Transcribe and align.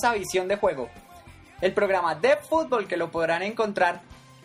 bienvenidos 0.00 0.04
a 0.04 0.12
Visión 0.12 0.48
de 0.48 0.56
Juego, 0.56 0.88
el 1.60 1.72
programa 1.72 2.14
de 2.14 2.36
fútbol 2.36 2.86
que 2.86 2.96
lo 2.96 3.10
podrán 3.10 3.42
encontrar 3.42 4.00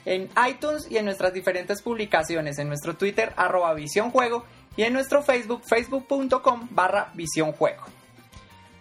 en 0.05 0.29
iTunes 0.49 0.87
y 0.89 0.97
en 0.97 1.05
nuestras 1.05 1.33
diferentes 1.33 1.81
publicaciones, 1.81 2.57
en 2.59 2.67
nuestro 2.67 2.95
Twitter 2.95 3.31
arroba 3.37 3.73
Visión 3.73 4.11
Juego 4.11 4.43
y 4.75 4.83
en 4.83 4.93
nuestro 4.93 5.21
Facebook 5.21 5.61
facebook.com 5.65 6.67
barra 6.71 7.11
Visión 7.13 7.51
Juego. 7.53 7.83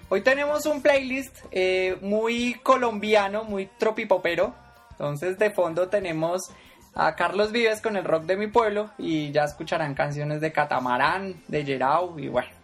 Hoy 0.08 0.22
tenemos 0.22 0.66
un 0.66 0.83
playlist 0.83 1.36
eh, 1.50 1.97
muy 2.00 2.55
colombiano, 2.62 3.44
muy 3.44 3.66
tropipopero, 3.78 4.55
entonces 4.92 5.38
de 5.38 5.50
fondo 5.50 5.88
tenemos 5.88 6.42
a 6.94 7.14
Carlos 7.14 7.53
Vives 7.53 7.81
con 7.81 7.97
el 7.97 8.05
rock 8.05 8.25
de 8.25 8.36
mi 8.36 8.47
pueblo 8.48 8.91
y 8.98 9.33
ya 9.33 9.44
escucharán 9.44 9.94
canciones 9.94 10.41
de 10.41 10.53
Catamarán, 10.53 11.42
de 11.48 11.65
Gerau 11.65 12.19
y 12.19 12.28
bueno. 12.28 12.63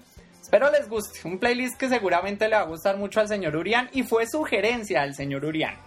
Espero 0.50 0.68
les 0.68 0.88
guste, 0.88 1.20
un 1.28 1.38
playlist 1.38 1.78
que 1.78 1.88
seguramente 1.88 2.48
le 2.48 2.56
va 2.56 2.62
a 2.62 2.64
gustar 2.64 2.96
mucho 2.96 3.20
al 3.20 3.28
señor 3.28 3.54
Urián 3.54 3.88
y 3.92 4.02
fue 4.02 4.26
sugerencia 4.26 5.02
del 5.02 5.14
señor 5.14 5.44
Urián. 5.44 5.78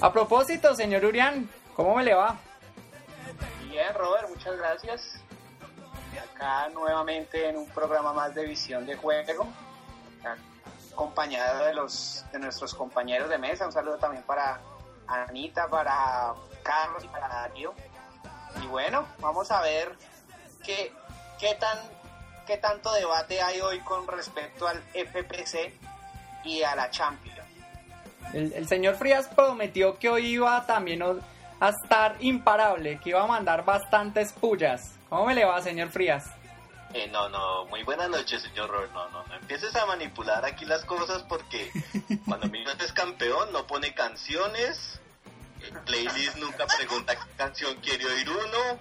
A 0.00 0.12
propósito, 0.12 0.72
señor 0.72 1.04
Urián, 1.04 1.50
¿cómo 1.74 1.96
me 1.96 2.04
le 2.04 2.14
va? 2.14 2.38
Bien, 3.68 3.92
Robert, 3.92 4.28
muchas 4.28 4.56
gracias. 4.56 5.20
Acá 6.32 6.68
nuevamente 6.68 7.48
en 7.48 7.56
un 7.56 7.68
programa 7.70 8.12
más 8.12 8.32
de 8.36 8.46
visión 8.46 8.86
de 8.86 8.94
juego, 8.94 9.48
acompañado 10.92 11.64
de 11.64 11.74
los 11.74 12.24
de 12.30 12.38
nuestros 12.38 12.72
compañeros 12.72 13.28
de 13.28 13.38
mesa. 13.38 13.66
Un 13.66 13.72
saludo 13.72 13.96
también 13.96 14.22
para 14.22 14.60
Anita, 15.08 15.66
para 15.66 16.34
Carlos 16.62 17.02
y 17.02 17.08
para 17.08 17.26
Darío. 17.26 17.74
Y 18.62 18.68
bueno, 18.68 19.08
vamos 19.18 19.50
a 19.50 19.60
ver 19.60 19.92
qué, 20.62 20.92
qué, 21.40 21.56
tan, 21.56 21.95
qué 22.46 22.56
tanto 22.56 22.92
debate 22.92 23.42
hay 23.42 23.60
hoy 23.60 23.80
con 23.80 24.06
respecto 24.06 24.66
al 24.66 24.82
FPC 24.94 25.72
y 26.44 26.62
a 26.62 26.74
la 26.74 26.90
Champions. 26.90 27.36
El, 28.32 28.66
señor 28.66 28.96
Frías 28.96 29.28
prometió 29.28 29.98
que 29.98 30.08
hoy 30.08 30.26
iba 30.26 30.66
también 30.66 31.02
a 31.02 31.68
estar 31.68 32.16
imparable, 32.20 32.98
que 33.00 33.10
iba 33.10 33.22
a 33.22 33.26
mandar 33.26 33.64
bastantes 33.64 34.32
pullas. 34.32 34.94
¿Cómo 35.08 35.26
me 35.26 35.34
le 35.34 35.44
va, 35.44 35.60
señor 35.62 35.90
Frías? 35.90 36.26
Eh, 36.92 37.08
no, 37.08 37.28
no, 37.28 37.66
muy 37.66 37.82
buenas 37.82 38.08
noches, 38.08 38.42
señor 38.42 38.70
Robert. 38.70 38.92
No, 38.92 39.08
no, 39.10 39.24
no 39.26 39.34
empieces 39.34 39.74
a 39.76 39.86
manipular 39.86 40.44
aquí 40.44 40.64
las 40.64 40.84
cosas 40.84 41.22
porque 41.24 41.70
cuando 42.26 42.48
mi 42.48 42.64
es 42.64 42.92
campeón 42.92 43.52
no 43.52 43.66
pone 43.66 43.94
canciones, 43.94 45.00
en 45.62 45.84
playlist 45.84 46.36
nunca 46.36 46.66
pregunta 46.66 47.14
qué 47.14 47.36
canción 47.36 47.74
quiere 47.76 48.06
oír 48.06 48.28
uno, 48.30 48.78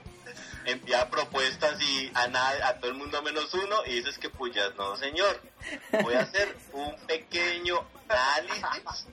envía 0.66 1.10
propuestas 1.10 1.82
y 1.82 2.12
a, 2.14 2.28
nada, 2.28 2.68
a 2.68 2.80
todo 2.80 2.92
el 2.92 2.98
mundo 2.98 3.22
menos 3.22 3.54
uno 3.54 3.86
y 3.86 3.96
dices 3.96 4.18
que 4.18 4.30
puyas. 4.30 4.76
No, 4.76 4.96
señor, 4.96 5.42
voy 6.04 6.16
a 6.16 6.22
hacer 6.22 6.56
un 6.74 6.96
pequeño 7.08 7.86
análisis 8.08 9.08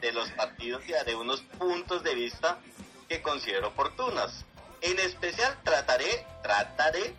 de 0.00 0.12
los 0.12 0.30
partidos 0.30 0.82
y 0.86 0.92
de 0.92 1.14
unos 1.14 1.40
puntos 1.42 2.02
de 2.02 2.14
vista 2.14 2.58
que 3.08 3.22
considero 3.22 3.68
oportunos. 3.68 4.44
En 4.80 4.98
especial 4.98 5.56
trataré, 5.64 6.26
trataré 6.42 7.14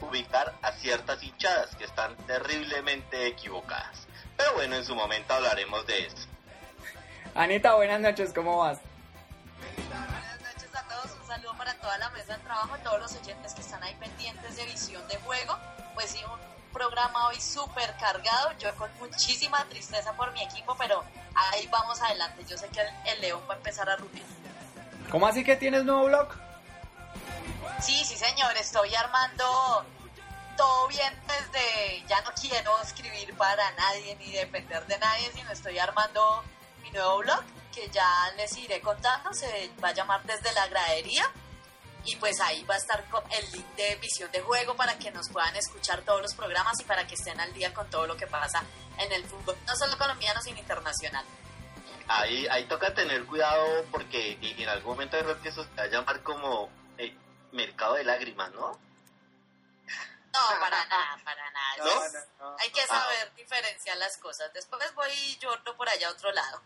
ubicar 0.00 0.54
a 0.62 0.72
ciertas 0.72 1.22
hinchadas 1.22 1.74
que 1.76 1.84
están 1.84 2.16
terriblemente 2.26 3.26
equivocadas. 3.26 4.06
Pero 4.36 4.54
bueno, 4.54 4.76
en 4.76 4.84
su 4.84 4.94
momento 4.94 5.34
hablaremos 5.34 5.86
de 5.86 6.06
eso. 6.06 6.26
Anita, 7.34 7.74
buenas 7.74 8.00
noches, 8.00 8.32
¿cómo 8.32 8.58
vas? 8.58 8.80
Toda 11.88 11.96
la 11.96 12.10
mesa 12.10 12.36
de 12.36 12.42
trabajo, 12.44 12.76
todos 12.84 13.00
los 13.00 13.14
oyentes 13.14 13.54
que 13.54 13.62
están 13.62 13.82
ahí 13.82 13.94
pendientes 13.94 14.56
de 14.56 14.64
visión 14.66 15.08
de 15.08 15.16
juego. 15.20 15.56
Pues 15.94 16.10
sí, 16.10 16.20
un 16.22 16.38
programa 16.70 17.28
hoy 17.28 17.40
súper 17.40 17.96
cargado, 17.96 18.52
yo 18.58 18.74
con 18.74 18.90
muchísima 18.98 19.64
tristeza 19.70 20.12
por 20.12 20.30
mi 20.32 20.42
equipo, 20.42 20.76
pero 20.76 21.02
ahí 21.34 21.66
vamos 21.68 21.98
adelante. 22.02 22.44
Yo 22.46 22.58
sé 22.58 22.68
que 22.68 22.82
el, 22.82 22.88
el 23.06 23.20
León 23.22 23.40
va 23.48 23.54
a 23.54 23.56
empezar 23.56 23.88
a 23.88 23.96
rugir. 23.96 24.22
¿Cómo 25.10 25.26
así 25.26 25.42
que 25.42 25.56
tienes 25.56 25.82
nuevo 25.84 26.04
blog? 26.04 26.28
Sí, 27.80 28.04
sí, 28.04 28.18
señor, 28.18 28.54
estoy 28.58 28.94
armando 28.94 29.86
todo 30.58 30.88
bien 30.88 31.14
desde, 31.26 32.04
ya 32.06 32.20
no 32.20 32.32
quiero 32.38 32.78
escribir 32.82 33.34
para 33.38 33.70
nadie 33.76 34.14
ni 34.16 34.30
depender 34.30 34.86
de 34.86 34.98
nadie, 34.98 35.32
sino 35.32 35.50
estoy 35.52 35.78
armando 35.78 36.44
mi 36.82 36.90
nuevo 36.90 37.18
blog 37.20 37.42
que 37.74 37.88
ya 37.88 38.30
les 38.36 38.54
iré 38.58 38.82
contando, 38.82 39.32
se 39.32 39.70
va 39.82 39.88
a 39.88 39.94
llamar 39.94 40.22
Desde 40.24 40.52
la 40.52 40.66
Gradería 40.66 41.24
y 42.04 42.16
pues 42.16 42.40
ahí 42.40 42.64
va 42.64 42.74
a 42.74 42.78
estar 42.78 43.04
el 43.30 43.52
link 43.52 43.66
de 43.76 43.96
visión 43.96 44.30
de 44.32 44.40
juego 44.40 44.74
para 44.76 44.98
que 44.98 45.10
nos 45.10 45.28
puedan 45.28 45.54
escuchar 45.56 46.02
todos 46.02 46.22
los 46.22 46.34
programas 46.34 46.78
y 46.80 46.84
para 46.84 47.06
que 47.06 47.14
estén 47.14 47.38
al 47.40 47.52
día 47.52 47.74
con 47.74 47.88
todo 47.90 48.06
lo 48.06 48.16
que 48.16 48.26
pasa 48.26 48.62
en 48.98 49.12
el 49.12 49.24
fútbol, 49.24 49.56
no 49.66 49.76
solo 49.76 49.96
colombiano, 49.98 50.40
sino 50.40 50.58
internacional. 50.58 51.24
Ahí, 52.08 52.46
ahí 52.48 52.64
toca 52.64 52.94
tener 52.94 53.24
cuidado 53.26 53.84
porque 53.90 54.38
en 54.40 54.68
algún 54.68 54.92
momento 54.92 55.18
creo 55.18 55.40
que 55.42 55.50
eso 55.50 55.62
se 55.62 55.70
va 55.76 55.82
a 55.82 55.86
llamar 55.88 56.22
como 56.22 56.70
eh, 56.96 57.14
mercado 57.52 57.94
de 57.94 58.04
lágrimas, 58.04 58.50
¿no? 58.52 58.78
No, 60.32 60.60
para 60.60 60.84
nada, 60.86 61.18
para 61.24 61.50
nada. 61.50 62.56
Hay 62.60 62.70
que 62.70 62.86
saber 62.86 63.34
diferenciar 63.36 63.96
las 63.98 64.16
cosas. 64.18 64.52
Después 64.52 64.94
voy 64.94 65.38
yo 65.40 65.50
por 65.76 65.88
allá 65.88 66.08
a 66.08 66.12
otro 66.12 66.30
lado. 66.32 66.62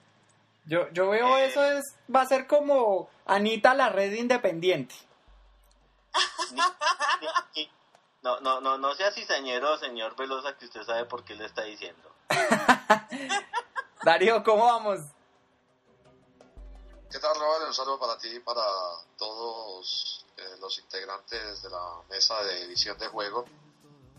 Yo, 0.65 0.89
yo 0.93 1.11
veo 1.11 1.39
eh. 1.39 1.47
eso 1.47 1.65
es 1.65 1.97
va 2.15 2.23
a 2.23 2.27
ser 2.27 2.47
como 2.47 3.11
Anita 3.27 3.75
la 3.75 3.89
red 3.89 4.13
independiente. 4.13 4.95
No, 8.23 8.39
no, 8.39 8.61
no, 8.61 8.79
no 8.79 8.95
sea 8.95 9.11
cizañero, 9.11 9.77
señor 9.79 10.15
Velosa, 10.15 10.57
que 10.57 10.67
usted 10.67 10.85
sabe 10.85 11.07
por 11.07 11.25
qué 11.25 11.35
le 11.35 11.47
está 11.47 11.63
diciendo. 11.63 12.09
Darío, 14.05 14.45
¿cómo 14.45 14.65
vamos? 14.65 15.01
¿Qué 17.11 17.19
tal, 17.19 17.35
Robert? 17.35 17.67
Un 17.67 17.75
saludo 17.75 17.99
para 17.99 18.17
ti 18.19 18.29
y 18.29 18.39
para 18.39 18.63
todos 19.19 20.25
eh, 20.37 20.57
los 20.61 20.79
integrantes 20.79 21.63
de 21.63 21.71
la 21.71 22.01
mesa 22.09 22.41
de 22.45 22.63
edición 22.63 22.97
de 22.97 23.09
juego. 23.09 23.45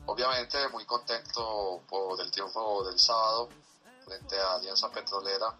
Obviamente 0.06 0.68
muy 0.68 0.86
contento 0.86 1.82
por 1.88 2.20
el 2.20 2.30
triunfo 2.30 2.84
del 2.84 3.00
sábado 3.00 3.48
frente 4.06 4.38
a 4.38 4.56
Alianza 4.56 4.92
Petrolera, 4.92 5.58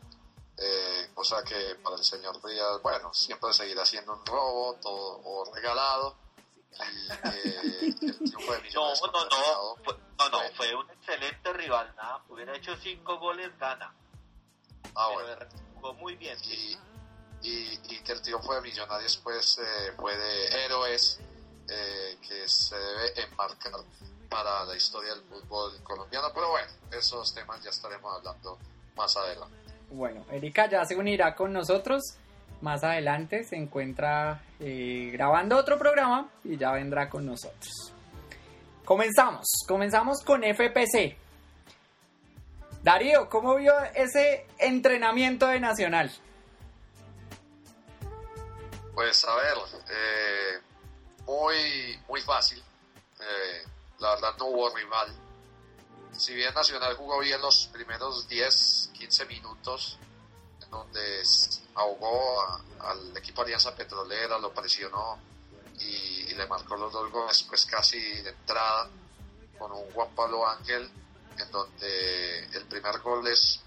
eh, 0.58 1.12
cosa 1.14 1.44
que 1.44 1.76
para 1.82 1.96
el 1.96 2.04
señor 2.04 2.42
Díaz, 2.46 2.82
bueno, 2.82 3.14
siempre 3.14 3.54
seguirá 3.54 3.86
siendo 3.86 4.14
un 4.14 4.26
robo, 4.26 4.76
todo 4.82 5.22
o 5.24 5.46
regalado. 5.54 6.23
Y 6.74 7.50
eh, 7.50 7.96
el 8.02 8.18
triunfo 8.18 8.54
de 8.54 8.62
Millonarios 8.62 9.02
no, 9.02 9.12
no, 9.12 9.26
no, 9.30 9.84
fue, 9.84 9.96
no, 10.18 10.30
no, 10.30 10.40
fue 10.56 10.76
un 10.76 10.90
excelente 10.92 11.54
rival, 11.54 11.94
nada, 11.96 12.24
hubiera 12.30 12.56
hecho 12.56 12.76
cinco 12.78 13.20
goles, 13.20 13.52
gana. 13.60 13.94
Ah, 14.96 15.10
bueno. 15.14 15.46
Jugó 15.76 15.94
muy 15.96 16.16
bien. 16.16 16.38
Y, 16.46 16.78
y, 17.42 17.78
que 18.04 18.14
el 18.14 18.22
triunfo 18.22 18.54
de 18.56 18.62
Millonarios 18.62 19.18
pues 19.18 19.58
eh, 19.58 19.94
fue 19.98 20.16
de 20.16 20.66
héroes 20.66 21.20
eh, 21.70 22.18
que 22.28 22.48
se 22.48 22.76
debe 22.76 23.22
enmarcar 23.24 23.74
para 24.30 24.66
la 24.66 24.76
historia 24.76 25.14
del 25.14 25.24
fútbol 25.24 25.82
colombiano, 25.84 26.32
pero 26.34 26.50
bueno, 26.50 26.68
esos 26.92 27.34
temas 27.34 27.62
ya 27.64 27.70
estaremos 27.70 28.18
hablando 28.18 28.58
más 28.96 29.16
adelante. 29.18 29.56
Bueno, 29.90 30.26
Erika 30.32 30.68
ya 30.70 30.86
se 30.86 30.96
unirá 30.96 31.36
con 31.36 31.54
nosotros 31.54 32.16
más 32.64 32.84
adelante, 32.84 33.44
se 33.44 33.58
encuentra 33.58 34.42
eh, 34.60 35.10
grabando 35.12 35.58
otro 35.58 35.78
programa 35.78 36.30
y 36.46 36.58
ya 36.58 36.72
vendrá 36.72 37.10
con 37.10 37.26
nosotros. 37.26 37.94
Comenzamos, 38.86 39.46
comenzamos 39.68 40.22
con 40.22 40.44
FPC. 40.44 41.18
Darío, 42.82 43.30
¿cómo 43.30 43.56
vio 43.56 43.74
ese 43.94 44.48
entrenamiento 44.58 45.48
de 45.48 45.60
Nacional? 45.60 46.12
Pues 48.96 49.26
a 49.26 49.36
ver, 49.36 49.58
eh, 49.90 50.62
muy, 51.26 52.00
muy 52.08 52.22
fácil. 52.22 52.64
Eh, 53.20 53.68
la 54.00 54.16
verdad 54.16 54.36
no 54.40 54.46
hubo 54.46 54.74
rival. 54.74 55.10
Si 56.14 56.34
bien 56.34 56.54
Nacional 56.54 56.96
jugó 56.96 57.20
bien 57.20 57.42
los 57.42 57.70
primeros 57.74 58.28
10, 58.28 58.92
15 58.94 59.26
minutos, 59.26 59.98
donde 60.74 61.24
ahogó 61.76 62.42
al 62.80 63.16
equipo 63.18 63.42
Alianza 63.42 63.76
Petrolera, 63.76 64.38
lo 64.38 64.54
presionó 64.54 65.20
y, 65.80 66.34
le 66.34 66.48
marcó 66.48 66.76
los 66.76 66.92
dos 66.92 67.12
goles, 67.12 67.44
pues 67.44 67.66
casi 67.68 68.00
de 68.00 68.32
entrada, 68.32 68.90
con 69.60 69.72
un 69.72 69.92
Juan 69.92 70.10
Pablo 70.16 70.48
Ángel, 70.48 70.90
en 71.38 71.52
donde 71.52 72.40
el 72.40 72.66
primer 72.66 73.00
gol 73.02 73.28
es 73.28 73.62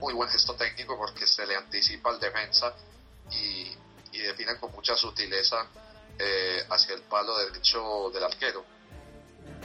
muy 0.00 0.12
buen 0.12 0.28
gesto 0.28 0.54
técnico 0.54 0.98
porque 0.98 1.24
se 1.24 1.46
le 1.46 1.54
anticipa 1.54 2.10
al 2.10 2.18
defensa 2.18 2.74
y 3.30 3.76
y 4.14 4.20
definen 4.20 4.56
con 4.58 4.70
mucha 4.72 4.94
sutileza 4.96 5.66
eh, 6.18 6.64
hacia 6.70 6.94
el 6.94 7.02
palo 7.02 7.36
derecho 7.36 8.10
del 8.10 8.24
arquero. 8.24 8.64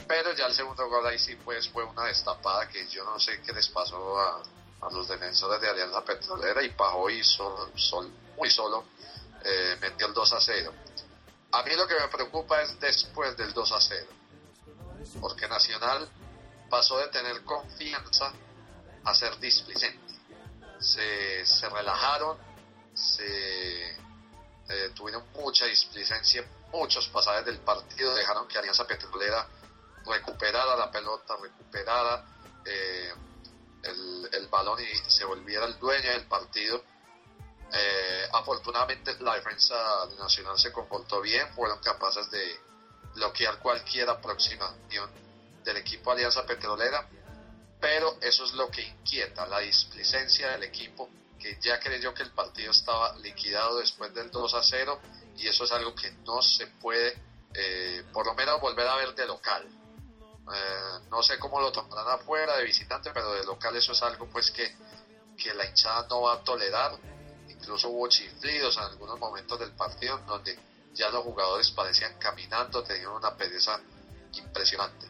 Pero 0.08 0.34
ya 0.34 0.46
el 0.46 0.54
segundo 0.54 0.88
gol 0.88 1.06
ahí 1.06 1.18
sí 1.18 1.36
pues 1.36 1.68
fue 1.68 1.84
una 1.84 2.06
destapada 2.06 2.68
que 2.68 2.86
yo 2.88 3.04
no 3.04 3.18
sé 3.20 3.40
qué 3.42 3.52
les 3.52 3.68
pasó 3.68 4.18
a, 4.18 4.42
a 4.80 4.90
los 4.90 5.08
defensores 5.08 5.60
de 5.60 5.68
Alianza 5.68 6.04
Petrolera 6.04 6.62
y 6.62 6.70
Pajoy 6.70 7.22
sol, 7.22 7.72
sol, 7.74 8.10
muy 8.36 8.50
solo 8.50 8.84
eh, 9.44 9.76
metió 9.80 10.06
el 10.06 10.14
2 10.14 10.32
a 10.32 10.40
0. 10.40 10.72
A 11.52 11.62
mí 11.62 11.74
lo 11.74 11.86
que 11.86 11.94
me 11.94 12.08
preocupa 12.08 12.62
es 12.62 12.78
después 12.78 13.36
del 13.36 13.52
2 13.52 13.72
a 13.72 13.80
0, 13.80 14.06
porque 15.20 15.48
Nacional 15.48 16.08
pasó 16.68 16.98
de 16.98 17.08
tener 17.08 17.42
confianza 17.44 18.32
a 19.04 19.14
ser 19.14 19.38
displicente. 19.38 20.14
Se, 20.78 21.44
se 21.44 21.68
relajaron, 21.68 22.38
se 22.94 23.90
eh, 24.70 24.90
tuvieron 24.94 25.24
mucha 25.34 25.66
displicencia, 25.66 26.44
muchos 26.72 27.08
pasajes 27.08 27.44
del 27.44 27.58
partido, 27.58 28.14
dejaron 28.14 28.46
que 28.46 28.58
Alianza 28.58 28.86
Petrolera 28.86 29.46
recuperara 30.06 30.76
la 30.76 30.90
pelota, 30.90 31.36
recuperara 31.36 32.24
eh, 32.64 33.12
el, 33.82 34.46
balón 34.48 34.80
y 34.80 35.10
se 35.10 35.24
volviera 35.24 35.66
el 35.66 35.78
dueño 35.78 36.10
del 36.10 36.26
partido. 36.26 36.82
Eh, 37.72 38.28
afortunadamente 38.32 39.16
la 39.20 39.36
defensa 39.36 39.76
nacional 40.18 40.58
se 40.58 40.72
comportó 40.72 41.20
bien, 41.20 41.46
fueron 41.54 41.78
capaces 41.78 42.28
de 42.30 42.60
bloquear 43.14 43.58
cualquier 43.60 44.10
aproximación 44.10 45.08
del 45.64 45.76
equipo 45.76 46.10
Alianza 46.10 46.44
Petrolera, 46.44 47.08
pero 47.80 48.16
eso 48.20 48.44
es 48.44 48.52
lo 48.54 48.70
que 48.70 48.82
inquieta, 48.82 49.46
la 49.46 49.60
displicencia 49.60 50.50
del 50.50 50.64
equipo 50.64 51.08
que 51.38 51.58
ya 51.60 51.78
creyó 51.80 52.12
que 52.12 52.22
el 52.22 52.32
partido 52.32 52.70
estaba 52.70 53.16
liquidado 53.18 53.78
después 53.78 54.12
del 54.14 54.30
2 54.30 54.54
a 54.54 54.62
0 54.62 55.00
y 55.36 55.48
eso 55.48 55.64
es 55.64 55.72
algo 55.72 55.94
que 55.94 56.10
no 56.26 56.42
se 56.42 56.66
puede 56.66 57.16
eh, 57.54 58.04
por 58.12 58.26
lo 58.26 58.34
menos 58.34 58.60
volver 58.60 58.86
a 58.86 58.96
ver 58.96 59.14
de 59.14 59.26
local. 59.26 59.66
Eh, 60.52 61.00
no 61.10 61.22
sé 61.22 61.38
cómo 61.38 61.60
lo 61.60 61.70
tomarán 61.70 62.20
afuera 62.20 62.56
de 62.56 62.64
visitante, 62.64 63.10
pero 63.12 63.32
de 63.32 63.44
local 63.44 63.76
eso 63.76 63.92
es 63.92 64.02
algo 64.02 64.26
pues 64.26 64.50
que, 64.50 64.74
que 65.36 65.54
la 65.54 65.66
hinchada 65.66 66.06
no 66.08 66.22
va 66.22 66.34
a 66.34 66.44
tolerar. 66.44 66.98
Incluso 67.48 67.88
hubo 67.88 68.08
chiflidos 68.08 68.76
en 68.76 68.84
algunos 68.84 69.18
momentos 69.18 69.58
del 69.58 69.72
partido 69.72 70.18
donde 70.26 70.58
ya 70.94 71.10
los 71.10 71.22
jugadores 71.22 71.70
parecían 71.70 72.18
caminando, 72.18 72.82
tenían 72.82 73.12
una 73.12 73.36
pereza 73.36 73.80
impresionante. 74.32 75.08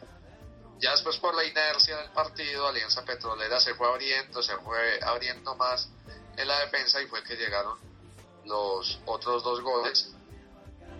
Ya 0.79 0.91
después 0.91 1.17
por 1.17 1.35
la 1.35 1.43
inercia 1.43 1.97
del 1.97 2.11
partido, 2.11 2.67
Alianza 2.67 3.03
Petrolera 3.03 3.59
se 3.59 3.75
fue 3.75 3.87
abriendo, 3.87 4.41
se 4.41 4.57
fue 4.57 4.99
abriendo 5.03 5.55
más 5.55 5.89
en 6.37 6.47
la 6.47 6.59
defensa 6.59 7.01
y 7.01 7.07
fue 7.07 7.23
que 7.23 7.35
llegaron 7.35 7.77
los 8.45 8.99
otros 9.05 9.43
dos 9.43 9.61
goles. 9.61 10.11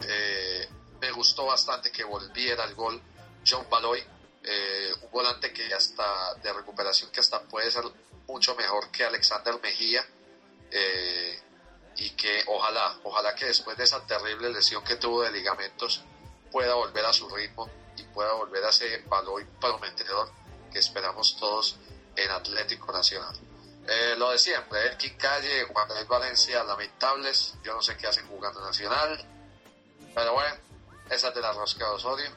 Eh, 0.04 0.70
me 1.00 1.12
gustó 1.12 1.46
bastante 1.48 1.92
que 1.92 2.04
volviera 2.04 2.64
el 2.66 2.76
gol 2.76 3.02
John 3.46 3.66
Baloy, 3.70 4.04
eh, 4.44 4.94
un 5.02 5.12
volante 5.12 5.54
que 5.54 5.74
hasta 5.74 6.36
de 6.36 6.54
recuperación 6.54 7.12
que 7.12 7.20
hasta 7.20 7.42
puede 7.44 7.70
ser 7.72 7.84
mucho 8.28 8.56
mejor 8.56 8.90
que 8.92 9.04
Alexander 9.04 9.60
Mejía 9.62 10.06
eh, 10.72 11.40
y 11.98 12.12
que 12.12 12.44
ojalá, 12.48 13.00
ojalá 13.04 13.36
que 13.36 13.46
después 13.46 13.78
de 13.78 13.84
esa 13.84 14.06
terrible 14.06 14.50
lesión 14.50 14.84
que 14.84 14.96
tuvo 14.96 15.22
de 15.22 15.32
ligamentos 15.32 16.04
pueda 16.52 16.74
volver 16.76 17.06
a 17.06 17.14
su 17.14 17.30
ritmo 17.30 17.70
y 17.98 18.04
pueda 18.04 18.34
volver 18.34 18.64
a 18.64 18.70
ese 18.70 19.04
Baloy 19.08 19.46
prometedor 19.60 20.32
que 20.72 20.80
esperamos 20.80 21.38
todos 21.38 21.78
en 22.16 22.32
Atlético 22.32 22.92
Nacional. 22.92 23.36
Eh, 23.88 24.16
lo 24.18 24.32
de 24.32 24.38
siempre, 24.38 24.88
Elkin 24.88 25.18
Calle, 25.18 25.66
Juan 25.66 25.88
David 25.88 26.08
Valencia, 26.08 26.64
lamentables. 26.64 27.56
Yo 27.64 27.74
no 27.74 27.82
sé 27.82 27.98
qué 27.98 28.08
hacen 28.08 28.28
jugando 28.28 28.62
Nacional. 28.62 29.20
Pero 30.14 30.34
bueno, 30.34 30.56
esa 31.10 31.30
es 31.30 31.36
de 31.36 31.42
la 31.42 31.52
rosca 31.52 31.86
de 31.86 31.92
Osorio. 31.92 32.30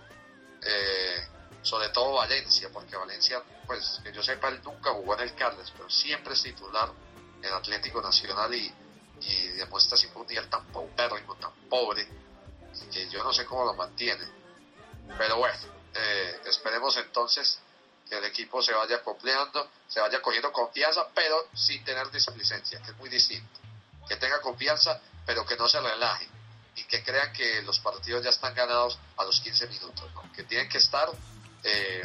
Eh, 0.62 1.28
sobre 1.64 1.88
todo 1.88 2.12
Valencia, 2.12 2.68
porque 2.72 2.94
Valencia, 2.94 3.42
pues 3.66 4.00
que 4.02 4.12
yo 4.12 4.22
sepa, 4.22 4.48
él 4.48 4.60
nunca 4.62 4.92
jugó 4.92 5.14
en 5.14 5.20
el 5.20 5.34
Carles, 5.34 5.72
pero 5.74 5.88
siempre 5.88 6.34
es 6.34 6.42
titular 6.42 6.90
en 7.42 7.52
Atlético 7.52 8.02
Nacional 8.02 8.54
y, 8.54 8.72
y 9.20 9.46
demuestra 9.48 9.96
siempre 9.96 10.20
un 10.20 10.26
nivel 10.28 10.48
tan 10.50 10.66
paupérrimo, 10.66 11.34
tan 11.36 11.52
pobre, 11.70 12.06
que 12.92 13.08
yo 13.08 13.24
no 13.24 13.32
sé 13.32 13.46
cómo 13.46 13.64
lo 13.64 13.74
mantiene. 13.74 14.24
Pero 15.16 15.38
bueno, 15.38 15.58
eh, 15.94 16.40
esperemos 16.44 16.96
entonces 16.98 17.58
que 18.08 18.18
el 18.18 18.24
equipo 18.24 18.62
se 18.62 18.74
vaya 18.74 19.02
compleando, 19.02 19.70
se 19.88 20.00
vaya 20.00 20.20
cogiendo 20.20 20.52
confianza, 20.52 21.08
pero 21.14 21.48
sin 21.54 21.82
tener 21.82 22.10
displicencia, 22.10 22.80
que 22.82 22.90
es 22.90 22.96
muy 22.98 23.08
distinto. 23.08 23.60
Que 24.06 24.16
tenga 24.16 24.40
confianza, 24.42 25.00
pero 25.24 25.46
que 25.46 25.56
no 25.56 25.66
se 25.66 25.80
relaje 25.80 26.28
y 26.76 26.84
que 26.84 27.02
crean 27.02 27.32
que 27.32 27.62
los 27.62 27.78
partidos 27.80 28.22
ya 28.22 28.30
están 28.30 28.54
ganados 28.54 28.98
a 29.16 29.24
los 29.24 29.40
15 29.40 29.68
minutos, 29.68 30.10
que 30.34 30.42
tienen 30.42 30.68
que 30.68 30.78
estar 30.78 31.08
eh, 31.64 32.02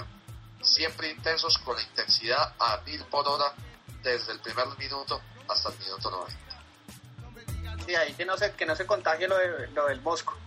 siempre 0.61 1.09
intensos 1.11 1.57
con 1.59 1.75
la 1.75 1.81
intensidad 1.81 2.53
a 2.59 2.77
mil 2.85 3.03
por 3.05 3.27
hora 3.27 3.53
desde 4.01 4.31
el 4.33 4.39
primer 4.39 4.67
minuto 4.77 5.21
hasta 5.47 5.69
el 5.69 5.77
minuto 5.79 6.09
90. 6.11 7.85
Sí, 7.85 7.95
ahí 7.95 8.13
que 8.13 8.25
no 8.25 8.37
se, 8.37 8.51
que 8.53 8.65
no 8.65 8.75
se 8.75 8.85
contagie 8.85 9.27
lo, 9.27 9.37
de, 9.37 9.67
lo 9.67 9.85
del 9.87 9.99
Bosco. 9.99 10.37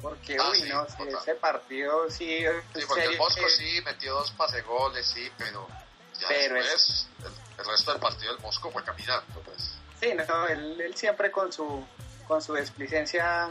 Porque, 0.00 0.36
Ah, 0.40 0.48
uy, 0.50 0.60
sí, 0.62 0.68
no, 0.70 0.86
total. 0.86 1.08
ese 1.08 1.34
partido 1.34 2.10
sí. 2.10 2.38
Sí, 2.74 2.80
porque 2.88 3.04
el 3.04 3.18
Bosco 3.18 3.42
que- 3.44 3.50
sí 3.50 3.82
metió 3.84 4.14
dos 4.14 4.30
pase 4.32 4.62
goles, 4.62 5.06
sí, 5.06 5.30
pero 5.36 5.66
ya 6.18 6.28
Pero 6.28 6.54
después 6.54 7.08
el, 7.18 7.60
el 7.60 7.66
resto 7.66 7.92
del 7.92 8.00
partido 8.00 8.32
del 8.32 8.42
Bosco 8.42 8.70
fue 8.70 8.82
caminando, 8.82 9.40
pues. 9.42 9.74
Sí, 10.00 10.12
no, 10.14 10.46
él, 10.48 10.80
él 10.80 10.96
siempre 10.96 11.30
con 11.30 11.52
su, 11.52 11.84
con 12.26 12.40
su 12.40 12.54
displicencia 12.54 13.50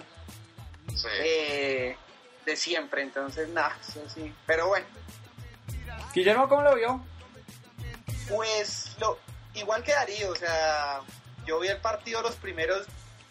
Sí. 0.95 1.07
eh, 1.11 1.97
de 2.45 2.55
siempre, 2.55 3.01
entonces 3.01 3.49
nada, 3.49 3.77
eso 3.87 4.01
sí. 4.13 4.33
Pero 4.45 4.67
bueno, 4.67 4.85
Guillermo, 6.13 6.47
¿cómo 6.49 6.63
lo 6.63 6.75
vio? 6.75 7.05
pues 8.29 8.95
lo, 8.99 9.17
igual 9.55 9.83
que 9.83 9.91
Darío, 9.91 10.31
o 10.31 10.35
sea, 10.35 11.01
yo 11.45 11.59
vi 11.59 11.67
el 11.67 11.81
partido 11.81 12.21
los 12.21 12.35
primeros 12.35 12.85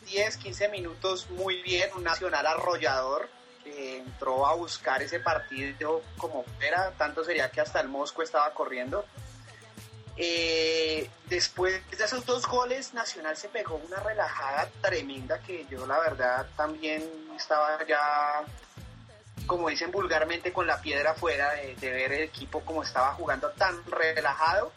10, 0.07 0.37
15 0.37 0.69
minutos 0.69 1.31
muy 1.31 1.63
bien, 1.63 1.91
un 1.97 2.05
nacional 2.05 2.47
arrollador 2.47 3.29
que 3.63 3.99
entró 3.99 4.47
a 4.47 4.55
buscar 4.55 5.03
ese 5.03 5.21
partido 5.21 6.03
como 6.17 6.45
era, 6.61 6.91
tanto 6.93 7.25
sería 7.25 7.51
que 7.51 7.61
hasta 7.61 7.81
el 7.81 7.89
Mosco 7.89 8.23
estaba 8.23 8.53
corriendo. 8.53 9.05
Eh, 10.17 11.09
después 11.27 11.81
de 11.97 12.05
esos 12.05 12.27
dos 12.27 12.47
goles, 12.49 12.93
Nacional 12.93 13.37
se 13.37 13.49
pegó 13.49 13.77
una 13.77 14.01
relajada 14.01 14.69
tremenda 14.81 15.39
que 15.39 15.65
yo 15.71 15.87
la 15.87 16.01
verdad 16.01 16.49
también 16.57 17.09
estaba 17.37 17.87
ya, 17.87 18.43
como 19.49 19.69
dicen 19.69 19.91
vulgarmente, 19.91 20.53
con 20.53 20.69
la 20.69 20.81
piedra 20.81 21.13
afuera 21.13 21.53
de, 21.55 21.75
ver 21.91 22.13
el 22.13 22.23
equipo 22.23 22.61
como 22.61 22.85
estaba 22.85 23.15
jugando 23.15 23.51
tan 23.51 23.75
relajado. 23.87 24.71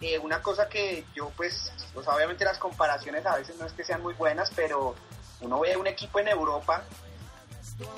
Eh, 0.00 0.18
una 0.18 0.40
cosa 0.40 0.68
que 0.68 1.04
yo 1.14 1.30
pues, 1.36 1.70
pues, 1.92 2.08
obviamente 2.08 2.44
las 2.44 2.58
comparaciones 2.58 3.26
a 3.26 3.36
veces 3.36 3.56
no 3.58 3.66
es 3.66 3.72
que 3.72 3.84
sean 3.84 4.00
muy 4.00 4.14
buenas, 4.14 4.50
pero 4.56 4.94
uno 5.40 5.60
ve 5.60 5.76
un 5.76 5.86
equipo 5.86 6.20
en 6.20 6.28
Europa 6.28 6.84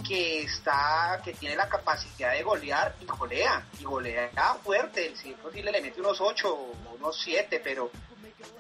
que 0.07 0.43
está, 0.43 1.21
que 1.23 1.35
tiene 1.35 1.57
la 1.57 1.69
capacidad 1.69 2.33
de 2.33 2.43
golear 2.43 2.95
y 3.01 3.05
golea, 3.05 3.67
y 3.79 3.85
golea 3.85 4.31
fuerte, 4.63 5.15
si 5.17 5.33
es 5.33 5.39
posible 5.39 5.71
le 5.71 5.83
mete 5.83 6.01
unos 6.01 6.21
8 6.21 6.49
o 6.49 6.73
unos 6.97 7.21
7, 7.23 7.61
pero 7.63 7.91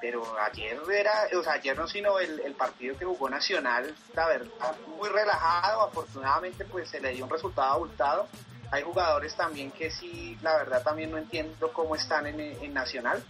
pero 0.00 0.22
ayer 0.40 0.78
era, 0.92 1.28
o 1.38 1.42
sea, 1.42 1.54
ayer 1.54 1.76
no 1.76 1.86
sino 1.88 2.18
el, 2.18 2.40
el 2.40 2.54
partido 2.54 2.96
que 2.96 3.04
jugó 3.04 3.28
Nacional, 3.28 3.94
la 4.14 4.26
verdad, 4.26 4.76
muy 4.98 5.08
relajado, 5.08 5.82
afortunadamente 5.82 6.64
pues 6.64 6.88
se 6.88 7.00
le 7.00 7.10
dio 7.10 7.24
un 7.24 7.30
resultado 7.30 7.72
abultado. 7.72 8.28
Hay 8.70 8.82
jugadores 8.82 9.34
también 9.36 9.70
que 9.70 9.90
sí, 9.90 10.38
la 10.42 10.56
verdad 10.56 10.82
también 10.82 11.10
no 11.10 11.18
entiendo 11.18 11.72
cómo 11.72 11.94
están 11.94 12.26
en, 12.26 12.40
en 12.40 12.74
Nacional. 12.74 13.22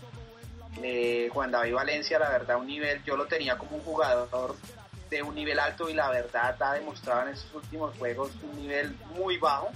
Eh, 0.83 1.29
Juan 1.33 1.53
Valencia, 1.53 2.19
la 2.19 2.31
verdad, 2.31 2.57
un 2.57 2.67
nivel, 2.67 3.03
yo 3.05 3.17
lo 3.17 3.27
tenía 3.27 3.57
como 3.57 3.77
un 3.77 3.83
jugador 3.83 4.57
de 5.11 5.23
un 5.23 5.35
nivel 5.35 5.59
alto 5.59 5.89
y 5.89 5.95
la 5.95 6.11
verdad 6.11 6.61
ha 6.61 6.75
demostrado 6.75 7.23
en 7.23 7.35
estos 7.35 7.55
últimos 7.55 7.97
juegos 7.99 8.31
un 8.43 8.57
nivel 8.61 8.97
muy 9.15 9.39
bajo. 9.39 9.71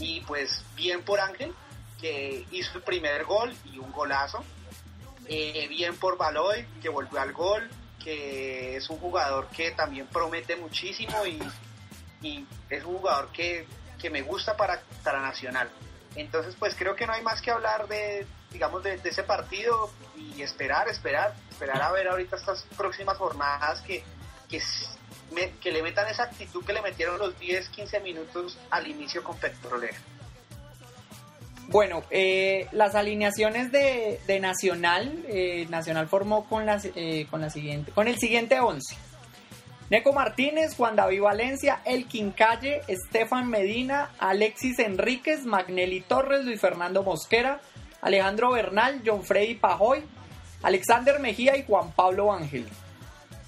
Y 0.00 0.20
pues 0.22 0.64
bien 0.74 1.02
por 1.02 1.20
Ángel, 1.20 1.54
que 2.00 2.46
hizo 2.50 2.78
el 2.78 2.82
primer 2.82 3.24
gol 3.24 3.54
y 3.72 3.78
un 3.78 3.92
golazo. 3.92 4.42
Eh, 5.26 5.66
bien 5.68 5.96
por 5.96 6.16
Baloy, 6.16 6.66
que 6.80 6.88
volvió 6.88 7.20
al 7.20 7.32
gol, 7.32 7.70
que 8.02 8.76
es 8.76 8.90
un 8.90 8.98
jugador 8.98 9.48
que 9.48 9.70
también 9.70 10.06
promete 10.06 10.56
muchísimo 10.56 11.24
y, 11.26 11.40
es 12.70 12.84
un 12.84 12.98
jugador 12.98 13.30
que, 13.32 13.66
que 13.98 14.08
me 14.08 14.22
gusta 14.22 14.56
para, 14.56 14.80
para 15.02 15.20
Nacional. 15.20 15.68
Entonces, 16.14 16.54
pues 16.58 16.74
creo 16.76 16.94
que 16.94 17.06
no 17.06 17.12
hay 17.12 17.22
más 17.22 17.40
que 17.40 17.50
hablar 17.50 17.88
de, 17.88 18.26
digamos, 18.52 18.82
de, 18.82 19.00
ese 19.02 19.22
partido 19.22 19.90
y 20.16 20.42
esperar, 20.42 20.88
esperar, 20.88 21.34
esperar 21.50 21.80
a 21.82 21.90
ver 21.90 22.08
ahorita 22.08 22.36
estas 22.36 22.64
próximas 22.76 23.16
jornadas 23.16 23.80
que, 23.82 24.04
que, 24.48 24.62
que 25.60 25.72
le 25.72 25.82
metan 25.82 26.08
esa 26.08 26.24
actitud 26.24 26.64
que 26.64 26.72
le 26.72 26.82
metieron 26.82 27.18
los 27.18 27.38
10, 27.38 27.68
15 27.70 28.00
minutos 28.00 28.58
al 28.70 28.86
inicio 28.86 29.24
con 29.24 29.36
Petrolera. 29.38 29.96
Bueno, 31.68 32.02
eh, 32.10 32.68
las 32.72 32.94
alineaciones 32.94 33.72
de, 33.72 34.20
de 34.26 34.40
Nacional, 34.40 35.24
eh, 35.28 35.66
Nacional 35.70 36.08
formó 36.08 36.44
con, 36.44 36.66
las, 36.66 36.86
eh, 36.94 37.26
con, 37.30 37.40
la 37.40 37.50
siguiente, 37.50 37.92
con 37.92 38.08
el 38.08 38.18
siguiente 38.18 38.60
11. 38.60 38.96
Neco 39.88 40.12
Martínez, 40.12 40.74
Juan 40.76 40.96
David 40.96 41.20
Valencia, 41.20 41.80
Elkin 41.84 42.30
Calle, 42.32 42.82
Estefan 42.88 43.48
Medina, 43.48 44.10
Alexis 44.18 44.78
Enríquez, 44.78 45.44
Magnelli 45.44 46.00
Torres, 46.00 46.44
Luis 46.44 46.60
Fernando 46.60 47.02
Mosquera, 47.02 47.60
Alejandro 48.00 48.52
Bernal, 48.52 49.02
John 49.04 49.22
Freddy 49.22 49.54
Pajoy, 49.54 50.02
Alexander 50.62 51.20
Mejía 51.20 51.56
y 51.56 51.64
Juan 51.64 51.92
Pablo 51.92 52.32
Ángel. 52.32 52.66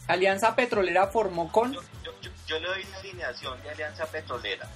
Alianza 0.07 0.55
Petrolera 0.55 1.07
formó 1.07 1.51
con 1.51 1.73
yo, 1.73 1.81
yo, 2.03 2.31
yo 2.47 2.59
le 2.59 2.67
doy 2.69 2.85
la 2.85 2.99
alineación 2.99 3.63
de 3.63 3.71
Alianza 3.71 4.05
Petrolera. 4.07 4.69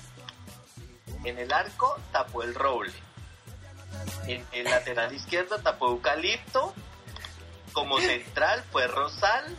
En 1.25 1.39
el 1.39 1.53
arco 1.53 1.99
tapó 2.13 2.43
el 2.43 2.55
roble. 2.55 2.93
En 4.27 4.47
el 4.53 4.65
lateral 4.65 5.13
izquierdo 5.15 5.59
tapó 5.59 5.89
Eucalipto. 5.89 6.75
Como 7.73 7.99
central 8.01 8.65
fue 8.71 8.87
Rosal. 8.87 9.57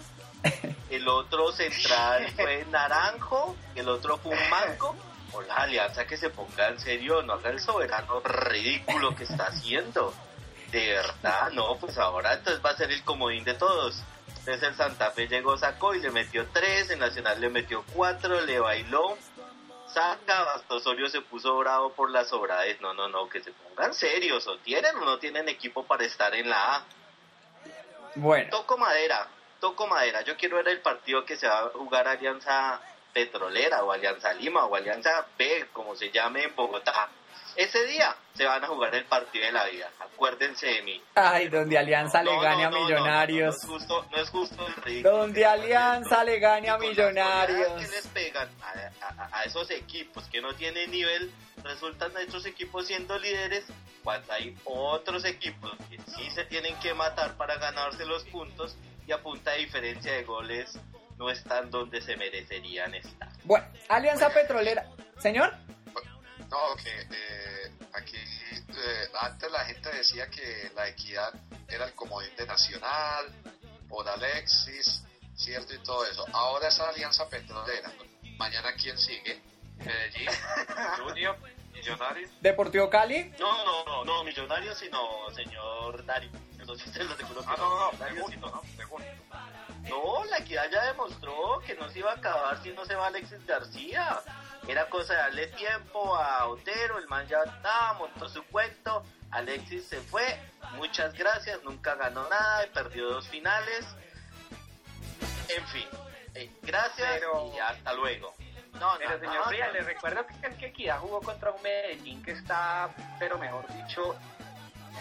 El 0.89 1.07
otro 1.07 1.51
central 1.51 2.27
fue 2.35 2.65
Naranjo. 2.71 3.55
El 3.75 3.89
otro 3.89 4.17
fue 4.17 4.31
un 4.31 4.49
Manco. 4.49 4.95
O 5.31 5.41
la 5.43 5.55
alianza 5.55 6.05
que 6.05 6.17
se 6.17 6.29
ponga 6.29 6.69
en 6.69 6.79
serio, 6.79 7.21
no 7.21 7.33
haga 7.33 7.51
el 7.51 7.59
soberano 7.59 8.19
ridículo 8.21 9.15
que 9.15 9.25
está 9.25 9.45
haciendo. 9.45 10.13
De 10.71 10.93
verdad, 10.93 11.51
no, 11.51 11.77
pues 11.77 11.97
ahora 11.97 12.33
entonces 12.33 12.63
va 12.65 12.71
a 12.71 12.77
ser 12.77 12.91
el 12.91 13.03
comodín 13.03 13.43
de 13.43 13.53
todos. 13.53 14.03
Entonces 14.27 14.63
el 14.63 14.75
Santa 14.75 15.11
Fe 15.11 15.27
llegó, 15.27 15.57
sacó 15.57 15.93
y 15.93 15.99
le 15.99 16.09
metió 16.09 16.47
tres, 16.47 16.89
el 16.89 16.99
Nacional 16.99 17.39
le 17.39 17.49
metió 17.49 17.83
cuatro, 17.93 18.41
le 18.41 18.59
bailó, 18.59 19.17
saca, 19.93 20.53
hasta 20.53 20.75
Osorio 20.75 21.09
se 21.09 21.21
puso 21.21 21.57
bravo 21.57 21.91
por 21.93 22.11
las 22.11 22.29
sobradez. 22.29 22.79
No, 22.81 22.93
no, 22.93 23.07
no, 23.09 23.29
que 23.29 23.41
se 23.41 23.51
pongan 23.51 23.93
serios, 23.93 24.47
o 24.47 24.57
tienen 24.57 24.95
o 24.97 25.05
no 25.05 25.19
tienen 25.19 25.49
equipo 25.49 25.83
para 25.83 26.05
estar 26.05 26.33
en 26.35 26.49
la 26.49 26.75
A. 26.75 26.85
Bueno, 28.15 28.49
Toco 28.49 28.77
madera, 28.77 29.27
toco 29.59 29.87
madera. 29.87 30.21
Yo 30.21 30.35
quiero 30.35 30.57
ver 30.57 30.69
el 30.69 30.81
partido 30.81 31.25
que 31.25 31.37
se 31.37 31.47
va 31.47 31.59
a 31.59 31.69
jugar 31.69 32.07
Alianza 32.07 32.81
Petrolera 33.13 33.83
o 33.83 33.91
Alianza 33.91 34.33
Lima 34.33 34.65
o 34.65 34.75
Alianza 34.75 35.25
B, 35.37 35.69
como 35.73 35.95
se 35.95 36.11
llame 36.11 36.43
en 36.43 36.55
Bogotá. 36.55 37.09
Ese 37.55 37.85
día 37.87 38.15
se 38.35 38.45
van 38.45 38.63
a 38.63 38.67
jugar 38.67 38.93
el 38.95 39.05
partido 39.05 39.45
de 39.45 39.51
la 39.51 39.65
vida. 39.65 39.89
Acuérdense 39.99 40.65
de 40.67 40.81
mí. 40.83 41.01
ay, 41.15 41.47
donde 41.49 41.77
Alianza 41.77 42.23
le 42.23 42.31
gane 42.39 42.63
no, 42.63 42.67
a 42.67 42.71
no, 42.71 42.79
Millonarios. 42.83 43.55
No, 43.63 43.75
es 43.75 43.81
justo, 43.81 44.05
no 44.11 44.17
es 44.21 44.29
justo 44.29 44.67
el 44.67 44.73
ridículo. 44.83 45.17
Donde 45.17 45.45
Alianza 45.45 46.23
le 46.23 46.39
gane 46.39 46.69
a 46.69 46.77
Millonarios. 46.77 47.67
que 47.81 47.87
les 47.87 48.07
pegan 48.07 48.49
a, 48.61 49.05
a- 49.23 49.39
a 49.39 49.43
esos 49.43 49.69
equipos 49.71 50.23
que 50.29 50.41
no 50.41 50.53
tienen 50.55 50.89
nivel, 50.91 51.31
resultan 51.63 52.11
estos 52.17 52.45
equipos 52.45 52.87
siendo 52.87 53.17
líderes 53.19 53.65
cuando 54.03 54.31
hay 54.31 54.55
otros 54.63 55.25
equipos 55.25 55.71
que 55.89 55.97
sí 56.11 56.29
se 56.31 56.45
tienen 56.45 56.75
que 56.79 56.93
matar 56.93 57.35
para 57.35 57.57
ganarse 57.57 58.05
los 58.05 58.23
puntos 58.25 58.77
y 59.05 59.11
a 59.11 59.17
punta 59.21 59.51
de 59.51 59.57
diferencia 59.59 60.13
de 60.13 60.23
goles 60.23 60.79
no 61.17 61.29
están 61.29 61.69
donde 61.69 62.01
se 62.01 62.15
merecerían 62.15 62.93
estar. 62.95 63.27
Bueno, 63.43 63.65
Alianza 63.89 64.29
Petrolera. 64.29 64.85
Señor, 65.17 65.53
No, 66.49 66.75
que 66.75 66.89
eh, 66.89 67.71
aquí 67.93 68.17
eh, 68.17 69.09
antes 69.21 69.51
la 69.51 69.65
gente 69.65 69.89
decía 69.91 70.29
que 70.29 70.71
la 70.75 70.87
equidad 70.87 71.33
era 71.67 71.85
el 71.85 71.93
comodín 71.93 72.35
de 72.35 72.45
Nacional, 72.45 73.27
por 73.87 74.07
Alexis, 74.07 75.03
cierto 75.35 75.73
y 75.73 75.79
todo 75.79 76.05
eso. 76.05 76.25
Ahora 76.33 76.67
esa 76.67 76.89
alianza 76.89 77.27
petrolera. 77.29 77.91
Mañana 78.37 78.73
quién 78.73 78.97
sigue? 78.97 79.41
Medellín, 79.77 80.29
Junior, 80.97 81.37
Millonarios. 81.73 82.31
Deportivo 82.41 82.89
Cali. 82.89 83.31
No, 83.39 83.65
no, 83.65 83.85
no, 83.85 84.05
no, 84.05 84.23
millonarios 84.23 84.77
sino 84.77 85.29
señor 85.31 86.05
Dario. 86.05 86.31
Entonces 86.59 86.91
se 86.91 87.03
lo 87.03 87.13
aseguro 87.13 87.41
que 87.41 87.47
Ah, 87.47 87.55
no, 87.57 87.91
no, 87.91 87.97
segundo, 87.97 88.49
¿no? 88.49 88.61
Segundo. 88.75 89.05
No, 89.87 90.25
la 90.25 90.37
equidad 90.39 90.69
ya 90.69 90.83
demostró 90.85 91.59
que 91.65 91.75
no 91.75 91.89
se 91.89 91.99
iba 91.99 92.11
a 92.11 92.15
acabar 92.15 92.61
si 92.61 92.71
no 92.71 92.85
se 92.85 92.95
va 92.95 93.07
Alexis 93.07 93.45
García. 93.45 94.19
Era 94.69 94.87
cosa 94.87 95.13
de 95.13 95.19
darle 95.19 95.47
tiempo 95.47 96.15
a 96.15 96.45
Otero, 96.45 96.99
el 96.99 97.07
man 97.07 97.27
ya 97.27 97.39
estaba, 97.43 97.93
montó 97.93 98.29
su 98.29 98.43
cuento. 98.45 99.03
Alexis 99.31 99.85
se 99.87 99.97
fue, 100.01 100.39
muchas 100.75 101.13
gracias, 101.15 101.63
nunca 101.63 101.95
ganó 101.95 102.29
nada, 102.29 102.67
perdió 102.71 103.09
dos 103.09 103.27
finales. 103.27 103.83
En 105.55 105.65
fin, 105.69 105.87
eh, 106.35 106.51
gracias 106.61 107.09
Pero- 107.19 107.51
y 107.55 107.57
hasta 107.57 107.93
luego. 107.93 108.35
No, 108.79 108.93
Pero 108.99 109.09
no, 109.13 109.19
señor 109.19 109.45
no, 109.45 109.71
le 109.73 109.81
recuerdo 109.81 110.25
que 110.27 110.45
el 110.47 110.55
que 110.55 110.67
Equidad 110.67 110.99
jugó 110.99 111.19
contra 111.21 111.49
un 111.51 111.61
Medellín 111.63 112.21
que 112.21 112.31
está, 112.33 112.89
pero 113.17 113.39
mejor 113.39 113.65
dicho, 113.73 114.15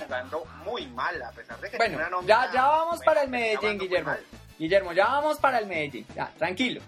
jugando 0.00 0.46
muy 0.64 0.87
mal, 0.87 1.22
a 1.22 1.30
pesar 1.32 1.60
de 1.60 1.70
que 1.70 1.76
Bueno, 1.76 1.96
tiene 1.98 2.02
una 2.08 2.10
nómina 2.16 2.46
ya, 2.46 2.52
ya 2.54 2.66
vamos 2.66 3.00
para 3.04 3.22
el 3.22 3.28
Medellín, 3.28 3.78
Guillermo. 3.78 4.16
Guillermo, 4.58 4.92
ya 4.94 5.06
vamos 5.08 5.38
para 5.38 5.58
el 5.58 5.66
Medellín. 5.66 6.06
Ya, 6.14 6.32
tranquilo. 6.38 6.80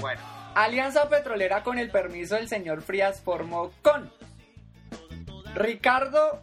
Bueno, 0.00 0.20
Alianza 0.54 1.08
Petrolera 1.08 1.62
con 1.62 1.78
el 1.78 1.90
permiso 1.90 2.34
del 2.36 2.48
señor 2.48 2.82
Frías 2.82 3.20
formó 3.20 3.72
con 3.82 4.10
Ricardo, 5.54 6.42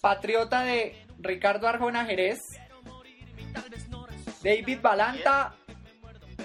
patriota 0.00 0.62
de 0.62 1.06
Ricardo 1.18 1.66
Arjona 1.68 2.04
Jerez, 2.04 2.40
David 4.42 4.80
Balanta, 4.80 5.54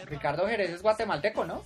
Ricardo 0.06 0.48
Jerez 0.48 0.70
es 0.72 0.82
guatemalteco, 0.82 1.46
¿no? 1.46 1.64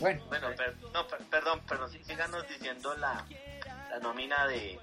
Bueno, 0.00 0.22
Bueno, 0.28 0.48
per- 0.56 0.76
no, 0.92 1.06
per- 1.08 1.24
perdón, 1.24 1.60
pero 1.68 1.88
sí, 1.88 1.98
síganos 2.04 2.46
diciendo 2.48 2.94
la, 2.96 3.24
la 3.90 3.98
nómina 3.98 4.46
de, 4.46 4.78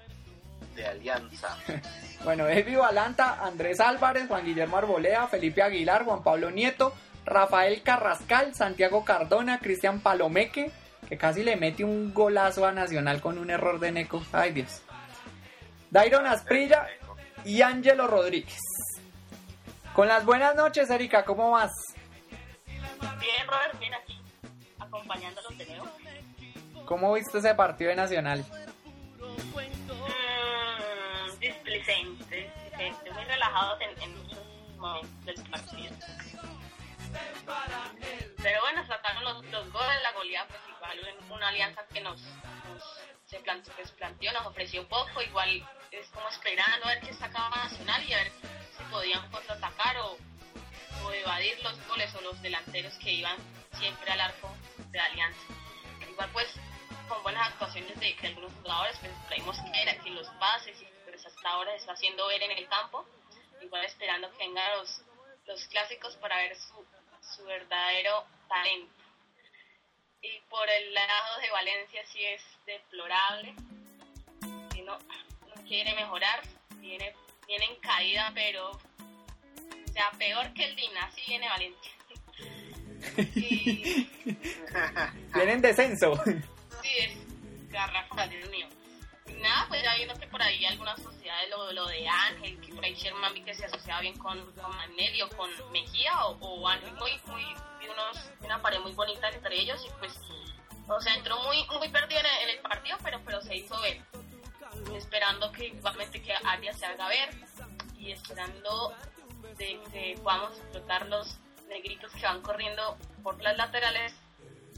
de 0.74 0.86
Alianza. 0.86 1.56
Bueno, 2.24 2.44
David 2.44 2.78
Balanta, 2.78 3.44
Andrés 3.44 3.78
Álvarez, 3.78 4.26
Juan 4.26 4.44
Guillermo 4.44 4.78
Arbolea, 4.78 5.28
Felipe 5.28 5.62
Aguilar, 5.62 6.04
Juan 6.04 6.24
Pablo 6.24 6.50
Nieto, 6.50 6.92
Rafael 7.24 7.82
Carrascal, 7.82 8.54
Santiago 8.54 9.04
Cardona, 9.04 9.58
Cristian 9.60 10.00
Palomeque, 10.00 10.72
que 11.08 11.18
casi 11.18 11.44
le 11.44 11.56
mete 11.56 11.84
un 11.84 12.14
golazo 12.14 12.66
a 12.66 12.72
Nacional 12.72 13.20
con 13.20 13.38
un 13.38 13.50
error 13.50 13.78
de 13.78 13.92
Neco. 13.92 14.24
Ay 14.32 14.52
Dios. 14.52 14.82
Dairon 15.90 16.26
Asprilla 16.26 16.88
y 17.44 17.62
Ángelo 17.62 18.06
Rodríguez. 18.06 18.60
Con 19.92 20.08
las 20.08 20.24
buenas 20.24 20.56
noches, 20.56 20.90
Erika, 20.90 21.24
¿cómo 21.24 21.52
vas? 21.52 21.72
Bien, 22.66 23.46
Robert, 23.46 23.78
bien 23.78 23.94
aquí, 23.94 24.20
acompañándolos 24.78 25.56
de 25.56 25.66
nuevo. 25.66 25.86
¿Cómo 26.86 27.12
viste 27.12 27.38
ese 27.38 27.54
partido 27.54 27.90
de 27.90 27.96
Nacional? 27.96 28.44
Relajados 33.26 33.80
en, 33.80 34.02
en 34.02 34.16
muchos 34.18 35.24
del 35.24 35.50
partido. 35.50 35.94
Pero 38.42 38.60
bueno, 38.60 38.86
sacaron 38.86 39.24
los, 39.24 39.72
goles, 39.72 40.02
la 40.02 40.12
goleada, 40.12 40.48
pues 40.48 40.60
igual 40.68 41.00
una 41.30 41.48
alianza 41.48 41.82
que 41.92 42.00
nos, 42.00 42.20
se 43.26 43.40
plante- 43.40 43.70
planteó, 43.96 44.32
nos 44.32 44.46
ofreció 44.46 44.86
poco, 44.88 45.22
igual 45.22 45.66
es 45.90 46.06
como 46.08 46.28
esperando 46.28 46.86
a 46.86 46.88
ver 46.90 47.00
qué 47.00 47.12
sacaba 47.14 47.56
Nacional 47.56 48.02
y 48.04 48.12
a 48.12 48.18
ver 48.18 48.32
si 48.76 48.82
podían 48.90 49.30
contraatacar 49.30 49.96
o, 49.98 50.16
o 51.04 51.12
evadir 51.12 51.58
los 51.62 51.86
goles 51.88 52.14
o 52.14 52.20
los 52.20 52.40
delanteros 52.42 52.94
que 52.98 53.12
iban 53.12 53.36
siempre 53.78 54.10
al 54.12 54.20
arco 54.20 54.54
de 54.90 55.00
Alianza. 55.00 55.40
Igual 56.08 56.28
pues 56.32 56.48
con 57.08 57.22
buenas 57.22 57.48
actuaciones 57.48 57.98
de, 58.00 58.14
de 58.20 58.26
algunos 58.28 58.52
jugadores, 58.62 58.96
pues 59.00 59.12
creímos 59.28 59.56
que 59.60 59.82
era 59.82 59.96
que 59.98 60.10
los 60.10 60.28
pases 60.40 60.76
y 60.80 60.86
pues 61.16 61.34
hasta 61.34 61.48
ahora 61.48 61.70
se 61.72 61.78
está 61.78 61.92
haciendo 61.92 62.26
ver 62.26 62.42
en 62.42 62.50
el 62.50 62.68
campo, 62.68 63.06
igual 63.62 63.84
esperando 63.86 64.30
que 64.32 64.36
vengan 64.36 64.78
los, 64.78 65.02
los 65.46 65.66
clásicos 65.68 66.14
para 66.16 66.36
ver 66.36 66.54
su, 66.56 66.84
su 67.22 67.44
verdadero 67.44 68.26
talento. 68.48 68.92
Y 70.20 70.40
por 70.50 70.68
el 70.68 70.92
lado 70.92 71.40
de 71.40 71.50
Valencia 71.50 72.04
sí 72.12 72.22
es 72.22 72.42
deplorable, 72.66 73.54
que 74.74 74.82
no, 74.82 74.98
no 74.98 75.62
quiere 75.66 75.94
mejorar, 75.94 76.42
viene, 76.80 77.14
viene 77.46 77.64
en 77.64 77.76
caída, 77.76 78.30
pero 78.34 78.72
o 78.72 79.92
sea, 79.92 80.10
peor 80.18 80.52
que 80.52 80.64
el 80.64 80.76
Dina, 80.76 81.04
así 81.04 81.22
viene 81.26 81.48
Valencia. 81.48 81.92
y 83.34 84.04
Tienen 85.32 85.62
descenso. 85.62 86.14
sí, 86.82 86.90
es 86.98 87.70
garrafal, 87.70 88.28
Dios 88.28 88.50
mío. 88.50 88.68
Nada, 89.46 89.66
pues 89.68 89.80
ya 89.80 89.94
viendo 89.94 90.14
que 90.16 90.26
por 90.26 90.42
ahí 90.42 90.66
algunas 90.66 91.00
sociedades, 91.00 91.48
lo, 91.50 91.70
lo 91.70 91.86
de 91.86 92.08
Ángel, 92.08 92.60
que 92.60 92.74
por 92.74 92.84
ahí 92.84 92.94
Sherman 92.94 93.32
vi 93.32 93.42
que 93.42 93.54
se 93.54 93.64
asociaba 93.64 94.00
bien 94.00 94.18
con, 94.18 94.44
con 94.54 94.76
Magnelli 94.76 95.22
o 95.22 95.28
con 95.28 95.48
Mejía 95.70 96.26
o, 96.26 96.36
o 96.40 96.68
Ángel, 96.68 96.92
muy, 96.94 97.12
muy, 97.26 97.44
unos, 97.88 98.30
una 98.40 98.60
pared 98.60 98.80
muy 98.80 98.90
bonita 98.92 99.28
entre 99.28 99.54
ellos 99.54 99.80
y 99.86 99.90
pues, 100.00 100.18
o 100.88 101.00
sea, 101.00 101.14
entró 101.14 101.40
muy, 101.44 101.64
muy 101.78 101.88
perdido 101.90 102.18
en 102.18 102.26
el, 102.26 102.42
en 102.42 102.56
el 102.56 102.58
partido, 102.58 102.98
pero, 103.04 103.20
pero 103.24 103.40
se 103.40 103.54
hizo 103.54 103.80
ver. 103.82 104.02
Esperando 104.96 105.52
que 105.52 105.66
igualmente 105.66 106.20
que 106.20 106.34
Arias 106.44 106.80
se 106.80 106.86
haga 106.86 107.06
ver 107.06 107.30
y 107.96 108.10
esperando 108.10 108.96
de 109.56 109.80
que 109.92 110.18
podamos 110.24 110.58
explotar 110.58 111.06
los 111.06 111.38
negritos 111.68 112.10
que 112.12 112.26
van 112.26 112.42
corriendo 112.42 112.98
por 113.22 113.40
las 113.40 113.56
laterales 113.56 114.12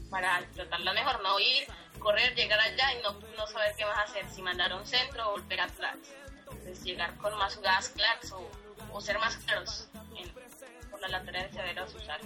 para 0.09 0.39
explotarla 0.39 0.93
mejor, 0.93 1.21
no 1.21 1.39
ir, 1.39 1.67
correr, 1.99 2.33
llegar 2.35 2.59
allá 2.59 2.93
y 2.93 3.03
no, 3.03 3.13
no 3.37 3.47
saber 3.47 3.75
qué 3.77 3.85
vas 3.85 3.97
a 3.97 4.01
hacer, 4.03 4.27
si 4.29 4.41
mandar 4.41 4.73
un 4.73 4.85
centro 4.85 5.29
o 5.29 5.31
volver 5.31 5.61
atrás. 5.61 5.97
Entonces 6.39 6.83
llegar 6.83 7.15
con 7.17 7.37
más 7.37 7.55
jugadas 7.55 7.89
claras 7.89 8.33
o, 8.91 9.01
ser 9.01 9.19
más 9.19 9.37
claros 9.37 9.87
en, 10.15 10.29
por 10.89 10.99
las 10.99 11.11
laterales 11.11 11.51
de 11.51 11.57
saber 11.57 11.83
usar. 11.83 12.19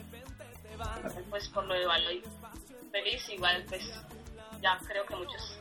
Pues 1.29 1.49
por 1.49 1.65
lo 1.65 1.73
de 1.73 1.85
Baloy 1.85 2.23
feliz, 2.91 3.29
igual 3.29 3.63
pues 3.67 3.91
ya 4.61 4.79
creo 4.87 5.05
que 5.05 5.15
muchos 5.15 5.59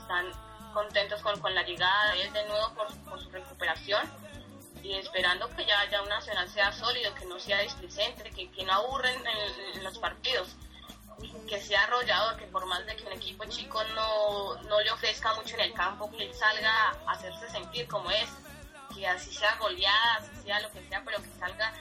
están 0.00 0.26
contentos 0.72 1.22
con, 1.22 1.38
con 1.40 1.54
la 1.54 1.62
llegada 1.62 2.12
de 2.12 2.22
él 2.22 2.32
de 2.32 2.46
nuevo 2.46 2.74
por, 2.74 2.94
por 3.04 3.20
su 3.20 3.30
recuperación 3.30 4.10
y 4.82 4.94
esperando 4.94 5.48
que 5.50 5.64
ya, 5.64 5.88
ya 5.90 6.02
un 6.02 6.08
nacional 6.08 6.48
sea 6.48 6.72
sólido, 6.72 7.14
que 7.14 7.24
no 7.26 7.38
sea 7.38 7.60
displicente, 7.60 8.30
que, 8.30 8.50
que 8.50 8.64
no 8.64 8.72
aburren 8.72 9.16
en, 9.16 9.76
en 9.76 9.84
los 9.84 9.98
partidos. 9.98 10.56
Que 11.48 11.60
sea 11.60 11.82
arrollador, 11.84 12.36
que 12.36 12.46
por 12.46 12.66
más 12.66 12.84
de 12.86 12.96
que 12.96 13.04
un 13.04 13.12
equipo 13.12 13.44
chico 13.44 13.80
no, 13.94 14.62
no 14.62 14.80
le 14.80 14.90
ofrezca 14.90 15.34
mucho 15.34 15.54
en 15.56 15.62
el 15.62 15.72
campo, 15.74 16.10
que 16.10 16.24
él 16.24 16.34
salga 16.34 16.90
a 17.06 17.12
hacerse 17.12 17.48
sentir 17.50 17.86
como 17.88 18.10
es, 18.10 18.28
que 18.94 19.06
así 19.06 19.32
sea 19.32 19.56
goleada, 19.58 20.16
así 20.16 20.42
sea 20.44 20.60
lo 20.60 20.70
que 20.70 20.82
sea, 20.88 21.02
pero 21.04 21.18
que 21.22 21.30
salga 21.38 21.72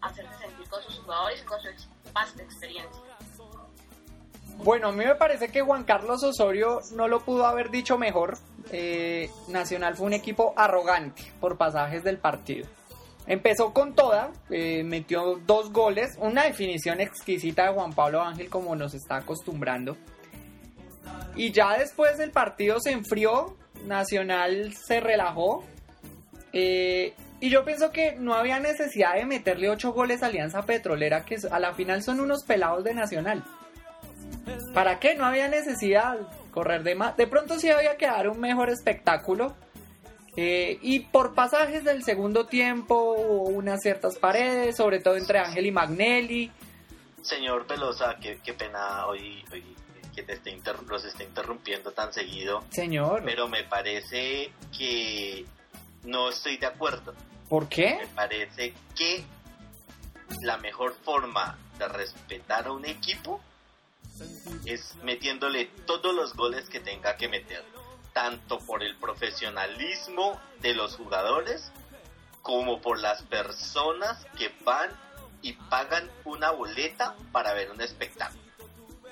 a 0.00 0.06
hacerse 0.06 0.38
sentir 0.38 0.68
con 0.68 0.82
sus 0.82 0.98
jugadores 0.98 1.42
y 1.42 1.44
con 1.44 1.60
su 1.60 1.68
vasta 2.12 2.42
experiencia. 2.42 3.02
Bueno, 4.58 4.88
a 4.88 4.92
mí 4.92 5.04
me 5.04 5.14
parece 5.14 5.48
que 5.48 5.60
Juan 5.60 5.84
Carlos 5.84 6.22
Osorio 6.22 6.80
no 6.92 7.08
lo 7.08 7.20
pudo 7.20 7.46
haber 7.46 7.70
dicho 7.70 7.98
mejor. 7.98 8.38
Eh, 8.72 9.30
Nacional 9.48 9.96
fue 9.96 10.06
un 10.06 10.14
equipo 10.14 10.54
arrogante 10.56 11.30
por 11.40 11.56
pasajes 11.56 12.02
del 12.02 12.18
partido. 12.18 12.66
Empezó 13.26 13.72
con 13.72 13.94
toda, 13.94 14.30
eh, 14.50 14.84
metió 14.84 15.40
dos 15.46 15.72
goles, 15.72 16.16
una 16.18 16.44
definición 16.44 17.00
exquisita 17.00 17.64
de 17.64 17.74
Juan 17.74 17.92
Pablo 17.92 18.22
Ángel 18.22 18.48
como 18.48 18.76
nos 18.76 18.94
está 18.94 19.16
acostumbrando. 19.16 19.96
Y 21.34 21.50
ya 21.50 21.76
después 21.78 22.18
del 22.18 22.30
partido 22.30 22.80
se 22.80 22.92
enfrió, 22.92 23.56
Nacional 23.84 24.74
se 24.74 25.00
relajó. 25.00 25.64
eh, 26.52 27.14
y 27.38 27.50
yo 27.50 27.64
pienso 27.64 27.92
que 27.92 28.12
no 28.12 28.34
había 28.34 28.60
necesidad 28.60 29.14
de 29.14 29.26
meterle 29.26 29.68
ocho 29.68 29.92
goles 29.92 30.22
a 30.22 30.26
Alianza 30.26 30.62
Petrolera, 30.62 31.24
que 31.24 31.36
a 31.50 31.58
la 31.58 31.74
final 31.74 32.02
son 32.02 32.20
unos 32.20 32.44
pelados 32.44 32.82
de 32.82 32.94
Nacional. 32.94 33.44
¿Para 34.72 34.98
qué? 34.98 35.14
No 35.14 35.26
había 35.26 35.48
necesidad 35.48 36.16
correr 36.50 36.82
de 36.82 36.94
más. 36.94 37.16
De 37.16 37.26
pronto 37.26 37.58
sí 37.58 37.68
había 37.68 37.96
que 37.96 38.06
dar 38.06 38.28
un 38.28 38.40
mejor 38.40 38.70
espectáculo. 38.70 39.54
Eh, 40.36 40.78
y 40.82 41.00
por 41.00 41.34
pasajes 41.34 41.82
del 41.84 42.04
segundo 42.04 42.46
tiempo 42.46 43.14
hubo 43.16 43.42
unas 43.48 43.80
ciertas 43.80 44.18
paredes, 44.18 44.76
sobre 44.76 45.00
todo 45.00 45.16
entre 45.16 45.38
Ángel 45.38 45.66
y 45.66 45.70
Magnelli. 45.70 46.52
Señor 47.22 47.66
Velosa, 47.66 48.16
qué, 48.20 48.38
qué 48.44 48.52
pena 48.52 49.06
hoy, 49.06 49.42
hoy 49.50 49.64
que 50.14 50.22
te 50.22 50.32
esté 50.32 50.58
los 50.88 51.04
esté 51.04 51.24
interrumpiendo 51.24 51.92
tan 51.92 52.12
seguido, 52.12 52.64
Señor, 52.70 53.22
pero 53.24 53.48
me 53.48 53.64
parece 53.64 54.50
que 54.76 55.44
no 56.04 56.30
estoy 56.30 56.56
de 56.56 56.66
acuerdo. 56.66 57.14
¿por 57.48 57.64
Me 57.64 57.68
qué? 57.68 57.98
parece 58.14 58.74
que 58.96 59.24
la 60.42 60.56
mejor 60.56 60.94
forma 61.04 61.58
de 61.78 61.86
respetar 61.88 62.66
a 62.66 62.72
un 62.72 62.86
equipo 62.86 63.40
es 64.64 64.94
metiéndole 65.02 65.66
todos 65.86 66.14
los 66.14 66.34
goles 66.34 66.68
que 66.70 66.80
tenga 66.80 67.16
que 67.16 67.28
meter, 67.28 67.62
tanto 68.16 68.60
por 68.60 68.82
el 68.82 68.96
profesionalismo 68.96 70.40
de 70.62 70.72
los 70.72 70.96
jugadores 70.96 71.70
como 72.40 72.80
por 72.80 72.98
las 72.98 73.20
personas 73.24 74.24
que 74.38 74.50
van 74.64 74.88
y 75.42 75.52
pagan 75.52 76.10
una 76.24 76.50
boleta 76.50 77.14
para 77.30 77.52
ver 77.52 77.70
un 77.70 77.82
espectáculo. 77.82 78.40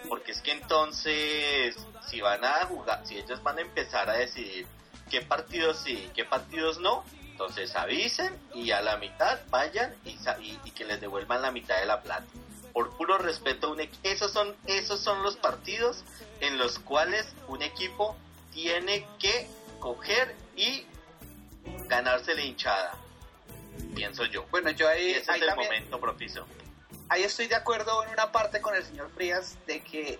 Porque 0.08 0.32
es 0.32 0.40
que 0.40 0.52
entonces, 0.52 1.76
si 2.08 2.22
van 2.22 2.46
a 2.46 2.64
jugar, 2.64 3.06
si 3.06 3.18
ellos 3.18 3.42
van 3.42 3.58
a 3.58 3.60
empezar 3.60 4.08
a 4.08 4.14
decidir 4.14 4.66
qué 5.10 5.20
partidos 5.20 5.80
sí 5.84 6.06
y 6.06 6.12
qué 6.14 6.24
partidos 6.24 6.78
no, 6.80 7.04
entonces 7.30 7.76
avisen 7.76 8.34
y 8.54 8.70
a 8.70 8.80
la 8.80 8.96
mitad 8.96 9.38
vayan 9.50 9.94
y, 10.06 10.12
y- 10.40 10.58
y 10.64 10.70
que 10.70 10.86
les 10.86 10.98
devuelvan 10.98 11.42
la 11.42 11.50
mitad 11.50 11.78
de 11.78 11.84
la 11.84 12.00
plata. 12.00 12.24
Por 12.72 12.96
puro 12.96 13.18
respeto, 13.18 13.70
un 13.70 13.86
esos, 14.02 14.32
son, 14.32 14.56
esos 14.66 14.98
son 15.00 15.22
los 15.22 15.36
partidos 15.36 16.04
en 16.40 16.56
los 16.56 16.78
cuales 16.78 17.26
un 17.48 17.60
equipo 17.60 18.16
tiene 18.54 19.06
que 19.18 19.46
coger 19.80 20.34
y 20.56 20.86
ganarse 21.88 22.34
la 22.34 22.40
hinchada. 22.42 22.94
Pienso 23.94 24.24
yo. 24.24 24.46
Bueno, 24.50 24.70
yo 24.70 24.88
ahí, 24.88 25.08
Y 25.08 25.10
ese 25.14 25.32
ahí 25.32 25.36
es 25.38 25.42
el 25.42 25.48
también- 25.48 25.68
momento 25.72 26.00
propicio. 26.00 26.46
ahí 27.10 27.22
estoy 27.24 27.48
de 27.48 27.56
acuerdo 27.56 28.02
en 28.04 28.10
una 28.10 28.32
parte 28.32 28.60
con 28.62 28.74
el 28.74 28.84
señor 28.84 29.10
Frías 29.10 29.56
de 29.66 29.82
que 29.82 30.18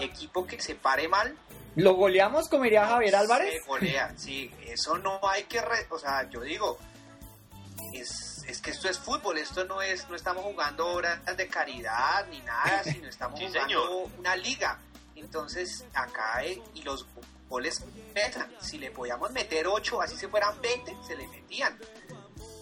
equipo 0.00 0.46
que 0.46 0.58
se 0.60 0.74
pare 0.74 1.06
mal 1.08 1.36
¿Lo 1.76 1.94
goleamos 1.94 2.48
como 2.48 2.64
diría 2.64 2.86
Javier 2.86 3.16
Álvarez? 3.16 3.62
se 3.62 3.68
golea. 3.68 4.12
Sí, 4.16 4.50
eso 4.66 4.96
no 4.98 5.20
hay 5.26 5.44
que, 5.44 5.60
re- 5.60 5.86
o 5.90 5.98
sea, 5.98 6.28
yo 6.30 6.42
digo, 6.42 6.78
es, 7.94 8.44
es 8.46 8.60
que 8.60 8.70
esto 8.72 8.88
es 8.90 8.98
fútbol, 8.98 9.38
esto 9.38 9.64
no 9.64 9.80
es, 9.80 10.06
no 10.10 10.16
estamos 10.16 10.42
jugando 10.44 10.86
horas 10.86 11.20
de 11.36 11.48
caridad 11.48 12.26
ni 12.28 12.40
nada, 12.40 12.82
sino 12.84 13.08
estamos 13.08 13.38
Sí, 13.38 13.46
jugando 13.46 13.68
señor. 13.68 14.10
una 14.18 14.36
liga. 14.36 14.78
Entonces, 15.16 15.84
acá 15.94 16.44
eh, 16.44 16.60
y 16.74 16.82
los 16.82 17.06
goles 17.52 17.84
pesan. 18.14 18.50
Si 18.60 18.78
le 18.78 18.90
podíamos 18.90 19.30
meter 19.30 19.66
8, 19.66 20.00
así 20.02 20.16
se 20.16 20.26
fueran 20.28 20.58
20, 20.60 20.96
se 21.06 21.14
le 21.14 21.26
metían. 21.28 21.78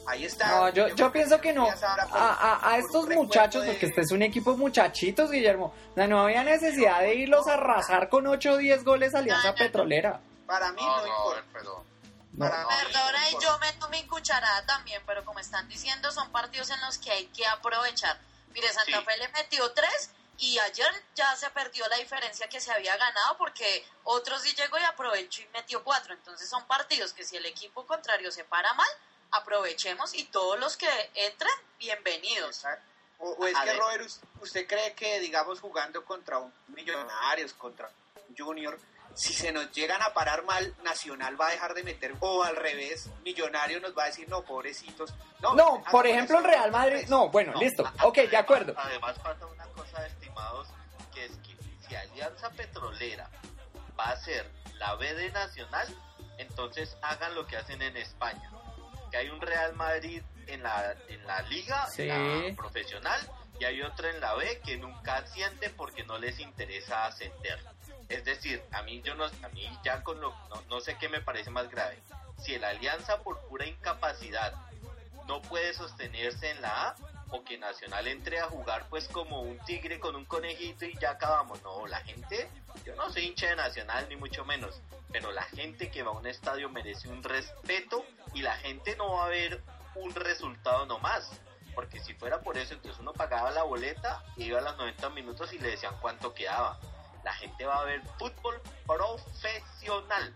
Ahí 0.07 0.25
está. 0.25 0.49
No, 0.49 0.69
yo, 0.71 0.89
yo 0.89 1.13
pienso 1.13 1.41
que 1.41 1.53
no. 1.53 1.67
Por- 1.67 2.19
A, 2.19 2.71
a- 2.73 2.79
estos 2.79 3.07
muchachos, 3.09 3.63
de- 3.63 3.71
porque 3.73 3.87
este 3.87 4.01
es 4.01 4.11
un 4.11 4.23
equipo 4.23 4.57
muchachitos, 4.57 5.31
Guillermo. 5.31 5.73
O 5.93 5.95
sea, 5.95 6.09
no 6.09 6.21
había 6.23 6.43
necesidad 6.43 7.01
de 7.01 7.15
irlos 7.15 7.47
a 7.47 7.55
arrasar 7.55 8.09
con 8.09 8.27
8 8.27 8.53
o 8.53 8.57
10 8.57 8.83
goles 8.85 9.15
a 9.15 9.19
Alianza 9.19 9.55
Petrolera. 9.55 10.21
Para 10.47 10.73
mí 10.73 10.83
No, 10.83 10.97
no, 10.97 11.03
no, 11.07 11.07
importa. 11.07 11.45
pero 11.53 11.85
No. 12.33 12.47
Perdona 12.49 13.31
no 13.31 13.39
y 13.39 13.43
yo 13.43 13.59
meto 13.61 13.89
mi 13.91 14.03
cucharada 14.07 14.65
también, 14.67 15.01
pero 15.07 15.25
como 15.25 15.39
están 15.39 15.69
diciendo, 15.69 16.11
son 16.11 16.31
partidos 16.33 16.71
en 16.71 16.81
los 16.81 16.99
que 16.99 17.11
hay 17.13 17.27
que 17.27 17.47
aprovechar. 17.47 18.19
Mire, 18.53 18.69
Santa 18.73 18.99
Sí. 18.99 19.05
Fe 19.05 19.17
le 19.19 19.29
metió 19.29 19.71
tres 19.73 20.11
y 20.41 20.59
ayer 20.59 20.91
ya 21.15 21.37
se 21.37 21.49
perdió 21.51 21.87
la 21.89 21.97
diferencia 21.97 22.49
que 22.49 22.61
se 22.61 22.73
había 22.73 22.97
ganado 22.97 23.37
porque 23.37 23.85
otros 24.05 24.43
sí 24.43 24.55
llegó 24.57 24.79
y 24.79 24.83
aprovechó 24.85 25.43
y 25.43 25.49
metió 25.49 25.85
cuatro. 25.85 26.15
Entonces 26.15 26.49
son 26.49 26.67
partidos 26.67 27.13
que 27.13 27.25
si 27.25 27.37
el 27.37 27.47
equipo 27.47 27.87
contrario 27.87 28.33
se 28.33 28.45
para 28.45 28.73
mal, 28.75 28.89
aprovechemos 29.33 30.15
y 30.15 30.25
todos 30.25 30.59
los 30.59 30.77
que 30.77 30.89
entren, 31.15 31.53
bienvenidos. 31.79 32.65
O, 33.19 33.31
o 33.33 33.47
es 33.47 33.57
A 33.57 33.61
que, 33.65 33.71
ver. 33.71 33.79
Robert, 33.79 34.05
us- 34.07 34.21
¿usted 34.41 34.67
cree 34.67 34.95
que, 34.95 35.21
digamos, 35.21 35.61
jugando 35.61 36.05
contra 36.05 36.39
un 36.39 36.53
Millonarios, 36.69 37.53
contra 37.55 37.91
un 38.29 38.37
Junior, 38.37 38.79
si 39.15 39.35
se 39.35 39.53
nos 39.53 39.71
llegan 39.73 40.01
a 40.03 40.15
parar 40.15 40.45
mal, 40.45 40.75
Nacional 40.83 41.39
va 41.39 41.49
a 41.49 41.51
dejar 41.51 41.75
de 41.75 41.83
meter, 41.83 42.15
o 42.21 42.43
al 42.45 42.57
revés, 42.57 43.09
Millonarios 43.25 43.83
nos 43.83 43.97
va 43.97 44.05
a 44.05 44.07
decir, 44.07 44.29
no, 44.29 44.43
pobrecitos. 44.43 45.13
No, 45.55 45.83
por 45.91 46.07
ejemplo, 46.07 46.39
el 46.39 46.45
Real 46.45 46.71
Madrid. 46.71 47.07
No, 47.09 47.29
bueno, 47.29 47.53
No, 47.53 47.61
listo. 47.61 47.85
Ok, 48.03 48.17
de 48.19 48.37
acuerdo. 48.37 48.73
Además 48.77 49.17
falta 49.23 49.47
una 49.47 49.65
cosa, 49.67 50.03
que 51.15 51.25
es 51.27 51.33
que 51.39 51.57
si 51.87 51.95
Alianza 51.95 52.51
Petrolera 52.51 53.29
va 53.99 54.11
a 54.11 54.17
ser 54.17 54.51
la 54.75 54.95
B 54.95 55.13
de 55.15 55.31
Nacional, 55.31 55.89
entonces 56.39 56.97
hagan 57.03 57.35
lo 57.35 57.47
que 57.47 57.57
hacen 57.57 57.83
en 57.83 57.97
España. 57.97 58.51
Que 59.11 59.17
hay 59.19 59.29
un 59.29 59.41
Real 59.41 59.75
Madrid 59.75 60.23
en 60.47 60.63
la, 60.63 60.95
en 61.09 61.27
la 61.27 61.43
liga, 61.43 61.87
Sí. 61.89 62.09
en 62.09 62.49
la 62.51 62.57
profesional, 62.57 63.21
y 63.59 63.65
hay 63.65 63.83
otro 63.83 64.09
en 64.09 64.21
la 64.21 64.35
B 64.35 64.61
que 64.65 64.77
nunca 64.77 65.17
asciende 65.17 65.69
porque 65.71 66.05
no 66.05 66.19
les 66.19 66.39
interesa 66.39 67.07
ascender. 67.07 67.59
Es 68.09 68.25
decir, 68.25 68.63
a 68.73 68.83
mí 68.83 69.03
yo 69.03 69.15
no, 69.15 69.25
a 69.25 69.49
mí 69.53 69.69
ya 69.85 70.03
con 70.03 70.21
lo, 70.21 70.31
no, 70.49 70.63
no 70.69 70.81
sé 70.81 70.97
qué 70.99 71.09
me 71.09 71.21
parece 71.21 71.51
más 71.51 71.69
grave. 71.69 72.03
Si 72.39 72.55
el 72.55 72.65
Alianza 72.65 73.19
por 73.23 73.41
pura 73.49 73.67
incapacidad 73.67 74.55
no 75.27 75.43
puede 75.43 75.75
sostenerse 75.75 76.51
en 76.51 76.63
la 76.63 76.89
A 76.89 76.97
o 77.31 77.45
que 77.45 77.59
Nacional 77.59 78.07
entre 78.09 78.41
a 78.41 78.47
jugar 78.47 78.89
pues 78.89 79.09
como 79.09 79.43
un 79.43 79.59
tigre 79.61 80.01
con 80.01 80.17
un 80.17 80.25
conejito 80.25 80.85
y 80.85 80.97
ya 80.99 81.11
acabamos. 81.11 81.63
No, 81.63 81.87
la 81.87 82.01
gente, 82.01 82.49
yo 82.85 82.95
no 82.97 83.11
soy 83.13 83.27
hincha 83.27 83.49
de 83.49 83.57
Nacional 83.57 84.07
ni 84.09 84.17
mucho 84.17 84.45
menos, 84.45 84.81
pero 85.13 85.33
la 85.33 85.43
gente 85.43 85.91
que 85.91 86.03
va 86.03 86.11
a 86.11 86.15
un 86.15 86.27
estadio 86.27 86.69
merece 86.69 87.09
un 87.09 87.23
respeto 87.23 88.05
y 88.35 88.43
la 88.43 88.57
gente 88.57 88.97
no 88.97 89.15
va 89.15 89.27
a 89.27 89.29
ver 89.29 89.63
un 89.95 90.15
resultado 90.15 90.87
nomás. 90.87 91.31
Porque 91.75 92.01
si 92.01 92.15
fuera 92.15 92.41
por 92.41 92.59
eso, 92.59 92.75
entonces 92.75 93.01
uno 93.01 93.13
pagaba 93.13 93.51
la 93.53 93.63
boleta, 93.63 94.25
iba 94.37 94.59
a 94.59 94.63
los 94.63 94.77
90 94.77 95.11
minutos 95.11 95.53
y 95.53 95.59
le 95.59 95.71
decían 95.71 95.95
cuánto 96.01 96.35
quedaba. 96.35 96.79
La 97.25 97.33
gente 97.35 97.65
va 97.65 97.81
a 97.81 97.85
ver 97.85 98.03
fútbol 98.19 98.61
profesional. 98.87 100.35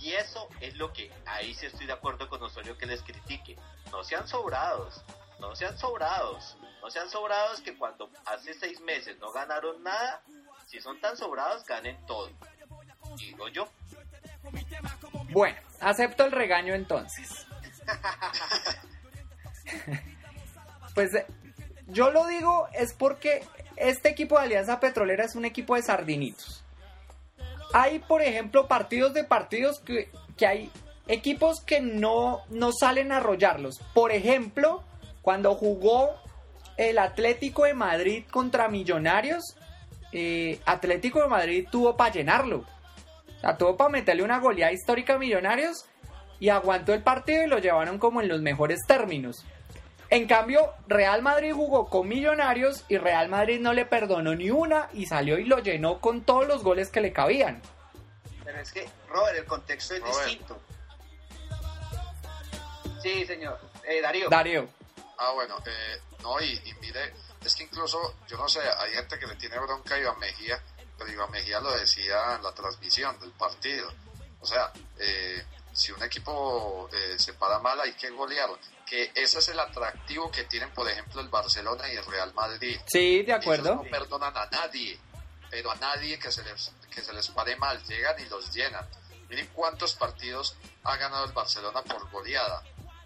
Y 0.00 0.12
eso 0.14 0.48
es 0.60 0.76
lo 0.76 0.92
que 0.92 1.12
ahí 1.26 1.54
sí 1.54 1.66
estoy 1.66 1.86
de 1.86 1.92
acuerdo 1.92 2.28
con 2.28 2.42
Osorio 2.42 2.78
que 2.78 2.86
les 2.86 3.02
critique. 3.02 3.56
No 3.92 4.02
sean 4.02 4.26
sobrados, 4.26 5.04
no 5.40 5.56
sean 5.56 5.76
sobrados, 5.78 6.56
no 6.82 6.90
sean 6.90 7.08
sobrados 7.08 7.60
que 7.60 7.76
cuando 7.76 8.10
hace 8.26 8.54
seis 8.54 8.80
meses 8.80 9.18
no 9.18 9.32
ganaron 9.32 9.82
nada, 9.82 10.22
si 10.66 10.80
son 10.80 11.00
tan 11.00 11.16
sobrados, 11.16 11.64
ganen 11.64 11.96
todo. 12.06 12.30
Digo 13.16 13.48
yo. 13.48 13.68
Bueno, 15.30 15.58
acepto 15.80 16.24
el 16.24 16.32
regaño 16.32 16.74
entonces. 16.74 17.46
pues 20.94 21.14
eh, 21.14 21.26
yo 21.88 22.10
lo 22.10 22.26
digo 22.26 22.68
es 22.72 22.94
porque 22.94 23.44
este 23.76 24.10
equipo 24.10 24.38
de 24.38 24.44
Alianza 24.44 24.78
Petrolera 24.78 25.24
es 25.24 25.34
un 25.34 25.44
equipo 25.44 25.74
de 25.74 25.82
sardinitos. 25.82 26.62
Hay, 27.72 28.00
por 28.00 28.22
ejemplo, 28.22 28.68
partidos 28.68 29.14
de 29.14 29.24
partidos 29.24 29.80
que, 29.80 30.10
que 30.36 30.46
hay 30.46 30.70
equipos 31.06 31.60
que 31.60 31.80
no, 31.80 32.42
no 32.48 32.72
salen 32.72 33.12
a 33.12 33.18
arrollarlos. 33.18 33.78
Por 33.94 34.12
ejemplo, 34.12 34.84
cuando 35.22 35.54
jugó 35.54 36.14
el 36.76 36.98
Atlético 36.98 37.64
de 37.64 37.74
Madrid 37.74 38.24
contra 38.30 38.68
Millonarios, 38.68 39.56
eh, 40.12 40.60
Atlético 40.64 41.20
de 41.20 41.28
Madrid 41.28 41.68
tuvo 41.70 41.96
para 41.96 42.12
llenarlo. 42.12 42.64
O 43.36 43.40
sea, 43.40 43.56
tuvo 43.56 43.76
para 43.76 43.90
meterle 43.90 44.22
una 44.22 44.38
goleada 44.38 44.72
histórica 44.72 45.14
a 45.14 45.18
Millonarios 45.18 45.86
y 46.38 46.48
aguantó 46.48 46.94
el 46.94 47.02
partido 47.02 47.44
y 47.44 47.46
lo 47.46 47.58
llevaron 47.58 47.98
como 47.98 48.20
en 48.20 48.28
los 48.28 48.40
mejores 48.40 48.80
términos. 48.86 49.44
En 50.08 50.26
cambio, 50.26 50.72
Real 50.88 51.22
Madrid 51.22 51.52
jugó 51.52 51.88
con 51.88 52.08
Millonarios 52.08 52.84
y 52.88 52.98
Real 52.98 53.28
Madrid 53.28 53.60
no 53.60 53.72
le 53.72 53.84
perdonó 53.84 54.34
ni 54.34 54.50
una 54.50 54.88
y 54.92 55.06
salió 55.06 55.38
y 55.38 55.44
lo 55.44 55.60
llenó 55.60 56.00
con 56.00 56.22
todos 56.22 56.48
los 56.48 56.64
goles 56.64 56.88
que 56.88 57.00
le 57.00 57.12
cabían. 57.12 57.62
Pero 58.44 58.58
es 58.58 58.72
que, 58.72 58.88
Robert, 59.08 59.38
el 59.38 59.44
contexto 59.44 59.94
es 59.94 60.00
Robert. 60.00 60.26
distinto. 60.26 60.58
Sí, 63.02 63.24
señor. 63.24 63.58
Eh, 63.86 64.00
Darío. 64.00 64.28
Darío. 64.28 64.68
Ah, 65.22 65.32
bueno, 65.32 65.58
eh, 65.66 66.00
no, 66.22 66.40
y, 66.40 66.50
y 66.64 66.74
mire, 66.80 67.12
es 67.44 67.54
que 67.54 67.64
incluso, 67.64 68.16
yo 68.26 68.38
no 68.38 68.48
sé, 68.48 68.60
hay 68.60 68.92
gente 68.94 69.18
que 69.18 69.26
le 69.26 69.36
tiene 69.36 69.58
bronca 69.58 69.94
a 69.94 69.98
Iván 69.98 70.18
Mejía, 70.18 70.58
pero 70.96 71.12
Iván 71.12 71.30
Mejía 71.30 71.60
lo 71.60 71.70
decía 71.76 72.36
en 72.36 72.42
la 72.42 72.52
transmisión 72.54 73.20
del 73.20 73.30
partido. 73.32 73.92
O 74.40 74.46
sea, 74.46 74.72
eh, 74.98 75.44
si 75.74 75.92
un 75.92 76.02
equipo 76.02 76.88
eh, 76.90 77.16
se 77.18 77.34
para 77.34 77.58
mal 77.58 77.78
hay 77.80 77.92
que 77.92 78.08
golearlo. 78.10 78.58
Que 78.86 79.12
ese 79.14 79.38
es 79.40 79.48
el 79.48 79.60
atractivo 79.60 80.30
que 80.30 80.44
tienen, 80.44 80.72
por 80.72 80.88
ejemplo, 80.88 81.20
el 81.20 81.28
Barcelona 81.28 81.92
y 81.92 81.96
el 81.96 82.04
Real 82.06 82.32
Madrid. 82.34 82.80
Sí, 82.86 83.16
de 83.22 83.32
Ellos 83.32 83.40
acuerdo. 83.42 83.74
no 83.76 83.82
perdonan 83.82 84.34
a 84.36 84.46
nadie, 84.46 84.98
pero 85.50 85.70
a 85.70 85.74
nadie 85.76 86.18
que 86.18 86.32
se 86.32 86.42
les, 86.44 86.72
que 86.92 87.02
se 87.02 87.12
les 87.12 87.28
pare 87.28 87.56
mal, 87.56 87.80
llegan 87.84 88.18
y 88.18 88.24
los 88.30 88.50
llenan. 88.52 88.88
Miren 89.28 89.48
cuántos 89.52 89.94
partidos 89.94 90.56
ha 90.82 90.96
ganado 90.96 91.24
el 91.26 91.32
Barcelona 91.32 91.82
por 91.82 92.10
goleada, 92.10 92.64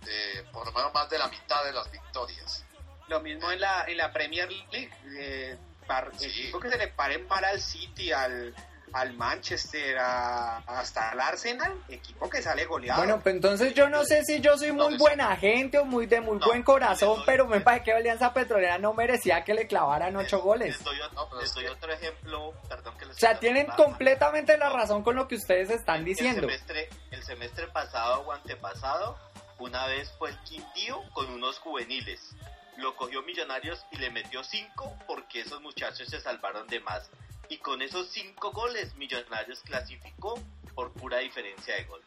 eh, 0.08 0.44
por 0.52 0.66
lo 0.66 0.72
menos 0.72 0.92
más 0.94 1.08
de 1.10 1.18
la 1.18 1.28
mitad 1.28 1.64
de 1.64 1.72
las 1.72 1.90
victorias. 1.90 2.64
Lo 3.08 3.20
mismo 3.20 3.50
en 3.50 3.60
la, 3.60 3.84
en 3.86 3.96
la 3.96 4.12
Premier 4.12 4.50
League. 4.50 4.90
Eh, 5.18 5.56
par- 5.86 6.10
Sí. 6.16 6.26
equipo 6.26 6.58
que 6.60 6.70
se 6.70 6.78
le 6.78 6.88
paren 6.88 7.26
mal 7.28 7.44
al 7.44 7.60
City, 7.60 8.10
al, 8.12 8.54
al 8.94 9.12
Manchester, 9.12 9.98
a- 9.98 10.58
hasta 10.58 11.10
al 11.10 11.20
Arsenal. 11.20 11.74
Equipo 11.88 12.30
que 12.30 12.40
sale 12.40 12.64
goleado. 12.64 13.00
Bueno, 13.00 13.20
pues 13.20 13.34
entonces 13.34 13.74
yo 13.74 13.90
no 13.90 14.04
sé 14.04 14.22
si 14.24 14.40
yo 14.40 14.56
soy 14.56 14.72
muy 14.72 14.92
No, 14.94 14.98
buena 14.98 15.36
gente 15.36 15.78
o 15.78 15.84
muy 15.84 16.06
de 16.06 16.20
muy 16.22 16.38
No, 16.38 16.46
buen 16.46 16.62
corazón, 16.62 17.22
pero 17.26 17.46
me 17.46 17.60
parece 17.60 17.84
que 17.84 17.92
Alianza 17.92 18.32
Petrolera 18.32 18.78
no 18.78 18.94
merecía 18.94 19.44
que 19.44 19.52
le 19.52 19.66
clavaran 19.66 20.16
ocho 20.16 20.40
goles. 20.40 20.76
Les 20.76 20.84
doy, 20.84 20.96
ot- 21.00 21.12
No, 21.12 21.28
pero 21.28 21.40
les 21.42 21.50
es 21.50 21.54
doy 21.54 21.64
que- 21.64 21.70
otro 21.70 21.92
ejemplo, 21.92 22.54
perdón 22.68 22.96
que 22.96 23.04
les 23.06 23.16
O 23.16 23.18
sea, 23.20 23.38
tienen 23.38 23.66
completamente 23.66 24.56
la 24.56 24.70
razón 24.70 25.02
con 25.02 25.16
lo 25.16 25.28
que 25.28 25.34
ustedes 25.34 25.68
están 25.70 26.04
diciendo. 26.04 26.46
El 26.48 26.52
semestre, 26.52 26.88
el 27.10 27.22
semestre 27.24 27.66
pasado 27.68 28.20
o 28.22 28.32
antepasado, 28.32 29.18
una 29.58 29.86
vez 29.86 30.12
fue 30.18 30.30
el 30.30 30.38
Quindío 30.44 31.02
con 31.12 31.30
unos 31.30 31.58
juveniles. 31.58 32.30
Lo 32.76 32.96
cogió 32.96 33.22
Millonarios 33.22 33.84
y 33.92 33.96
le 33.98 34.10
metió 34.10 34.42
cinco 34.42 34.96
porque 35.06 35.40
esos 35.40 35.60
muchachos 35.60 36.08
se 36.08 36.20
salvaron 36.20 36.66
de 36.66 36.80
más. 36.80 37.08
Y 37.48 37.58
con 37.58 37.82
esos 37.82 38.08
cinco 38.08 38.50
goles, 38.52 38.94
Millonarios 38.96 39.60
clasificó 39.60 40.38
por 40.74 40.92
pura 40.92 41.18
diferencia 41.18 41.74
de 41.76 41.84
gol. 41.84 42.02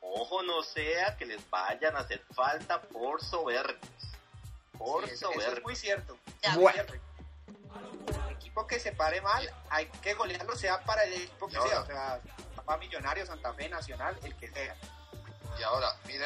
Ojo, 0.00 0.42
no 0.42 0.62
sea 0.62 1.16
que 1.16 1.26
les 1.26 1.48
vayan 1.50 1.94
a 1.96 2.00
hacer 2.00 2.24
falta 2.34 2.80
por 2.80 3.22
soberbios. 3.22 3.78
Por 4.76 5.04
Sí, 5.06 5.12
eso, 5.12 5.30
eso 5.30 5.38
es 5.38 5.44
soberbios. 5.44 5.62
muy 5.64 5.76
cierto. 5.76 6.18
Bueno. 6.56 6.72
cierto. 6.72 6.94
Equipo 8.30 8.66
que 8.66 8.80
se 8.80 8.92
pare 8.92 9.20
mal, 9.20 9.48
hay 9.68 9.86
que 10.02 10.14
golearlo, 10.14 10.56
sea 10.56 10.82
para 10.84 11.04
el 11.04 11.12
equipo 11.12 11.46
que 11.46 11.60
sea. 11.60 11.80
O 11.82 11.86
sea, 11.86 12.20
para 12.64 12.78
Millonario, 12.78 13.24
Santa 13.26 13.52
Fe, 13.54 13.68
Nacional, 13.68 14.18
el 14.24 14.34
que 14.36 14.48
sea. 14.48 14.74
Y 15.58 15.62
ahora, 15.62 15.94
mire, 16.06 16.24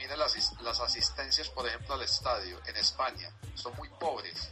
mire 0.00 0.16
las, 0.16 0.34
as- 0.34 0.60
las 0.62 0.80
asistencias, 0.80 1.50
por 1.50 1.66
ejemplo, 1.68 1.94
al 1.94 2.02
estadio 2.02 2.58
en 2.66 2.76
España. 2.76 3.30
Son 3.54 3.74
muy 3.76 3.88
pobres. 3.90 4.50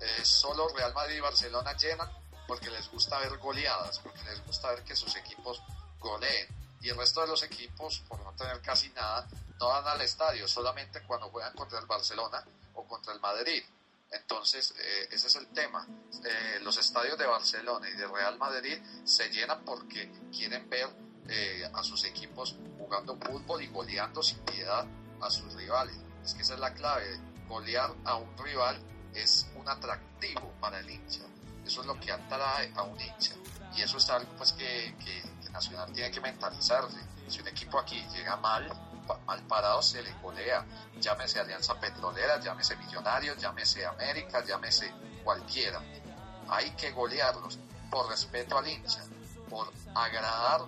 Eh, 0.00 0.24
solo 0.24 0.68
Real 0.76 0.92
Madrid 0.92 1.16
y 1.16 1.20
Barcelona 1.20 1.74
llenan 1.76 2.10
porque 2.46 2.68
les 2.70 2.90
gusta 2.90 3.18
ver 3.20 3.38
goleadas, 3.38 3.98
porque 4.00 4.22
les 4.24 4.44
gusta 4.44 4.70
ver 4.72 4.84
que 4.84 4.94
sus 4.94 5.16
equipos 5.16 5.62
goleen. 5.98 6.46
Y 6.82 6.90
el 6.90 6.96
resto 6.98 7.20
de 7.22 7.28
los 7.28 7.42
equipos, 7.42 8.00
por 8.08 8.20
no 8.20 8.32
tener 8.34 8.60
casi 8.60 8.90
nada, 8.90 9.26
no 9.58 9.68
van 9.68 9.86
al 9.86 10.00
estadio, 10.02 10.46
solamente 10.46 11.00
cuando 11.06 11.30
juegan 11.30 11.54
contra 11.54 11.78
el 11.78 11.86
Barcelona 11.86 12.44
o 12.74 12.84
contra 12.86 13.14
el 13.14 13.20
Madrid. 13.20 13.64
Entonces, 14.10 14.74
eh, 14.78 15.08
ese 15.10 15.28
es 15.28 15.36
el 15.36 15.46
tema. 15.54 15.86
Eh, 16.24 16.58
los 16.60 16.76
estadios 16.76 17.16
de 17.16 17.24
Barcelona 17.24 17.88
y 17.88 17.92
de 17.92 18.06
Real 18.06 18.36
Madrid 18.36 18.78
se 19.06 19.30
llenan 19.30 19.64
porque 19.64 20.10
quieren 20.30 20.68
ver 20.68 20.88
eh, 21.28 21.70
a 21.72 21.82
sus 21.82 22.04
equipos 22.04 22.56
jugando 22.78 23.16
fútbol 23.16 23.62
y 23.62 23.68
goleando 23.68 24.22
sin 24.22 24.38
piedad 24.40 24.86
a 25.20 25.30
sus 25.30 25.52
rivales. 25.54 25.96
Es 26.24 26.34
que 26.34 26.42
esa 26.42 26.54
es 26.54 26.60
la 26.60 26.72
clave. 26.74 27.18
Golear 27.48 27.92
a 28.04 28.16
un 28.16 28.36
rival 28.38 28.80
es 29.14 29.46
un 29.56 29.68
atractivo 29.68 30.52
para 30.60 30.78
el 30.80 30.88
hincha. 30.90 31.20
Eso 31.66 31.80
es 31.82 31.86
lo 31.86 31.98
que 32.00 32.10
atrae 32.12 32.72
a 32.74 32.82
un 32.82 33.00
hincha. 33.00 33.34
Y 33.74 33.82
eso 33.82 33.96
es 33.98 34.08
algo 34.10 34.30
pues 34.36 34.52
que, 34.52 34.94
que- 34.98 35.22
que 35.42 35.50
Nacional 35.50 35.92
tiene 35.92 36.10
que 36.10 36.20
mentalizarse. 36.20 36.98
Si 37.28 37.40
un 37.40 37.48
equipo 37.48 37.78
aquí 37.78 38.04
llega 38.12 38.36
mal, 38.36 38.68
mal 39.26 39.42
parado, 39.46 39.80
se 39.82 40.02
le 40.02 40.12
golea. 40.22 40.64
Llámese 41.00 41.40
Alianza 41.40 41.78
Petrolera, 41.78 42.40
llámese 42.40 42.76
Millonarios, 42.76 43.36
llámese 43.38 43.84
América, 43.86 44.44
llámese 44.44 44.92
cualquiera. 45.24 45.80
Hay 46.48 46.70
que 46.72 46.90
golearlos 46.90 47.58
por 47.90 48.08
respeto 48.08 48.58
al 48.58 48.68
hincha, 48.68 49.02
por 49.48 49.70
agradar 49.94 50.62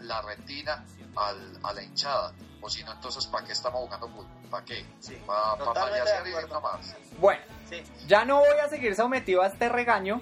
la 0.00 0.20
retina 0.22 0.84
al, 1.16 1.58
a 1.62 1.72
la 1.72 1.82
hinchada. 1.82 2.32
O 2.60 2.68
si 2.68 2.82
no, 2.84 2.92
entonces, 2.92 3.26
¿para 3.26 3.46
qué 3.46 3.52
estamos 3.52 3.80
jugando 3.80 4.08
fútbol? 4.08 4.26
¿Para 4.50 4.64
qué? 4.64 4.84
Sí, 4.98 5.14
¿Para 5.26 5.56
totalmente 5.56 6.10
de 6.30 6.48
nomás? 6.48 6.96
Bueno, 7.18 7.40
Sí. 7.68 7.82
ya 8.06 8.24
no 8.24 8.38
voy 8.38 8.58
a 8.64 8.68
seguir 8.68 8.94
sometido 8.96 9.42
a 9.42 9.46
este 9.46 9.68
regaño. 9.68 10.20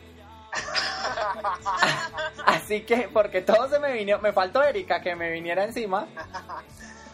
Así 2.47 2.83
que, 2.83 3.09
porque 3.13 3.41
todo 3.43 3.69
se 3.69 3.79
me 3.79 3.93
vino, 3.93 4.19
me 4.19 4.33
faltó 4.33 4.63
Erika 4.63 5.01
que 5.01 5.15
me 5.15 5.31
viniera 5.31 5.65
encima. 5.65 6.07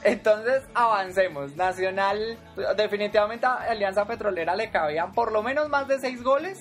Entonces, 0.02 0.62
avancemos. 0.74 1.54
Nacional, 1.56 2.38
definitivamente 2.76 3.46
a 3.46 3.54
Alianza 3.54 4.04
Petrolera 4.04 4.56
le 4.56 4.70
cabían 4.70 5.12
por 5.12 5.30
lo 5.32 5.42
menos 5.42 5.68
más 5.68 5.86
de 5.88 6.00
seis 6.00 6.22
goles. 6.22 6.60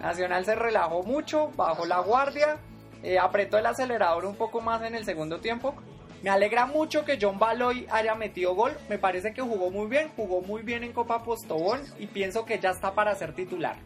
Nacional 0.00 0.44
se 0.44 0.54
relajó 0.54 1.02
mucho, 1.02 1.48
bajó 1.56 1.86
la 1.86 1.98
guardia, 2.00 2.58
eh, 3.06 3.20
apretó 3.20 3.56
el 3.56 3.66
acelerador 3.66 4.24
un 4.24 4.34
poco 4.34 4.60
más 4.60 4.82
en 4.82 4.96
el 4.96 5.04
segundo 5.04 5.38
tiempo. 5.38 5.76
Me 6.22 6.30
alegra 6.30 6.66
mucho 6.66 7.04
que 7.04 7.18
John 7.20 7.38
Baloy 7.38 7.86
haya 7.88 8.16
metido 8.16 8.54
gol. 8.56 8.76
Me 8.88 8.98
parece 8.98 9.32
que 9.32 9.42
jugó 9.42 9.70
muy 9.70 9.86
bien, 9.86 10.10
jugó 10.16 10.40
muy 10.40 10.62
bien 10.62 10.82
en 10.82 10.92
Copa 10.92 11.22
Postobón 11.22 11.82
y 12.00 12.08
pienso 12.08 12.44
que 12.44 12.58
ya 12.58 12.70
está 12.70 12.94
para 12.94 13.14
ser 13.14 13.32
titular. 13.32 13.76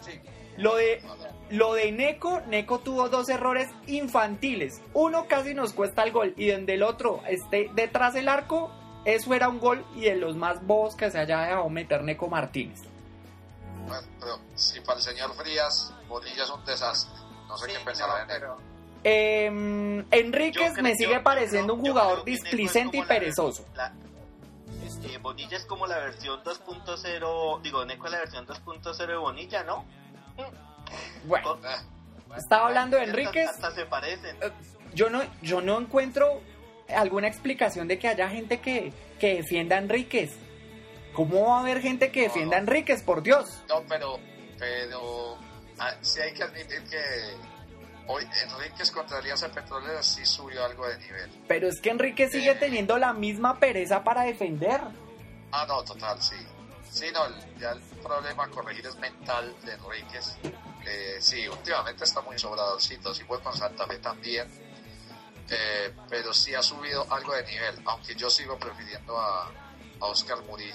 Sí. 0.00 0.18
Lo 0.56 0.74
de, 0.74 1.00
lo 1.50 1.74
de 1.74 1.92
Neko, 1.92 2.40
Neko 2.48 2.80
tuvo 2.80 3.08
dos 3.08 3.28
errores 3.28 3.68
infantiles. 3.86 4.80
Uno 4.92 5.28
casi 5.28 5.54
nos 5.54 5.72
cuesta 5.72 6.02
el 6.02 6.10
gol 6.10 6.34
y 6.36 6.50
donde 6.50 6.74
el 6.74 6.82
otro 6.82 7.22
esté 7.28 7.70
detrás 7.76 8.14
del 8.14 8.28
arco, 8.28 8.72
eso 9.04 9.34
era 9.34 9.48
un 9.48 9.60
gol 9.60 9.86
y 9.94 10.00
de 10.00 10.16
los 10.16 10.34
más 10.34 10.66
bobos 10.66 10.96
que 10.96 11.12
se 11.12 11.18
haya 11.20 11.42
dejado 11.42 11.68
meter 11.68 12.02
Neko 12.02 12.26
Martínez. 12.26 12.80
Bueno, 13.86 14.08
pero 14.18 14.40
si 14.56 14.80
para 14.80 14.98
el 14.98 15.04
señor 15.04 15.32
Frías, 15.34 15.94
Bonilla 16.08 16.42
es 16.42 16.50
un 16.50 16.64
desastre. 16.64 17.27
No 17.48 17.56
sé 17.56 17.66
Sí, 17.66 17.72
qué 17.78 17.84
pensará 17.84 18.20
no, 18.20 18.26
pero 18.28 18.56
Eh, 19.04 19.46
Enríquez 20.10 20.72
creo- 20.72 20.82
me 20.82 20.94
sigue 20.94 21.14
yo 21.14 21.22
pareciendo 21.22 21.74
un 21.74 21.80
jugador 21.80 22.24
displicente 22.24 22.98
y 22.98 23.02
perezoso. 23.02 23.64
la- 23.74 23.92
eh, 25.04 25.18
Bonilla 25.18 25.56
es 25.56 25.64
como 25.66 25.86
la 25.86 25.98
versión 25.98 26.42
2.0, 26.44 27.60
digo, 27.62 27.84
Neco 27.84 28.06
es 28.06 28.12
la 28.12 28.18
versión 28.18 28.46
2.0 28.46 29.12
de 29.12 29.16
Bonilla, 29.18 29.62
¿no? 29.64 29.84
Bueno, 31.24 31.54
Con- 31.54 31.64
Eh, 31.64 31.76
estaba 32.36 32.66
hablando 32.68 32.96
de 32.96 33.04
Enríquez. 33.04 33.48
Hasta, 33.48 33.70
se 33.72 33.84
parecen. 33.86 34.36
Yo 34.94 35.10
no, 35.10 35.22
yo 35.42 35.60
no 35.60 35.78
encuentro 35.78 36.40
alguna 36.88 37.28
explicación 37.28 37.88
de 37.88 37.98
que 37.98 38.08
haya 38.08 38.28
gente 38.28 38.60
que, 38.60 38.92
que 39.20 39.36
defienda 39.36 39.76
a 39.76 39.78
Enríquez. 39.80 40.32
¿Cómo 41.14 41.48
va 41.48 41.58
a 41.58 41.60
haber 41.60 41.80
gente 41.82 42.10
que 42.10 42.20
No, 42.22 42.26
defienda 42.28 42.56
a. 42.56 42.60
Enríquez? 42.60 43.02
Por 43.02 43.22
Dios. 43.22 43.62
no, 43.68 43.82
pero, 43.88 44.18
pero 44.58 45.36
ah, 45.78 45.94
sí 46.00 46.20
hay 46.20 46.32
que 46.32 46.42
admitir 46.42 46.82
que 46.84 47.00
hoy 48.06 48.26
Enríquez 48.44 48.90
contra 48.90 49.18
Alianza 49.18 49.48
Petrolera 49.48 50.02
sí 50.02 50.24
subió 50.24 50.64
algo 50.64 50.86
de 50.88 50.98
nivel. 50.98 51.30
Pero 51.46 51.68
es 51.68 51.80
que 51.80 51.90
Enrique 51.90 52.28
sigue 52.28 52.54
teniendo 52.54 52.98
la 52.98 53.12
misma 53.12 53.58
pereza 53.58 54.02
para 54.04 54.22
defender. 54.22 54.80
Ah, 55.52 55.64
no, 55.68 55.82
total, 55.84 56.20
sí. 56.22 56.36
Sí, 56.90 57.06
no, 57.12 57.26
el- 57.26 57.58
ya 57.58 57.72
el 57.72 57.80
problema 58.02 58.44
a 58.44 58.48
corregir 58.48 58.86
es 58.86 58.96
mental 58.96 59.54
de 59.64 59.72
Enríquez. 59.74 60.36
Eh, 60.86 61.16
sí, 61.20 61.46
últimamente 61.48 62.04
está 62.04 62.22
muy 62.22 62.38
sobradorcito, 62.38 63.12
sí 63.14 63.24
fue 63.24 63.40
con 63.42 63.54
Santa 63.54 63.86
Fe 63.86 63.98
también. 63.98 64.48
Eh, 65.50 65.94
pero 66.10 66.32
sí 66.34 66.54
ha 66.54 66.62
subido 66.62 67.06
algo 67.10 67.34
de 67.34 67.42
nivel, 67.44 67.74
aunque 67.86 68.14
yo 68.14 68.28
sigo 68.28 68.58
prefiriendo 68.58 69.18
a, 69.18 69.46
a 70.00 70.04
Oscar 70.06 70.42
Murillo. 70.44 70.74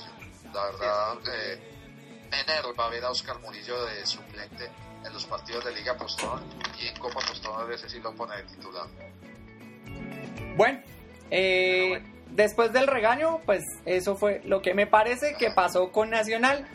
La 0.53 0.65
verdad, 0.65 1.17
eh, 1.31 2.27
me 2.31 2.41
enerva 2.41 2.89
ver 2.89 3.03
a 3.05 3.11
Oscar 3.11 3.39
Murillo 3.39 3.85
de 3.85 4.05
suplente 4.05 4.69
en 5.05 5.13
los 5.13 5.25
partidos 5.25 5.65
de 5.65 5.73
Liga 5.73 5.95
Postón 5.97 6.41
y 6.81 6.87
en 6.87 6.97
Copa 6.97 7.19
Postón 7.27 7.59
a 7.59 7.63
veces 7.65 7.91
sí 7.91 7.99
lo 7.99 8.15
pone 8.15 8.37
de 8.37 8.43
titular. 8.43 8.87
Bueno, 10.55 10.79
eh, 11.31 12.03
después 12.31 12.71
del 12.73 12.87
regaño, 12.87 13.41
pues 13.45 13.63
eso 13.85 14.15
fue 14.15 14.41
lo 14.45 14.61
que 14.61 14.73
me 14.73 14.87
parece 14.87 15.35
que 15.35 15.51
pasó 15.51 15.91
con 15.91 16.09
Nacional. 16.09 16.67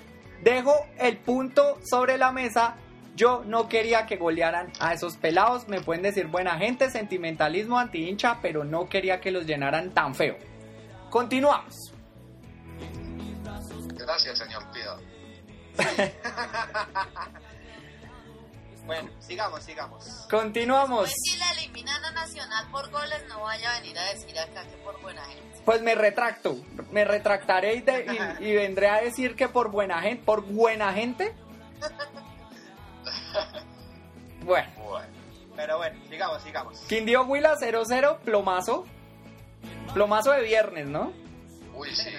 Dejo 0.43 0.75
el 0.99 1.17
punto 1.17 1.79
sobre 1.85 2.19
la 2.19 2.33
mesa. 2.33 2.77
Yo 3.17 3.43
no 3.45 3.69
quería 3.69 4.07
que 4.07 4.17
golearan 4.17 4.73
a 4.79 4.93
esos 4.95 5.17
pelados. 5.17 5.67
Me 5.67 5.81
pueden 5.81 6.03
decir 6.03 6.27
buena 6.29 6.57
gente, 6.59 6.91
sentimentalismo 6.91 7.79
anti 7.79 8.09
hincha, 8.09 8.38
pero 8.41 8.64
no 8.64 8.88
quería 8.88 9.21
que 9.21 9.33
los 9.33 9.47
llenaran 9.47 9.91
tan 9.93 10.14
feo. 10.14 10.37
Continuamos. 11.11 11.93
Gracias, 13.95 14.38
señor 14.38 14.62
Piedad. 14.71 14.99
Bueno, 18.88 19.11
sigamos, 19.20 19.62
sigamos. 19.62 20.05
Continuamos. 20.31 21.01
Pues 21.01 21.14
si 21.22 21.37
la 21.38 21.51
eliminan 21.53 22.03
a 22.07 22.11
Nacional 22.11 22.66
por 22.72 22.90
goles, 22.90 23.22
no 23.29 23.42
vaya 23.42 23.70
a 23.77 23.81
venir 23.81 23.98
a 23.98 24.05
decir 24.14 24.38
acá 24.38 24.62
que 24.64 24.77
por 24.79 24.98
buena 25.03 25.22
gente. 25.27 25.61
Pues 25.64 25.83
me 25.83 25.94
retracto, 25.94 26.57
me 26.90 27.05
retractaré 27.05 27.74
y, 27.74 27.81
de- 27.83 28.38
y- 28.40 28.44
y 28.48 28.55
vendré 28.57 28.88
a 28.88 29.03
decir 29.03 29.37
que 29.37 29.46
por 29.48 29.70
buena 29.70 30.01
gente, 30.01 30.24
por 30.24 30.40
buena 30.42 30.92
gente. 30.94 31.35
Bueno, 34.42 34.68
Bueno, 34.79 35.07
Pero 35.55 35.77
bueno, 35.77 36.01
sigamos, 36.09 36.42
sigamos. 36.42 36.79
Quindío 36.88 37.24
Huila 37.24 37.57
0-0, 37.61 38.18
plomazo. 38.20 38.87
Plomazo 39.92 40.33
de 40.33 40.42
viernes, 40.42 40.87
¿no? 40.87 41.12
uy, 41.74 41.94
sí. 41.94 42.11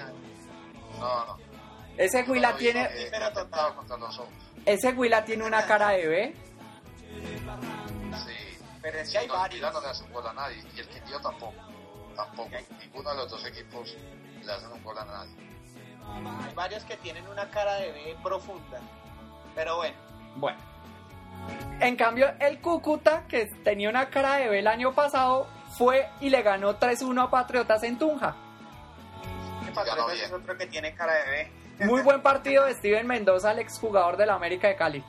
No, 1.00 1.26
no. 1.26 1.38
Ese 1.96 2.22
Huila 2.22 2.56
tiene, 2.56 2.84
Eh, 2.84 3.10
ese 4.66 4.88
Huila 4.92 5.24
tiene 5.24 5.44
una 5.44 5.66
cara 5.66 5.88
de 5.90 6.06
B. 6.06 6.36
Sí. 8.26 8.58
Pero 8.82 8.98
es 8.98 9.10
que 9.10 9.18
hay 9.18 9.26
No, 9.28 9.34
varios. 9.34 9.72
no 9.72 9.80
le 9.80 9.86
hace 9.88 10.04
un 10.04 10.12
gol 10.12 10.26
a 10.26 10.32
nadie. 10.32 10.64
Y 10.74 10.80
el 10.80 10.88
Quindío 10.88 11.20
tampoco. 11.20 11.54
Tampoco. 12.16 12.50
Ninguno 12.80 13.10
de 13.10 13.16
los 13.16 13.30
dos 13.30 13.46
equipos 13.46 13.96
le 14.44 14.52
hacen 14.52 14.70
un 14.72 14.82
gol 14.82 14.98
a 14.98 15.04
nadie. 15.04 15.34
Hay 16.46 16.54
varios 16.54 16.82
que 16.84 16.96
tienen 16.96 17.26
una 17.28 17.48
cara 17.50 17.74
de 17.76 17.92
B 17.92 18.16
profunda. 18.22 18.80
Pero 19.54 19.76
bueno, 19.76 19.96
Bueno. 20.36 20.58
En 21.80 21.96
cambio, 21.96 22.32
el 22.38 22.60
Cúcuta, 22.60 23.24
que 23.26 23.46
tenía 23.64 23.88
una 23.88 24.10
cara 24.10 24.36
de 24.36 24.48
B 24.48 24.58
el 24.58 24.66
año 24.66 24.92
pasado, 24.94 25.46
fue 25.78 26.08
y 26.20 26.28
le 26.30 26.42
ganó 26.42 26.78
3-1 26.78 27.22
a 27.24 27.30
Patriotas 27.30 27.82
en 27.82 27.98
Tunja. 27.98 28.34
Patriotas 29.74 30.12
es 30.20 30.32
otro 30.32 30.56
que 30.56 30.66
tiene 30.66 30.94
cara 30.94 31.14
de 31.14 31.30
B. 31.30 31.86
Muy 31.86 32.02
buen 32.02 32.20
partido 32.22 32.64
de 32.66 32.74
Steven 32.74 33.06
Mendoza, 33.06 33.52
el 33.52 33.60
exjugador 33.60 34.16
de 34.16 34.26
la 34.26 34.34
América 34.34 34.68
de 34.68 34.76
Cali. 34.76 35.04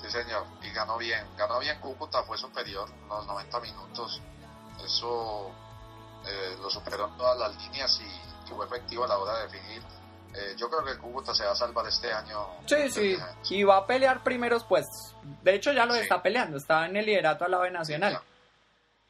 Sí, 0.00 0.10
señor. 0.10 0.46
Y 0.62 0.70
ganó 0.70 0.98
bien. 0.98 1.26
Ganó 1.36 1.58
bien 1.58 1.78
Cúcuta, 1.80 2.22
fue 2.22 2.36
superior 2.36 2.88
unos 3.04 3.26
90 3.26 3.60
minutos. 3.60 4.20
Eso 4.84 5.50
eh, 6.26 6.56
lo 6.60 6.70
superó 6.70 7.08
en 7.08 7.16
todas 7.16 7.38
las 7.38 7.56
líneas 7.62 8.00
y, 8.00 8.26
fue 8.54 8.64
efectivo 8.64 9.04
a 9.04 9.08
la 9.08 9.18
hora 9.18 9.38
de 9.38 9.42
definir. 9.48 9.82
Eh, 10.34 10.54
yo 10.56 10.68
creo 10.68 10.84
que 10.84 10.92
el 10.92 10.98
Cúcuta 10.98 11.34
se 11.34 11.44
va 11.44 11.52
a 11.52 11.56
salvar 11.56 11.86
este 11.86 12.12
año. 12.12 12.46
Sí, 12.66 12.90
sí, 12.90 13.16
y 13.50 13.64
va 13.64 13.78
a 13.78 13.86
pelear 13.86 14.22
primeros 14.22 14.62
puestos. 14.64 15.16
De 15.42 15.54
hecho, 15.54 15.72
ya 15.72 15.86
lo 15.86 15.94
Sí. 15.94 16.00
está 16.00 16.22
peleando, 16.22 16.58
está 16.58 16.86
en 16.86 16.96
el 16.96 17.06
liderato 17.06 17.44
al 17.44 17.50
lado 17.50 17.64
de 17.64 17.70
Nacional. 17.70 18.20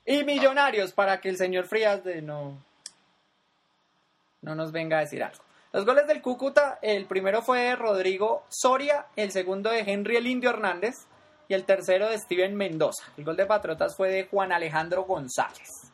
Y 0.07 0.25
Millonarios, 0.25 0.93
para 0.93 1.21
que 1.21 1.29
el 1.29 1.37
señor 1.37 1.67
Frías 1.67 2.05
de 2.05 2.23
no, 2.23 2.63
no 4.41 4.55
nos 4.55 4.71
venga 4.73 4.99
a 4.99 5.01
decir 5.01 5.23
algo. 5.23 5.43
Los 5.73 5.85
goles 5.85 6.07
del 6.07 6.23
Cúcuta, 6.23 6.79
el 6.81 7.07
primero 7.07 7.43
fue 7.43 7.61
de 7.61 7.77
Rodrigo 7.77 8.45
Soria, 8.49 9.07
el 9.17 9.33
segundo 9.33 9.71
de 9.71 9.81
Henry 9.81 10.17
el 10.17 10.27
Indio 10.27 10.51
Hernández 10.51 11.07
y 11.49 11.55
el 11.55 11.65
tercero 11.65 12.09
de 12.09 12.19
Steven 12.19 12.55
Mendoza. 12.55 13.05
El 13.17 13.25
gol 13.25 13.37
de 13.37 13.47
Patriotas 13.47 13.97
fue 13.97 14.11
de 14.11 14.27
Juan 14.27 14.53
Alejandro 14.53 15.05
González. 15.05 15.93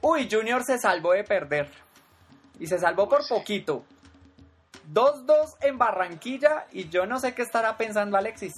Uy, 0.00 0.28
Junior 0.30 0.62
se 0.64 0.78
salvó 0.78 1.12
de 1.12 1.24
perder. 1.24 1.70
Y 2.58 2.66
se 2.66 2.78
salvó 2.78 3.08
por 3.08 3.26
poquito. 3.26 3.84
2-2 4.92 5.56
en 5.62 5.78
Barranquilla 5.78 6.66
y 6.70 6.88
yo 6.88 7.06
no 7.06 7.18
sé 7.18 7.34
qué 7.34 7.42
estará 7.42 7.76
pensando 7.76 8.16
Alexis. 8.16 8.54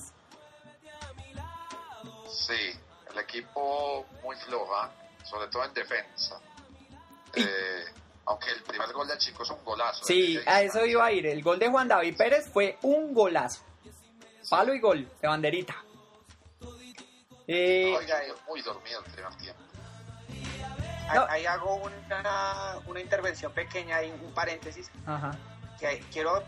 Sí, 2.28 2.78
el 3.10 3.18
equipo 3.18 4.04
muy 4.22 4.36
floja, 4.36 4.90
sobre 5.24 5.48
todo 5.48 5.64
en 5.64 5.74
defensa. 5.74 6.40
Eh, 7.34 7.84
aunque 8.28 8.50
el 8.50 8.62
primer 8.62 8.92
gol 8.92 9.08
del 9.08 9.16
chico 9.18 9.42
es 9.42 9.50
un 9.50 9.64
golazo. 9.64 10.04
Sí, 10.04 10.36
de 10.36 10.50
a 10.50 10.60
eso 10.62 10.84
iba 10.84 11.04
a 11.06 11.12
ir. 11.12 11.26
El 11.26 11.42
gol 11.42 11.58
de 11.58 11.68
Juan 11.68 11.88
David 11.88 12.14
Pérez 12.16 12.48
fue 12.52 12.78
un 12.82 13.14
golazo. 13.14 13.62
Palo 14.50 14.74
y 14.74 14.80
gol 14.80 15.10
de 15.20 15.28
banderita. 15.28 15.74
Eh, 17.46 17.94
Oiga, 17.96 18.20
muy 18.46 18.60
dormido 18.60 19.00
el 19.04 19.10
primer 19.10 19.34
tiempo. 19.36 19.62
No. 21.14 21.26
ahí, 21.30 21.46
hago 21.46 21.76
una, 21.76 22.76
una 22.86 23.00
intervención 23.00 23.50
pequeña, 23.52 23.96
ahí, 23.96 24.10
un 24.10 24.34
paréntesis. 24.34 24.90
ajá. 25.06 25.30
que 25.80 26.00
quiero 26.12 26.42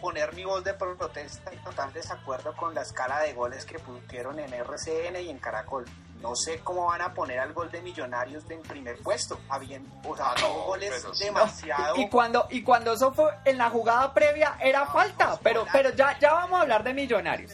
poner 0.00 0.32
mi 0.32 0.44
voz 0.44 0.64
de 0.64 0.72
protesta 0.72 1.52
y 1.52 1.58
total 1.58 1.92
desacuerdo 1.92 2.56
con 2.56 2.74
la 2.74 2.80
escala 2.80 3.20
de 3.20 3.34
goles 3.34 3.66
que 3.66 3.78
pusieron 3.78 4.38
en 4.38 4.54
RCN 4.54 5.16
y 5.20 5.28
en 5.28 5.38
Caracol. 5.38 5.84
No 6.20 6.36
sé 6.36 6.60
cómo 6.60 6.86
van 6.86 7.00
a 7.00 7.14
poner 7.14 7.38
al 7.40 7.52
gol 7.54 7.70
de 7.70 7.80
Millonarios 7.80 8.44
en 8.50 8.60
primer 8.62 8.98
puesto. 8.98 9.40
Habían, 9.48 9.86
o 10.04 10.14
sea, 10.14 10.26
Ah, 10.32 10.34
no, 10.40 10.48
goles 10.64 11.06
sí. 11.14 11.24
demasiado. 11.24 11.96
Y 11.96 12.08
cuando, 12.10 12.46
y 12.50 12.62
cuando 12.62 12.92
eso 12.92 13.10
fue 13.12 13.34
en 13.46 13.56
la 13.56 13.70
jugada 13.70 14.12
previa 14.12 14.56
era 14.60 14.86
falta, 14.86 15.38
pero, 15.42 15.66
pero 15.72 15.90
ya, 15.94 16.18
ya 16.18 16.32
vamos 16.34 16.58
a 16.58 16.62
hablar 16.62 16.82
de 16.84 16.92
millonarios. 16.94 17.52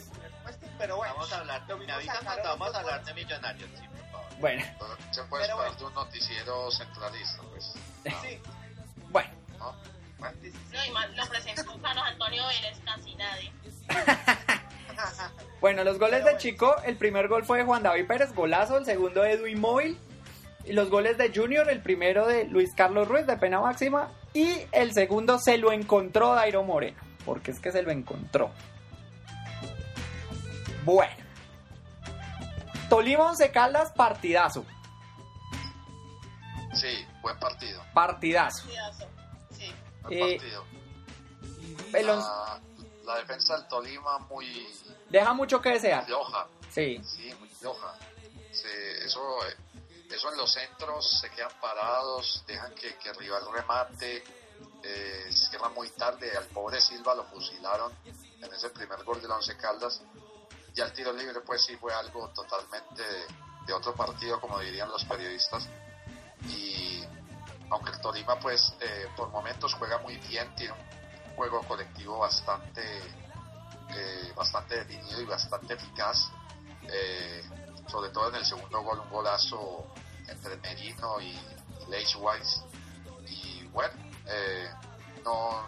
Pero 0.79 0.97
bueno, 0.97 1.15
Vamos 1.15 1.33
a 1.33 1.39
hablar, 1.39 1.65
lo 1.69 1.79
me 1.79 1.91
avisan 1.91 2.23
cuando 2.25 2.43
vamos 2.51 2.75
a 2.75 2.79
hablar 2.81 3.05
de 3.05 3.15
millonarios, 3.15 3.71
sí, 3.79 3.87
por 3.89 4.11
favor. 4.11 4.27
Bueno, 4.41 4.65
se 5.11 5.23
puede 5.25 5.45
Pero 5.47 5.55
esperar 5.55 5.57
bueno. 5.57 5.77
de 5.79 5.85
un 5.87 5.95
noticiero 5.95 6.71
centralista, 6.71 7.43
pues. 7.51 7.75
No, 8.05 8.21
Sí. 8.21 8.39
bueno. 9.11 9.31
¿no? 9.59 9.75
Bueno, 10.19 10.37
No, 10.73 10.85
y 10.85 10.91
más 10.91 11.11
lo 11.17 11.27
presentó 11.29 11.81
Carlos 11.81 12.05
Antonio 12.07 12.47
Vélez, 12.49 12.79
casi 12.85 13.15
nadie. 13.15 13.53
Bueno, 15.61 15.85
los 15.85 15.99
goles 15.99 16.25
de. 16.25 16.37
Chico, 16.37 16.75
el 16.85 16.97
primer 16.97 17.29
gol 17.29 17.45
fue 17.45 17.59
de 17.59 17.65
Juan 17.65 17.83
David 17.83 18.07
Pérez, 18.07 18.35
golazo, 18.35 18.77
el 18.79 18.85
segundo 18.85 19.23
de 19.23 19.33
Edwin 19.33 19.61
Móvil. 19.61 19.99
Y 20.65 20.73
los 20.73 20.91
goles 20.91 21.17
de 21.19 21.33
Junior, 21.35 21.69
el 21.71 21.81
primero 21.81 22.27
de 22.27 22.45
Luis 22.45 22.75
Carlos 22.75 23.07
Ruiz 23.09 23.27
de 23.27 23.37
pena 23.37 23.61
máxima. 23.61 24.11
Y 24.35 24.53
el 24.73 24.93
segundo 24.93 25.39
se 25.39 25.59
lo 25.59 25.73
encontró 25.73 26.35
Dairo 26.35 26.63
Moreno, 26.65 26.99
porque 27.25 27.53
es 27.53 27.61
que 27.61 27.73
se 27.73 27.83
lo 27.83 27.91
encontró. 27.91 28.51
Bueno. 30.85 31.15
Tolima 32.89 33.25
Once 33.27 33.51
Caldas, 33.51 33.93
partidazo. 33.93 34.65
sí, 36.75 37.05
buen 37.23 37.39
partido. 37.39 37.83
Partidazo. 37.95 38.65
Cuidazo. 38.67 39.07
Sí. 39.51 39.73
Buen 40.03 40.19
Eh, 40.19 40.21
partido. 40.39 40.65
El 41.93 42.11
once- 42.11 42.29
La, 42.29 42.61
la 43.07 43.17
defensa 43.17 43.57
del 43.57 43.69
Tolima 43.69 44.19
muy 44.19 44.69
deja 45.09 45.33
mucho 45.33 45.61
que 45.61 45.71
desear. 45.71 46.05
floja. 46.05 46.47
Sí. 46.71 47.01
Sí, 47.05 47.33
muy 47.39 47.49
floja. 47.49 47.95
Se- 48.53 49.05
eso, 49.05 49.39
eso 50.11 50.31
en 50.33 50.37
los 50.37 50.53
centros 50.53 51.21
se 51.21 51.31
quedan 51.31 51.53
parados, 51.61 52.45
dejan 52.47 52.75
que, 52.75 52.97
que 52.97 53.09
el 53.11 53.17
rival 53.17 53.43
remate, 53.53 54.25
eh, 54.83 55.27
cierran 55.31 55.73
muy 55.75 55.89
tarde. 55.91 56.37
Al 56.37 56.45
pobre 56.47 56.81
Silva 56.81 57.15
lo 57.15 57.25
fusilaron 57.25 57.93
en 58.05 58.53
ese 58.53 58.71
primer 58.71 59.03
gol 59.05 59.21
de 59.23 59.29
la 59.29 59.37
Once 59.37 59.57
Caldas. 59.57 60.03
Ya 60.75 60.85
el 60.85 60.93
tiro 60.93 61.13
libre, 61.13 61.41
pues 61.41 61.63
sí 61.65 61.77
fue 61.77 61.95
algo 61.95 62.29
totalmente 62.31 63.03
de, 63.03 63.25
de 63.67 63.73
otro 63.73 63.95
partido, 63.95 64.41
como 64.41 64.59
dirían 64.61 64.91
los 64.91 65.05
periodistas. 65.05 65.69
Y 66.49 67.03
aunque 67.71 67.91
el 67.93 68.01
Tolima, 68.01 68.39
pues 68.39 68.75
eh, 68.81 69.09
por 69.17 69.29
momentos 69.31 69.73
juega 69.75 69.99
muy 69.99 70.17
bien, 70.19 70.55
tiene 70.55 70.73
un 70.75 70.96
juego 71.37 71.63
colectivo 71.63 72.19
bastante, 72.19 72.83
eh, 73.91 74.33
bastante 74.35 74.85
definido 74.85 75.21
y 75.21 75.25
bastante 75.27 75.75
eficaz. 75.75 76.31
Eh, 76.85 77.43
sobre 77.89 78.11
todo 78.11 78.29
en 78.31 78.37
el 78.37 78.45
segundo 78.45 78.83
gol, 78.83 79.01
un 79.01 79.11
golazo 79.11 79.87
entre 80.29 80.57
Merino 80.57 81.21
y 81.21 81.39
Leish 81.89 82.17
Weiss. 82.17 82.65
Y 83.29 83.65
bueno, 83.69 83.95
eh, 84.27 84.69
no, 85.25 85.65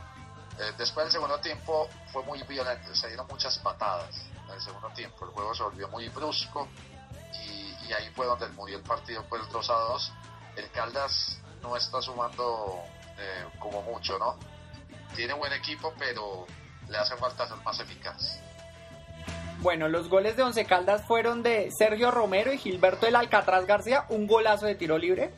después 0.76 1.06
del 1.06 1.12
segundo 1.12 1.38
tiempo 1.38 1.88
fue 2.12 2.24
muy 2.24 2.42
violento, 2.42 2.92
se 2.94 3.06
dieron 3.08 3.26
muchas 3.28 3.58
patadas 3.58 4.16
en 4.48 4.54
el 4.54 4.60
segundo 4.60 4.88
tiempo, 4.90 5.24
el 5.24 5.30
juego 5.30 5.54
se 5.54 5.62
volvió 5.62 5.88
muy 5.88 6.08
brusco 6.08 6.68
y, 7.34 7.92
ahí 7.92 8.10
fue 8.14 8.26
donde 8.26 8.48
murió 8.48 8.76
el 8.76 8.82
partido, 8.82 9.24
pues 9.28 9.48
2 9.50 9.70
a 9.70 9.72
2. 9.72 10.12
El 10.56 10.70
Caldas 10.72 11.38
no 11.62 11.74
está 11.76 12.02
sumando 12.02 12.82
eh, 13.16 13.46
como 13.58 13.82
mucho, 13.82 14.18
¿no? 14.18 14.36
Tiene 15.16 15.34
buen 15.34 15.52
equipo, 15.52 15.92
pero 15.98 16.46
le 16.88 16.96
hace 16.98 17.16
falta 17.16 17.46
ser 17.46 17.56
más 17.58 17.78
eficaz. 17.80 18.40
Bueno, 19.60 19.88
los 19.88 20.08
goles 20.08 20.36
de 20.36 20.44
Once 20.44 20.64
Caldas 20.64 21.02
fueron 21.06 21.42
de 21.42 21.70
Sergio 21.76 22.10
Romero 22.12 22.52
y 22.52 22.58
Gilberto 22.58 23.06
el 23.06 23.16
Alcatraz 23.16 23.66
García, 23.66 24.04
un 24.08 24.26
golazo 24.28 24.66
de 24.66 24.76
tiro 24.76 24.98
libre. 24.98 25.32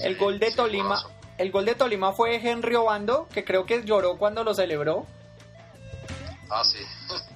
El 0.00 0.14
Sí, 0.14 0.20
gol 0.20 0.38
de 0.38 0.50
sí, 0.50 0.56
Tolima, 0.56 0.84
golazo. 0.88 1.10
el 1.38 1.50
gol 1.50 1.64
de 1.64 1.74
Tolima 1.74 2.12
fue 2.12 2.38
de 2.38 2.50
Henry 2.50 2.74
Obando, 2.74 3.26
que 3.32 3.44
creo 3.44 3.64
que 3.64 3.82
lloró 3.84 4.18
cuando 4.18 4.44
lo 4.44 4.52
celebró. 4.54 5.06
Ah, 6.50 6.62
sí. 6.64 6.78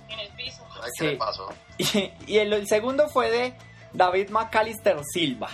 En 0.08 0.18
el 0.20 0.28
piso. 0.34 0.66
Ay, 0.82 0.90
Sí. 0.98 1.04
¿Qué 1.04 1.10
le 1.12 1.16
pasó? 1.16 1.48
Y, 1.78 2.12
y 2.26 2.38
el, 2.38 2.52
el 2.52 2.66
segundo 2.68 3.08
fue 3.08 3.30
de 3.30 3.54
David 3.92 4.30
McAllister 4.30 4.98
Silva. 5.04 5.48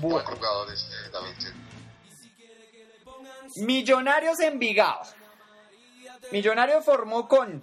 Buen 0.00 0.24
jugador 0.24 0.72
este 0.72 0.94
David 1.12 1.34
Silva. 1.38 1.56
Millonarios 3.58 4.40
Envigado. 4.40 5.00
Millonarios 6.32 6.84
formó 6.84 7.28
con 7.28 7.62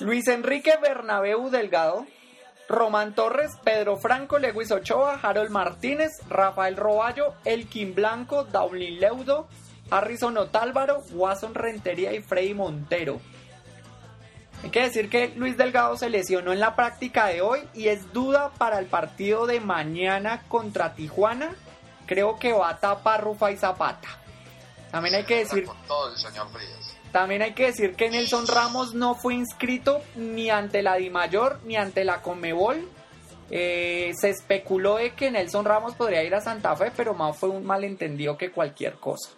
Luis 0.00 0.26
Enrique 0.28 0.76
Bernabeu 0.80 1.50
Delgado, 1.50 2.06
Román 2.68 3.14
Torres, 3.14 3.52
Pedro 3.62 3.96
Franco, 3.96 4.38
Lewis 4.38 4.70
Ochoa, 4.70 5.20
Harold 5.22 5.50
Martínez, 5.50 6.12
Rafael 6.28 6.76
Roballo, 6.76 7.34
Elkin 7.44 7.94
Blanco, 7.94 8.44
Daulin 8.44 8.98
Leudo, 8.98 9.48
Harrison 9.90 10.36
Otálvaro, 10.38 11.02
Watson 11.12 11.54
Rentería 11.54 12.12
y 12.12 12.22
Freddy 12.22 12.54
Montero. 12.54 13.20
Hay 14.62 14.70
que 14.70 14.80
decir 14.80 15.10
que 15.10 15.28
Luis 15.36 15.58
Delgado 15.58 15.96
se 15.98 16.08
lesionó 16.08 16.52
en 16.52 16.60
la 16.60 16.74
práctica 16.74 17.26
de 17.26 17.42
hoy 17.42 17.60
y 17.74 17.88
es 17.88 18.12
duda 18.14 18.50
para 18.56 18.78
el 18.78 18.86
partido 18.86 19.46
de 19.46 19.60
mañana 19.60 20.42
contra 20.48 20.94
Tijuana. 20.94 21.54
Creo 22.06 22.38
que 22.38 22.54
va 22.54 22.70
a 22.70 22.80
tapar 22.80 23.22
Rufa 23.22 23.52
y 23.52 23.58
Zapata. 23.58 24.23
También 24.94 25.16
hay 25.16 25.24
que 25.24 25.38
decir 25.38 25.64
Con 25.64 25.76
todo 25.88 26.12
el 26.12 26.16
señor 26.16 26.48
Frías. 26.50 26.96
también 27.10 27.42
hay 27.42 27.52
que 27.52 27.66
decir 27.66 27.96
que 27.96 28.10
Nelson 28.10 28.46
Ramos 28.46 28.94
no 28.94 29.16
fue 29.16 29.34
inscrito 29.34 30.00
ni 30.14 30.50
ante 30.50 30.82
la 30.82 30.94
Dimayor 30.94 31.58
ni 31.64 31.74
ante 31.74 32.04
la 32.04 32.22
Comebol. 32.22 32.88
Eh, 33.50 34.12
se 34.14 34.30
especuló 34.30 34.98
de 34.98 35.10
que 35.14 35.32
Nelson 35.32 35.64
Ramos 35.64 35.96
podría 35.96 36.22
ir 36.22 36.32
a 36.32 36.40
Santa 36.40 36.76
Fe, 36.76 36.92
pero 36.96 37.12
más 37.12 37.36
fue 37.36 37.48
un 37.48 37.64
malentendido 37.66 38.38
que 38.38 38.52
cualquier 38.52 38.94
cosa. 38.94 39.30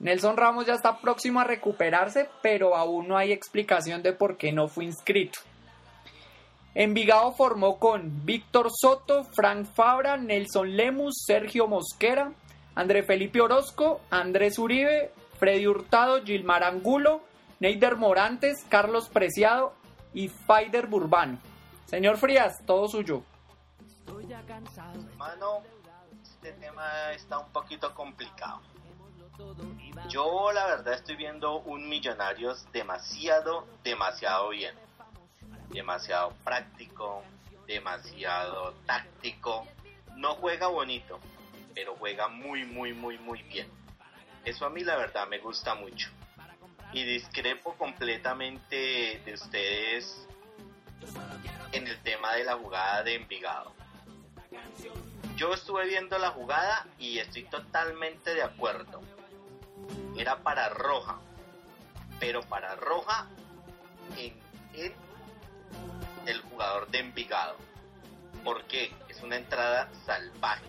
Nelson 0.00 0.36
Ramos 0.36 0.66
ya 0.66 0.74
está 0.74 0.98
próximo 0.98 1.38
a 1.38 1.44
recuperarse, 1.44 2.28
pero 2.42 2.74
aún 2.74 3.06
no 3.06 3.16
hay 3.16 3.30
explicación 3.30 4.02
de 4.02 4.12
por 4.12 4.36
qué 4.38 4.50
no 4.50 4.66
fue 4.66 4.86
inscrito. 4.86 5.38
Envigado 6.74 7.30
formó 7.30 7.78
con 7.78 8.24
Víctor 8.26 8.70
Soto, 8.72 9.22
Frank 9.22 9.66
Fabra, 9.72 10.16
Nelson 10.16 10.76
Lemus, 10.76 11.22
Sergio 11.26 11.68
Mosquera, 11.68 12.32
André 12.74 13.02
Felipe 13.02 13.40
Orozco, 13.40 14.00
Andrés 14.10 14.58
Uribe, 14.58 15.12
Freddy 15.38 15.66
Hurtado, 15.66 16.22
Gilmar 16.22 16.64
Angulo, 16.64 17.22
Neider 17.58 17.96
Morantes, 17.96 18.64
Carlos 18.68 19.08
Preciado 19.08 19.74
y 20.14 20.28
Faider 20.28 20.86
Burbano. 20.86 21.38
Señor 21.86 22.16
Frías, 22.18 22.64
todo 22.66 22.88
suyo. 22.88 23.22
Hermano, 24.08 25.62
este 26.22 26.52
tema 26.52 27.12
está 27.12 27.38
un 27.38 27.50
poquito 27.50 27.94
complicado. 27.94 28.60
Yo 30.08 30.52
la 30.52 30.66
verdad 30.66 30.94
estoy 30.94 31.16
viendo 31.16 31.58
un 31.60 31.88
Millonarios 31.88 32.66
demasiado, 32.72 33.66
demasiado 33.82 34.50
bien. 34.50 34.74
Demasiado 35.70 36.32
práctico, 36.44 37.22
demasiado 37.66 38.74
táctico. 38.86 39.66
No 40.16 40.34
juega 40.34 40.66
bonito, 40.66 41.18
pero 41.74 41.96
juega 41.96 42.28
muy, 42.28 42.64
muy, 42.64 42.92
muy, 42.92 43.18
muy 43.18 43.42
bien. 43.42 43.68
Eso 44.44 44.66
a 44.66 44.70
mí 44.70 44.82
la 44.82 44.96
verdad 44.96 45.28
me 45.28 45.38
gusta 45.38 45.74
mucho. 45.74 46.10
Y 46.92 47.04
discrepo 47.04 47.74
completamente 47.74 49.20
de 49.24 49.34
ustedes 49.34 50.26
en 51.72 51.86
el 51.86 51.98
tema 52.02 52.34
de 52.34 52.44
la 52.44 52.56
jugada 52.56 53.02
de 53.02 53.14
Envigado. 53.14 53.72
Yo 55.36 55.54
estuve 55.54 55.86
viendo 55.86 56.18
la 56.18 56.30
jugada 56.30 56.86
y 56.98 57.18
estoy 57.18 57.44
totalmente 57.44 58.34
de 58.34 58.42
acuerdo. 58.42 59.00
Era 60.16 60.42
para 60.42 60.68
Roja, 60.68 61.18
pero 62.18 62.42
para 62.42 62.74
Roja 62.74 63.26
en, 64.16 64.34
en 64.74 64.94
el 66.26 66.40
jugador 66.42 66.88
de 66.88 66.98
Envigado. 66.98 67.56
¿Por 68.44 68.64
qué? 68.64 68.92
Es 69.08 69.22
una 69.22 69.36
entrada 69.36 69.88
salvaje. 70.04 70.66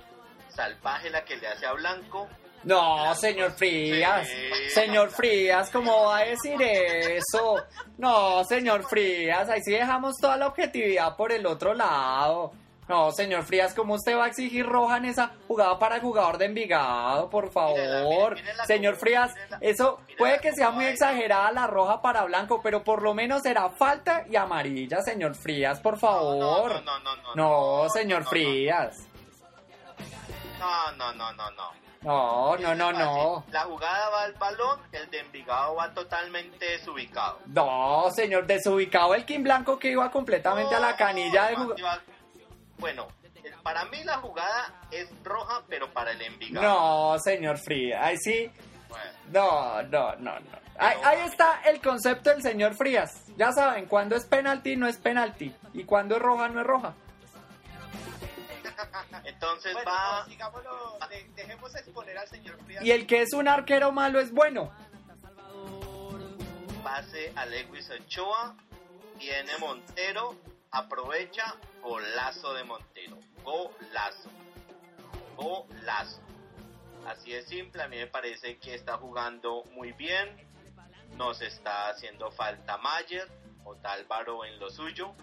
Salvaje 0.51 1.09
la 1.09 1.23
que 1.23 1.37
le 1.37 1.47
hace 1.47 1.65
a 1.65 1.73
Blanco. 1.73 2.27
No, 2.63 3.15
señor 3.15 3.51
Frías. 3.53 4.27
Sí. 4.27 4.69
Señor 4.69 5.09
Frías, 5.09 5.69
¿cómo 5.71 6.05
va 6.05 6.19
a 6.19 6.25
decir 6.25 6.61
eso? 6.61 7.57
No, 7.97 8.43
señor 8.43 8.83
Frías, 8.83 9.49
ahí 9.49 9.61
sí 9.63 9.71
dejamos 9.71 10.17
toda 10.17 10.37
la 10.37 10.47
objetividad 10.47 11.15
por 11.15 11.31
el 11.31 11.45
otro 11.45 11.73
lado. 11.73 12.51
No, 12.87 13.11
señor 13.11 13.43
Frías, 13.43 13.73
¿cómo 13.73 13.93
usted 13.93 14.17
va 14.17 14.25
a 14.25 14.27
exigir 14.27 14.65
roja 14.65 14.97
en 14.97 15.05
esa 15.05 15.31
jugada 15.47 15.79
para 15.79 15.95
el 15.95 16.01
jugador 16.01 16.37
de 16.37 16.45
Envigado, 16.45 17.29
por 17.29 17.49
favor? 17.49 18.35
Señor 18.67 18.97
Frías, 18.97 19.31
eso 19.61 20.01
puede 20.17 20.39
que 20.39 20.51
sea 20.51 20.71
muy 20.71 20.85
exagerada 20.85 21.51
la 21.53 21.67
roja 21.67 22.01
para 22.01 22.25
Blanco, 22.25 22.59
pero 22.61 22.83
por 22.83 23.01
lo 23.01 23.13
menos 23.13 23.43
será 23.43 23.69
falta 23.69 24.25
y 24.29 24.35
amarilla, 24.35 25.01
señor 25.01 25.35
Frías, 25.35 25.79
por 25.79 25.97
favor. 25.97 26.83
No, 26.83 26.99
no, 26.99 27.15
no, 27.15 27.15
no. 27.15 27.35
No, 27.83 27.89
señor 27.89 28.19
no, 28.19 28.25
no. 28.25 28.29
Frías. 28.29 29.07
No, 30.61 30.91
no, 30.93 31.13
no, 31.13 31.33
no, 31.33 31.51
no. 31.51 31.71
No, 32.03 32.57
no, 32.57 32.73
no, 32.75 32.91
no. 32.91 33.43
La 33.51 33.61
jugada 33.61 34.09
va 34.09 34.23
al 34.23 34.33
balón, 34.33 34.79
el 34.91 35.09
de 35.11 35.19
Envigado 35.19 35.75
va 35.75 35.93
totalmente 35.93 36.65
desubicado. 36.65 37.39
No, 37.47 38.09
señor, 38.15 38.47
desubicado 38.47 39.13
el 39.13 39.23
Kim 39.25 39.43
Blanco 39.43 39.77
que 39.77 39.91
iba 39.91 40.09
completamente 40.09 40.73
a 40.73 40.79
la 40.79 40.95
canilla 40.95 41.47
de 41.47 41.53
iba- 41.77 41.99
Bueno, 42.77 43.07
para 43.61 43.85
mí 43.85 44.03
la 44.03 44.17
jugada 44.17 44.81
es 44.89 45.09
roja, 45.23 45.61
pero 45.69 45.91
para 45.93 46.11
el 46.11 46.21
Envigado. 46.23 46.67
No, 46.67 47.19
señor 47.19 47.57
Frías, 47.59 48.01
ahí 48.03 48.17
sí. 48.17 48.51
Bueno, 48.89 49.11
No, 49.31 49.83
no, 49.83 50.15
no, 50.15 50.39
no. 50.39 50.61
Ahí, 50.79 50.97
ahí 51.03 51.19
está 51.29 51.61
el 51.65 51.79
concepto 51.79 52.31
del 52.31 52.41
señor 52.41 52.73
Frías. 52.73 53.25
Ya 53.37 53.51
saben, 53.51 53.85
cuando 53.85 54.15
es 54.15 54.25
penalti 54.25 54.75
no 54.75 54.87
es 54.87 54.97
penalti. 54.97 55.53
Y 55.73 55.83
cuando 55.83 56.15
es 56.15 56.21
roja 56.23 56.49
no 56.49 56.61
es 56.61 56.65
roja. 56.65 56.93
Entonces 59.33 59.73
Bueno, 59.73 59.91
va... 59.91 60.21
no, 60.23 60.25
digámoslo, 60.29 60.97
de- 61.09 61.29
dejemos 61.35 61.75
exponer 61.75 62.17
al 62.17 62.27
señor 62.27 62.57
Frías. 62.63 62.83
Y 62.83 62.91
el 62.91 63.05
que 63.07 63.21
es 63.21 63.33
un 63.33 63.47
arquero 63.47 63.91
malo 63.91 64.19
es 64.19 64.31
bueno. 64.31 64.71
pase 66.83 67.31
a 67.35 67.45
Lewis 67.45 67.89
Ochoa, 67.89 68.55
tiene 69.19 69.55
Montero, 69.59 70.35
aprovecha, 70.71 71.55
golazo 71.81 72.53
de 72.53 72.63
Montero, 72.63 73.17
golazo, 73.43 74.29
golazo. 75.35 76.19
Así 77.07 77.31
de 77.31 77.43
simple, 77.43 77.81
a 77.83 77.87
mí 77.87 77.97
me 77.97 78.07
parece 78.07 78.57
que 78.57 78.75
está 78.75 78.97
jugando 78.97 79.63
muy 79.71 79.91
bien, 79.93 80.47
nos 81.17 81.41
está 81.41 81.89
haciendo 81.89 82.31
falta 82.31 82.77
Mayer 82.77 83.27
o 83.63 83.75
Tálvaro 83.75 84.43
en 84.45 84.59
lo 84.59 84.69
suyo, 84.69 85.13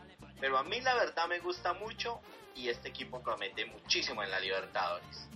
pero 0.40 0.58
a 0.58 0.62
mí 0.64 0.80
la 0.80 0.94
verdad 0.94 1.26
me 1.28 1.38
gusta 1.40 1.72
mucho 1.74 2.20
y 2.58 2.68
este 2.68 2.88
equipo 2.88 3.22
promete 3.22 3.64
muchísimo 3.66 4.22
en 4.22 4.30
la 4.30 4.40
Libertadores. 4.40 5.28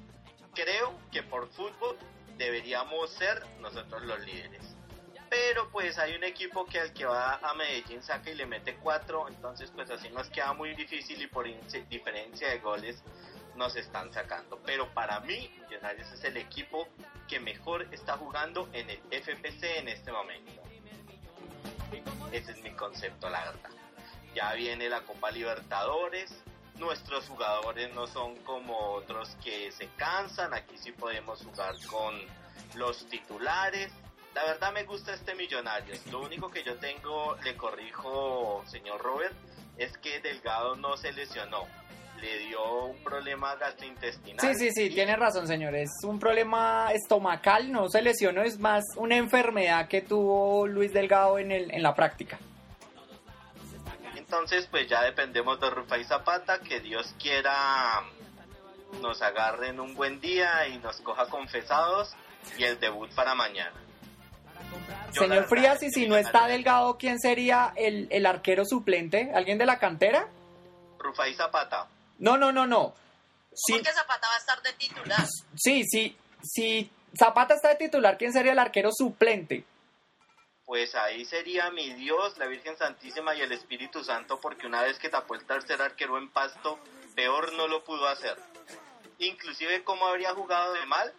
Creo 0.54 0.92
que 1.10 1.22
por 1.22 1.48
fútbol 1.50 1.96
deberíamos 2.36 3.10
ser 3.10 3.42
nosotros 3.60 4.02
los 4.02 4.20
líderes 4.20 4.76
pero 5.32 5.70
pues 5.70 5.98
hay 5.98 6.14
un 6.14 6.24
equipo 6.24 6.66
que 6.66 6.78
al 6.78 6.92
que 6.92 7.06
va 7.06 7.36
a 7.36 7.54
Medellín 7.54 8.02
saca 8.02 8.28
y 8.28 8.34
le 8.34 8.44
mete 8.44 8.76
cuatro, 8.76 9.26
entonces 9.28 9.70
pues 9.74 9.90
así 9.90 10.10
nos 10.10 10.28
queda 10.28 10.52
muy 10.52 10.74
difícil 10.74 11.22
y 11.22 11.26
por 11.26 11.46
diferencia 11.88 12.50
de 12.50 12.58
goles 12.58 13.02
nos 13.56 13.74
están 13.74 14.12
sacando. 14.12 14.60
Pero 14.66 14.92
para 14.92 15.20
mí, 15.20 15.50
Millonarios 15.62 16.12
es 16.12 16.22
el 16.24 16.36
equipo 16.36 16.86
que 17.28 17.40
mejor 17.40 17.88
está 17.94 18.18
jugando 18.18 18.68
en 18.74 18.90
el 18.90 18.98
FPC 19.10 19.78
en 19.78 19.88
este 19.88 20.12
momento. 20.12 20.52
Ese 22.30 22.52
es 22.52 22.62
mi 22.62 22.72
concepto, 22.72 23.30
la 23.30 23.42
verdad. 23.46 23.70
Ya 24.34 24.52
viene 24.52 24.90
la 24.90 25.00
Copa 25.00 25.30
Libertadores, 25.30 26.30
nuestros 26.82 27.26
jugadores 27.28 27.94
no 27.94 28.06
son 28.06 28.36
como 28.44 28.76
otros 28.92 29.30
que 29.42 29.70
se 29.72 29.86
cansan, 29.96 30.52
aquí 30.52 30.76
sí 30.76 30.92
podemos 30.92 31.42
jugar 31.42 31.74
con 31.90 32.14
los 32.74 33.06
titulares. 33.08 33.90
La 34.34 34.44
verdad 34.44 34.72
me 34.72 34.84
gusta 34.84 35.14
este 35.14 35.34
Millonarios. 35.34 36.04
Lo 36.10 36.20
único 36.20 36.50
que 36.50 36.62
yo 36.64 36.76
tengo, 36.76 37.36
le 37.44 37.56
corrijo, 37.56 38.62
señor 38.66 39.00
Robert, 39.00 39.34
es 39.78 39.96
que 39.98 40.20
Delgado 40.20 40.76
no 40.76 40.96
se 40.96 41.12
lesionó. 41.12 41.66
Le 42.20 42.38
dio 42.38 42.84
un 42.86 43.02
problema 43.02 43.56
gastrointestinal. 43.56 44.40
Sí, 44.40 44.54
sí, 44.54 44.70
sí, 44.72 44.82
y- 44.84 44.94
tiene 44.94 45.16
razón, 45.16 45.46
señor. 45.46 45.74
Es 45.74 45.90
un 46.04 46.18
problema 46.18 46.90
estomacal, 46.92 47.70
no 47.72 47.88
se 47.88 48.00
lesionó, 48.00 48.42
es 48.42 48.58
más 48.58 48.84
una 48.96 49.16
enfermedad 49.16 49.88
que 49.88 50.02
tuvo 50.02 50.66
Luis 50.66 50.92
Delgado 50.92 51.38
en, 51.38 51.50
el, 51.52 51.70
en 51.72 51.82
la 51.82 51.94
práctica. 51.94 52.38
Entonces, 54.32 54.66
pues 54.70 54.88
ya 54.88 55.02
dependemos 55.02 55.60
de 55.60 55.68
Rufa 55.68 55.98
y 55.98 56.04
Zapata, 56.04 56.58
que 56.60 56.80
Dios 56.80 57.14
quiera 57.20 58.02
nos 59.02 59.20
agarren 59.20 59.78
un 59.78 59.94
buen 59.94 60.22
día 60.22 60.66
y 60.68 60.78
nos 60.78 61.02
coja 61.02 61.26
confesados 61.26 62.14
y 62.56 62.64
el 62.64 62.80
debut 62.80 63.10
para 63.14 63.34
mañana. 63.34 63.74
Yo, 65.12 65.22
Señor 65.24 65.44
Frías, 65.44 65.82
y 65.82 65.90
si 65.90 66.08
no 66.08 66.16
está 66.16 66.46
Delgado, 66.46 66.96
¿quién 66.96 67.20
sería 67.20 67.74
el, 67.76 68.08
el 68.10 68.24
arquero 68.24 68.64
suplente? 68.64 69.30
¿Alguien 69.34 69.58
de 69.58 69.66
la 69.66 69.78
cantera? 69.78 70.26
Rufa 70.98 71.28
y 71.28 71.34
Zapata. 71.34 71.88
No, 72.18 72.38
no, 72.38 72.52
no, 72.52 72.66
no. 72.66 72.94
Sí, 73.52 73.74
Porque 73.74 73.92
Zapata 73.92 74.28
va 74.28 74.34
a 74.34 74.38
estar 74.38 74.62
de 74.62 74.72
titular. 74.72 75.26
sí, 75.56 75.84
sí. 75.84 76.16
Si 76.42 76.90
Zapata 77.18 77.52
está 77.52 77.68
de 77.68 77.76
titular, 77.76 78.16
¿quién 78.16 78.32
sería 78.32 78.52
el 78.52 78.58
arquero 78.58 78.92
suplente? 78.92 79.66
Pues 80.72 80.94
ahí 80.94 81.26
sería 81.26 81.70
mi 81.70 81.92
Dios, 81.92 82.38
la 82.38 82.46
Virgen 82.46 82.78
Santísima 82.78 83.34
y 83.34 83.42
el 83.42 83.52
Espíritu 83.52 84.02
Santo, 84.02 84.40
porque 84.40 84.66
una 84.66 84.80
vez 84.80 84.98
que 84.98 85.10
tapó 85.10 85.34
el 85.34 85.44
tercer 85.44 85.82
arquero 85.82 86.16
en 86.16 86.30
pasto, 86.30 86.78
peor 87.14 87.52
no 87.52 87.68
lo 87.68 87.84
pudo 87.84 88.08
hacer. 88.08 88.38
Inclusive 89.18 89.84
cómo 89.84 90.06
habría 90.06 90.32
jugado 90.32 90.72
de 90.72 90.86
mal, 90.86 91.12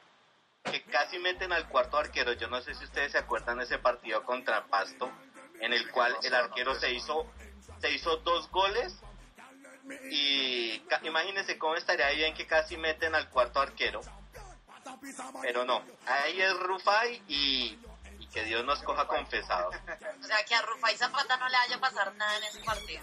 que 0.64 0.82
casi 0.82 1.20
meten 1.20 1.54
al 1.54 1.70
cuarto 1.70 1.98
arquero. 1.98 2.34
Yo 2.34 2.48
no 2.48 2.62
sé 2.62 2.74
si 2.74 2.84
ustedes 2.84 3.12
se 3.12 3.20
acuerdan 3.20 3.60
de 3.60 3.66
ese 3.66 3.78
partido 3.78 4.24
contra 4.24 4.66
Pasto, 4.66 5.12
en 5.60 5.72
el 5.72 5.88
cual 5.92 6.18
el 6.24 6.34
arquero 6.34 6.74
se 6.74 6.92
hizo, 6.92 7.28
se 7.80 7.92
hizo 7.92 8.18
dos 8.18 8.50
goles 8.50 8.98
Y 10.10 10.82
imagínense 11.04 11.60
cómo 11.60 11.76
estaría 11.76 12.10
bien 12.10 12.34
que 12.34 12.48
casi 12.48 12.76
meten 12.76 13.14
al 13.14 13.30
cuarto 13.30 13.60
arquero. 13.60 14.02
Pero 15.44 15.64
no, 15.64 15.84
ahí 16.08 16.42
es 16.42 16.58
Rufai 16.58 17.22
y 17.28 17.78
que 18.34 18.44
Dios 18.46 18.66
nos 18.66 18.82
coja 18.82 19.06
confesado. 19.06 19.70
O 19.70 20.24
sea, 20.24 20.44
que 20.46 20.56
a 20.56 20.62
Rufai 20.64 20.98
Zapata 20.98 21.38
no 21.38 21.48
le 21.48 21.58
vaya 21.58 21.76
a 21.76 21.80
pasar 21.80 22.16
nada 22.16 22.38
en 22.38 22.44
ese 22.44 22.60
partido. 22.62 23.02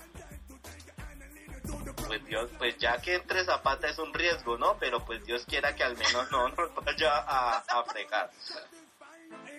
Pues 2.07 2.25
Dios, 2.27 2.51
pues 2.59 2.77
ya 2.79 3.01
que 3.01 3.15
entre 3.15 3.45
Zapata 3.45 3.89
es 3.89 3.99
un 3.99 4.13
riesgo, 4.13 4.59
¿no? 4.59 4.77
Pero 4.79 5.05
pues 5.05 5.25
Dios 5.25 5.45
quiera 5.47 5.75
que 5.77 5.85
al 5.85 5.97
menos 5.97 6.31
no 6.33 6.49
nos 6.57 6.75
vaya 6.75 7.17
a, 7.19 7.59
a 7.59 7.85
fregar. 7.85 8.31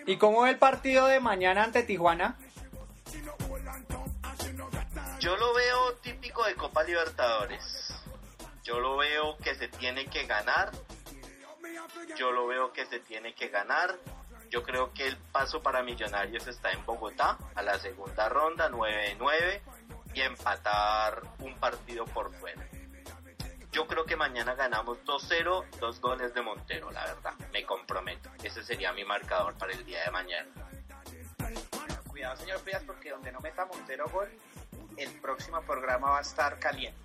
¿Y 0.06 0.18
cómo 0.18 0.42
ve 0.42 0.50
el 0.50 0.58
partido 0.58 1.06
de 1.06 1.20
mañana 1.20 1.64
ante 1.64 1.82
Tijuana? 1.82 2.36
Yo 5.20 5.36
lo 5.36 5.54
veo 5.54 5.94
típico 6.02 6.44
de 6.44 6.54
Copa 6.56 6.82
Libertadores. 6.82 7.94
Yo 8.64 8.80
lo 8.80 8.96
veo 8.96 9.36
que 9.38 9.54
se 9.54 9.68
tiene 9.68 10.06
que 10.06 10.26
ganar. 10.26 10.72
Yo 12.16 12.32
lo 12.32 12.46
veo 12.46 12.72
que 12.72 12.84
se 12.86 13.00
tiene 13.00 13.34
que 13.34 13.48
ganar. 13.48 13.96
Yo 14.52 14.62
creo 14.62 14.92
que 14.92 15.08
el 15.08 15.16
paso 15.16 15.62
para 15.62 15.82
Millonarios 15.82 16.46
está 16.46 16.70
en 16.72 16.84
Bogotá 16.84 17.38
a 17.54 17.62
la 17.62 17.78
segunda 17.78 18.28
ronda, 18.28 18.68
9-9, 18.68 19.62
y 20.12 20.20
empatar 20.20 21.22
un 21.38 21.58
partido 21.58 22.04
por 22.04 22.34
fuera. 22.34 22.62
Yo 23.70 23.86
creo 23.86 24.04
que 24.04 24.14
mañana 24.14 24.54
ganamos 24.54 24.98
2-0, 25.06 25.70
dos 25.80 26.02
goles 26.02 26.34
de 26.34 26.42
Montero, 26.42 26.90
la 26.90 27.02
verdad. 27.06 27.32
Me 27.50 27.64
comprometo. 27.64 28.28
Ese 28.42 28.62
sería 28.62 28.92
mi 28.92 29.06
marcador 29.06 29.56
para 29.56 29.72
el 29.72 29.86
día 29.86 30.04
de 30.04 30.10
mañana. 30.10 30.50
Cuidado, 32.08 32.36
señor 32.36 32.60
Frías, 32.60 32.82
porque 32.86 33.08
donde 33.08 33.32
no 33.32 33.40
meta 33.40 33.64
Montero 33.64 34.06
gol, 34.10 34.30
el 34.98 35.10
próximo 35.22 35.62
programa 35.62 36.10
va 36.10 36.18
a 36.18 36.22
estar 36.22 36.58
caliente. 36.58 37.00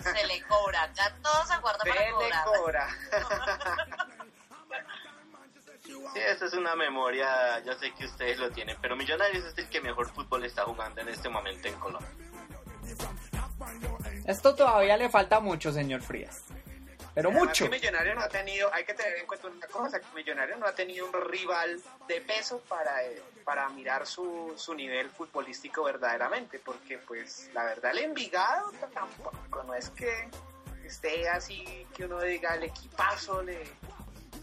Se 0.00 0.26
le 0.28 0.40
cobra. 0.42 0.92
Ya 0.92 1.12
todo 1.16 1.44
se 1.44 1.54
aguarda 1.54 1.80
Se 1.82 1.88
para 1.88 2.02
le 2.02 2.12
cobrar. 2.12 2.44
cobra. 2.44 2.88
Sí, 6.12 6.20
esa 6.20 6.46
es 6.46 6.52
una 6.54 6.74
memoria, 6.76 7.62
yo 7.64 7.74
sé 7.78 7.92
que 7.92 8.04
ustedes 8.06 8.38
lo 8.38 8.50
tienen, 8.50 8.76
pero 8.80 8.96
Millonarios 8.96 9.44
es 9.44 9.58
el 9.58 9.68
que 9.68 9.80
mejor 9.80 10.08
fútbol 10.12 10.44
está 10.44 10.64
jugando 10.64 11.00
en 11.00 11.08
este 11.08 11.28
momento 11.28 11.68
en 11.68 11.74
Colombia. 11.74 12.08
Esto 14.26 14.54
todavía 14.54 14.96
le 14.96 15.08
falta 15.08 15.40
mucho, 15.40 15.72
señor 15.72 16.02
Frías. 16.02 16.44
Pero 17.14 17.30
Además 17.30 17.48
mucho. 17.48 17.64
que 17.64 17.70
Millonario 17.70 18.14
no 18.14 18.20
ha 18.20 18.28
tenido, 18.28 18.72
hay 18.74 18.84
que 18.84 18.92
tener 18.92 19.16
en 19.18 19.26
cuenta 19.26 19.46
una 19.48 19.66
cosa, 19.68 20.00
que 20.00 20.06
Millonario 20.14 20.56
no 20.56 20.66
ha 20.66 20.74
tenido 20.74 21.06
un 21.06 21.12
rival 21.30 21.80
de 22.08 22.20
peso 22.20 22.60
para, 22.68 23.02
eh, 23.04 23.22
para 23.44 23.68
mirar 23.70 24.06
su, 24.06 24.52
su 24.56 24.74
nivel 24.74 25.08
futbolístico 25.10 25.84
verdaderamente, 25.84 26.58
porque 26.58 26.98
pues 26.98 27.48
la 27.54 27.64
verdad 27.64 27.92
el 27.92 27.98
Envigado 28.00 28.70
tampoco, 28.92 29.62
no 29.62 29.74
es 29.74 29.88
que 29.90 30.28
esté 30.84 31.28
así 31.30 31.86
que 31.96 32.04
uno 32.04 32.20
diga 32.20 32.54
el 32.54 32.64
equipazo, 32.64 33.42
le- 33.42 33.64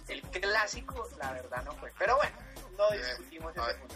el 0.08 0.22
clásico, 0.22 1.08
la 1.18 1.32
verdad 1.32 1.64
no 1.64 1.74
fue. 1.76 1.92
Pero 1.98 2.16
bueno, 2.18 2.36
no 2.78 2.90
Bien, 2.92 3.04
discutimos 3.06 3.58
a 3.58 3.70
ese 3.72 3.80
ver. 3.80 3.88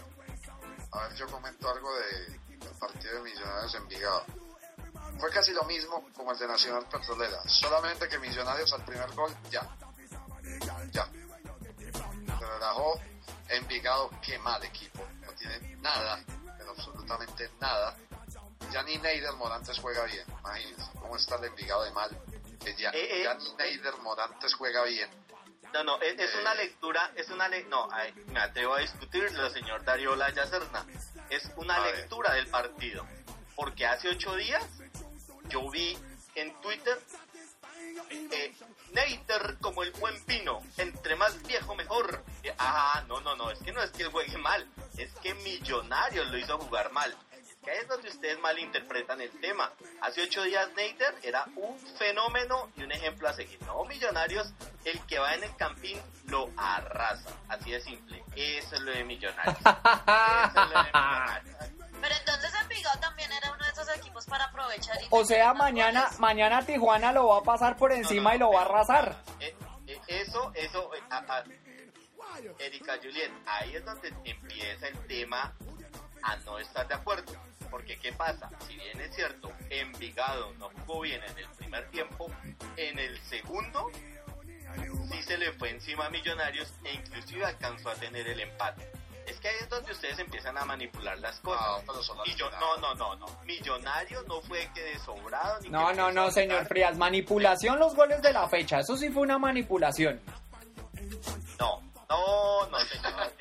A 0.92 1.02
ver, 1.08 1.14
yo 1.16 1.26
comento 1.26 1.68
algo 1.70 1.94
de, 1.96 2.38
del 2.56 2.74
partido 2.78 3.14
de 3.14 3.20
Millonarios 3.22 3.74
en 3.74 3.88
Vigado. 3.88 4.24
Fue 5.18 5.30
casi 5.30 5.52
lo 5.52 5.64
mismo 5.64 6.04
como 6.14 6.32
el 6.32 6.38
de 6.38 6.46
Nacional 6.46 6.86
Petrolera, 6.90 7.42
solamente 7.46 8.08
que 8.08 8.18
Millonarios 8.18 8.72
al 8.72 8.84
primer 8.84 9.12
gol 9.14 9.34
ya. 9.50 9.66
Ya. 10.92 11.04
Se 12.38 12.46
relajó. 12.46 13.00
Envigado, 13.48 14.10
qué 14.22 14.38
mal 14.38 14.62
equipo. 14.62 15.02
No 15.22 15.32
tiene 15.32 15.76
nada, 15.76 16.22
pero 16.58 16.70
absolutamente 16.70 17.50
nada. 17.60 17.96
Ya 18.70 18.82
ni 18.82 18.98
Neider 18.98 19.32
Morantes 19.34 19.78
juega 19.78 20.04
bien. 20.04 20.24
Imagínense 20.40 20.90
cómo 21.00 21.16
está 21.16 21.36
el 21.36 21.44
Envigado 21.44 21.82
de 21.84 21.90
mal. 21.92 22.10
Que 22.60 22.74
ya, 22.76 22.90
Eh, 22.90 23.20
eh. 23.20 23.24
ya 23.24 23.34
ni 23.34 23.52
Neider 23.54 23.96
Morantes 23.98 24.54
juega 24.54 24.84
bien. 24.84 25.08
No, 25.74 25.84
no, 25.84 26.00
es, 26.00 26.18
es 26.18 26.34
una 26.40 26.54
lectura, 26.54 27.12
es 27.14 27.28
una 27.30 27.48
le 27.48 27.62
no, 27.64 27.88
ay, 27.92 28.12
me 28.28 28.40
atrevo 28.40 28.74
a 28.74 28.78
discutirlo, 28.80 29.48
señor 29.50 29.84
Darío 29.84 30.16
Laya 30.16 30.46
Serna. 30.46 30.84
Es 31.30 31.50
una 31.56 31.76
A 31.76 31.80
ver. 31.80 31.96
lectura 31.96 32.32
del 32.34 32.46
partido, 32.48 33.06
porque 33.54 33.86
hace 33.86 34.08
ocho 34.08 34.34
días 34.36 34.64
yo 35.48 35.68
vi 35.70 35.96
en 36.34 36.58
Twitter 36.60 36.98
eh, 38.10 38.54
Neiter 38.92 39.58
como 39.60 39.82
el 39.82 39.90
buen 39.92 40.20
pino, 40.24 40.62
entre 40.78 41.16
más 41.16 41.40
viejo 41.42 41.74
mejor. 41.74 42.24
Eh, 42.42 42.54
Ah, 42.58 43.04
no, 43.06 43.20
no, 43.20 43.36
no, 43.36 43.50
es 43.50 43.58
que 43.60 43.72
no 43.72 43.82
es 43.82 43.90
que 43.90 44.04
juegue 44.06 44.38
mal, 44.38 44.66
es 44.96 45.12
que 45.22 45.34
Millonarios 45.34 46.26
lo 46.28 46.38
hizo 46.38 46.58
jugar 46.58 46.90
mal. 46.92 47.14
Es 47.68 47.70
que 47.70 47.70
ahí 47.70 47.78
es 47.82 47.88
donde 47.88 48.08
ustedes 48.08 48.38
malinterpretan 48.40 49.20
el 49.20 49.30
tema. 49.40 49.70
Hace 50.00 50.22
ocho 50.22 50.42
días 50.42 50.68
Neiter 50.76 51.14
era 51.22 51.44
un 51.56 51.78
fenómeno 51.98 52.70
y 52.76 52.82
un 52.82 52.92
ejemplo 52.92 53.28
a 53.28 53.32
seguir. 53.34 53.60
No, 53.62 53.84
Millonarios, 53.84 54.52
el 54.84 55.00
que 55.06 55.18
va 55.18 55.34
en 55.34 55.44
el 55.44 55.54
campín 55.56 56.00
lo 56.26 56.48
arrasa, 56.56 57.30
así 57.48 57.70
de 57.72 57.80
simple. 57.80 58.24
Eso 58.36 58.74
es 58.76 58.80
lo 58.80 58.90
de 58.92 59.04
Millonarios. 59.04 59.56
Eso 59.58 59.68
es 59.68 60.54
lo 60.54 60.68
de 60.68 60.82
Millonarios. 60.94 61.56
Pero 62.00 62.14
entonces 62.14 62.52
Envigado 62.62 63.00
también 63.00 63.32
era 63.32 63.52
uno 63.52 63.64
de 63.64 63.70
esos 63.72 63.88
equipos 63.96 64.24
para 64.26 64.44
aprovechar. 64.44 64.96
y 65.02 65.06
O 65.10 65.24
sea, 65.24 65.52
mañana, 65.52 66.02
goles. 66.04 66.18
mañana 66.20 66.64
Tijuana 66.64 67.12
lo 67.12 67.26
va 67.28 67.38
a 67.38 67.42
pasar 67.42 67.76
por 67.76 67.92
encima 67.92 68.34
y 68.34 68.38
lo 68.38 68.50
va 68.52 68.60
a 68.60 68.64
arrasar. 68.64 69.16
Eh, 69.40 69.54
eh, 69.88 70.00
eso, 70.06 70.52
eso, 70.54 70.94
eh, 70.94 71.02
a- 71.10 71.18
a- 71.18 71.44
Erika 72.60 72.96
Juliet, 73.02 73.32
ahí 73.46 73.74
es 73.74 73.84
donde 73.84 74.08
empieza 74.24 74.86
el 74.86 75.06
tema 75.08 75.52
a 76.22 76.36
no 76.36 76.58
estar 76.60 76.86
de 76.86 76.94
acuerdo. 76.94 77.32
Porque 77.70 77.98
¿qué 77.98 78.12
pasa? 78.12 78.50
Si 78.66 78.76
bien 78.76 79.00
es 79.00 79.14
cierto, 79.14 79.52
Envigado 79.70 80.52
no 80.58 80.70
jugó 80.70 81.00
bien 81.02 81.22
en 81.22 81.38
el 81.38 81.48
primer 81.50 81.90
tiempo, 81.90 82.30
en 82.76 82.98
el 82.98 83.18
segundo 83.22 83.90
sí 85.10 85.22
se 85.22 85.38
le 85.38 85.52
fue 85.52 85.70
encima 85.70 86.06
a 86.06 86.10
Millonarios 86.10 86.72
e 86.84 86.94
inclusive 86.94 87.44
alcanzó 87.44 87.90
a 87.90 87.94
tener 87.94 88.26
el 88.28 88.40
empate. 88.40 88.90
Es 89.26 89.38
que 89.40 89.48
ahí 89.48 89.56
es 89.60 89.68
donde 89.68 89.92
ustedes 89.92 90.18
empiezan 90.18 90.56
a 90.56 90.64
manipular 90.64 91.18
las 91.18 91.38
cosas. 91.40 91.62
Ah, 91.62 91.80
pero 91.86 92.02
son 92.02 92.16
las 92.16 92.28
Y 92.28 92.34
yo, 92.34 92.50
no, 92.52 92.78
no, 92.78 92.94
no, 92.94 93.14
no. 93.16 93.26
Millonario 93.44 94.22
no 94.22 94.40
fue 94.40 94.70
que 94.74 94.82
de 94.82 94.98
sobrado 95.00 95.60
ni 95.60 95.68
No, 95.68 95.88
que 95.88 95.96
no, 95.96 96.10
no, 96.10 96.30
señor. 96.30 96.66
Frías. 96.66 96.96
Manipulación 96.96 97.78
los 97.78 97.94
goles 97.94 98.22
de 98.22 98.32
la 98.32 98.48
fecha. 98.48 98.80
Eso 98.80 98.96
sí 98.96 99.10
fue 99.10 99.22
una 99.22 99.38
manipulación. 99.38 100.18
No, 101.58 101.82
no, 102.08 102.66
no, 102.68 102.78
señor. 102.80 103.32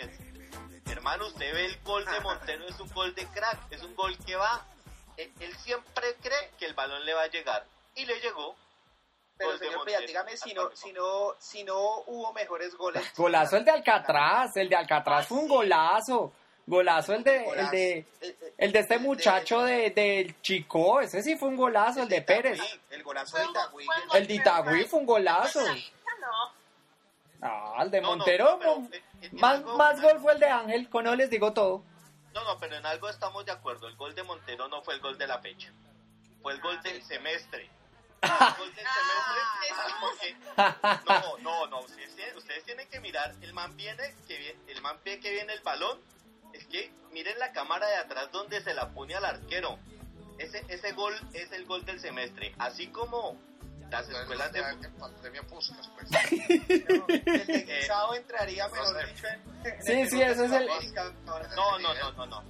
Hermano, 0.89 1.27
usted 1.27 1.53
ve 1.53 1.65
el 1.65 1.79
gol 1.83 2.05
de 2.05 2.19
Montero, 2.21 2.67
es 2.67 2.79
un 2.79 2.89
gol 2.89 3.13
de 3.15 3.25
crack, 3.27 3.59
es 3.71 3.81
un 3.83 3.95
gol 3.95 4.17
que 4.25 4.35
va. 4.35 4.65
Él, 5.17 5.31
él 5.39 5.55
siempre 5.57 6.15
cree 6.21 6.51
que 6.59 6.65
el 6.65 6.73
balón 6.73 7.03
le 7.05 7.13
va 7.13 7.23
a 7.23 7.27
llegar. 7.27 7.65
Y 7.95 8.05
le 8.05 8.19
llegó. 8.19 8.55
Pero 9.37 9.51
Gol 9.51 9.59
señor 9.59 9.75
Montero. 9.77 9.97
Frías, 9.97 10.07
dígame 10.07 10.37
si 10.37 10.53
no, 10.53 10.75
si 10.75 10.93
no, 10.93 11.33
si 11.39 11.63
no 11.63 11.77
hubo 12.07 12.33
mejores 12.33 12.75
goles. 12.75 13.03
Golazo 13.17 13.57
el 13.57 13.65
de 13.65 13.71
Alcatraz. 13.71 14.55
El 14.57 14.69
de 14.69 14.75
Alcatraz 14.75 15.27
fue 15.27 15.37
un 15.39 15.47
golazo. 15.47 16.31
Golazo 16.65 17.13
el 17.13 17.23
de, 17.23 17.45
el 17.45 17.69
de, 17.69 18.05
el 18.57 18.71
de 18.73 18.79
este 18.79 18.97
muchacho 18.99 19.61
de, 19.61 19.91
del 19.91 20.41
Chico. 20.41 20.99
Ese 20.99 21.23
sí 21.23 21.37
fue 21.37 21.47
un 21.49 21.55
golazo, 21.55 22.01
el 22.03 22.09
de 22.09 22.21
Pérez. 22.21 22.59
El 22.89 23.03
golazo 23.03 23.37
de 23.37 23.45
Itagüí. 23.45 23.85
Fue 23.85 23.95
un 23.95 24.15
El 24.17 24.27
de 24.27 24.33
Itagüí 24.33 24.83
fue 24.85 24.99
un 24.99 25.05
golazo. 25.05 25.61
No, 25.65 26.57
Ah, 27.39 27.83
el 27.83 27.91
de 27.91 28.01
No, 28.01 28.09
no, 28.09 28.15
Montero. 28.17 28.45
no, 28.45 28.57
pero, 28.89 29.01
más, 29.33 29.55
algo- 29.55 29.77
más 29.77 30.01
gol 30.01 30.19
fue 30.19 30.33
el 30.33 30.39
de 30.39 30.49
Ángel. 30.49 30.89
Con 30.89 31.03
no 31.05 31.15
les 31.15 31.29
digo 31.29 31.53
todo. 31.53 31.83
No, 32.33 32.43
no, 32.43 32.57
pero 32.59 32.75
en 32.75 32.85
algo 32.85 33.09
estamos 33.09 33.45
de 33.45 33.51
acuerdo. 33.51 33.87
El 33.87 33.95
gol 33.95 34.13
de 34.15 34.23
Montero 34.23 34.67
no 34.67 34.81
fue 34.83 34.93
el 34.95 35.01
gol 35.01 35.17
de 35.17 35.27
la 35.27 35.39
fecha. 35.39 35.71
Fue 36.41 36.53
el 36.53 36.61
gol 36.61 36.81
del 36.83 37.01
semestre. 37.03 37.69
El 38.21 38.29
gol 38.57 38.73
del 38.75 38.85
semestre. 39.65 39.97
porque- 39.99 40.37
No, 41.07 41.37
no, 41.39 41.67
no. 41.67 41.79
Ustedes, 41.81 42.15
tienen- 42.15 42.37
ustedes 42.37 42.63
tienen 42.63 42.87
que 42.89 42.99
mirar. 42.99 43.33
El 43.41 43.53
man 43.53 43.75
viene, 43.75 44.15
que 44.27 44.37
viene, 44.37 44.59
el 44.67 44.81
man 44.81 44.97
ve 45.03 45.19
que 45.19 45.31
viene 45.31 45.53
el 45.53 45.61
balón. 45.61 45.99
Es 46.53 46.65
que 46.67 46.91
miren 47.11 47.37
la 47.39 47.51
cámara 47.51 47.87
de 47.87 47.95
atrás 47.97 48.31
donde 48.31 48.61
se 48.61 48.73
la 48.73 48.89
pone 48.89 49.15
al 49.15 49.25
arquero. 49.25 49.77
Ese, 50.37 50.63
ese 50.67 50.91
gol 50.93 51.13
es 51.33 51.51
el 51.51 51.65
gol 51.65 51.83
del 51.85 51.99
semestre. 51.99 52.53
Así 52.59 52.87
como 52.87 53.35
las 53.89 54.09
escuelas 54.09 54.51
de 54.51 54.61
pandemia 54.99 55.43
Puskas, 55.43 55.89
pues. 55.95 56.09
El 57.09 57.45
de 57.47 57.63
Guisado 57.79 58.15
entraría, 58.15 58.67
mejor 58.67 58.93
No 58.93 59.07
dicho, 59.07 59.27
en- 59.27 59.83
Sí, 59.83 59.91
el 59.93 60.09
sí, 60.09 60.21
ese 60.21 60.45
es 60.45 60.51
el-. 60.51 60.67
No, 61.55 61.79
no, 61.79 61.93
no, 61.93 62.11
no, 62.13 62.25
no. 62.25 62.43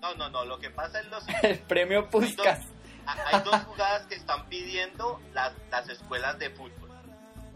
No, 0.00 0.14
no, 0.14 0.28
no. 0.30 0.44
Lo 0.44 0.58
que 0.58 0.70
pasa 0.70 1.00
es 1.00 1.06
lo 1.06 1.18
El 1.42 1.58
premio 1.60 2.08
Puskas. 2.10 2.60
Hay 3.06 3.40
dos 3.42 3.62
jugadas 3.64 4.06
que 4.06 4.14
están 4.16 4.48
pidiendo 4.48 5.20
las, 5.32 5.52
las 5.70 5.88
escuelas 5.88 6.38
de 6.38 6.50
fútbol. 6.50 6.90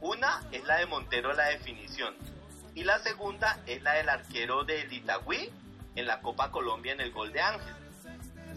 Una 0.01 0.43
es 0.53 0.63
la 0.65 0.77
de 0.77 0.87
Montero, 0.87 1.33
la 1.33 1.47
definición. 1.49 2.15
Y 2.75 2.85
la 2.85 2.99
segunda 3.01 3.61
es 3.67 3.83
la 3.83 3.95
del 3.95 4.09
arquero 4.09 4.65
del 4.65 4.93
Itagüí 4.93 5.51
en 5.95 6.07
la 6.07 6.21
Copa 6.21 6.51
Colombia 6.51 6.93
en 6.93 7.01
el 7.01 7.11
gol 7.13 7.33
de 7.33 7.41
Ángel. 7.41 7.75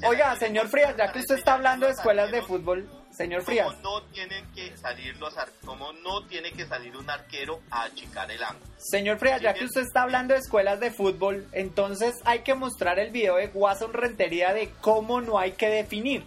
Oiga, 0.04 0.36
señor 0.36 0.68
Frías, 0.68 0.96
ya 0.98 1.12
que 1.12 1.20
usted 1.20 1.36
está 1.36 1.54
hablando 1.54 1.86
de 1.86 1.94
escuelas 1.94 2.32
de 2.32 2.42
fútbol, 2.42 2.90
señor 3.20 3.42
Frías. 3.44 3.68
¿Cómo 3.68 3.82
no 4.00 4.02
tienen 4.14 4.46
que 4.56 4.78
salir 4.78 5.18
los 5.18 5.38
ar- 5.38 5.50
cómo 5.66 5.92
no 5.92 6.26
tiene 6.28 6.54
que 6.54 6.66
salir 6.66 6.96
un 6.96 7.10
arquero 7.10 7.60
a 7.70 7.84
achicar 7.84 8.32
el 8.32 8.42
ángulo? 8.42 8.66
Señor 8.78 9.18
Frías, 9.20 9.42
ya 9.42 9.54
que 9.54 9.66
usted 9.66 9.82
está 9.82 10.04
hablando 10.04 10.34
de 10.34 10.40
escuelas 10.40 10.80
de 10.80 10.90
fútbol, 10.90 11.46
entonces 11.52 12.16
hay 12.24 12.40
que 12.44 12.56
mostrar 12.56 12.98
el 12.98 13.12
video 13.12 13.36
de 13.36 13.48
Watson 13.54 13.92
Rentería 13.92 14.54
de 14.54 14.70
cómo 14.80 15.20
no 15.20 15.38
hay 15.38 15.52
que 15.52 15.68
definir. 15.68 16.24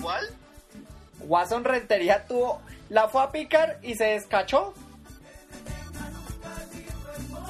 ¿Cuál? 0.00 0.26
Watson 1.20 1.64
Rentería 1.64 2.24
tuvo, 2.26 2.62
la 2.88 3.08
fue 3.08 3.22
a 3.22 3.30
picar 3.30 3.78
y 3.82 3.94
se 3.94 4.04
descachó. 4.04 4.72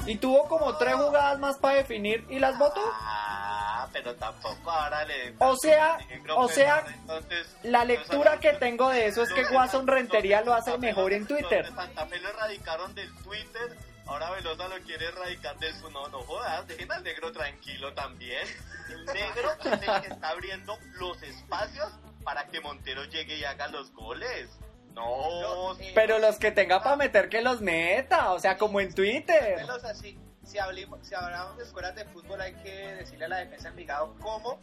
Y 0.05 0.17
tuvo 0.17 0.47
como 0.47 0.77
tres 0.77 0.95
jugadas 0.95 1.39
más 1.39 1.57
para 1.57 1.75
definir 1.75 2.25
y 2.29 2.39
las 2.39 2.57
votó. 2.57 2.81
Ah, 2.93 3.87
pero 3.91 4.15
tampoco 4.15 4.69
ahora 4.69 5.03
le... 5.05 5.35
O 5.39 5.55
sea, 5.55 5.97
o 6.35 6.47
sea, 6.47 6.85
entonces, 6.87 7.55
La 7.63 7.85
lectura 7.85 8.39
que 8.39 8.53
tengo 8.53 8.89
de 8.89 9.07
eso 9.07 9.23
es 9.23 9.31
que 9.33 9.43
los 9.43 9.85
Rentería 9.85 10.39
de 10.39 10.45
lo 10.45 10.53
hace 10.53 10.77
mejor 10.77 11.13
en 11.13 11.25
Twitter. 11.25 11.65
De 11.65 11.75
Santa 11.75 12.05
Fe 12.05 12.19
lo 12.19 12.29
erradicaron 12.29 12.93
del 12.93 13.13
Twitter, 13.23 13.77
ahora 14.05 14.31
Velosa 14.31 14.67
lo 14.67 14.79
quiere 14.81 15.07
erradicar 15.07 15.57
del 15.59 15.73
su 15.75 15.89
no, 15.89 16.07
no 16.09 16.19
jodas, 16.23 16.67
dejen 16.67 16.91
al 16.91 17.03
negro 17.03 17.31
tranquilo 17.31 17.93
también. 17.93 18.47
El 18.89 19.05
negro 19.05 19.51
es 19.59 19.65
el 19.65 20.01
que 20.01 20.07
está 20.07 20.29
abriendo 20.29 20.77
los 20.99 21.21
espacios 21.23 21.89
para 22.23 22.47
que 22.47 22.59
Montero 22.59 23.05
llegue 23.05 23.37
y 23.37 23.43
haga 23.43 23.67
los 23.67 23.91
goles. 23.93 24.49
No, 24.95 25.75
Pero 25.93 26.19
los 26.19 26.37
que 26.37 26.51
tenga 26.51 26.81
para 26.81 26.95
meter 26.95 27.29
que 27.29 27.41
los 27.41 27.61
meta, 27.61 28.31
o 28.31 28.39
sea, 28.39 28.57
como 28.57 28.79
en 28.79 28.93
Twitter. 28.93 29.65
Así, 29.83 30.17
si, 30.43 30.57
hablamos, 30.57 31.05
si 31.05 31.13
hablamos 31.15 31.57
de 31.57 31.63
escuelas 31.65 31.95
de 31.95 32.05
fútbol 32.05 32.39
hay 32.41 32.53
que 32.55 32.71
decirle 32.95 33.25
a 33.25 33.27
la 33.27 33.37
defensa 33.37 33.65
de 33.65 33.69
Envigado 33.71 34.15
cómo 34.21 34.59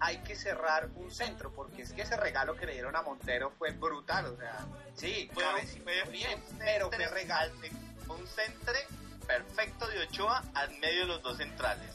hay 0.00 0.18
que 0.18 0.34
cerrar 0.36 0.88
un 0.96 1.10
centro, 1.10 1.52
porque 1.54 1.82
es 1.82 1.92
que 1.92 2.02
ese 2.02 2.16
regalo 2.16 2.56
que 2.56 2.66
le 2.66 2.72
dieron 2.72 2.94
a 2.96 3.02
Montero 3.02 3.52
fue 3.58 3.70
brutal, 3.72 4.26
o 4.26 4.36
sea, 4.36 4.66
sí, 4.94 5.30
fue, 5.32 5.44
bien, 6.10 6.42
pero 6.58 6.88
fue 6.90 7.06
regalo. 7.08 7.52
al- 7.52 8.10
un 8.10 8.26
centre 8.26 8.78
perfecto 9.26 9.86
de 9.88 10.00
Ochoa 10.04 10.42
al 10.54 10.70
medio 10.78 11.00
de 11.00 11.06
los 11.06 11.22
dos 11.22 11.36
centrales. 11.36 11.90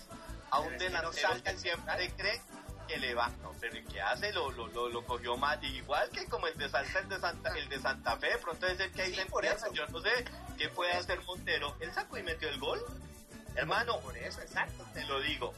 A 0.51 0.59
un 0.59 0.77
delantero 0.77 1.41
que 1.43 1.57
siempre 1.57 2.11
cree 2.15 2.39
que 2.87 2.97
le 2.97 3.13
va, 3.13 3.29
no, 3.41 3.51
pero 3.59 3.75
que 3.89 4.01
hace 4.01 4.31
lo, 4.33 4.51
lo, 4.51 4.67
lo, 4.67 4.89
lo 4.89 5.05
cogió 5.05 5.35
mal, 5.37 5.63
igual 5.63 6.09
que 6.09 6.25
como 6.27 6.47
el 6.47 6.57
de 6.57 6.69
Salta, 6.69 6.99
el 6.99 7.09
de 7.09 7.19
Santa, 7.19 7.49
el 7.57 7.69
de 7.69 7.79
Santa 7.79 8.17
Fe, 8.17 8.37
pronto 8.41 8.67
es 8.67 8.79
el 8.79 8.91
que 8.91 9.01
ahí 9.03 9.13
Sí, 9.15 9.21
por 9.29 9.45
eso. 9.45 9.71
yo 9.73 9.85
no 9.87 9.99
sé 10.01 10.09
qué 10.57 10.69
puede 10.69 10.91
hacer 10.93 11.21
Montero, 11.25 11.75
él 11.79 11.91
sacó 11.93 12.17
y 12.17 12.23
metió 12.23 12.49
el 12.49 12.59
gol, 12.59 12.83
hermano, 13.55 13.99
Por 14.01 14.17
eso, 14.17 14.41
exacto. 14.41 14.85
te 14.93 15.03
lo 15.05 15.19
digo, 15.21 15.53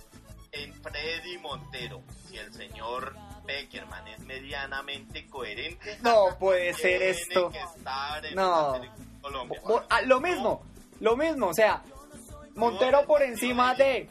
en 0.52 0.74
Freddy 0.82 1.38
Montero, 1.40 2.02
si 2.30 2.38
el 2.38 2.54
señor 2.54 3.16
Beckerman 3.46 4.08
es 4.08 4.20
medianamente 4.20 5.28
coherente, 5.30 5.98
No 6.02 6.38
puede 6.40 6.74
ser 6.74 7.02
esto. 7.02 7.50
que 7.52 7.60
estar 7.60 8.26
en 8.26 8.36
No. 8.36 8.82
Colombia. 9.22 9.62
Ah, 9.90 10.02
lo 10.02 10.20
mismo, 10.22 10.64
lo 11.00 11.18
mismo, 11.18 11.48
o 11.48 11.54
sea, 11.54 11.82
Montero 12.56 13.06
por 13.06 13.22
encima 13.22 13.76
de 13.76 14.08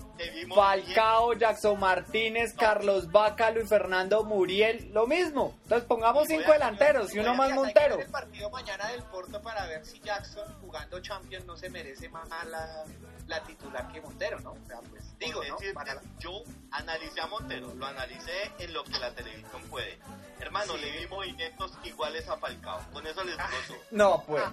Falcao, 0.55 1.32
Jackson 1.32 1.80
Martínez, 1.80 2.53
Carlos 2.53 3.11
Vaca, 3.11 3.51
Luis 3.51 3.68
Fernando 3.68 4.22
Muriel, 4.22 4.90
lo 4.92 5.07
mismo. 5.07 5.55
Entonces 5.62 5.88
pongamos 5.88 6.28
cinco 6.28 6.53
delanteros 6.53 7.14
y 7.14 7.18
uno 7.18 7.34
más 7.34 7.53
Montero. 7.53 7.99
el 7.99 8.11
partido 8.11 8.51
mañana 8.51 8.88
del 8.88 9.03
Porto 9.05 9.40
para 9.40 9.66
ver 9.66 9.84
si 9.86 9.99
Jackson 10.01 10.47
jugando 10.61 11.01
Champions 11.01 11.47
no 11.47 11.57
se 11.57 11.70
merece 11.70 12.09
más 12.11 12.28
la, 12.51 12.84
la 13.27 13.43
titular 13.45 13.91
que 13.93 14.01
Montero, 14.01 14.39
¿no? 14.41 14.53
O 14.53 14.66
sea, 14.66 14.81
pues 14.91 15.18
digo, 15.18 15.43
¿no? 15.43 15.55
decirte, 15.57 15.72
Para 15.75 15.95
la- 15.95 16.03
Yo 16.18 16.43
analicé 16.70 17.20
a 17.20 17.27
Montero, 17.27 17.72
lo 17.75 17.87
analicé 17.87 18.53
en 18.59 18.72
lo 18.75 18.85
que 18.85 18.99
la 18.99 19.11
televisión 19.14 19.62
puede. 19.70 19.99
Hermano, 20.41 20.75
Sí. 20.75 20.81
le 20.81 20.91
vi 20.99 21.07
movimientos 21.07 21.72
iguales 21.85 22.29
a 22.29 22.37
Falcao. 22.37 22.81
Con 22.93 23.07
eso 23.07 23.25
les 23.25 23.37
digo 23.37 23.49
todo. 23.68 23.77
No, 23.93 24.22
pues. 24.27 24.45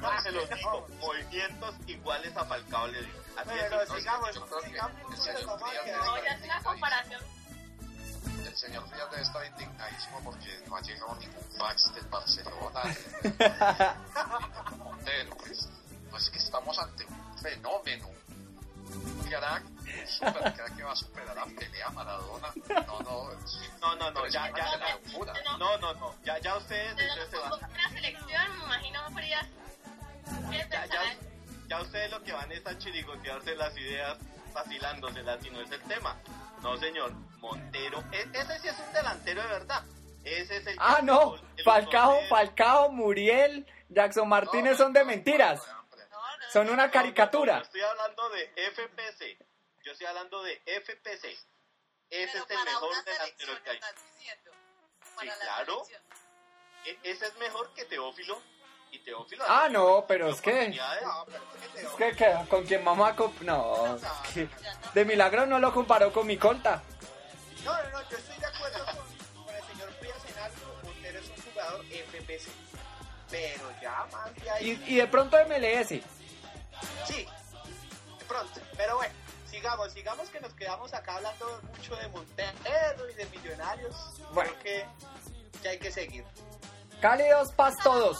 No, 0.00 0.20
se 0.22 0.32
los 0.32 0.50
digo, 0.50 0.86
movimientos 1.00 1.74
iguales 1.86 2.36
a 2.36 2.44
Falcao 2.44 2.86
le 2.88 3.00
digo. 3.02 3.18
Así 3.36 3.50
es. 3.50 3.60
Simple. 3.70 4.00
sigamos, 4.00 4.30
sigamos, 4.64 4.92
No, 5.60 6.22
ya 6.24 6.30
es 6.32 6.42
una 6.44 6.62
comparación. 6.62 7.22
El 8.44 8.56
señor 8.56 8.88
debe 8.88 9.22
estar 9.22 9.44
indignadísimo 9.46 10.20
porque 10.24 10.62
no 10.66 10.76
ha 10.76 10.80
llegado 10.80 11.14
ningún 11.16 11.44
fax 11.58 11.94
del 11.94 12.04
Barcelona. 12.06 12.82
Montero, 14.78 15.36
pues, 15.36 15.68
pues 16.10 16.22
es 16.24 16.30
que 16.30 16.38
estamos 16.38 16.78
ante 16.78 17.04
un 17.04 17.25
fenómeno. 17.50 18.08
Crack, 19.28 19.64
un 19.64 20.06
super 20.06 20.52
crack 20.54 20.76
que 20.76 20.82
va 20.84 20.92
a 20.92 20.96
superar 20.96 21.38
a 21.38 21.44
Pelea 21.46 21.90
Maradona. 21.90 22.48
No, 22.86 23.00
no, 23.00 23.30
No, 23.80 23.96
no, 23.96 24.10
no, 24.12 24.26
ya, 24.28 24.48
ya, 24.56 24.78
ya. 24.78 24.98
No, 25.58 25.78
no, 25.78 25.94
no, 25.94 26.14
ya, 26.24 26.38
ya 26.38 26.56
ustedes 26.56 26.90
entonces 26.92 27.28
se 27.30 27.36
van. 27.38 27.52
una 27.70 27.88
selección, 27.90 28.58
me 28.58 28.64
imagino 28.64 29.10
Frías. 29.12 29.46
¿Qué 30.50 30.66
Ya, 30.70 30.86
ya, 30.86 31.02
ya 31.68 31.80
ustedes 31.82 32.10
lo 32.10 32.22
que 32.22 32.32
van 32.32 32.50
es 32.52 32.66
a 32.66 32.78
chirigotearse 32.78 33.54
las 33.56 33.76
ideas, 33.76 34.16
vacilándoselas, 34.54 35.44
y 35.44 35.50
no 35.50 35.60
es 35.60 35.70
el 35.70 35.80
tema. 35.82 36.16
No, 36.62 36.76
señor, 36.78 37.12
Montero, 37.40 38.02
e- 38.12 38.28
ese 38.32 38.58
sí 38.60 38.68
es 38.68 38.78
un 38.78 38.92
delantero 38.92 39.42
de 39.42 39.48
verdad. 39.48 39.84
Ese 40.24 40.56
es 40.56 40.66
el 40.66 40.76
Ah, 40.80 41.00
no, 41.02 41.36
Falcao. 41.64 42.18
Falcao, 42.28 42.90
Muriel, 42.90 43.66
Jackson 43.88 44.28
Martínez 44.28 44.72
No, 44.78 44.84
son 44.84 44.92
de 44.92 45.00
no, 45.00 45.06
mentiras. 45.06 45.60
no, 45.66 45.80
hombre. 45.80 46.00
No, 46.10 46.18
no, 46.18 46.45
Son 46.56 46.70
una 46.70 46.90
caricatura. 46.90 47.52
no, 47.52 47.58
no, 47.58 47.64
yo 47.64 47.66
estoy 47.66 47.82
hablando 47.82 48.28
de 48.30 48.50
FPC. 48.56 49.38
Yo 49.84 49.92
estoy 49.92 50.06
hablando 50.06 50.42
de 50.42 50.62
FPC. 50.64 51.24
Ese 52.08 52.32
Pero 52.32 52.44
es 52.44 52.50
el 52.50 52.64
mejor 52.64 53.04
delantero 53.04 53.62
que 53.62 53.70
hay. 53.70 53.80
Sí, 55.20 55.28
claro. 55.42 55.82
E- 56.86 56.98
ese 57.02 57.26
es 57.26 57.36
mejor 57.36 57.74
que 57.74 57.84
Teófilo. 57.84 58.40
Y 58.90 59.00
Teófilo. 59.00 59.44
Ah, 59.46 59.68
no, 59.70 60.06
pero 60.08 60.30
es 60.30 60.40
que- 60.40 60.50
oportunidades. 60.50 61.02
No, 61.02 61.26
pero 61.26 61.44
es 61.44 61.60
que 61.60 61.68
te 61.68 61.82
Es 61.82 61.92
que, 61.92 62.16
que- 62.16 62.48
con 62.48 62.64
quien 62.64 62.82
mamá 62.82 63.14
no, 63.42 63.96
es 63.96 64.02
que 64.32 64.48
de 64.94 65.04
milagro 65.04 65.44
no 65.44 65.58
lo 65.58 65.74
comparó 65.74 66.10
con 66.10 66.26
mi 66.26 66.38
colta. 66.38 66.82
No, 67.64 67.82
no, 67.82 67.90
no, 67.90 68.08
yo 68.08 68.16
estoy 68.16 68.38
de 68.38 68.46
acuerdo 68.46 68.82
con, 68.86 69.44
con 69.44 69.54
el 69.54 69.62
señor 69.64 69.92
Frías 70.00 70.24
en 70.26 70.38
algo. 70.38 70.80
Montero 70.84 71.18
es 71.18 71.28
un 71.28 71.42
jugador 71.52 71.84
FPC. 71.84 72.48
Pero 73.30 73.70
ya 73.82 74.06
más 74.10 74.34
de 74.36 74.50
ahí. 74.50 74.82
Y, 74.86 74.94
y 74.94 74.96
de 74.96 75.06
pronto 75.08 75.36
MLS. 75.36 76.00
Sí, 77.06 77.26
de 78.18 78.24
pronto. 78.26 78.60
Pero 78.76 78.96
bueno, 78.96 79.14
sigamos, 79.50 79.92
sigamos 79.92 80.28
que 80.30 80.40
nos 80.40 80.52
quedamos 80.54 80.92
acá 80.94 81.16
hablando 81.16 81.60
mucho 81.76 81.96
de 81.96 82.08
Montero 82.08 83.10
y 83.10 83.14
de 83.14 83.26
Millonarios. 83.26 83.94
Bueno. 84.32 84.50
Creo 84.60 84.62
que, 84.62 84.86
que 85.62 85.68
hay 85.68 85.78
que 85.78 85.90
seguir. 85.92 86.24
Cálidos 87.00 87.52
paz 87.52 87.74
todos. 87.82 88.16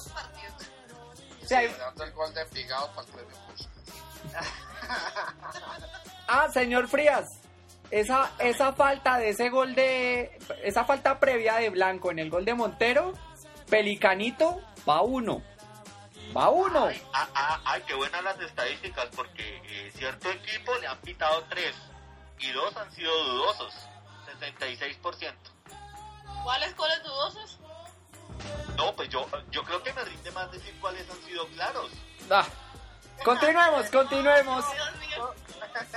Sea, 1.44 1.58
hay- 1.60 1.74
el 2.00 2.12
gol 2.12 2.34
de 2.34 2.42
Envigado 2.42 2.88
para 2.92 3.06
el 3.06 3.12
premio 3.14 3.36
ah, 6.28 6.48
señor 6.52 6.88
Frías. 6.88 7.24
Esa, 7.90 8.32
esa 8.40 8.72
falta 8.72 9.18
de 9.18 9.28
ese 9.30 9.48
gol 9.48 9.74
de. 9.74 10.38
Esa 10.64 10.84
falta 10.84 11.20
previa 11.20 11.56
de 11.56 11.70
Blanco 11.70 12.10
en 12.10 12.18
el 12.18 12.30
gol 12.30 12.44
de 12.44 12.54
Montero. 12.54 13.12
Pelicanito 13.70 14.60
va 14.88 15.02
uno. 15.02 15.42
Va 16.36 16.50
uno. 16.50 16.86
Ay, 16.86 17.02
ah, 17.14 17.28
ah, 17.34 17.60
ay, 17.64 17.82
qué 17.86 17.94
buenas 17.94 18.22
las 18.22 18.38
estadísticas, 18.40 19.06
porque 19.16 19.62
eh, 19.64 19.90
cierto 19.96 20.30
equipo 20.30 20.74
le 20.76 20.86
han 20.86 20.98
pitado 20.98 21.42
tres 21.44 21.74
y 22.38 22.50
dos 22.52 22.76
han 22.76 22.92
sido 22.92 23.10
dudosos. 23.24 23.72
66%. 24.38 25.32
¿Cuáles 26.44 26.76
goles 26.76 27.02
dudosos? 27.02 27.58
No, 28.76 28.94
pues 28.94 29.08
yo, 29.08 29.26
yo 29.50 29.62
creo 29.64 29.82
que 29.82 29.94
me 29.94 30.04
rinde 30.04 30.30
más 30.32 30.52
decir 30.52 30.78
cuáles 30.78 31.08
han 31.08 31.22
sido 31.22 31.46
claros. 31.48 31.90
Ah. 32.30 32.46
Continuemos, 33.24 33.88
continuemos. 33.88 34.64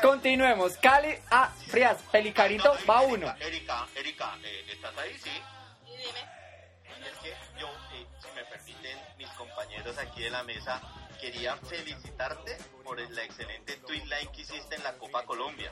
Continuemos. 0.01 0.77
Cali. 0.77 1.19
Ah, 1.29 1.51
Frías. 1.67 1.97
Pelicanito 2.13 2.73
Ay, 2.77 2.85
va 2.85 3.03
Erika, 3.03 3.13
uno. 3.13 3.35
Erika, 3.41 3.87
Erika, 3.93 4.37
eh, 4.41 4.65
¿estás 4.71 4.97
ahí? 4.97 5.17
Sí. 5.17 5.31
Y 5.85 5.97
dime. 5.97 6.38
Compañeros 9.49 9.97
aquí 9.97 10.21
de 10.23 10.29
la 10.29 10.43
mesa, 10.43 10.81
quería 11.19 11.55
felicitarte 11.55 12.57
por 12.83 12.99
la 12.99 13.23
excelente 13.23 13.77
tweet 13.87 14.03
line 14.03 14.29
que 14.33 14.41
hiciste 14.41 14.75
en 14.75 14.83
la 14.83 14.93
Copa 14.97 15.23
Colombia. 15.25 15.71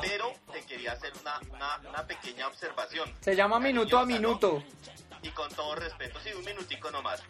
Pero 0.00 0.32
te 0.52 0.62
quería 0.66 0.92
hacer 0.92 1.12
una, 1.20 1.38
una, 1.50 1.88
una 1.88 2.06
pequeña 2.06 2.48
observación. 2.48 3.14
Se 3.20 3.36
llama 3.36 3.60
minuto 3.60 3.98
a 3.98 4.04
minuto. 4.04 4.62
Y 5.22 5.28
con 5.30 5.48
todo 5.54 5.74
respeto, 5.76 6.18
sí, 6.20 6.30
un 6.32 6.44
minutico 6.44 6.90
nomás. 6.90 7.22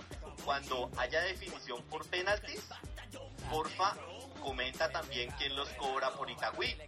Cuando 0.44 0.90
haya 0.96 1.20
definición 1.22 1.82
por 1.84 2.06
penaltis, 2.06 2.62
porfa, 3.50 3.94
comenta 4.42 4.90
también 4.90 5.30
quién 5.38 5.54
los 5.54 5.68
cobra 5.70 6.10
por 6.12 6.30
Itagüí. 6.30 6.78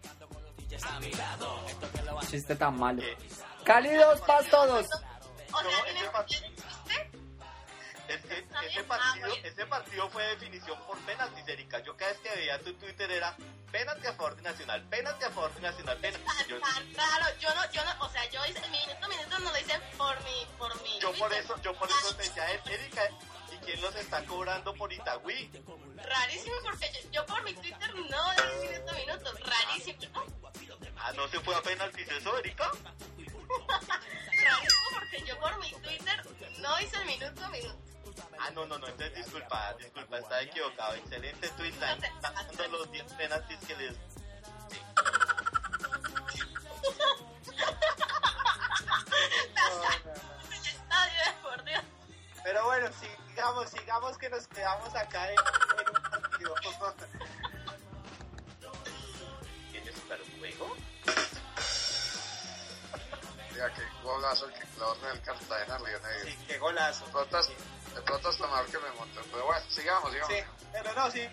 Chiste 2.30 2.56
tan 2.56 2.78
malo. 2.78 3.02
Cálidos 3.64 4.20
paz 4.22 4.46
todos. 4.48 4.86
O 5.54 5.62
No, 5.62 5.68
sea, 5.70 5.78
ese 5.80 5.92
¿tienes 5.92 6.10
partido- 6.10 6.48
¿viste? 6.86 7.11
Es 8.08 8.20
que 8.22 8.46
ese 8.66 8.84
partido, 8.84 9.26
ah, 9.26 9.28
bueno. 9.28 9.34
ese 9.44 9.66
partido 9.66 10.10
fue 10.10 10.24
definición 10.26 10.78
por 10.86 10.98
penaltis, 11.00 11.46
Erika. 11.48 11.78
Yo 11.80 11.96
cada 11.96 12.12
vez 12.12 12.20
que 12.20 12.30
veía 12.30 12.60
tu 12.60 12.74
Twitter 12.74 13.10
era 13.10 13.36
penalti 13.70 14.06
a 14.06 14.12
favor 14.12 14.36
de 14.36 14.42
Nacional, 14.42 14.82
penalti 14.88 15.24
a 15.24 15.30
favor 15.30 15.54
de 15.54 15.60
Nacional, 15.60 15.98
penalti. 15.98 16.26
Yo, 16.48 16.58
raro. 16.58 17.38
Yo 17.38 17.54
no, 17.54 17.70
yo 17.72 17.84
no, 17.84 18.04
o 18.04 18.08
sea, 18.10 18.28
yo 18.30 18.44
hice 18.46 18.60
minuto 18.68 19.04
a 19.04 19.08
minuto 19.08 19.38
no 19.38 19.50
lo 19.50 19.58
hice 19.58 19.78
por 19.96 20.22
mi, 20.24 20.46
por 20.58 20.82
mi. 20.82 20.98
yo 21.00 21.12
por 21.14 21.32
eso, 21.32 21.60
yo 21.62 21.74
por 21.74 21.88
eso 21.88 22.14
te 22.16 22.22
decía, 22.24 22.50
Erika, 22.50 23.02
¿y 23.52 23.56
quién 23.64 23.80
los 23.80 23.94
está 23.96 24.24
cobrando 24.24 24.74
por 24.74 24.92
Itagüí? 24.92 25.50
Rarísimo 25.96 26.56
porque 26.62 26.90
yo, 26.92 27.10
yo 27.10 27.26
por 27.26 27.42
mi 27.44 27.54
Twitter 27.54 27.94
no 27.94 28.30
de 28.34 28.68
minuto 28.68 28.90
a 28.90 28.94
minuto. 28.94 29.32
Rarísimo. 29.44 29.98
Ah, 30.96 31.12
¿no 31.16 31.26
se 31.28 31.40
fue 31.40 31.54
a 31.54 31.62
penaltis 31.62 32.08
eso, 32.08 32.38
Erika? 32.38 32.70
Rarísimo 33.16 34.88
porque 34.92 35.22
yo 35.26 35.38
por 35.40 35.58
mi 35.58 35.72
Twitter 35.72 36.22
no 36.58 36.80
hice 36.80 36.96
el 36.96 37.06
minuto 37.06 37.44
a 37.44 37.48
minuto. 37.48 37.91
Ah, 38.38 38.50
no, 38.54 38.66
no, 38.66 38.78
no, 38.78 38.86
entonces 38.88 39.14
disculpa, 39.14 39.74
disculpa, 39.78 40.18
estaba 40.18 40.42
equivocado. 40.42 40.94
Excelente 40.94 41.48
tweet 41.50 41.72
line. 41.72 42.06
Está 42.06 42.32
dando 42.32 42.78
los 42.78 42.92
10 42.92 43.12
penaltis 43.14 43.58
que 43.66 43.76
les. 43.76 43.96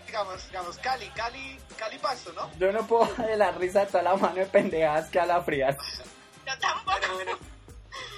Digamos, 0.05 0.45
digamos, 0.47 0.77
Cali, 0.79 1.07
Cali, 1.09 1.59
Cali 1.77 1.97
Pasto, 1.99 2.31
¿no? 2.33 2.51
Yo 2.57 2.71
no 2.71 2.85
puedo 2.87 3.05
de 3.17 3.37
la 3.37 3.51
risa 3.51 3.81
de 3.81 3.85
toda 3.87 4.03
la 4.03 4.15
mano 4.15 4.35
de 4.35 4.45
pendejadas 4.45 5.09
que 5.09 5.19
a 5.19 5.25
la 5.25 5.41
frías. 5.41 5.75
Yo 6.45 6.57
tampoco. 6.59 6.97
Pero 7.01 7.13
bueno, 7.15 7.37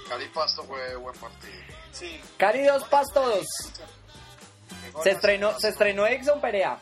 Cali 0.08 0.28
Pasto 0.28 0.62
fue 0.64 0.96
buen 0.96 1.16
partido. 1.18 1.52
sí. 1.92 2.20
Cali 2.36 2.64
2 2.64 2.84
Pasto 2.84 3.20
2. 3.20 3.46
qué 3.72 4.90
golazo. 4.90 5.02
Se 5.02 5.10
estrenó, 5.10 5.60
se 5.60 5.68
estrenó 5.68 6.06
Exxon 6.06 6.40
Perea. 6.40 6.78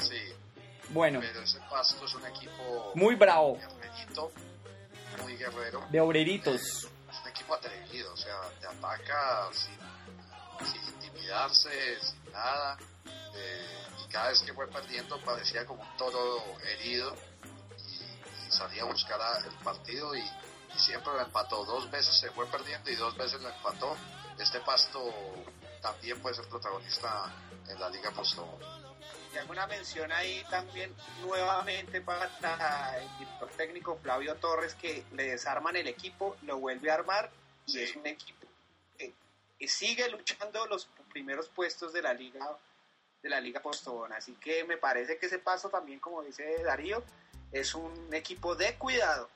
Sí, 0.00 0.20
Bueno, 0.90 1.20
pero 1.20 1.42
ese 1.42 1.58
Pasto 1.70 2.04
es 2.04 2.14
un 2.14 2.26
equipo 2.26 2.92
muy 2.94 3.14
bravo. 3.16 3.58
guerrerito, 3.58 4.32
muy 5.22 5.36
guerrero. 5.36 5.84
De 5.90 6.00
obreritos. 6.00 6.54
Es 6.62 7.20
un 7.22 7.28
equipo 7.28 7.54
atrevido, 7.54 8.12
o 8.12 8.16
sea, 8.16 8.34
te 8.60 8.66
ataca 8.66 9.48
sin, 9.52 10.66
sin 10.66 10.82
intimidarse, 10.94 11.70
sin 12.00 12.32
nada. 12.32 12.76
Eh, 13.36 13.78
y 14.04 14.08
cada 14.10 14.28
vez 14.28 14.40
que 14.42 14.52
fue 14.54 14.66
perdiendo 14.68 15.18
parecía 15.20 15.64
como 15.66 15.82
un 15.82 15.96
toro 15.96 16.42
herido 16.64 17.14
y, 17.78 18.46
y 18.46 18.50
salía 18.50 18.82
a 18.82 18.86
buscar 18.86 19.20
a- 19.20 19.38
el 19.38 19.54
partido 19.64 20.14
y, 20.14 20.20
y 20.20 20.78
siempre 20.78 21.12
lo 21.12 21.20
empató. 21.20 21.64
Dos 21.64 21.90
veces 21.90 22.14
se 22.16 22.30
fue 22.30 22.46
perdiendo 22.46 22.90
y 22.90 22.94
dos 22.96 23.16
veces 23.16 23.40
lo 23.40 23.48
empató. 23.48 23.96
Este 24.38 24.60
Pasto 24.60 25.02
también 25.80 26.20
puede 26.20 26.34
ser 26.36 26.48
protagonista 26.48 27.32
en 27.68 27.80
la 27.80 27.88
Liga 27.90 28.10
Postobón. 28.10 28.60
Y 29.32 29.38
hago 29.38 29.52
una 29.52 29.66
mención 29.66 30.10
ahí 30.12 30.44
también 30.50 30.94
nuevamente 31.20 32.00
para 32.00 32.96
el 32.98 33.18
director 33.18 33.50
técnico 33.56 33.98
Flavio 34.02 34.34
Torres 34.36 34.74
que 34.74 35.04
le 35.12 35.24
desarman 35.30 35.76
el 35.76 35.86
equipo, 35.88 36.36
lo 36.42 36.58
vuelve 36.58 36.90
a 36.90 36.94
armar 36.94 37.30
y 37.66 37.72
Sí. 37.72 37.82
es 37.82 37.96
un 37.96 38.06
equipo 38.06 38.46
que 39.58 39.68
sigue 39.68 40.08
luchando 40.10 40.66
los 40.66 40.86
primeros 41.10 41.48
puestos 41.48 41.92
de 41.94 42.02
la 42.02 42.12
liga 42.12 42.46
de 43.22 43.28
la 43.28 43.40
liga 43.40 43.60
Postobón. 43.60 44.12
Así 44.12 44.32
que 44.34 44.64
me 44.64 44.76
parece 44.76 45.18
que 45.18 45.26
ese 45.26 45.38
paso 45.38 45.68
también, 45.68 45.98
como 45.98 46.22
dice 46.22 46.62
Darío, 46.62 47.02
es 47.52 47.74
un 47.74 48.12
equipo 48.12 48.54
de 48.54 48.74
cuidado. 48.74 49.28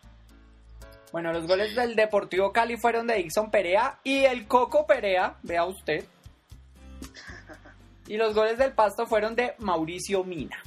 Bueno, 1.13 1.33
los 1.33 1.47
goles 1.47 1.75
del 1.75 1.97
Deportivo 1.97 2.53
Cali 2.53 2.77
fueron 2.77 3.07
de 3.09 3.15
Dixon 3.15 3.51
Perea 3.51 3.99
y 4.05 4.25
el 4.25 4.47
Coco 4.47 4.87
Perea, 4.87 5.37
vea 5.43 5.65
usted. 5.65 6.05
Y 8.07 8.17
los 8.17 8.35
goles 8.35 8.59
del 8.59 8.73
Pasto 8.73 9.07
fueron 9.07 9.35
de 9.35 9.55
Mauricio 9.59 10.25
Mina. 10.25 10.63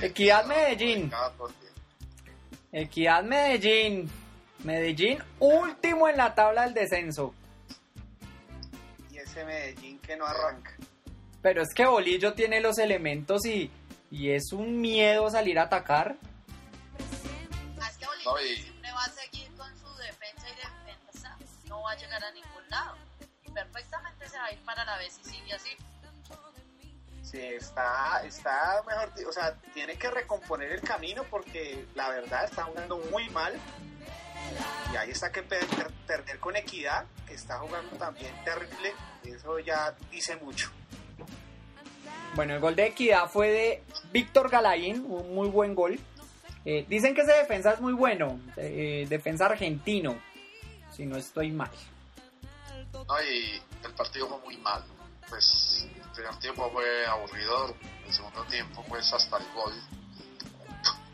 Equidad 0.00 0.44
Medellín. 0.46 1.12
Equidad 2.72 3.22
Medellín. 3.22 4.10
Medellín 4.64 5.18
último 5.38 6.08
en 6.08 6.16
la 6.16 6.34
tabla 6.34 6.64
del 6.64 6.74
descenso. 6.74 7.34
Y 9.12 9.18
ese 9.18 9.44
Medellín 9.44 9.98
que 10.00 10.16
no 10.16 10.26
arranca. 10.26 10.73
Pero 11.44 11.60
es 11.62 11.74
que 11.74 11.84
Bolillo 11.84 12.32
tiene 12.32 12.58
los 12.62 12.78
elementos 12.78 13.44
y, 13.44 13.70
y 14.10 14.30
es 14.30 14.50
un 14.52 14.80
miedo 14.80 15.28
salir 15.28 15.58
a 15.58 15.64
atacar. 15.64 16.16
Es 16.98 17.96
que 17.98 18.06
y- 18.46 18.56
siempre 18.62 18.90
va 18.92 19.04
a 19.04 19.10
seguir 19.10 19.48
con 19.54 19.68
su 19.78 19.94
defensa 19.98 20.46
y 20.48 20.56
defensa. 20.56 21.36
No 21.68 21.82
va 21.82 21.92
a 21.92 21.96
llegar 21.96 22.24
a 22.24 22.30
ningún 22.32 22.66
lado. 22.70 22.96
Y 23.46 23.50
perfectamente 23.50 24.26
se 24.26 24.38
va 24.38 24.46
a 24.46 24.52
ir 24.52 24.58
para 24.64 24.86
la 24.86 24.96
vez 24.96 25.18
y 25.22 25.28
sigue 25.28 25.52
así. 25.52 25.76
Sí, 27.22 27.40
está, 27.42 28.22
está 28.24 28.82
mejor, 28.86 29.12
o 29.28 29.32
sea, 29.32 29.54
tiene 29.74 29.96
que 29.98 30.10
recomponer 30.10 30.72
el 30.72 30.80
camino 30.80 31.24
porque 31.30 31.84
la 31.94 32.08
verdad 32.08 32.44
está 32.44 32.64
jugando 32.64 32.96
muy 33.10 33.28
mal. 33.30 33.52
Y 34.92 34.96
ahí 34.96 35.10
está 35.10 35.30
que 35.30 35.42
perder, 35.42 35.90
perder 36.06 36.38
con 36.38 36.56
equidad, 36.56 37.04
que 37.26 37.34
está 37.34 37.58
jugando 37.58 37.94
también 37.98 38.32
terrible. 38.44 38.94
Eso 39.24 39.58
ya 39.58 39.94
dice 40.10 40.36
mucho. 40.36 40.70
Bueno, 42.34 42.54
el 42.54 42.60
gol 42.60 42.74
de 42.74 42.86
Equidad 42.86 43.28
fue 43.28 43.50
de 43.50 43.82
Víctor 44.12 44.50
Galaín, 44.50 45.04
un 45.08 45.34
muy 45.34 45.48
buen 45.48 45.74
gol. 45.74 45.98
Eh, 46.64 46.84
dicen 46.88 47.14
que 47.14 47.20
ese 47.20 47.32
defensa 47.32 47.72
es 47.72 47.80
muy 47.80 47.92
bueno, 47.92 48.40
eh, 48.56 49.06
defensa 49.08 49.46
argentino, 49.46 50.16
si 50.92 51.04
no 51.06 51.16
estoy 51.16 51.52
mal. 51.52 51.70
No, 52.92 53.04
y 53.22 53.60
el 53.84 53.92
partido 53.92 54.28
fue 54.28 54.38
muy 54.40 54.56
mal. 54.58 54.82
Pues 55.28 55.86
el 55.94 56.10
primer 56.10 56.34
tiempo 56.36 56.70
fue 56.72 57.06
aburridor, 57.06 57.74
el 58.06 58.12
segundo 58.12 58.42
tiempo 58.44 58.84
pues 58.88 59.12
hasta 59.12 59.36
el 59.36 59.44
gol. 59.54 59.72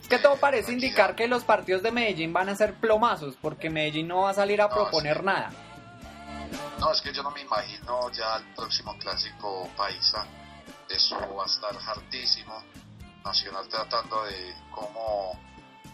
Es 0.03 0.09
que 0.09 0.19
todo 0.19 0.37
parece 0.37 0.73
indicar 0.73 1.15
que 1.15 1.29
los 1.29 1.45
partidos 1.45 1.83
de 1.83 1.93
Medellín 1.93 2.33
van 2.33 2.49
a 2.49 2.57
ser 2.57 2.75
plomazos, 2.75 3.37
porque 3.41 3.71
Medellín 3.71 4.09
no 4.09 4.23
va 4.23 4.31
a 4.31 4.35
salir 4.35 4.61
a 4.63 4.69
No, 4.69 4.75
proponer 4.75 5.19
sí. 5.19 5.25
nada. 5.25 5.53
No, 6.79 6.93
es 6.93 7.01
que 7.03 7.13
yo 7.13 7.23
no 7.23 7.31
me 7.31 7.43
imagino 7.43 8.11
ya 8.13 8.37
el 8.37 8.45
próximo 8.55 8.97
clásico 8.99 9.69
paisa. 9.77 10.27
Eso 10.91 11.17
va 11.37 11.45
a 11.45 11.47
estar 11.47 11.77
hartísimo. 11.77 12.63
Nacional 13.25 13.69
tratando 13.69 14.25
de 14.25 14.55
cómo 14.71 15.39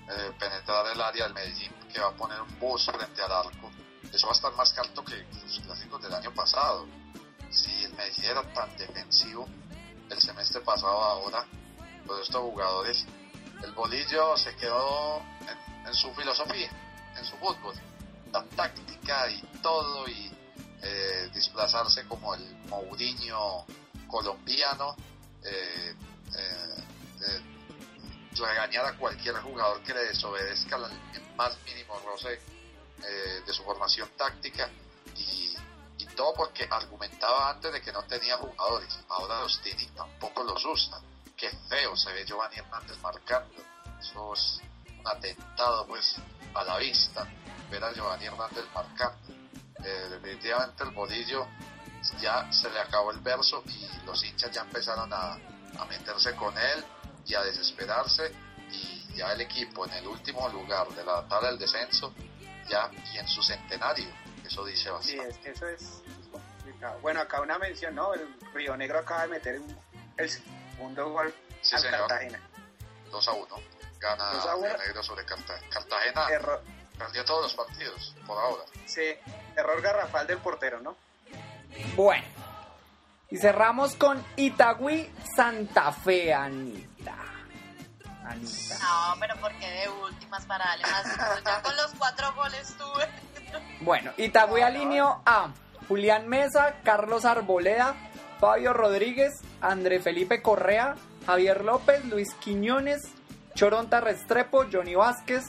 eh, 0.09 0.33
penetrar 0.39 0.87
el 0.87 1.01
área 1.01 1.25
del 1.25 1.35
Medellín, 1.35 1.73
que 1.93 2.01
va 2.01 2.09
a 2.09 2.13
poner 2.13 2.41
un 2.41 2.59
bus 2.59 2.87
frente 2.87 3.21
al 3.21 3.33
arco. 3.33 3.71
Eso 4.13 4.27
va 4.27 4.33
a 4.33 4.37
estar 4.37 4.53
más 4.55 4.77
alto 4.79 5.05
que 5.05 5.17
los 5.45 5.61
clásicos 5.61 6.03
del 6.03 6.15
año 6.15 6.33
pasado. 6.33 6.87
Si 7.51 7.85
el 7.85 7.93
Medellín 7.95 8.25
era 8.25 8.43
tan 8.53 8.75
defensivo 8.77 9.47
el 10.09 10.21
semestre 10.21 10.61
pasado 10.61 11.03
ahora, 11.03 11.45
todos 12.07 12.23
estos 12.23 12.41
jugadores, 12.41 13.07
el 13.63 13.73
bolillo 13.73 14.37
se 14.37 14.55
quedó 14.57 15.21
en, 15.85 15.95
su 15.95 16.13
filosofía, 16.15 16.71
en 17.19 17.25
su 17.25 17.37
fútbol, 17.37 17.75
la 18.33 18.45
táctica 18.45 19.29
y 19.29 19.41
todo, 19.63 20.09
y 20.09 20.33
eh, 20.83 21.31
desplazarse 21.35 22.07
como 22.07 22.35
el 22.35 22.57
Mourinho 22.69 23.67
colombiano, 24.07 24.97
eh, 25.43 25.95
eh, 26.35 26.85
eh, 27.23 27.41
regañar 28.37 28.87
a 28.87 28.97
cualquier 28.97 29.37
jugador 29.37 29.83
que 29.83 29.95
le 29.95 30.05
desobedezca 30.05 30.77
el 30.77 31.37
más 31.37 31.57
mínimo 31.65 31.99
roce 32.01 32.41
eh, 33.03 33.43
de 33.47 33.53
su 33.53 33.63
formación 33.63 34.09
táctica 34.17 34.69
y, 35.17 35.57
y 35.99 36.07
todo 36.17 36.35
porque 36.35 36.69
argumentaba 36.71 37.51
antes 37.51 37.73
de 37.73 37.81
que 37.81 37.93
no 37.93 38.03
tenía 38.05 38.37
jugadores, 38.37 38.99
ahora 39.09 39.41
los 39.41 39.61
tiene 39.63 39.83
y 39.83 39.87
tampoco 39.89 40.45
los 40.45 40.65
usa. 40.65 41.01
Qué 41.37 41.51
feo 41.69 41.97
se 41.97 42.13
ve 42.13 42.25
Giovanni 42.25 42.57
Hernández 42.57 42.99
marcando, 43.03 43.63
eso 44.01 44.35
es 44.35 44.61
un 44.99 45.07
atentado 45.07 45.87
pues 45.87 46.17
a 46.55 46.65
la 46.65 46.79
vista, 46.79 47.27
ver 47.71 47.85
a 47.85 47.93
Giovanni 47.93 48.27
Hernández 48.27 48.65
marcando. 48.75 49.35
Eh, 49.85 50.09
definitivamente 50.11 50.83
el 50.85 50.91
bolillo 50.91 51.47
ya 52.21 52.51
se 52.53 52.71
le 52.71 52.79
acabó 52.81 53.11
el 53.11 53.21
verso 53.21 53.63
y 53.67 53.89
los 54.07 54.23
hinchas 54.25 54.51
ya 54.51 54.63
empezaron 54.63 55.13
a, 55.13 55.33
a 55.79 55.85
meterse 55.89 56.35
con 56.37 56.57
él 56.57 56.85
y 57.27 57.35
a 57.35 57.43
desesperarse 57.43 58.33
y 58.71 59.15
ya 59.15 59.33
el 59.33 59.41
equipo 59.41 59.85
en 59.87 59.93
el 59.93 60.07
último 60.07 60.49
lugar 60.49 60.89
de 60.89 61.05
la 61.05 61.27
tabla 61.29 61.49
del 61.49 61.59
descenso 61.59 62.13
ya 62.69 62.91
y 63.13 63.19
en 63.19 63.29
su 63.29 63.43
centenario 63.43 64.09
eso 64.45 64.65
dice 64.65 64.91
Sí, 65.01 65.17
bastante 65.17 65.29
es 65.29 65.39
que 65.39 65.51
eso 65.51 65.67
es 65.69 66.03
complicado. 66.31 66.99
Bueno, 67.01 67.21
acá 67.21 67.41
una 67.41 67.59
mención, 67.59 67.95
¿no? 67.95 68.15
El 68.15 68.29
Río 68.55 68.77
Negro 68.77 68.99
acaba 69.01 69.23
de 69.23 69.29
meter 69.29 69.59
un- 69.61 69.79
el 70.17 70.31
segundo 70.31 71.11
gol 71.11 71.35
Sí. 71.63 71.75
Cartagena. 71.91 72.41
2 73.11 73.29
a 73.29 73.33
1 73.33 73.57
gana 73.99 74.25
2 74.35 74.47
a 74.47 74.57
1. 74.57 74.69
Río 74.69 74.79
Negro 74.79 75.03
sobre 75.03 75.25
Cartagena 75.25 75.69
Cartagena 75.71 76.29
Error, 76.29 76.63
perdió 76.99 77.25
todos 77.25 77.43
los 77.43 77.55
partidos 77.55 78.15
por 78.27 78.39
ahora 78.39 78.63
sí, 78.87 79.03
error 79.57 79.81
garrafal 79.83 80.27
del 80.27 80.39
portero, 80.39 80.81
¿no? 80.81 80.97
Bueno, 81.97 82.25
y 83.31 83.39
cerramos 83.39 83.95
con 83.97 84.25
Itagüí 84.37 85.11
Santa 85.35 85.93
Fe, 85.93 86.33
Anita. 86.33 87.15
Anita. 88.25 88.79
No, 88.79 89.21
pero 89.21 89.35
porque 89.41 89.69
de 89.69 89.89
últimas 89.89 90.45
para 90.47 90.65
darle 90.67 90.85
más? 90.85 91.45
Ya 91.45 91.63
con 91.63 91.77
los 91.77 91.93
cuatro 91.99 92.33
goles 92.35 92.77
tuve. 92.77 93.09
Bueno, 93.81 94.13
Itagüí 94.17 94.63
alineó 94.63 95.23
a 95.27 95.53
Julián 95.89 96.29
Mesa, 96.29 96.77
Carlos 96.83 97.25
Arboleda, 97.25 97.95
Fabio 98.41 98.73
Rodríguez, 98.73 99.33
André 99.61 100.01
Felipe 100.01 100.43
Correa, 100.43 100.95
Javier 101.27 101.65
López, 101.65 102.05
Luis 102.05 102.33
Quiñones, 102.35 103.01
Choronta 103.55 104.01
Restrepo, 104.01 104.67
Johnny 104.71 104.95
Vázquez, 104.95 105.45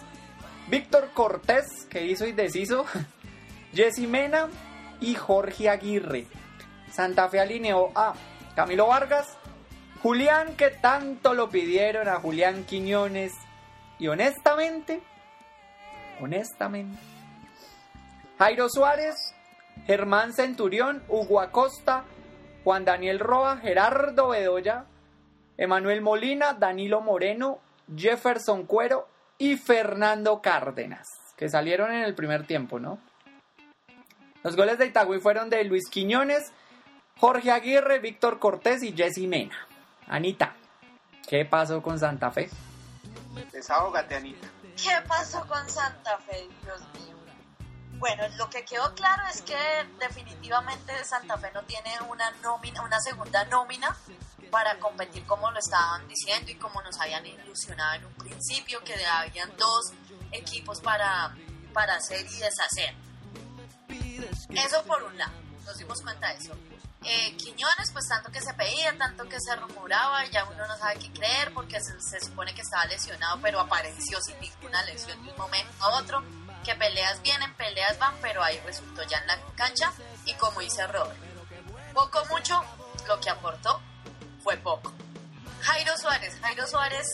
Víctor 0.68 1.12
Cortés, 1.14 1.86
que 1.90 2.06
hizo 2.06 2.26
y 2.26 2.32
deshizo, 2.32 2.86
Jessy 3.74 4.08
Mena 4.08 4.48
y 5.00 5.16
Jorge 5.16 5.70
Aguirre. 5.70 6.28
Santa 6.92 7.30
Fe 7.30 7.40
alineó 7.40 7.92
a 7.96 8.14
Camilo 8.56 8.88
Vargas, 8.88 9.38
Julián, 10.02 10.56
que 10.56 10.70
tanto 10.70 11.34
lo 11.34 11.50
pidieron 11.50 12.08
a 12.08 12.20
Julián 12.20 12.64
Quiñones, 12.66 13.34
y 14.00 14.08
honestamente, 14.08 15.02
honestamente, 16.22 16.98
Jairo 18.38 18.70
Suárez, 18.70 19.34
Germán 19.86 20.34
Centurión, 20.34 21.04
Hugo 21.08 21.42
Acosta, 21.42 22.04
Juan 22.64 22.86
Daniel 22.86 23.20
Roa, 23.20 23.58
Gerardo 23.58 24.30
Bedoya, 24.30 24.86
Emanuel 25.58 26.02
Molina, 26.02 26.54
Danilo 26.54 27.02
Moreno, 27.02 27.60
Jefferson 27.96 28.66
Cuero 28.66 29.08
y 29.38 29.58
Fernando 29.58 30.42
Cárdenas, 30.42 31.08
que 31.36 31.50
salieron 31.50 31.92
en 31.92 32.04
el 32.04 32.14
primer 32.14 32.46
tiempo, 32.46 32.80
¿no? 32.80 33.00
Los 34.44 34.56
goles 34.56 34.78
de 34.78 34.86
Itagüí 34.86 35.20
fueron 35.20 35.50
de 35.50 35.64
Luis 35.64 35.90
Quiñones, 35.90 36.52
Jorge 37.20 37.52
Aguirre, 37.52 38.00
Víctor 38.00 38.40
Cortés 38.40 38.84
y 38.84 38.94
Jessy 38.94 39.28
Mena. 39.28 39.68
Anita, 40.08 40.56
¿qué 41.28 41.46
pasó 41.46 41.82
con 41.82 42.00
Santa 42.00 42.32
Fe? 42.32 42.50
Desahógate, 43.52 44.16
Anita. 44.16 44.48
¿Qué 44.76 44.96
pasó 45.08 45.46
con 45.48 45.70
Santa 45.70 46.18
Fe, 46.20 46.48
Dios 46.64 46.80
mío? 46.94 47.18
Bueno, 48.00 48.24
lo 48.38 48.48
que 48.50 48.64
quedó 48.64 48.94
claro 48.94 49.24
es 49.34 49.42
que 49.42 49.58
definitivamente 50.00 50.94
Santa 51.04 51.38
Fe 51.38 51.50
no 51.54 51.64
tiene 51.64 51.90
una 52.08 52.30
nómina, 52.44 52.84
una 52.84 53.00
segunda 53.00 53.44
nómina 53.46 53.96
para 54.52 54.78
competir 54.78 55.26
como 55.26 55.50
lo 55.52 55.58
estaban 55.58 56.08
diciendo 56.08 56.52
y 56.52 56.56
como 56.56 56.82
nos 56.84 57.00
habían 57.02 57.26
ilusionado 57.26 57.96
en 57.96 58.06
un 58.06 58.14
principio, 58.14 58.84
que 58.84 58.94
habían 59.04 59.52
dos 59.58 59.94
equipos 60.32 60.80
para, 60.82 61.36
para 61.74 61.96
hacer 61.96 62.26
y 62.26 62.38
deshacer. 62.38 63.07
Eso 64.50 64.84
por 64.84 65.04
un 65.04 65.18
lado, 65.18 65.34
nos 65.66 65.78
dimos 65.78 66.02
cuenta 66.02 66.30
de 66.30 66.36
eso. 66.36 66.54
Eh, 67.04 67.36
Quiñones, 67.38 67.92
pues 67.94 68.08
tanto 68.08 68.32
que 68.32 68.42
se 68.42 68.54
pedía, 68.54 68.98
tanto 68.98 69.24
que 69.30 69.40
se 69.40 69.56
rumoraba, 69.56 70.26
ya 70.26 70.46
uno 70.46 70.66
no 70.68 70.78
sabe 70.78 71.00
qué 71.00 71.12
creer 71.12 71.54
porque 71.54 71.80
se, 71.80 71.94
se 72.02 72.26
supone 72.26 72.54
que 72.54 72.62
estaba 72.62 72.86
lesionado, 72.86 73.40
pero 73.42 73.60
apareció 73.60 74.20
sin 74.22 74.40
ninguna 74.40 74.84
lesión 74.84 75.24
de 75.24 75.32
un 75.32 75.38
momento 75.38 75.72
a 75.84 75.90
otro. 76.00 76.24
Que 76.66 76.76
peleas 76.76 77.22
vienen, 77.22 77.54
peleas 77.54 77.98
van, 77.98 78.16
pero 78.22 78.44
ahí 78.44 78.60
resultó 78.66 79.04
ya 79.04 79.20
en 79.20 79.28
la 79.28 79.40
cancha 79.56 79.94
y 80.26 80.34
como 80.34 80.60
dice 80.60 80.86
Robert, 80.88 81.18
poco 81.94 82.26
mucho, 82.26 82.62
lo 83.08 83.20
que 83.22 83.30
aportó 83.30 83.80
fue 84.44 84.58
poco. 84.58 84.92
Jairo 85.62 85.98
Suárez, 85.98 86.38
Jairo 86.42 86.68
Suárez, 86.68 87.08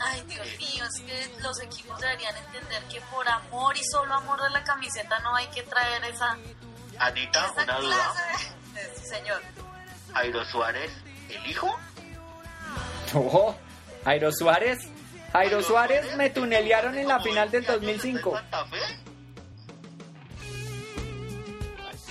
ay 0.00 0.22
Dios 0.26 0.46
mío, 0.58 0.84
es 0.84 1.00
que 1.02 1.42
los 1.42 1.60
equipos 1.62 1.98
deberían 2.00 2.36
entender 2.36 2.82
que 2.84 3.00
por 3.02 3.28
amor 3.28 3.76
y 3.76 3.82
solo 3.84 4.14
amor 4.14 4.40
de 4.42 4.50
la 4.50 4.64
camiseta 4.64 5.18
no 5.20 5.34
hay 5.36 5.46
que 5.48 5.62
traer 5.64 6.04
esa, 6.04 6.36
Anita, 6.98 7.46
esa 7.46 7.62
una 7.64 7.78
duda. 7.80 7.96
clase 7.96 8.54
de... 8.74 8.94
Sí, 8.96 9.06
señor. 9.06 9.42
Jairo 10.14 10.44
Suárez, 10.44 10.90
¿el 11.28 11.46
hijo? 11.46 11.78
Oh, 13.14 13.54
Jairo 14.04 14.32
Suárez. 14.32 14.78
Jairo 15.32 15.62
Suárez 15.62 16.16
me 16.16 16.30
tunelearon 16.30 16.96
en 16.98 17.06
la 17.08 17.20
final 17.20 17.50
del 17.50 17.62
20 17.62 17.72
años 17.72 17.82
2005. 18.02 18.30
en 18.30 18.34
Santa 18.36 18.64
Fe. 18.66 18.78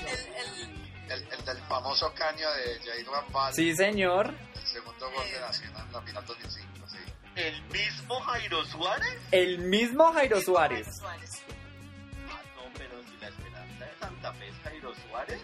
El, 0.05 0.07
el- 0.07 0.69
El, 1.11 1.33
el 1.33 1.45
del 1.45 1.57
famoso 1.67 2.13
caño 2.13 2.49
de 2.51 2.79
Jair 2.85 3.07
Rambal, 3.09 3.53
Sí, 3.53 3.75
señor. 3.75 4.33
el 4.55 4.67
segundo 4.67 5.11
gol 5.11 5.25
de 5.31 5.39
Nacional 5.39 5.85
en 5.87 5.91
la 5.93 6.01
final 6.01 6.25
2005. 6.25 6.68
¿El 7.39 7.61
mismo 7.71 8.19
Jairo 8.21 8.65
Suárez? 8.65 9.17
El 9.31 9.57
mismo 9.59 10.11
Jairo 10.13 10.41
Suárez. 10.41 10.97
Suárez. 10.97 11.31
Ah, 12.29 12.41
no, 12.55 12.63
pero 12.77 13.01
si 13.03 13.17
la 13.21 13.27
esperanza 13.29 13.85
de 13.85 13.97
Santa 13.99 14.33
Fe 14.33 14.47
es 14.49 14.55
Jairo 14.63 14.93
Suárez. 15.07 15.41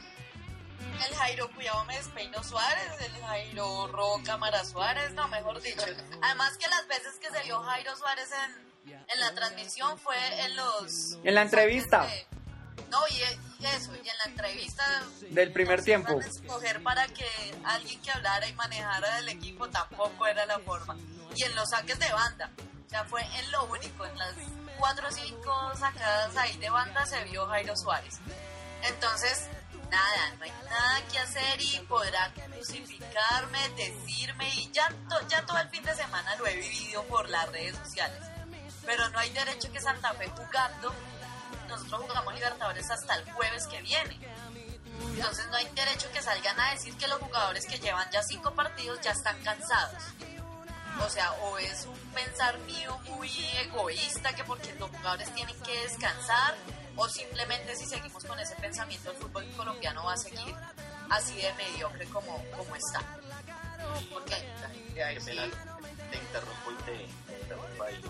El 1.08 1.16
Jairo 1.16 1.50
Cuidado 1.52 1.84
me 1.86 1.98
despeino 1.98 2.44
Suárez, 2.44 2.92
el 3.02 3.22
Jairo 3.22 3.88
Ro 3.88 4.16
Cámara 4.26 4.64
Suárez, 4.66 5.14
no, 5.14 5.28
mejor 5.30 5.62
dicho. 5.62 5.86
Además 6.22 6.58
que 6.58 6.68
las 6.68 6.88
veces 6.88 7.18
que 7.20 7.30
se 7.30 7.44
vio 7.44 7.60
Jairo 7.62 7.96
Suárez 7.96 8.30
en, 8.46 8.94
en 9.14 9.20
la 9.20 9.34
transmisión 9.34 9.98
fue 9.98 10.16
en 10.46 10.56
los... 10.56 11.18
En 11.24 11.34
la 11.36 11.42
entrevista. 11.42 12.06
de- 12.06 12.28
no, 12.92 13.00
y, 13.10 13.64
y 13.64 13.66
eso, 13.68 13.94
y 13.96 14.08
en 14.08 14.18
la 14.18 14.24
entrevista... 14.26 14.84
Del 15.32 15.52
primer 15.52 15.84
tiempo. 15.84 16.20
escoger 16.22 16.82
para 16.84 17.08
que 17.08 17.26
alguien 17.66 18.02
que 18.02 18.12
hablara 18.12 18.48
y 18.48 18.54
manejara 18.54 19.20
el 19.20 19.30
equipo 19.30 19.68
tampoco 19.70 20.28
era 20.28 20.46
la 20.46 20.60
forma. 20.60 20.96
Y 21.36 21.44
en 21.44 21.56
los 21.56 21.70
saques 21.70 22.00
de 22.00 22.12
banda, 22.12 22.50
o 22.86 22.90
sea, 22.90 23.04
fue 23.06 23.22
en 23.22 23.52
lo 23.52 23.66
único, 23.66 24.06
en 24.06 24.18
las 24.18 24.34
cuatro 24.78 25.08
o 25.08 25.12
cinco 25.12 25.72
sacadas 25.78 26.36
ahí 26.38 26.56
de 26.58 26.70
banda 26.70 27.06
se 27.06 27.24
vio 27.26 27.46
Jairo 27.48 27.76
Suárez. 27.76 28.20
Entonces, 28.84 29.48
nada, 29.90 30.34
no 30.38 30.44
hay 30.46 30.52
nada 30.64 31.02
que 31.12 31.20
hacer 31.20 31.62
y 31.62 31.80
podrá 31.90 32.32
crucificarme, 32.34 33.70
decirme 33.70 34.50
y 34.56 34.72
ya, 34.72 34.88
to- 35.10 35.28
ya 35.28 35.46
todo 35.46 35.58
el 35.58 35.70
fin 35.70 35.84
de 35.84 35.96
semana 35.96 36.36
lo 36.38 36.48
he 36.48 36.56
vivido 36.56 37.04
por 37.06 37.28
las 37.30 37.48
redes 37.50 37.76
sociales. 37.78 38.20
Pero 38.86 39.10
no 39.10 39.20
hay 39.20 39.30
derecho 39.32 39.72
que 39.72 39.82
Santa 39.82 40.14
Fe 40.14 40.30
jugando, 40.30 40.94
nosotros 41.68 42.02
jugamos 42.02 42.34
Libertadores 42.36 42.90
hasta 42.92 43.16
el 43.16 43.32
jueves 43.32 43.66
que 43.68 43.82
viene. 43.82 44.20
Entonces 45.16 45.48
no 45.48 45.56
hay 45.58 45.66
derecho 45.74 46.10
que 46.12 46.22
salgan 46.22 46.60
a 46.60 46.72
decir 46.72 46.96
que 46.98 47.08
los 47.08 47.20
jugadores 47.20 47.66
que 47.66 47.80
llevan 47.80 48.10
ya 48.12 48.22
cinco 48.24 48.54
partidos 48.54 49.02
ya 49.02 49.12
están 49.12 49.42
cansados. 49.44 50.04
O 51.04 51.10
sea, 51.10 51.32
o 51.34 51.58
es 51.58 51.86
un 51.86 51.98
pensar 52.14 52.58
mío 52.60 52.98
muy 53.10 53.30
egoísta 53.62 54.34
que 54.34 54.44
porque 54.44 54.74
los 54.80 54.90
jugadores 54.90 55.34
tienen 55.34 55.60
que 55.62 55.78
descansar, 55.82 56.56
o 56.96 57.08
simplemente 57.10 57.76
si 57.76 57.86
seguimos 57.86 58.24
con 58.24 58.40
ese 58.40 58.56
pensamiento 58.56 59.12
el 59.12 59.18
fútbol 59.18 59.46
colombiano 59.58 60.04
va 60.06 60.14
a 60.14 60.18
seguir 60.18 60.56
así 61.10 61.36
de 61.36 61.54
mediocre 61.54 62.06
como, 62.08 62.44
como 62.52 62.76
está. 62.76 63.02
Porque 64.12 64.36
sí. 65.20 65.38
te 66.12 66.18
interrumpo 66.18 66.72
y 66.72 66.84
te, 66.84 66.92
te 67.28 67.42
interrumpo 67.42 67.84
ahí. 67.84 68.02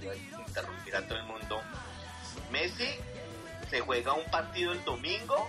Digo, 0.00 0.14
interrumpir 0.46 0.96
a 0.96 1.06
todo 1.06 1.18
el 1.18 1.24
mundo. 1.24 1.62
Messi 2.50 2.88
se 3.70 3.80
juega 3.80 4.12
un 4.12 4.30
partido 4.30 4.72
el 4.72 4.84
domingo 4.84 5.48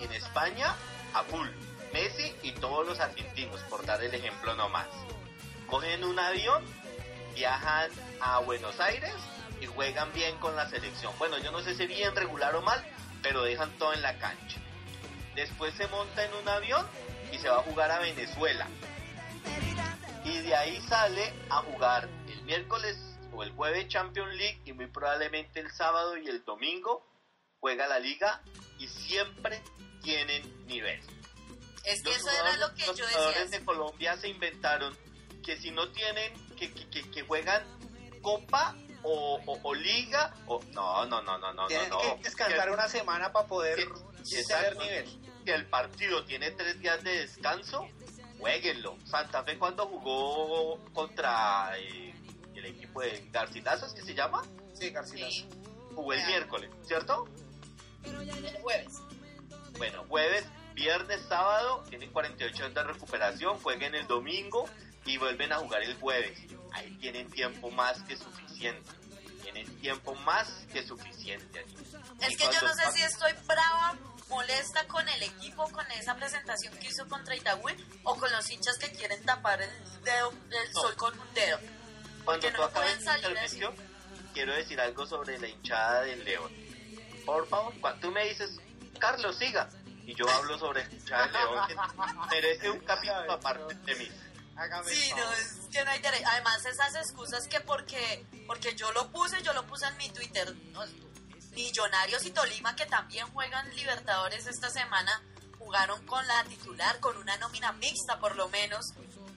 en 0.00 0.12
España 0.12 0.74
a 1.14 1.22
full. 1.24 1.48
Messi 1.92 2.34
y 2.42 2.52
todos 2.52 2.86
los 2.86 3.00
argentinos, 3.00 3.60
por 3.62 3.84
dar 3.86 4.02
el 4.02 4.14
ejemplo 4.14 4.54
nomás. 4.54 4.88
Cogen 5.68 6.04
un 6.04 6.18
avión, 6.18 6.64
viajan 7.34 7.90
a 8.20 8.38
Buenos 8.40 8.78
Aires 8.80 9.12
y 9.60 9.66
juegan 9.66 10.12
bien 10.12 10.36
con 10.38 10.54
la 10.56 10.68
selección. 10.68 11.12
Bueno, 11.18 11.38
yo 11.38 11.50
no 11.50 11.60
sé 11.60 11.74
si 11.74 11.86
bien 11.86 12.14
regular 12.14 12.54
o 12.54 12.62
mal, 12.62 12.82
pero 13.22 13.42
dejan 13.42 13.70
todo 13.78 13.92
en 13.92 14.02
la 14.02 14.16
cancha. 14.18 14.60
Después 15.34 15.74
se 15.74 15.86
monta 15.88 16.24
en 16.24 16.32
un 16.34 16.48
avión 16.48 16.86
y 17.32 17.38
se 17.38 17.48
va 17.48 17.56
a 17.58 17.62
jugar 17.62 17.90
a 17.90 17.98
Venezuela. 17.98 18.66
Y 20.24 20.38
de 20.40 20.54
ahí 20.56 20.80
sale 20.88 21.32
a 21.50 21.56
jugar 21.58 22.08
el 22.28 22.42
miércoles 22.42 22.96
o 23.32 23.42
el 23.42 23.52
jueves 23.52 23.88
Champions 23.88 24.34
League 24.34 24.60
y 24.64 24.72
muy 24.72 24.86
probablemente 24.86 25.60
el 25.60 25.70
sábado 25.72 26.16
y 26.16 26.26
el 26.28 26.44
domingo 26.44 27.06
juega 27.60 27.86
la 27.86 27.98
liga 27.98 28.40
y 28.78 28.88
siempre 28.88 29.62
tienen 30.02 30.66
nivel. 30.66 31.00
es 31.84 32.02
que 32.02 32.08
Los 32.10 32.16
eso 32.18 32.30
era 32.30 32.38
lo 32.38 32.68
jugadores- 32.68 32.78
que 32.82 32.86
los 32.86 32.96
yo 32.96 33.06
jugadores 33.06 33.40
decía. 33.44 33.58
de 33.60 33.64
Colombia 33.64 34.16
se 34.16 34.28
inventaron 34.28 34.96
que 35.46 35.56
si 35.56 35.70
no 35.70 35.88
tienen, 35.92 36.32
que, 36.56 36.72
que, 36.72 36.88
que, 36.90 37.08
que 37.10 37.22
juegan 37.22 37.62
copa 38.20 38.74
o, 39.04 39.40
o, 39.46 39.60
o 39.62 39.74
liga, 39.74 40.34
o 40.48 40.60
no, 40.72 41.06
no, 41.06 41.22
no, 41.22 41.38
no, 41.38 41.54
no, 41.54 41.68
Tienen 41.68 41.88
no, 41.88 42.02
no. 42.02 42.16
que 42.16 42.24
descansar 42.24 42.66
Que- 42.66 42.74
una 42.74 42.88
semana 42.88 43.32
para 43.32 43.46
poder 43.46 43.78
exacto. 44.32 44.80
nivel. 44.82 45.08
que 45.44 45.54
el 45.54 45.66
partido 45.66 46.24
tiene 46.24 46.50
tres 46.50 46.80
días 46.80 47.02
de 47.04 47.18
descanso, 47.20 47.86
jueguenlo. 48.40 48.98
Santa 49.04 49.44
Fe 49.44 49.56
cuando 49.56 49.86
jugó 49.86 50.84
contra 50.92 51.78
eh, 51.78 52.12
el 52.56 52.64
equipo 52.66 53.00
de 53.02 53.28
Garcilaso, 53.30 53.86
¿es 53.86 53.92
que 53.92 54.02
se 54.02 54.14
llama? 54.14 54.42
Sí, 54.74 54.90
Garcilaso. 54.90 55.30
Sí, 55.30 55.48
Jugó 55.94 56.12
el 56.12 56.20
Ya. 56.20 56.26
miércoles, 56.26 56.70
¿cierto? 56.82 57.24
el 58.02 58.58
jueves. 58.62 58.94
Bueno, 59.78 60.04
jueves, 60.08 60.44
viernes, 60.74 61.22
sábado, 61.28 61.84
tienen 61.88 62.10
48 62.12 62.64
horas 62.64 62.74
de 62.74 62.82
recuperación, 62.82 63.58
jueguen 63.60 63.94
el 63.94 64.06
domingo 64.06 64.68
y 65.06 65.16
vuelven 65.18 65.52
a 65.52 65.56
jugar 65.56 65.82
el 65.82 65.94
jueves. 65.98 66.38
Ahí 66.72 66.96
tienen 66.98 67.30
tiempo 67.30 67.70
más 67.70 68.02
que 68.02 68.16
suficiente. 68.16 68.90
Tienen 69.42 69.80
tiempo 69.80 70.14
más 70.16 70.48
que 70.72 70.84
suficiente. 70.86 71.64
Es 72.20 72.36
que 72.36 72.44
yo 72.44 72.60
no 72.62 72.74
sé 72.74 72.92
si 72.92 73.02
estoy 73.02 73.32
brava, 73.46 73.96
molesta 74.28 74.86
con 74.88 75.08
el 75.08 75.22
equipo, 75.22 75.70
con 75.70 75.88
esa 75.92 76.16
presentación 76.16 76.76
que 76.78 76.88
hizo 76.88 77.06
contra 77.08 77.36
Itagüí, 77.36 77.74
o 78.02 78.16
con 78.16 78.30
los 78.32 78.50
hinchas 78.50 78.76
que 78.78 78.90
quieren 78.90 79.22
tapar 79.24 79.62
el 79.62 79.70
dedo, 80.02 80.30
el 80.50 80.72
No. 80.72 80.80
sol 80.80 80.96
con 80.96 81.18
un 81.18 81.34
dedo. 81.34 81.58
Cuando 82.24 82.48
tú 82.50 82.56
no 82.56 82.64
acabes 82.64 83.00
intervención, 83.00 83.74
quiero 84.34 84.52
decir 84.54 84.80
algo 84.80 85.06
sobre 85.06 85.38
la 85.38 85.46
hinchada 85.48 86.00
del 86.02 86.24
León. 86.24 86.52
Por 87.24 87.48
favor, 87.48 87.72
cuando 87.80 88.00
tú 88.00 88.10
me 88.10 88.26
dices, 88.28 88.58
Carlos, 88.98 89.38
siga, 89.38 89.68
y 90.04 90.14
yo 90.14 90.28
hablo 90.28 90.58
sobre 90.58 90.84
la 90.88 90.92
hinchada 90.92 91.26
del 91.28 91.32
León, 91.32 91.68
que 91.68 91.76
merece 92.34 92.70
un 92.70 92.80
capítulo 92.80 93.32
aparte 93.32 93.74
de 93.76 93.94
mí. 93.94 94.10
Hágame 94.56 94.90
Sí, 94.90 95.10
no, 95.16 95.32
es 95.32 95.68
que 95.70 95.84
no 95.84 95.90
hay 95.90 96.00
derecho. 96.00 96.24
Además, 96.28 96.64
esas 96.64 96.94
excusas 96.94 97.46
que 97.48 97.60
porque, 97.60 98.24
porque 98.46 98.74
yo 98.74 98.90
lo 98.92 99.10
puse, 99.10 99.42
yo 99.42 99.52
lo 99.52 99.66
puse 99.66 99.86
en 99.86 99.96
mi 99.96 100.08
Twitter. 100.10 100.54
¿no? 100.72 100.82
Millonarios 101.52 102.24
y 102.26 102.30
Tolima, 102.30 102.76
que 102.76 102.86
también 102.86 103.26
juegan 103.32 103.74
Libertadores 103.74 104.46
esta 104.46 104.70
semana, 104.70 105.22
jugaron 105.58 106.04
con 106.06 106.26
la 106.26 106.44
titular, 106.44 107.00
con 107.00 107.16
una 107.16 107.36
nómina 107.38 107.72
mixta 107.72 108.18
por 108.18 108.36
lo 108.36 108.48
menos. 108.48 108.92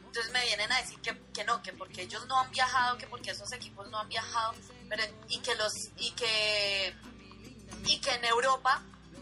Entonces 0.06 0.32
me 0.32 0.44
vienen 0.46 0.72
a 0.72 0.82
decir 0.82 1.00
que, 1.02 1.18
que 1.34 1.44
no, 1.44 1.62
que 1.62 1.72
porque 1.72 2.02
ellos 2.02 2.26
no 2.28 2.40
han 2.40 2.50
viajado, 2.52 2.98
que 2.98 3.08
porque 3.08 3.32
esos 3.32 3.52
equipos 3.54 3.90
no 3.90 4.00
han 4.00 4.10
viajado, 4.10 4.54
pero 4.90 5.04
y 5.28 5.40
que 5.40 5.56
los 5.56 5.72
y 5.98 6.12
que 6.12 6.96
y 7.86 8.02
que 8.02 8.12
en 8.16 8.26
Europa 8.26 8.82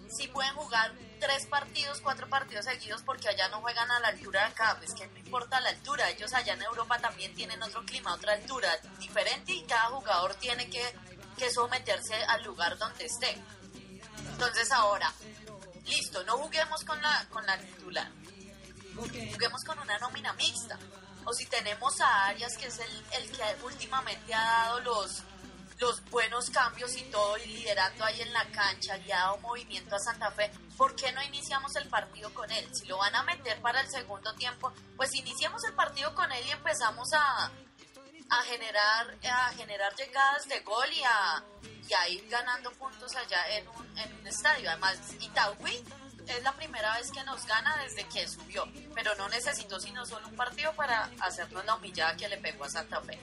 sí 0.10 0.28
pueden 0.28 0.54
jugar 0.56 0.94
tres 1.20 1.46
partidos, 1.46 2.02
cuatro 2.02 2.28
partidos 2.30 2.66
seguidos 2.66 3.02
porque 3.04 3.30
allá 3.30 3.48
no 3.50 3.62
juegan 3.62 3.90
a 3.92 4.00
la 4.00 4.10
altura 4.10 4.42
de 4.42 4.46
acá, 4.48 4.76
pues 4.78 4.94
que 4.94 5.08
no 5.08 5.18
importa 5.18 5.60
la 5.60 5.70
altura, 5.70 6.10
ellos 6.10 6.34
allá 6.34 6.54
en 6.54 6.62
Europa 6.62 7.00
también 7.00 7.34
tienen 7.36 7.62
otro 7.62 7.84
clima, 7.86 8.14
otra 8.14 8.34
altura 8.34 8.70
diferente 9.00 9.54
y 9.54 9.64
cada 9.64 9.86
jugador 9.86 10.36
tiene 10.36 10.70
que, 10.70 10.84
que 11.38 11.52
someterse 11.52 12.16
al 12.26 12.44
lugar 12.44 12.78
donde 12.78 13.06
esté. 13.06 13.38
Entonces 14.32 14.72
ahora, 14.72 15.12
listo, 15.86 16.24
no 16.24 16.38
juguemos 16.38 16.84
con 16.84 17.02
la, 17.02 17.26
con 17.30 17.46
la 17.46 17.58
titular, 17.58 18.12
juguemos 18.96 19.64
con 19.66 19.80
una 19.80 19.98
nómina 20.00 20.34
mixta. 20.34 20.78
O 21.30 21.34
si 21.34 21.46
tenemos 21.48 22.00
a 22.00 22.28
Arias, 22.28 22.56
que 22.58 22.68
es 22.68 22.80
el, 22.80 23.06
el 23.20 23.32
que 23.32 23.44
últimamente 23.66 24.34
ha 24.34 24.42
dado 24.42 24.80
los, 24.80 25.24
los 25.80 26.04
buenos 26.10 26.50
cambios 26.50 26.96
y 26.98 27.04
todo, 27.04 27.38
y 27.38 27.46
liderando 27.46 28.04
ahí 28.04 28.22
en 28.22 28.34
la 28.34 28.46
cancha, 28.46 28.98
dado 29.08 29.38
movimiento 29.38 29.96
a 29.96 30.00
Santa 30.00 30.32
Fe, 30.32 30.52
¿por 30.76 30.96
qué 30.96 31.12
no 31.12 31.22
iniciamos 31.24 31.76
el 31.76 31.88
partido 31.88 32.34
con 32.34 32.50
él? 32.52 32.68
Si 32.74 32.86
lo 32.88 32.98
van 32.98 33.16
a 33.16 33.24
meter 33.24 33.62
para 33.62 33.82
el 33.82 33.90
segundo 33.90 34.34
tiempo, 34.36 34.72
pues 34.96 35.14
iniciamos 35.14 35.64
el 35.66 35.74
partido 35.74 36.14
con 36.16 36.32
él 36.32 36.44
y 36.48 36.52
empezamos 36.52 37.14
a, 37.14 37.52
a 38.30 38.44
generar 38.44 39.16
a 39.30 39.50
generar 39.54 39.96
llegadas 39.96 40.48
de 40.48 40.60
gol 40.62 40.88
y 40.92 41.04
a, 41.04 41.44
ir 42.10 42.28
ganando 42.30 42.72
puntos 42.72 43.16
allá 43.16 43.58
en 43.58 43.68
un, 43.68 43.98
en 43.98 44.14
un 44.20 44.28
estadio. 44.28 44.70
Además, 44.70 45.00
Itagüí 45.20 45.84
es 46.28 46.44
la 46.44 46.52
primera 46.54 46.98
vez 46.98 47.12
que 47.12 47.24
nos 47.24 47.46
gana 47.46 47.78
desde 47.78 48.04
que 48.10 48.28
subió, 48.28 48.66
pero 48.94 49.16
no 49.16 49.30
necesitó 49.30 49.80
sino 49.80 50.06
solo 50.06 50.28
un 50.28 50.36
partido 50.36 50.74
para 50.74 51.10
hacernos 51.22 51.66
la 51.66 51.76
humillada 51.76 52.16
que 52.18 52.28
le 52.28 52.38
pegó 52.38 52.66
a 52.66 52.70
Santa 52.70 53.02
Fe. 53.02 53.18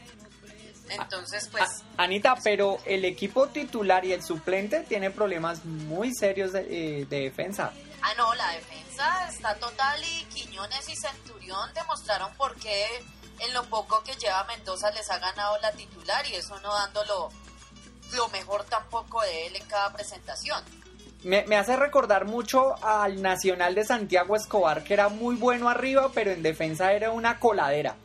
Entonces, 0.89 1.49
pues... 1.51 1.63
A- 1.97 2.03
Anita, 2.05 2.37
pero 2.43 2.79
el 2.85 3.05
equipo 3.05 3.49
titular 3.49 4.05
y 4.05 4.13
el 4.13 4.23
suplente 4.23 4.81
tiene 4.81 5.11
problemas 5.11 5.65
muy 5.65 6.15
serios 6.15 6.53
de, 6.53 6.61
eh, 7.01 7.07
de 7.07 7.21
defensa. 7.21 7.73
Ah, 8.03 8.13
no, 8.19 8.35
la 8.35 8.51
defensa 8.51 9.29
está 9.29 9.55
total 9.57 10.01
y 10.05 10.25
Quiñones 10.27 10.89
y 10.89 10.95
Centurión 10.97 11.73
demostraron 11.75 12.33
por 12.35 12.55
qué 12.57 12.87
en 13.41 13.55
lo 13.55 13.65
poco 13.65 14.03
que 14.05 14.15
lleva 14.17 14.45
Mendoza 14.45 14.91
les 14.91 15.11
ha 15.11 15.19
ganado 15.19 15.59
la 15.63 15.73
titular 15.73 16.25
y 16.27 16.35
eso 16.35 16.59
no 16.61 16.73
dándolo 16.75 17.31
lo 18.13 18.29
mejor 18.29 18.65
tampoco 18.65 19.23
de 19.23 19.47
él 19.47 19.57
en 19.57 19.65
cada 19.67 19.93
presentación. 19.93 20.63
Me, 21.25 21.45
me 21.47 21.57
hace 21.57 21.75
recordar 21.77 22.27
mucho 22.27 22.77
al 22.85 23.23
Nacional 23.23 23.75
de 23.75 23.85
Santiago 23.85 24.37
Escobar, 24.37 24.85
que 24.85 24.93
era 24.93 25.09
muy 25.09 25.35
bueno 25.37 25.71
arriba, 25.71 26.11
pero 26.15 26.31
en 26.31 26.43
defensa 26.43 26.93
era 26.93 27.11
una 27.11 27.41
coladera. 27.41 27.97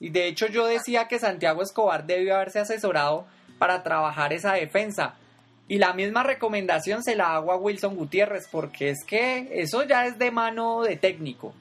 Y 0.00 0.10
de 0.10 0.28
hecho 0.28 0.46
yo 0.46 0.66
decía 0.66 1.08
que 1.08 1.18
Santiago 1.18 1.62
Escobar 1.62 2.06
debió 2.06 2.36
haberse 2.36 2.60
asesorado 2.60 3.26
para 3.58 3.82
trabajar 3.82 4.32
esa 4.32 4.52
defensa. 4.54 5.14
Y 5.66 5.78
la 5.78 5.92
misma 5.92 6.22
recomendación 6.22 7.02
se 7.02 7.16
la 7.16 7.34
hago 7.34 7.52
a 7.52 7.56
Wilson 7.56 7.96
Gutiérrez, 7.96 8.48
porque 8.50 8.90
es 8.90 9.04
que 9.04 9.48
eso 9.60 9.82
ya 9.82 10.06
es 10.06 10.18
de 10.18 10.30
mano 10.30 10.82
de 10.82 10.96
técnico. 10.96 11.52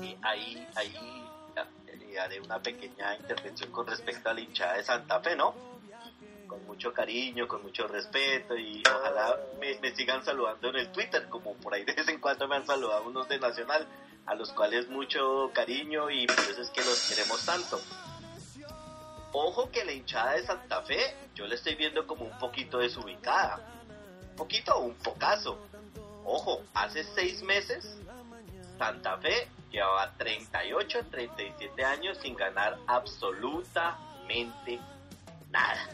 Y 0.00 0.16
ahí, 0.22 0.66
ahí 0.76 1.20
haré 2.18 2.40
una 2.40 2.60
pequeña 2.60 3.16
intervención 3.16 3.70
con 3.70 3.86
respecto 3.86 4.28
a 4.30 4.34
la 4.34 4.40
hinchada 4.40 4.74
de 4.74 4.84
Santa 4.84 5.20
Fe, 5.20 5.36
¿no? 5.36 5.54
Con 6.46 6.64
mucho 6.66 6.92
cariño, 6.92 7.46
con 7.46 7.62
mucho 7.62 7.86
respeto 7.86 8.56
y 8.56 8.82
ojalá 8.86 9.36
me, 9.60 9.78
me 9.80 9.94
sigan 9.94 10.24
saludando 10.24 10.68
en 10.68 10.76
el 10.76 10.92
Twitter, 10.92 11.28
como 11.28 11.54
por 11.54 11.74
ahí 11.74 11.84
de 11.84 11.94
vez 11.94 12.08
en 12.08 12.20
cuando 12.20 12.48
me 12.48 12.56
han 12.56 12.66
saludado 12.66 13.04
unos 13.04 13.28
de 13.28 13.38
Nacional, 13.38 13.86
a 14.26 14.34
los 14.34 14.52
cuales 14.52 14.88
mucho 14.88 15.50
cariño 15.52 16.10
y 16.10 16.26
por 16.26 16.38
eso 16.38 16.62
es 16.62 16.70
que 16.70 16.82
los 16.82 17.08
queremos 17.08 17.44
tanto. 17.44 17.80
Ojo 19.32 19.70
que 19.70 19.84
la 19.84 19.92
hinchada 19.92 20.32
de 20.32 20.44
Santa 20.44 20.82
Fe, 20.82 21.14
yo 21.34 21.46
la 21.46 21.54
estoy 21.54 21.76
viendo 21.76 22.06
como 22.06 22.24
un 22.24 22.38
poquito 22.38 22.78
desubicada. 22.78 23.60
Un 24.30 24.36
poquito 24.36 24.74
o 24.74 24.80
un 24.80 24.94
pocazo. 24.96 25.58
Ojo, 26.24 26.62
hace 26.74 27.04
seis 27.04 27.42
meses 27.42 27.96
Santa 28.78 29.18
Fe 29.18 29.48
llevaba 29.70 30.12
38, 30.16 31.06
37 31.10 31.84
años 31.84 32.18
sin 32.22 32.34
ganar 32.34 32.78
absolutamente 32.86 34.80
nada. 35.50 35.88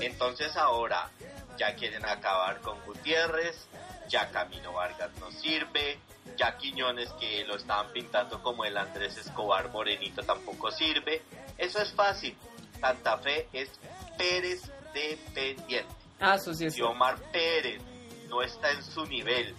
Entonces 0.00 0.56
ahora 0.56 1.10
ya 1.58 1.74
quieren 1.74 2.04
acabar 2.04 2.60
con 2.60 2.80
Gutiérrez, 2.86 3.66
ya 4.10 4.30
Camino 4.30 4.72
Vargas 4.72 5.10
no 5.20 5.30
sirve, 5.30 5.98
ya 6.36 6.56
Quiñones 6.58 7.10
que 7.12 7.44
lo 7.44 7.56
estaban 7.56 7.92
pintando 7.92 8.42
como 8.42 8.64
el 8.64 8.76
Andrés 8.76 9.16
Escobar 9.16 9.70
Morenito 9.70 10.22
tampoco 10.22 10.70
sirve. 10.70 11.22
Eso 11.56 11.80
es 11.80 11.92
fácil. 11.92 12.36
Santa 12.80 13.16
Fe 13.18 13.48
es 13.52 13.70
Pérez 14.18 14.70
dependiente. 14.92 15.94
Ah, 16.18 16.34
eso 16.34 16.52
sí 16.52 16.66
es. 16.66 16.74
Si 16.74 16.82
Omar 16.82 17.16
Pérez 17.32 17.80
no 18.28 18.42
está 18.42 18.70
en 18.72 18.82
su 18.82 19.06
nivel 19.06 19.54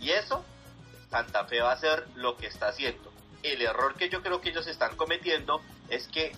y 0.00 0.10
eso, 0.10 0.44
Santa 1.10 1.44
Fe 1.46 1.60
va 1.60 1.70
a 1.70 1.74
hacer 1.74 2.06
lo 2.14 2.36
que 2.36 2.46
está 2.46 2.68
haciendo. 2.68 3.10
El 3.42 3.62
error 3.62 3.94
que 3.96 4.10
yo 4.10 4.22
creo 4.22 4.40
que 4.40 4.50
ellos 4.50 4.66
están 4.66 4.96
cometiendo 4.96 5.60
es 5.88 6.06
que 6.08 6.32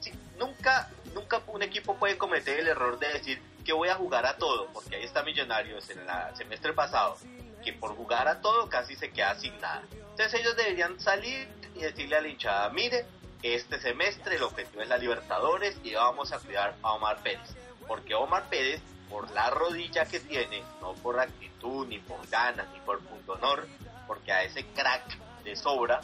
sí, 0.00 0.10
nunca, 0.38 0.90
nunca 1.14 1.42
un 1.48 1.62
equipo 1.62 1.96
puede 1.96 2.16
cometer 2.16 2.60
el 2.60 2.68
error 2.68 2.98
de 2.98 3.08
decir 3.12 3.42
que 3.66 3.72
voy 3.72 3.88
a 3.88 3.96
jugar 3.96 4.24
a 4.24 4.36
todo, 4.36 4.68
porque 4.72 4.94
ahí 4.94 5.02
está 5.02 5.24
Millonarios 5.24 5.90
en 5.90 5.98
el 5.98 6.36
semestre 6.36 6.72
pasado, 6.72 7.16
que 7.64 7.72
por 7.72 7.96
jugar 7.96 8.28
a 8.28 8.40
todo 8.40 8.68
casi 8.68 8.94
se 8.94 9.10
queda 9.10 9.34
sin 9.34 9.60
nada. 9.60 9.82
Entonces 9.90 10.34
ellos 10.34 10.56
deberían 10.56 11.00
salir 11.00 11.48
y 11.74 11.80
decirle 11.80 12.16
a 12.16 12.20
la 12.20 12.28
hinchada, 12.28 12.70
mire, 12.70 13.04
este 13.42 13.80
semestre 13.80 14.36
el 14.36 14.44
objetivo 14.44 14.82
es 14.82 14.88
la 14.88 14.98
Libertadores 14.98 15.76
y 15.82 15.94
vamos 15.94 16.32
a 16.32 16.38
cuidar 16.38 16.76
a 16.82 16.92
Omar 16.92 17.18
Pérez, 17.22 17.56
porque 17.88 18.14
Omar 18.14 18.48
Pérez, 18.48 18.80
por 19.10 19.28
la 19.32 19.50
rodilla 19.50 20.06
que 20.06 20.20
tiene, 20.20 20.62
no 20.80 20.94
por 20.94 21.18
actitud, 21.18 21.88
ni 21.88 21.98
por 21.98 22.24
ganas, 22.28 22.68
ni 22.72 22.80
por 22.80 23.00
punto 23.00 23.32
honor, 23.32 23.66
porque 24.06 24.30
a 24.30 24.44
ese 24.44 24.64
crack 24.64 25.18
de 25.42 25.56
sobra, 25.56 26.00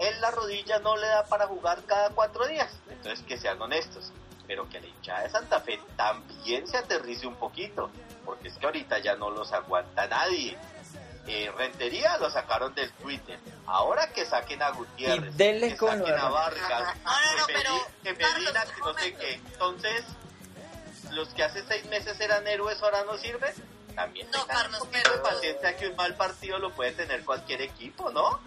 él 0.00 0.20
la 0.20 0.32
rodilla 0.32 0.80
no 0.80 0.96
le 0.96 1.06
da 1.06 1.24
para 1.24 1.46
jugar 1.46 1.82
cada 1.86 2.10
cuatro 2.10 2.46
días. 2.48 2.72
Entonces 2.88 3.24
que 3.24 3.38
sean 3.38 3.62
honestos, 3.62 4.12
pero 4.50 4.68
que 4.68 4.80
la 4.80 4.88
hinchada 4.88 5.22
de 5.22 5.30
Santa 5.30 5.60
Fe 5.60 5.78
también 5.96 6.66
se 6.66 6.76
aterrice 6.76 7.24
un 7.24 7.36
poquito, 7.36 7.88
porque 8.24 8.48
es 8.48 8.54
que 8.58 8.66
ahorita 8.66 8.98
ya 8.98 9.14
no 9.14 9.30
los 9.30 9.52
aguanta 9.52 10.08
nadie. 10.08 10.58
Eh, 11.28 11.52
Rentería 11.56 12.16
lo 12.18 12.28
sacaron 12.32 12.74
del 12.74 12.90
Twitter. 12.94 13.38
Ahora 13.64 14.08
que 14.12 14.26
saquen 14.26 14.60
a 14.60 14.70
Gutiérrez, 14.70 15.32
Y 15.34 15.36
denle 15.38 15.68
que 15.68 15.76
con 15.76 15.96
saquen 15.96 16.18
a 16.18 16.28
Vargas, 16.30 16.96
No, 17.04 17.10
no, 17.12 17.36
no, 17.38 17.46
que, 17.46 17.52
pero, 18.14 18.34
Medina, 18.34 18.64
que 18.64 18.80
no 18.80 18.94
sé 18.94 19.14
qué. 19.14 19.34
Entonces, 19.34 20.04
los 21.12 21.28
que 21.28 21.44
hace 21.44 21.62
seis 21.68 21.84
meses 21.84 22.18
eran 22.18 22.44
héroes 22.48 22.82
ahora 22.82 23.04
no 23.04 23.16
sirven. 23.18 23.54
También 23.94 24.28
No, 24.32 24.44
Carlos, 24.48 24.80
un 24.80 24.88
pero- 24.88 25.12
de 25.12 25.18
paciencia 25.18 25.76
que 25.76 25.86
un 25.90 25.94
mal 25.94 26.16
partido 26.16 26.58
lo 26.58 26.72
puede 26.72 26.90
tener 26.90 27.24
cualquier 27.24 27.62
equipo, 27.62 28.10
¿no? 28.10 28.40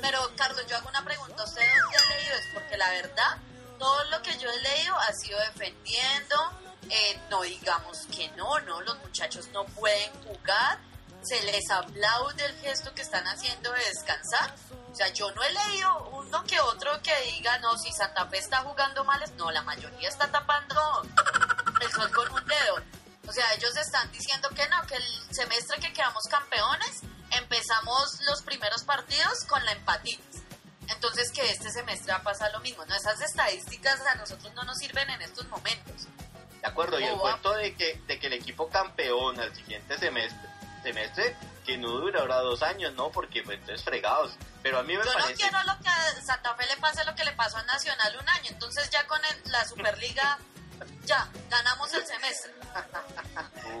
Pero, 0.00 0.20
Carlos, 0.36 0.66
yo 0.66 0.76
hago 0.78 0.88
una 0.88 1.04
pregunta. 1.04 1.44
¿Usted 1.44 1.60
dónde 1.60 1.98
ha 1.98 2.16
leído? 2.16 2.34
Es 2.36 2.46
porque 2.54 2.76
la 2.78 2.88
verdad, 2.92 3.36
todo 3.82 4.04
lo 4.04 4.22
que 4.22 4.38
yo 4.38 4.48
he 4.48 4.60
leído 4.60 4.94
ha 4.96 5.12
sido 5.12 5.36
defendiendo. 5.40 6.36
eh, 6.88 7.20
no 7.30 7.42
digamos 7.42 8.06
que 8.14 8.28
no, 8.36 8.60
no, 8.60 8.80
los 8.82 8.96
muchachos 8.98 9.48
no 9.48 9.64
pueden 9.64 10.12
jugar. 10.22 10.78
Se 11.22 11.42
les 11.42 11.68
aplaude 11.70 12.44
el 12.44 12.56
gesto 12.60 12.94
que 12.94 13.02
están 13.02 13.26
haciendo 13.26 13.72
de 13.72 13.80
descansar. 13.80 14.54
O 14.92 14.94
sea, 14.94 15.08
yo 15.08 15.30
no 15.32 15.42
he 15.42 15.52
leído 15.52 16.10
uno 16.12 16.44
que 16.44 16.60
otro 16.60 17.00
que 17.02 17.14
diga, 17.32 17.58
no, 17.58 17.76
si 17.76 17.90
Santa 17.92 18.26
Fe 18.26 18.38
está 18.38 18.58
jugando 18.58 19.04
mal, 19.04 19.20
no, 19.36 19.50
la 19.50 19.62
mayoría 19.62 20.08
está 20.08 20.30
tapando 20.30 21.02
el 21.80 21.90
sol 21.90 22.10
con 22.12 22.30
un 22.30 22.44
dedo. 22.46 22.76
O 23.26 23.32
sea, 23.32 23.52
ellos 23.54 23.76
están 23.76 24.10
diciendo 24.12 24.48
que 24.50 24.68
no, 24.68 24.86
que 24.86 24.96
el 24.96 25.34
semestre 25.34 25.78
que 25.80 25.92
quedamos 25.92 26.22
campeones, 26.30 27.00
empezamos 27.30 28.20
los 28.26 28.42
primeros 28.42 28.84
partidos 28.84 29.44
con 29.48 29.64
la 29.64 29.72
empatitis. 29.72 30.31
Entonces 30.88 31.30
que 31.32 31.50
este 31.50 31.70
semestre 31.70 32.12
va 32.12 32.18
a 32.18 32.22
pasar 32.22 32.52
lo 32.52 32.60
mismo. 32.60 32.84
No, 32.86 32.94
esas 32.94 33.20
estadísticas 33.20 34.00
a 34.06 34.14
nosotros 34.16 34.52
no 34.54 34.64
nos 34.64 34.78
sirven 34.78 35.08
en 35.10 35.22
estos 35.22 35.46
momentos. 35.48 36.06
De 36.60 36.68
acuerdo, 36.68 36.98
y 37.00 37.04
el 37.04 37.14
Oh, 37.14 37.20
cuento 37.20 37.52
de 37.54 37.74
que, 37.74 38.00
de 38.06 38.18
que 38.20 38.26
el 38.28 38.34
equipo 38.34 38.68
campeón 38.68 39.38
al 39.40 39.54
siguiente 39.54 39.98
semestre, 39.98 40.48
semestre 40.82 41.36
que 41.64 41.76
no 41.78 41.88
durará 41.88 42.36
dos 42.36 42.62
años, 42.62 42.92
¿no? 42.94 43.10
Porque 43.10 43.42
pues, 43.42 43.58
entonces 43.58 43.84
fregados. 43.84 44.32
Pero 44.62 44.78
a 44.78 44.82
mí 44.82 44.96
me 44.96 45.04
Yo 45.04 45.12
no 45.12 45.18
parece... 45.18 45.34
quiero 45.34 45.62
lo 45.64 45.78
que 45.80 45.88
a 45.88 46.22
Santa 46.24 46.54
Fe 46.54 46.66
le 46.66 46.76
pase 46.76 47.04
lo 47.04 47.14
que 47.16 47.24
le 47.24 47.32
pasó 47.32 47.56
a 47.58 47.62
Nacional 47.64 48.16
un 48.20 48.28
año. 48.28 48.50
Entonces 48.50 48.88
ya 48.90 49.04
con 49.06 49.20
el- 49.24 49.50
la 49.52 49.64
Superliga 49.66 50.38
Ya, 51.04 51.28
ganamos 51.50 51.92
el 51.94 52.04
semestre. 52.06 52.52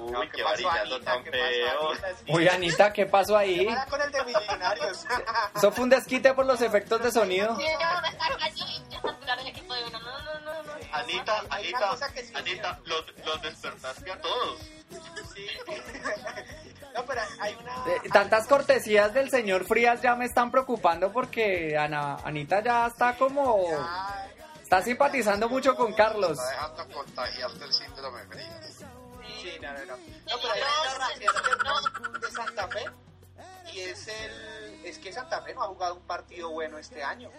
Uy, 0.00 0.10
No, 0.12 0.20
qué 0.22 0.42
pasó, 0.42 0.64
varillazo 0.64 0.94
Anita? 0.94 1.12
tan 1.12 1.24
¿Qué 1.24 1.30
pasó, 1.30 1.42
feo. 1.42 1.90
Anita? 1.90 2.08
Sí. 2.16 2.24
Uy, 2.32 2.48
Anita, 2.48 2.92
¿qué 2.92 3.06
pasó 3.06 3.36
ahí? 3.36 3.58
¿Qué 3.58 3.66
pasa 3.74 3.86
con 3.86 4.02
el 4.02 4.12
de 4.12 4.24
Millonarios? 4.24 5.06
Eso 5.56 5.72
fue 5.72 5.84
un 5.84 5.90
desquite 5.90 6.34
por 6.34 6.46
los 6.46 6.60
efectos 6.60 7.02
de 7.02 7.10
sonido. 7.12 7.56
Sí, 7.56 7.64
señor, 7.66 8.04
está 8.04 8.36
cayó 8.38 8.64
y 8.66 8.90
ya 8.90 8.96
está 8.98 9.34
el 9.34 9.46
equipo 9.48 9.74
de 9.74 9.84
uno. 9.84 9.98
No, 10.00 10.18
no, 10.20 10.40
no, 10.40 10.62
no. 10.62 10.72
Anita, 10.92 11.42
Anita, 11.50 11.96
Anita, 12.34 12.80
los, 12.84 13.04
los 13.24 13.42
despertaste 13.42 14.12
a 14.12 14.20
todos. 14.20 14.58
Sí. 15.34 15.46
No, 16.94 17.06
pero 17.06 17.22
hay 17.40 17.54
una... 17.54 17.72
Eh, 17.86 18.08
tantas 18.12 18.46
cortesías 18.46 19.14
del 19.14 19.30
señor 19.30 19.64
Frías 19.64 20.02
ya 20.02 20.14
me 20.14 20.26
están 20.26 20.50
preocupando 20.50 21.10
porque 21.10 21.74
Ana, 21.74 22.16
Anita 22.22 22.62
ya 22.62 22.86
está 22.86 23.16
como... 23.16 23.64
Está 24.72 24.84
simpatizando 24.84 25.50
mucho 25.50 25.76
con 25.76 25.92
Carlos. 25.92 26.38
Está 26.38 26.50
dejando 26.50 26.94
contagiarte 26.94 27.62
el 27.62 27.72
síndrome 27.74 28.24
Frías. 28.24 28.84
Sí, 29.42 29.52
no, 29.60 29.70
no, 29.70 29.84
no. 29.84 29.96
No, 29.98 30.36
pero 30.40 30.52
hay 30.54 30.62
una 30.62 31.82
razón 31.82 32.20
de 32.22 32.30
Santa 32.30 32.68
Fe 32.68 32.84
y 33.70 33.80
es 33.80 34.08
el 34.08 34.80
es 34.86 34.96
que 34.96 35.12
Santa 35.12 35.42
Fe 35.42 35.52
no 35.52 35.62
ha 35.62 35.66
jugado 35.66 35.96
un 35.96 36.06
partido 36.06 36.48
bueno 36.48 36.78
este 36.78 37.04
año. 37.04 37.30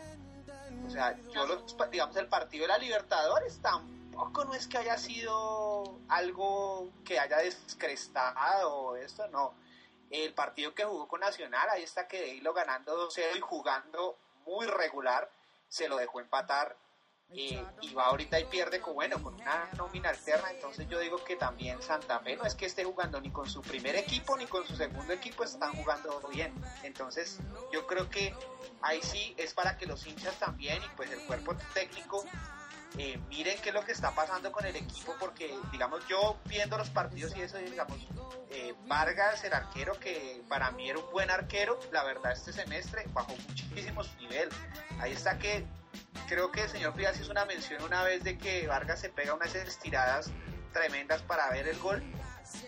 O 0.86 0.92
sea, 0.92 1.18
yo 1.34 1.48
los, 1.48 1.76
digamos 1.90 2.16
el 2.18 2.28
partido 2.28 2.66
de 2.66 2.68
la 2.68 2.78
Libertadores 2.78 3.60
tampoco 3.64 4.46
no 4.46 4.54
es 4.54 4.68
que 4.68 4.78
haya 4.78 5.00
sido 5.00 5.98
algo 6.10 6.92
que 7.04 7.18
haya 7.18 7.38
descrestado 7.38 8.96
esto, 8.96 9.28
no. 9.30 9.56
El 10.12 10.36
partido 10.36 10.76
que 10.76 10.86
jugó 10.86 11.08
con 11.08 11.22
Nacional, 11.22 11.68
ahí 11.72 11.82
está 11.82 12.08
que 12.08 12.36
hilo 12.36 12.54
ganando 12.54 13.10
2-0 13.10 13.38
y 13.38 13.40
jugando 13.40 14.20
muy 14.46 14.68
regular, 14.68 15.32
se 15.68 15.88
lo 15.88 15.98
dejó 15.98 16.20
empatar 16.20 16.78
eh, 17.32 17.66
y 17.82 17.94
va 17.94 18.06
ahorita 18.06 18.40
y 18.40 18.46
pierde 18.46 18.80
con 18.80 18.94
bueno 18.94 19.22
con 19.22 19.34
una 19.36 19.70
nómina 19.78 20.10
alterna 20.10 20.52
entonces 20.52 20.88
yo 20.88 21.00
digo 21.00 21.24
que 21.24 21.36
también 21.36 21.82
Santa 21.82 22.20
Fe 22.20 22.36
no 22.36 22.46
es 22.46 22.56
que 22.56 22.66
esté 22.66 22.84
jugando 22.84 23.20
ni 23.20 23.32
con 23.32 23.50
su 23.50 23.62
primer 23.62 23.96
equipo 23.96 24.38
ni 24.38 24.46
con 24.46 24.68
su 24.68 24.76
segundo 24.76 25.14
equipo 25.14 25.44
están 25.44 25.74
jugando 25.74 26.22
bien. 26.34 26.54
Entonces 26.84 27.40
yo 27.72 27.86
creo 27.88 28.10
que 28.10 28.34
ahí 28.82 29.02
sí 29.02 29.34
es 29.38 29.54
para 29.54 29.78
que 29.78 29.86
los 29.86 30.06
hinchas 30.06 30.38
también 30.40 30.82
y 30.84 30.96
pues 30.96 31.12
el 31.12 31.26
cuerpo 31.26 31.56
técnico 31.74 32.24
eh, 32.98 33.20
miren 33.30 33.60
qué 33.62 33.70
es 33.70 33.76
lo 33.76 33.84
que 33.84 33.92
está 33.92 34.14
pasando 34.14 34.52
con 34.52 34.66
el 34.66 34.76
equipo 34.76 35.16
porque 35.20 35.56
digamos 35.72 36.06
yo 36.08 36.38
viendo 36.46 36.78
los 36.78 36.92
partidos 36.92 37.36
y 37.36 37.42
eso 37.42 37.58
digamos 37.58 37.98
eh, 38.52 38.76
Vargas 38.86 39.44
el 39.44 39.54
arquero 39.54 40.00
que 40.00 40.44
para 40.48 40.70
mí 40.72 40.90
era 40.90 41.00
un 41.00 41.12
buen 41.12 41.32
arquero 41.32 41.80
la 41.92 42.04
verdad 42.04 42.34
este 42.34 42.54
semestre 42.54 43.06
bajó 43.14 43.36
muchísimo 43.48 44.04
su 44.04 44.16
nivel. 44.18 44.50
Ahí 45.00 45.14
está 45.14 45.38
que 45.40 45.66
creo 46.28 46.52
que 46.52 46.64
el 46.64 46.70
señor 46.70 46.94
Frías 46.94 47.20
hizo 47.20 47.32
una 47.32 47.46
mención 47.46 47.82
una 47.84 48.04
vez 48.04 48.24
de 48.24 48.38
que 48.38 48.68
Vargas 48.68 49.00
se 49.00 49.10
pega 49.10 49.34
unas 49.34 49.54
estiradas 49.56 50.32
tremendas 50.72 51.22
para 51.24 51.50
ver 51.52 51.68
el 51.68 51.78
gol. 51.80 52.04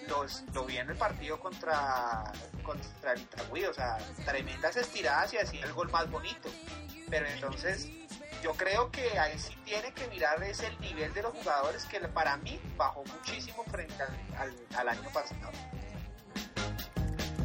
Los, 0.08 0.44
lo 0.54 0.66
vi 0.66 0.78
en 0.78 0.90
el 0.90 0.96
partido 0.98 1.40
contra, 1.40 2.32
contra 2.64 3.14
el 3.14 3.22
Itagüí, 3.22 3.66
o 3.66 3.74
sea, 3.74 3.98
tremendas 4.26 4.78
estiradas 4.78 5.34
y 5.34 5.38
así 5.38 5.58
el 5.60 5.74
gol 5.74 5.90
más 5.92 6.10
bonito. 6.10 6.50
Pero 7.10 7.28
entonces, 7.28 7.90
yo 8.42 8.54
creo 8.54 8.90
que 8.92 9.20
ahí 9.20 9.38
sí 9.38 9.56
tiene 9.66 9.92
que 9.94 10.08
mirar 10.08 10.42
es 10.44 10.62
el 10.62 10.80
nivel 10.80 11.14
de 11.14 11.24
los 11.24 11.34
jugadores 11.34 11.84
que 11.86 12.00
para 12.08 12.38
mí 12.38 12.60
bajó 12.78 13.04
muchísimo 13.06 13.64
frente 13.66 14.02
al, 14.02 14.18
al- 14.38 14.66
al 14.78 14.90
año 14.90 15.10
pasado. 15.14 15.52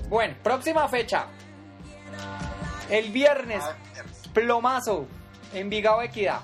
Bueno, 0.09 0.37
próxima 0.43 0.89
fecha. 0.89 1.27
El 2.89 3.11
viernes, 3.13 3.63
A 3.63 3.69
ver, 3.73 4.05
plomazo, 4.35 5.07
Envigado 5.53 6.03
Equidad. 6.03 6.41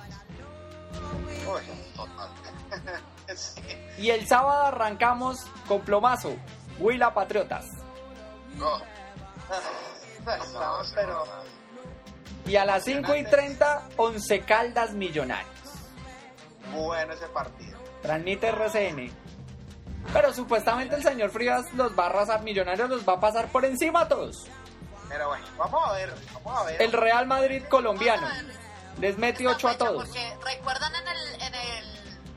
uy, 1.47 1.63
Total. 1.95 2.29
sí. 3.37 3.61
Y 3.99 4.11
el 4.11 4.27
sábado 4.27 4.67
arrancamos 4.67 5.39
con 5.69 5.81
plomazo, 5.83 6.37
Huila 6.79 7.15
Patriotas. 7.15 7.67
No, 8.57 8.79
Estamos, 10.19 10.93
pero 10.95 11.25
Y 12.47 12.57
a 12.57 12.65
las 12.65 12.85
5 12.85 13.15
y 13.15 13.25
30, 13.25 13.83
Once 13.97 14.41
Caldas 14.41 14.93
Millonarios. 14.93 15.51
bueno 16.73 17.13
ese 17.13 17.27
partido. 17.29 17.79
Transmite 18.03 18.49
RCN. 18.49 19.11
Pero 20.13 20.33
supuestamente 20.33 20.95
el 20.97 21.03
señor 21.03 21.31
Frías 21.31 21.73
los 21.75 21.99
va 21.99 22.05
a 22.05 22.07
arrasar, 22.07 22.43
Millonarios 22.43 22.89
los 22.89 23.09
va 23.09 23.15
a 23.15 23.21
pasar 23.21 23.49
por 23.49 23.65
encima 23.65 24.03
a 24.03 24.09
todos. 24.09 24.47
Pero 25.09 25.29
bueno, 25.29 25.45
vamos 25.57 25.89
a 25.89 25.93
ver, 25.93 26.15
vamos 26.35 26.61
a 26.61 26.65
ver. 26.65 26.83
El 26.83 26.93
Real 26.93 27.27
Madrid 27.27 27.63
colombiano 27.69 28.27
les 28.99 29.19
Esta 29.19 29.51
8 29.51 29.69
a 29.69 29.79
todos. 29.79 30.05
Porque 30.05 30.37
recuerdan 30.45 30.95
en 30.95 31.09
el, 31.09 31.43
en 31.43 31.55
el 31.55 31.85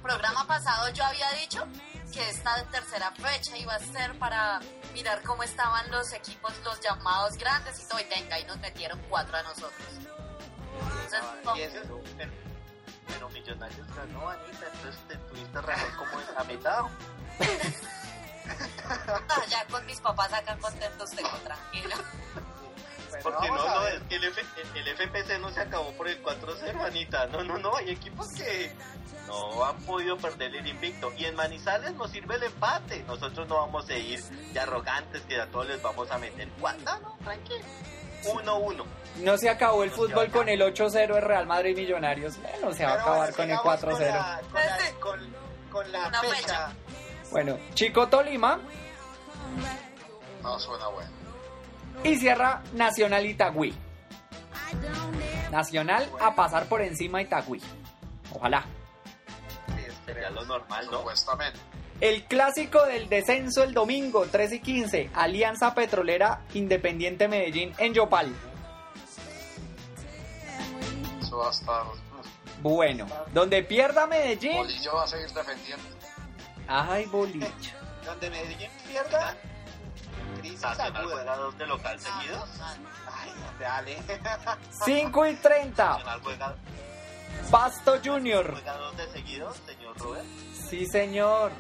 programa 0.01 0.45
pasado 0.47 0.89
yo 0.89 1.03
había 1.05 1.29
dicho 1.31 1.65
que 2.11 2.27
esta 2.29 2.63
tercera 2.65 3.11
fecha 3.11 3.57
iba 3.57 3.75
a 3.75 3.79
ser 3.79 4.17
para 4.17 4.59
mirar 4.93 5.21
cómo 5.23 5.43
estaban 5.43 5.89
los 5.91 6.11
equipos, 6.13 6.53
los 6.63 6.79
llamados 6.81 7.35
grandes 7.37 7.79
y 7.79 7.87
todo, 7.87 7.99
y 7.99 8.05
venga, 8.05 8.39
y 8.39 8.45
nos 8.45 8.57
metieron 8.59 8.99
cuatro 9.09 9.37
a 9.37 9.43
nosotros. 9.43 9.73
Entonces, 11.03 11.21
no, 11.43 11.55
Y 11.55 11.61
ese- 11.61 11.81
Pero, 11.81 12.01
pero 13.07 13.29
Millonarios 13.29 13.87
ganó, 13.95 14.29
Anita, 14.29 14.65
entonces 14.73 15.01
te 15.07 15.15
tuviste 15.17 15.61
razón 15.61 15.91
como 15.97 16.19
es 16.19 16.29
a 16.35 16.43
mitad. 16.45 16.83
ah, 19.29 19.45
ya 19.49 19.65
con 19.65 19.85
mis 19.85 19.99
papás 19.99 20.33
acá 20.33 20.57
contentos 20.57 21.09
tengo, 21.11 21.29
tranquilo. 21.43 21.95
Porque 23.23 23.47
no, 23.49 23.55
no, 23.55 23.87
es 23.87 24.01
que 24.03 24.15
el, 24.15 24.23
F- 24.25 24.41
el 24.75 24.87
FPC 24.97 25.39
no 25.39 25.49
se 25.51 25.61
acabó 25.61 25.91
por 25.93 26.07
el 26.07 26.23
4-0, 26.23 26.81
Anita. 26.85 27.27
No, 27.27 27.43
no, 27.43 27.57
no, 27.57 27.75
hay 27.75 27.89
equipos 27.91 28.27
que 28.35 28.71
no 29.27 29.63
han 29.65 29.77
podido 29.83 30.17
perder 30.17 30.55
el 30.55 30.67
invicto. 30.67 31.11
Y 31.17 31.25
en 31.25 31.35
Manizales 31.35 31.93
nos 31.95 32.11
sirve 32.11 32.35
el 32.35 32.43
empate. 32.43 33.03
Nosotros 33.07 33.47
no 33.47 33.55
vamos 33.57 33.89
a 33.89 33.93
ir 33.97 34.21
de 34.23 34.59
arrogantes 34.59 35.21
que 35.23 35.39
a 35.39 35.47
todos 35.47 35.67
les 35.67 35.81
vamos 35.81 36.09
a 36.11 36.17
meter. 36.17 36.47
No, 36.59 36.99
no, 36.99 37.17
tranquilo. 37.23 37.65
1-1. 38.25 38.83
No 39.17 39.37
se 39.37 39.49
acabó 39.49 39.83
el 39.83 39.91
fútbol 39.91 40.29
con 40.29 40.49
el 40.49 40.61
8-0 40.61 40.91
de 40.91 41.21
Real 41.21 41.45
Madrid 41.47 41.75
Millonarios. 41.75 42.37
Bueno, 42.41 42.73
se 42.73 42.83
va 42.85 42.91
a 42.91 42.95
acabar 42.95 43.33
con 43.33 43.49
el 43.49 43.57
sigamos 43.57 43.81
4-0. 43.81 43.81
Con 43.81 43.99
la, 43.99 44.41
con 44.51 44.61
la- 44.63 44.99
con- 44.99 45.35
con 45.71 45.91
la 45.91 46.11
fecha. 46.21 46.35
fecha. 46.35 46.69
Bueno, 47.31 47.57
Chico 47.75 48.07
Tolima 48.07 48.59
no 50.41 50.59
suena 50.59 50.87
bueno. 50.87 51.11
Y 52.03 52.15
cierra 52.15 52.61
Nacional 52.73 53.25
Itagüí. 53.25 53.73
Nacional 55.51 56.09
a 56.19 56.35
pasar 56.35 56.65
por 56.65 56.81
encima 56.81 57.21
Itagüí. 57.21 57.61
Ojalá. 58.33 58.65
Sí, 59.67 59.83
Sería 60.05 60.29
lo 60.29 60.45
normal, 60.45 60.85
¿no? 60.91 60.99
Supuestamente. 60.99 61.59
El 62.01 62.23
clásico 62.23 62.85
del 62.85 63.09
descenso 63.09 63.63
el 63.63 63.73
domingo 63.73 64.25
3 64.31 64.53
y 64.53 64.59
15. 64.61 65.09
Alianza 65.13 65.75
Petrolera 65.75 66.41
Independiente 66.53 67.27
Medellín 67.27 67.73
en 67.77 67.93
Yopal. 67.93 68.33
Eso 71.21 71.37
va 71.37 71.47
a 71.47 71.51
estar. 71.51 71.83
Bueno, 72.61 73.05
donde 73.33 73.63
pierda 73.63 74.07
Medellín. 74.07 74.57
Bolillo 74.57 74.95
va 74.95 75.03
a 75.03 75.07
seguir 75.07 75.29
defendiendo. 75.29 75.83
Ay, 76.67 77.05
bolillo. 77.05 77.47
Donde 78.05 78.29
Medellín 78.29 78.69
pierda. 78.87 79.35
Crisis 80.39 80.61
Nacional 80.61 81.03
juega 81.05 81.21
aguda. 81.33 81.35
dos 81.37 81.57
de 81.57 81.67
local 81.67 81.99
seguidos. 81.99 82.49
Ay, 83.11 83.31
dale. 83.59 83.97
5 84.85 85.25
y 85.27 85.35
30. 85.35 85.85
Nacional 85.85 86.19
juega, 86.23 86.55
Pasto 87.51 87.99
Junior. 88.03 88.55
de 88.95 89.11
seguidos, 89.11 89.57
señor 89.65 89.97
Robert. 89.97 90.25
Sí, 90.69 90.85
señor. 90.85 91.51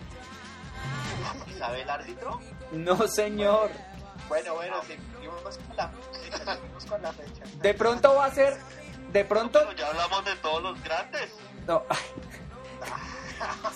¿Y 1.47 1.53
sabe 1.59 1.81
el 1.81 1.89
árbitro? 1.89 2.39
No, 2.71 3.07
señor. 3.07 3.71
Bueno, 4.27 4.53
bueno, 4.55 4.75
seguimos 4.83 5.57
con 5.57 5.75
la, 5.77 5.91
seguimos 6.11 6.85
con 6.85 7.01
la 7.01 7.11
fecha. 7.13 7.43
De 7.61 7.73
pronto 7.73 8.15
va 8.15 8.25
a 8.25 8.31
ser. 8.31 8.57
De 9.11 9.25
pronto. 9.25 9.59
Pero 9.59 9.71
ya 9.73 9.87
hablamos 9.87 10.23
de 10.25 10.35
todos 10.35 10.61
los 10.61 10.83
grandes. 10.83 11.33
No. 11.65 11.83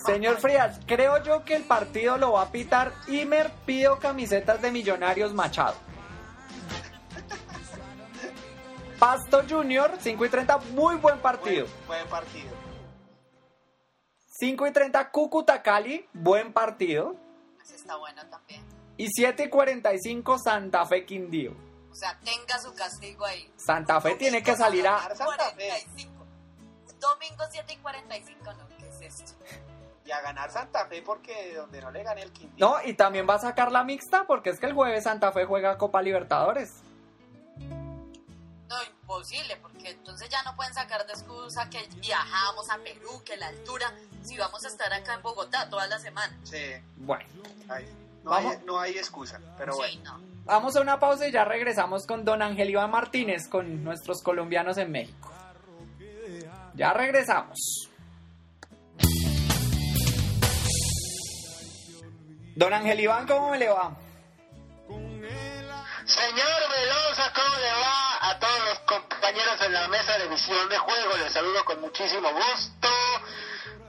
Señor 0.06 0.40
Frías, 0.40 0.80
creo 0.86 1.24
yo 1.24 1.44
que 1.46 1.56
el 1.56 1.64
partido 1.64 2.18
lo 2.18 2.34
va 2.34 2.44
a 2.44 2.52
pitar 2.52 2.94
Imer 3.08 3.52
Pido 3.66 4.00
Camisetas 4.00 4.62
de 4.62 4.72
Millonarios 4.72 5.34
Machado. 5.34 5.76
Pasto 9.00 9.44
Junior, 9.50 9.92
5 10.00 10.26
y 10.26 10.30
30, 10.30 10.58
muy 10.72 10.96
buen 10.96 11.20
partido. 11.20 11.68
Buen, 11.88 12.00
buen 12.00 12.10
partido. 12.10 12.52
5 14.40 14.68
y 14.68 14.72
30, 14.72 15.12
Cúcuta 15.12 15.62
Cali, 15.62 16.08
buen 16.14 16.54
partido. 16.54 17.16
Ese 17.62 17.76
está 17.76 17.98
bueno 17.98 18.26
también. 18.30 18.64
Y 18.98 19.08
7 19.08 19.46
y 19.46 19.50
45, 19.50 20.40
Santa 20.40 20.86
Fe 20.86 21.06
Quindío. 21.06 21.52
O 21.92 21.96
sea, 21.96 22.18
tenga 22.24 22.60
su 22.60 22.74
castigo 22.74 23.26
ahí. 23.26 23.52
Santa 23.56 24.02
Fe 24.02 24.16
tiene 24.16 24.42
que 24.42 24.56
salir 24.56 24.88
a. 24.88 24.98
ganar 24.98 25.16
Santa 25.16 25.52
Fe 25.52 25.68
45. 25.68 26.14
Domingo 27.00 27.44
7 27.52 27.74
y 27.74 27.78
45, 27.78 28.54
no, 28.54 28.68
¿qué 28.70 28.76
es 28.76 28.83
esto? 29.06 29.34
Y 30.06 30.12
a 30.12 30.22
ganar 30.22 30.52
Santa 30.52 30.86
Fe 30.88 31.02
porque 31.02 31.56
donde 31.56 31.80
no 31.82 31.90
le 31.92 32.04
gane 32.04 32.22
el 32.24 32.32
Quindío. 32.32 32.68
No, 32.68 32.76
y 32.84 32.94
también 32.94 33.28
va 33.30 33.36
a 33.36 33.40
sacar 33.40 33.72
la 33.72 33.84
mixta 33.84 34.26
porque 34.26 34.50
es 34.50 34.60
que 34.60 34.66
el 34.66 34.74
jueves 34.74 35.04
Santa 35.06 35.32
Fe 35.32 35.46
juega 35.46 35.78
Copa 35.78 36.02
Libertadores. 36.02 36.82
No 37.58 38.76
imposible, 38.84 39.56
porque 39.62 39.92
entonces 39.92 40.28
ya 40.30 40.42
no 40.44 40.56
pueden 40.56 40.74
sacar 40.74 41.06
de 41.06 41.14
excusa 41.14 41.70
que 41.70 41.88
viajamos 42.02 42.70
a 42.70 42.78
Perú, 42.80 43.22
que 43.24 43.38
la 43.38 43.48
altura, 43.48 43.94
si 44.24 44.38
vamos 44.38 44.66
a 44.66 44.68
estar 44.68 44.92
acá 44.92 45.14
en 45.14 45.22
Bogotá 45.22 45.70
toda 45.70 45.88
la 45.88 46.00
semana. 46.00 46.36
Sí, 46.44 46.74
Bueno, 46.98 47.24
ay, 47.70 47.86
no, 48.24 48.32
Vamos. 48.32 48.52
hay, 48.56 48.66
no 48.66 48.80
hay 48.80 48.98
excusa, 48.98 49.40
pero 49.58 49.74
sí, 49.74 49.80
bueno. 49.80 50.18
no. 50.18 50.26
vamos 50.46 50.76
a 50.76 50.82
una 50.82 51.00
pausa 51.00 51.28
y 51.28 51.32
ya 51.32 51.46
regresamos 51.46 52.08
con 52.08 52.26
don 52.26 52.42
Ángel 52.42 52.70
Iván 52.72 52.90
Martínez, 52.90 53.48
con 53.48 53.84
nuestros 53.84 54.22
colombianos 54.24 54.78
en 54.78 54.92
México. 54.92 55.30
Ya 56.76 56.92
regresamos. 56.94 57.90
Don 62.56 62.72
Ángel 62.72 63.00
Iván, 63.00 63.28
¿cómo 63.28 63.56
le 63.56 63.68
va? 63.68 63.96
Señor 66.06 66.62
Velosa, 66.70 67.34
¿cómo 67.34 67.56
le 67.58 67.72
va 67.72 68.30
a 68.30 68.40
todos 68.40 68.60
los 68.70 68.80
compañeros 68.80 69.62
en 69.62 69.74
la 69.74 69.88
mesa 69.88 70.18
de 70.20 70.28
visión 70.28 70.70
de 70.70 70.78
juego? 70.78 71.18
Les 71.18 71.34
saludo 71.34 71.66
con 71.66 71.82
muchísimo 71.82 72.30
gusto. 72.32 72.90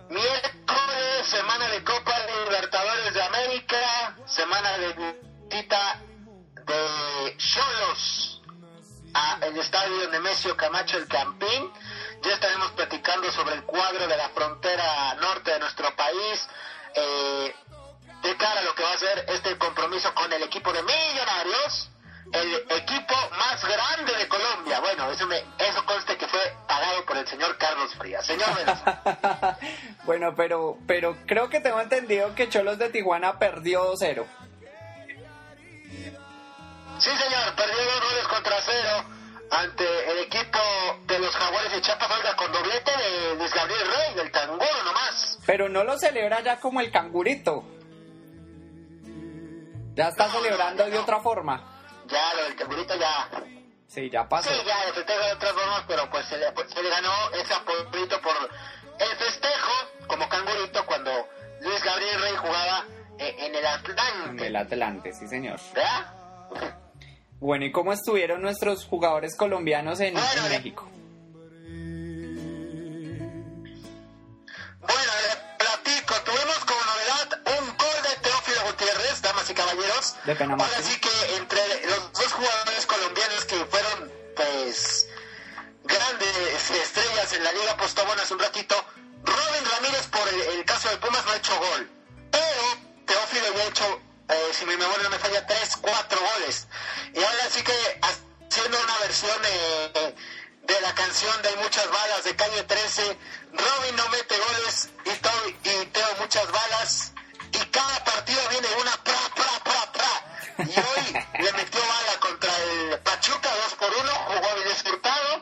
Miércoles, 0.09 1.27
semana 1.27 1.69
de 1.69 1.85
Copa 1.85 2.15
Libertadores 2.45 3.13
de 3.13 3.23
América, 3.23 4.17
semana 4.27 4.79
de 4.79 5.15
visita 5.51 6.01
de 6.65 7.37
Cholos 7.37 8.43
a 9.13 9.39
el 9.43 9.59
estadio 9.59 10.09
Nemesio 10.11 10.57
Camacho 10.57 10.97
El 10.97 11.07
Campín. 11.09 11.71
Ya 12.23 12.33
estaremos 12.33 12.71
platicando 12.73 13.31
sobre 13.33 13.57
el 13.57 13.65
cuadro 13.65 14.07
de 14.07 14.17
la 14.17 14.31
frontera 14.31 15.15
norte 15.17 15.51
de 15.51 15.59
nuestro 15.59 15.95
país. 15.97 16.49
eh, 16.95 17.55
de 18.25 18.37
cara 18.39 18.61
a 18.61 18.63
lo 18.63 18.75
que 18.75 18.83
va 18.83 18.93
a 18.93 18.99
ser 18.99 19.27
este 19.29 19.57
compromiso 19.59 20.13
con 20.15 20.33
el 20.33 20.43
equipo 20.43 20.73
de 20.73 20.83
Millonarios, 20.83 21.91
el 22.33 22.55
equipo 22.71 23.15
más 23.39 23.63
grande 23.63 24.17
de 24.17 24.27
Colombia. 24.29 24.81
Bueno, 24.81 25.11
eso, 25.11 25.27
me, 25.27 25.45
eso 25.59 25.85
conste 25.85 26.17
que 26.17 26.27
fue 26.27 26.41
pagado 26.67 27.05
por 27.05 27.19
el 27.19 27.29
señor 27.29 27.57
Carlos 27.59 27.95
Frías. 27.95 28.25
Señor 28.25 28.49
bueno, 30.05 30.35
pero, 30.35 30.79
pero 30.87 31.17
creo 31.27 31.51
que 31.51 31.61
tengo 31.61 31.81
entendido 31.81 32.35
que 32.35 32.49
Cholos 32.49 32.79
de 32.79 32.89
Tijuana 32.89 33.39
perdió 33.39 33.93
2-0. 33.93 34.25
sí 36.99 37.11
señor, 37.11 37.55
perdió 37.55 37.85
dos 37.85 38.01
goles 38.09 38.27
contra 38.29 38.57
cero 38.63 39.05
ante 39.51 39.85
el 39.85 40.19
equipo 40.21 40.59
de 41.07 41.19
los 41.19 41.31
Jaguares 41.37 41.73
de 41.73 41.81
Chiapas, 41.83 42.11
oiga, 42.11 42.35
con 42.37 42.51
doblete 42.51 42.91
de 42.91 43.35
Luis 43.37 43.53
Gabriel 43.53 43.87
Rey, 43.87 44.15
del 44.15 44.33
Tanguro 44.33 44.83
nomás. 44.85 45.39
Pero 45.47 45.69
no 45.69 45.85
lo 45.85 45.99
celebra 45.99 46.41
ya 46.41 46.59
como 46.59 46.81
el 46.81 46.91
cangurito. 46.91 47.74
Ya 49.95 50.09
está 50.09 50.27
No, 50.27 50.33
celebrando 50.35 50.85
no, 50.85 50.91
de 50.91 50.99
otra 50.99 51.21
forma. 51.21 51.63
Ya, 52.07 52.35
lo 52.35 52.45
del 52.45 52.57
Tangurito 52.57 52.95
ya, 52.97 53.29
Sí, 53.87 54.11
ya 54.11 54.29
pasó. 54.29 54.51
Sí, 54.51 54.57
ya, 54.67 54.83
el 54.85 54.95
festejo 54.95 55.25
de 55.25 55.33
otras 55.33 55.53
formas, 55.53 55.85
pero 55.87 56.11
pues 56.11 56.27
se 56.27 56.37
le, 56.37 56.51
pues, 56.53 56.69
se 56.71 56.83
le 56.83 56.91
ganó 56.91 57.13
ese 57.33 57.55
apoyito 57.55 58.21
por 58.21 58.35
el 58.99 59.17
festejo 59.17 59.73
como 60.09 60.29
cangurito 60.29 60.85
cuando 60.87 61.11
Luis 61.61 61.83
Gabriel 61.85 62.21
Rey 62.21 62.35
jugaba 62.37 62.85
eh, 63.19 63.37
en 63.39 63.55
el 63.55 63.61
En 63.61 63.67
Atlante. 63.67 64.47
el 64.49 64.57
Atlante, 64.57 65.13
sí 65.13 65.29
señor. 65.29 65.61
¿Verdad? 65.75 66.13
Bueno, 67.39 67.65
¿y 67.67 67.73
cómo 67.73 67.93
estuvieron 67.93 68.43
nuestros 68.43 68.85
jugadores 68.85 69.37
colombianos 69.37 70.01
en, 70.01 70.17
en 70.17 70.25
Bueno, 70.25 70.49
México? 70.49 70.89
Bueno, 74.81 75.13
le 75.29 75.57
platico, 75.65 76.15
tuvimos 76.25 76.59
como 76.65 76.81
novedad 76.85 77.61
un 77.61 77.67
gol 77.77 78.03
de 78.03 78.17
Teófilo 78.29 78.63
Gutiérrez, 78.67 79.21
damas 79.45 79.51
y 79.51 79.55
caballeros. 79.55 80.15
De 80.25 80.37
pena 80.37 80.55
Ahora 80.55 80.67
máxima. 80.67 80.91
sí 80.91 81.01
que 81.01 81.37
entre 81.37 81.87
los 81.87 82.13
dos 82.13 82.33
jugadores 82.33 82.87
colombianos 82.87 83.45
que 83.45 83.65
fueron, 83.67 84.13
pues, 84.37 85.09
grandes 85.85 86.71
estrellas 86.71 87.33
en 87.33 87.45
la 87.45 87.53
Liga 87.53 87.77
Postobón 87.77 88.19
hace 88.21 88.35
un 88.35 88.41
ratito, 88.41 88.75
Robin 89.25 89.65
Ramírez 89.71 90.07
por 90.09 90.27
el, 90.29 90.41
el 90.59 90.65
caso 90.65 90.89
de 90.89 90.97
Pumas 90.99 91.25
no 91.25 91.33
ha 91.33 91.37
hecho 91.37 91.57
gol, 91.59 91.91
pero 92.31 92.63
Teófilo 93.07 93.55
ya 93.55 93.63
ha 93.63 93.67
hecho, 93.67 94.01
eh, 94.29 94.51
si 94.53 94.65
mi 94.67 94.77
memoria 94.77 95.05
no 95.05 95.11
me 95.11 95.19
falla, 95.19 95.47
tres, 95.47 95.77
cuatro 95.81 96.19
goles. 96.19 96.67
Y 97.15 97.19
ahora 97.23 97.51
sí 97.51 97.63
que 97.63 98.01
haciendo 98.03 98.79
una 98.81 98.99
versión 99.01 99.39
eh, 99.45 100.15
de 100.63 100.81
la 100.81 100.95
canción 100.95 101.43
de 101.43 101.49
Hay 101.51 101.57
muchas 101.57 101.87
balas 101.91 102.25
de 102.25 102.35
Calle 102.37 102.63
13, 102.63 103.19
Robin 103.53 103.97
no 103.97 104.09
mete 104.09 104.37
goles 104.39 104.89
y, 105.05 105.69
y 105.69 105.87
Teo 105.87 106.09
muchas 106.21 106.51
balas. 106.51 107.13
Y 107.53 107.59
cada 107.67 108.03
partido 108.05 108.41
viene 108.51 108.67
una. 108.81 108.91
Y 110.59 110.63
hoy 110.63 111.27
le 111.41 111.53
metió 111.53 111.81
bala 111.81 112.21
contra 112.21 112.51
el 112.57 112.99
Pachuca 113.01 113.51
2 113.65 113.75
por 113.75 113.89
1, 113.89 114.13
jugó 114.13 114.49
a 114.49 114.93
Hurtado. 114.93 115.41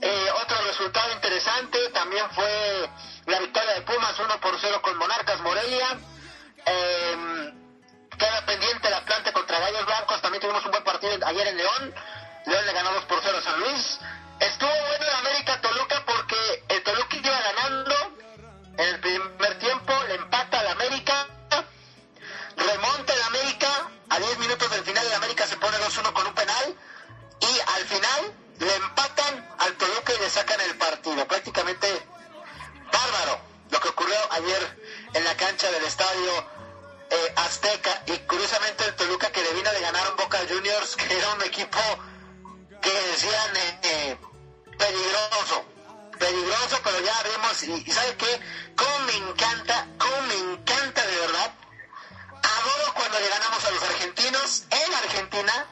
Eh, 0.00 0.28
otro 0.40 0.62
resultado 0.62 1.12
interesante 1.14 1.88
también 1.88 2.24
fue 2.30 2.88
la 3.26 3.40
victoria 3.40 3.74
de 3.74 3.82
Pumas 3.82 4.16
1 4.18 4.40
por 4.40 4.56
0 4.60 4.82
con 4.82 4.96
Monarcas 4.98 5.40
Morelia. 5.40 5.98
Eh, 6.64 7.52
queda 8.16 8.46
pendiente 8.46 8.88
la 8.88 9.04
planta 9.04 9.32
contra 9.32 9.58
Gallos 9.58 9.84
Blancos. 9.84 10.22
También 10.22 10.40
tuvimos 10.40 10.64
un 10.64 10.70
buen 10.70 10.84
partido 10.84 11.26
ayer 11.26 11.48
en 11.48 11.56
León. 11.56 11.94
León 12.46 12.66
le 12.66 12.72
ganó 12.72 12.92
2 12.92 13.04
por 13.06 13.20
0 13.22 13.38
a 13.38 13.42
San 13.42 13.58
Luis. 13.58 13.98
Estuvo 14.38 14.70
bueno 14.70 15.04
el 15.06 15.26
América 15.26 15.60
Toluca 15.60 16.04
sacan 30.30 30.60
el 30.60 30.76
partido. 30.76 31.26
Prácticamente 31.26 31.86
bárbaro 32.92 33.40
lo 33.70 33.80
que 33.80 33.88
ocurrió 33.88 34.16
ayer 34.30 34.78
en 35.14 35.24
la 35.24 35.36
cancha 35.36 35.70
del 35.70 35.84
estadio 35.84 36.46
eh, 37.10 37.32
Azteca 37.36 38.02
y 38.06 38.18
curiosamente 38.26 38.84
el 38.84 38.94
Toluca 38.96 39.30
que 39.30 39.42
le 39.42 39.52
vino 39.54 39.70
de 39.72 39.80
ganar 39.80 40.10
un 40.10 40.16
Boca 40.16 40.38
Juniors 40.48 40.96
que 40.96 41.18
era 41.18 41.32
un 41.34 41.42
equipo 41.42 41.78
que 42.80 42.92
decían 42.92 43.56
eh, 43.56 43.78
eh, 43.82 44.16
peligroso, 44.78 45.64
peligroso, 46.18 46.80
pero 46.84 47.00
ya 47.00 47.22
vemos, 47.22 47.62
y, 47.62 47.84
y 47.86 47.92
¿sabe 47.92 48.16
qué? 48.16 48.40
Cómo 48.76 48.98
me 49.00 49.16
encanta, 49.16 49.88
cómo 49.98 50.22
me 50.22 50.34
encanta 50.34 51.06
de 51.06 51.16
verdad. 51.16 51.54
Adoro 52.42 52.94
cuando 52.94 53.18
le 53.18 53.28
ganamos 53.28 53.64
a 53.64 53.70
los 53.70 53.82
argentinos 53.82 54.64
en 54.70 54.94
Argentina, 54.94 55.66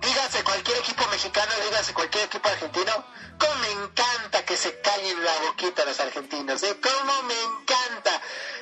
dígase 0.00 0.42
cualquier 0.44 0.78
equipo 0.78 1.06
mexicano, 1.10 1.52
dígase 1.68 1.92
cualquier 1.94 2.24
equipo 2.24 2.48
argentino, 2.48 2.92
cómo 3.38 3.54
me 3.56 3.70
encanta 3.84 4.44
que 4.44 4.56
se 4.56 4.80
callen 4.80 5.24
la 5.24 5.32
boquita 5.46 5.84
los 5.84 5.98
argentinos, 6.00 6.62
¿eh? 6.62 6.76
Cómo 6.80 7.22
me 7.22 7.34
encanta. 7.34 8.20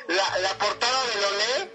La, 0.08 0.38
la 0.38 0.50
portada 0.58 0.98
de 1.06 1.20
Lolé, 1.20 1.70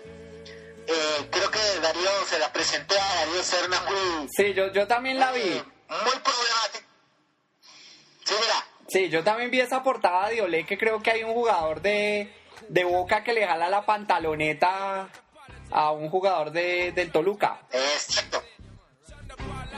eh, 0.88 1.28
creo 1.32 1.52
que 1.52 1.60
Darío 1.82 2.10
se 2.28 2.40
la 2.40 2.52
presenté 2.54 2.98
a 3.00 3.16
Darío 3.16 3.44
Serna 3.44 3.82
muy, 3.82 4.28
Sí, 4.36 4.54
yo, 4.54 4.72
yo 4.72 4.88
también 4.88 5.20
la 5.20 5.32
vi. 5.32 5.42
muy 5.42 6.20
problemática. 6.24 6.88
Sí, 8.24 8.34
mira, 8.40 8.66
Sí, 8.88 9.10
yo 9.10 9.24
también 9.24 9.52
vi 9.52 9.62
esa 9.62 9.84
portada 9.84 10.30
de 10.30 10.42
Olé 10.42 10.66
que 10.66 10.78
creo 10.78 11.02
que 11.02 11.12
hay 11.12 11.24
un 11.24 11.34
jugador 11.34 11.82
de, 11.82 12.34
de 12.68 12.84
Boca 12.84 13.24
que 13.24 13.34
le 13.34 13.46
jala 13.48 13.70
la 13.70 13.86
pantaloneta 13.86 15.10
a 15.72 15.92
un 15.92 16.10
jugador 16.10 16.52
de, 16.52 16.92
del 16.92 17.12
Toluca. 17.12 17.62
exacto. 17.72 18.44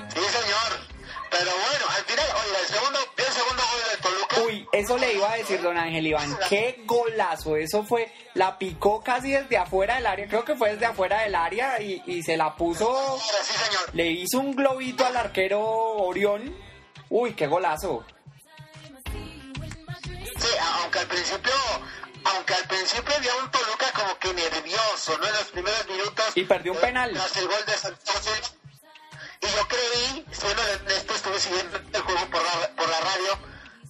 Sí, 0.10 0.20
señor. 0.20 0.94
Pero 1.30 1.52
bueno, 1.52 1.86
al 1.90 2.04
final, 2.04 2.26
oiga, 2.46 2.60
el 2.60 2.68
segundo, 2.68 3.00
el 3.18 3.34
segundo 3.34 3.64
gol 3.72 3.82
de 3.90 3.98
Toluca. 4.04 4.42
Uy, 4.42 4.68
eso 4.72 4.98
le 4.98 5.14
iba 5.14 5.32
a 5.32 5.36
decir 5.36 5.62
don 5.64 5.78
Ángel 5.78 6.06
Iván. 6.06 6.38
Qué 6.48 6.84
golazo, 6.86 7.56
eso 7.56 7.84
fue. 7.84 8.14
La 8.36 8.60
picó 8.60 9.02
casi 9.02 9.32
desde 9.32 9.58
afuera 9.58 9.96
del 9.96 10.06
área, 10.06 10.28
creo 10.28 10.46
que 10.46 10.56
fue 10.56 10.74
desde 10.74 10.86
afuera 10.86 11.22
del 11.22 11.34
área 11.34 11.82
y, 11.82 12.04
y 12.06 12.22
se 12.22 12.38
la 12.38 12.56
puso. 12.56 13.20
Sí, 13.20 13.54
señor. 13.54 13.90
Le 13.94 14.12
hizo 14.12 14.40
un 14.40 14.56
globito 14.56 15.06
al 15.06 15.18
arquero 15.18 15.60
Orión. 15.62 16.56
Uy, 17.10 17.34
qué 17.34 17.48
golazo. 17.48 18.06
Sí, 20.38 20.50
aunque 20.82 21.00
al 21.00 21.08
principio, 21.08 21.54
aunque 22.26 22.54
al 22.54 22.68
principio 22.68 23.16
había 23.16 23.36
un 23.36 23.50
Toluca 23.50 23.92
como 23.94 24.20
que 24.20 24.34
nervioso, 24.34 25.18
¿no? 25.18 25.26
En 25.28 25.34
los 25.34 25.46
primeros 25.46 25.88
minutos. 25.88 26.26
Y 26.36 26.44
perdió 26.44 26.74
un 26.74 26.78
eh, 26.80 26.82
penal. 26.82 27.12
Tras 27.14 27.38
el 27.38 27.48
gol 27.48 27.66
de 27.66 27.74
Santos. 27.74 28.53
Y 29.44 29.56
yo 29.56 29.68
creí, 29.68 30.26
siendo 30.32 30.62
honesto, 30.62 31.14
estuve 31.14 31.40
siguiendo 31.40 31.78
el 31.78 32.02
juego 32.02 32.26
por 32.32 32.42
la, 32.42 32.76
por 32.76 32.90
la 32.90 33.00
radio, 33.02 33.38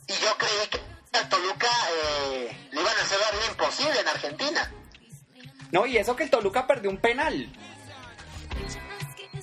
y 0.08 0.14
yo 0.14 0.38
creí 0.38 0.68
que 0.72 0.80
al 1.18 1.30
Toluca 1.30 1.70
eh, 1.92 2.70
le 2.72 2.82
iban 2.82 2.98
a 2.98 3.02
hacer 3.02 3.20
la 3.20 3.32
vida 3.38 3.48
imposible 3.52 4.00
en 4.00 4.08
Argentina. 4.08 4.72
No, 5.72 5.86
y 5.86 5.98
eso 5.98 6.16
que 6.16 6.24
el 6.24 6.30
Toluca 6.30 6.66
perdió 6.66 6.90
un 6.90 6.98
penal. 6.98 7.52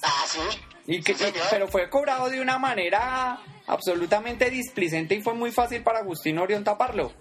Ah, 0.03 0.25
sí. 0.27 0.41
Y 0.87 1.03
que, 1.03 1.15
Sí, 1.15 1.33
pero 1.51 1.69
fue 1.69 1.89
cobrado 1.89 2.29
de 2.29 2.41
una 2.41 2.59
manera 2.59 3.39
absolutamente 3.67 4.51
displicente 4.51 5.15
y 5.15 5.23
fue 5.23 5.35
muy 5.35 5.53
fácil 5.53 5.83
para 5.83 6.01
Agustín 6.01 6.39
Orión 6.39 6.65
taparlo. 6.65 7.13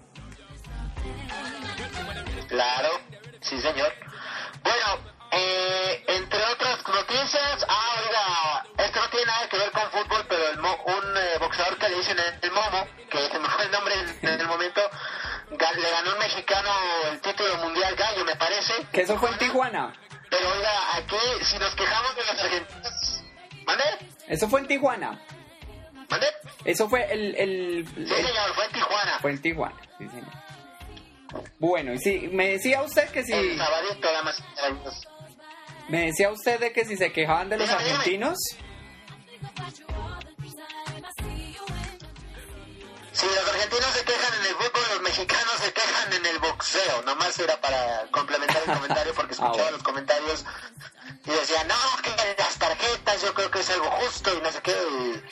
Claro, 2.48 2.88
sí, 3.40 3.60
señor. 3.60 3.92
Bueno, 4.64 5.19
eh, 5.32 6.04
entre 6.08 6.44
otras 6.44 6.78
noticias, 6.88 7.64
ah, 7.68 7.96
oiga, 8.04 8.84
esto 8.86 9.00
no 9.00 9.08
tiene 9.10 9.26
nada 9.26 9.48
que 9.48 9.58
ver 9.58 9.70
con 9.70 9.90
fútbol, 9.90 10.26
pero 10.28 10.48
el 10.48 10.58
mo- 10.58 10.82
un 10.86 11.16
eh, 11.16 11.38
boxeador 11.38 11.78
que 11.78 11.88
le 11.88 11.96
dicen 11.96 12.16
el 12.42 12.50
Momo, 12.52 12.86
que 13.10 13.18
se 13.28 13.38
me 13.38 13.48
fue 13.50 13.64
el 13.64 13.70
nombre 13.70 13.94
en 14.22 14.40
el 14.40 14.46
momento, 14.46 14.80
le 15.50 15.90
ganó 15.90 16.12
un 16.12 16.18
mexicano 16.18 16.70
el 17.10 17.20
título 17.20 17.56
mundial 17.58 17.94
gallo, 17.96 18.24
me 18.24 18.36
parece. 18.36 18.72
Que 18.92 19.02
eso 19.02 19.18
fue 19.18 19.30
en 19.30 19.38
Tijuana. 19.38 19.92
Pero 20.30 20.48
oiga, 20.52 20.96
aquí, 20.96 21.16
si 21.44 21.58
nos 21.58 21.74
quejamos 21.74 22.14
de 22.16 22.22
los 22.24 22.40
argentinos... 22.40 23.22
¿Mande? 23.66 23.84
Eso 24.28 24.48
fue 24.48 24.60
en 24.60 24.66
Tijuana. 24.68 25.20
¿Mande? 26.08 26.26
Eso 26.64 26.88
fue 26.88 27.12
el... 27.12 27.34
el, 27.36 27.86
Sí, 27.88 27.94
el- 28.14 28.26
señor, 28.26 28.54
fue 28.54 28.64
en 28.66 28.72
Tijuana. 28.72 29.18
fue 29.20 29.30
en 29.32 29.42
Tijuana. 29.42 29.76
sí, 29.98 30.08
señor. 30.08 30.30
Bueno, 31.58 31.92
y 31.94 31.98
sí, 31.98 32.28
me 32.32 32.48
decía 32.52 32.82
usted 32.82 33.08
que 33.10 33.20
El 33.20 33.26
si... 33.26 33.56
sabadito, 33.58 34.12
damas 34.12 34.38
y 34.40 34.54
caballeros. 34.56 35.08
Me 35.90 36.06
decía 36.06 36.30
usted 36.30 36.60
de 36.60 36.72
que 36.72 36.84
si 36.84 36.96
se 36.96 37.12
quejaban 37.12 37.48
de 37.48 37.56
los 37.58 37.68
Dígame, 37.68 37.90
argentinos. 37.90 38.38
Si 43.12 43.26
los 43.26 43.48
argentinos 43.48 43.90
se 43.92 44.04
quejan 44.04 44.34
en 44.40 44.46
el 44.46 44.54
fútbol, 44.54 44.82
los 44.92 45.00
mexicanos 45.02 45.54
se 45.62 45.72
quejan 45.72 46.12
en 46.12 46.26
el 46.26 46.38
boxeo. 46.38 47.02
Nomás 47.02 47.38
era 47.38 47.60
para 47.60 48.06
complementar 48.10 48.62
el 48.66 48.72
comentario 48.78 49.14
porque 49.14 49.32
escuchaba 49.32 49.52
Ah, 49.54 49.62
bueno. 49.62 49.76
los 49.76 49.82
comentarios 49.82 50.44
y 51.26 51.30
decían, 51.30 51.68
no, 51.68 51.74
que 52.02 52.10
las 52.38 52.56
tarjetas 52.58 53.20
yo 53.22 53.34
creo 53.34 53.50
que 53.50 53.60
es 53.60 53.70
algo 53.70 53.90
justo 53.90 54.32
y 54.34 54.40
no 54.40 54.50
sé 54.52 54.60
qué. 54.62 54.70
Y, 54.72 55.22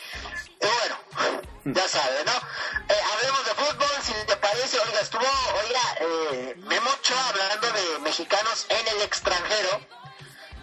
y 0.61 0.67
bueno, 0.67 1.45
ya 1.67 1.89
sabe, 1.89 2.25
¿no? 2.27 2.33
Eh, 2.33 3.01
hablemos 3.15 3.45
de 3.47 3.55
fútbol, 3.55 4.03
si 4.03 4.13
te 4.27 4.37
parece. 4.37 4.79
Oiga, 4.81 5.01
estuvo, 5.01 5.23
oiga, 5.65 5.81
eh, 6.01 6.55
Memo 6.59 6.91
Ochoa 6.91 7.29
hablando 7.29 7.71
de 7.73 7.99
mexicanos 8.01 8.67
en 8.69 8.89
el 8.97 9.03
extranjero. 9.03 9.81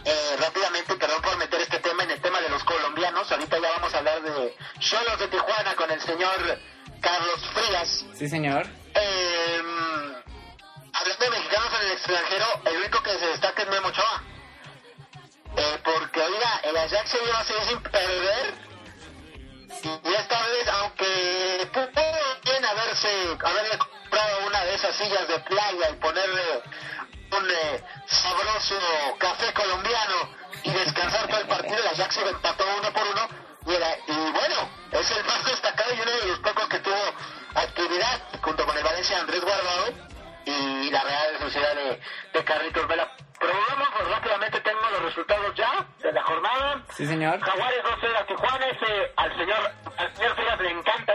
Eh, 0.06 0.36
rápidamente, 0.38 0.96
perdón 0.98 1.22
por 1.24 1.36
meter 1.38 1.60
este 1.62 1.80
tema 1.80 2.04
en 2.04 2.12
el 2.12 2.22
tema 2.22 2.40
de 2.40 2.50
los 2.50 2.64
colombianos. 2.64 3.32
Ahorita 3.32 3.58
ya 3.58 3.70
vamos 3.72 3.94
a 3.94 3.98
hablar 3.98 4.22
de 4.22 4.56
Cholos 4.80 5.20
de 5.20 5.28
Tijuana 5.30 5.76
con 5.76 5.90
el 5.90 6.00
señor 6.00 6.60
Carlos 7.02 7.50
Frías. 7.54 8.06
Sí, 8.14 8.30
señor. 8.30 8.68
Eh, 8.94 9.62
hablando 10.94 11.26
de 11.26 11.32
mexicanos 11.32 11.74
en 11.80 11.88
el 11.88 11.92
extranjero, 11.94 12.46
el 12.66 12.78
único 12.78 13.02
que 13.02 13.18
se 13.18 13.26
destaca 13.28 13.64
es 13.64 13.70
Memo 13.70 13.88
Ochoa. 13.88 14.24
Eh, 15.58 15.80
porque, 15.84 16.22
oiga, 16.22 16.60
el 16.64 16.78
Ajax 16.78 17.10
se 17.10 17.18
lleva 17.26 17.44
seis 17.44 17.64
sin 17.68 17.82
perder. 17.82 18.54
Y 20.04 20.14
esta 20.14 20.48
vez, 20.48 20.68
aunque 20.68 21.70
pudo 21.74 22.04
bien 22.44 22.66
haberse, 22.66 23.38
haberle 23.44 23.80
comprado 24.16 24.48
una 24.48 24.64
de 24.64 24.76
esas 24.76 24.96
sillas 24.96 25.28
de 25.28 25.40
playa 25.42 25.90
y 25.90 25.94
ponerle 25.96 26.62
un 27.38 27.50
eh, 27.52 27.84
sabroso 28.06 28.76
café 29.20 29.52
colombiano 29.54 30.16
y 30.64 30.72
descansar 30.72 31.28
todo 31.28 31.42
el 31.42 31.48
partido, 31.48 31.76
el 31.78 31.88
Ajax 31.88 32.16
se 32.16 32.22
lo 32.22 32.30
empató 32.30 32.64
uno 32.80 32.94
por 32.94 33.04
uno. 33.08 33.28
Y, 33.68 33.74
era- 33.74 33.98
y 34.08 34.32
bueno, 34.32 34.70
es 34.92 35.12
el 35.12 35.24
más 35.26 35.44
destacado 35.46 35.94
y 35.94 36.00
uno 36.00 36.12
de 36.12 36.28
los 36.28 36.40
pocos 36.40 36.68
que 36.70 36.80
tuvo 36.80 36.96
actividad 37.56 38.22
junto 38.42 38.66
con 38.66 38.78
el 38.78 38.84
Valencia 38.84 39.20
Andrés 39.20 39.42
Guardado 39.42 39.94
y 40.46 40.92
la 40.92 41.02
Real 41.04 41.40
Sociedad 41.40 41.76
de, 41.76 42.02
de 42.34 42.44
Carlitos 42.46 42.88
Vela. 42.88 43.12
Pero 43.40 43.54
vamos, 43.70 43.90
pues 43.98 44.08
rápidamente 44.10 44.62
tengo 44.62 44.80
los 44.92 45.02
resultados 45.02 45.54
ya 45.56 45.86
de 46.02 46.12
la 46.14 46.24
jornada. 46.24 46.82
Sí, 46.96 47.06
señor. 47.06 47.42
Jaguares 47.42 47.84
2-0 47.84 48.16
a 48.18 48.26
Tijuana, 48.28 48.66
ese, 48.68 49.12
al 49.18 49.36
señor, 49.38 49.72
al 49.98 50.16
señor 50.16 50.36
Frías 50.36 50.60
le 50.62 50.72
encanta 50.72 51.14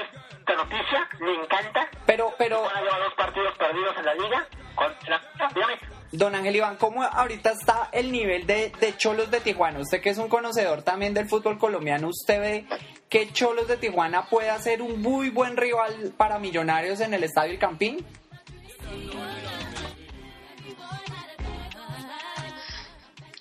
esta 0.51 0.65
noticia, 0.65 1.09
le 1.21 1.35
encanta. 1.43 1.89
Pero, 2.07 2.35
pero, 2.39 2.63
lleva 2.63 2.99
dos 2.99 3.15
partidos 3.15 3.57
perdidos 3.57 3.97
en 3.99 4.05
la 4.05 4.15
liga. 4.15 4.49
Con 4.75 4.93
la, 5.09 5.21
dígame. 5.55 5.79
don 6.13 6.35
Ángel 6.35 6.57
Iván, 6.57 6.77
¿cómo 6.77 7.03
ahorita 7.03 7.51
está 7.51 7.89
el 7.93 8.13
nivel 8.13 8.47
de, 8.47 8.73
de 8.81 8.97
Cholos 8.97 9.31
de 9.31 9.41
Tijuana? 9.41 9.81
Usted 9.81 10.01
que 10.01 10.11
es 10.11 10.19
un 10.19 10.29
conocedor 10.29 10.83
también 10.83 11.13
del 11.13 11.29
fútbol 11.29 11.59
colombiano, 11.59 12.09
¿usted 12.09 12.41
ve 12.41 12.67
que 13.09 13.33
Cholos 13.33 13.69
de 13.69 13.77
Tijuana 13.77 14.27
puede 14.27 14.57
ser 14.61 14.81
un 14.83 15.03
muy 15.03 15.31
buen 15.31 15.57
rival 15.57 16.13
para 16.17 16.39
Millonarios 16.39 17.01
en 17.01 17.15
el 17.15 17.25
Estadio 17.25 17.53
El 17.53 17.59
Campín? 17.59 18.07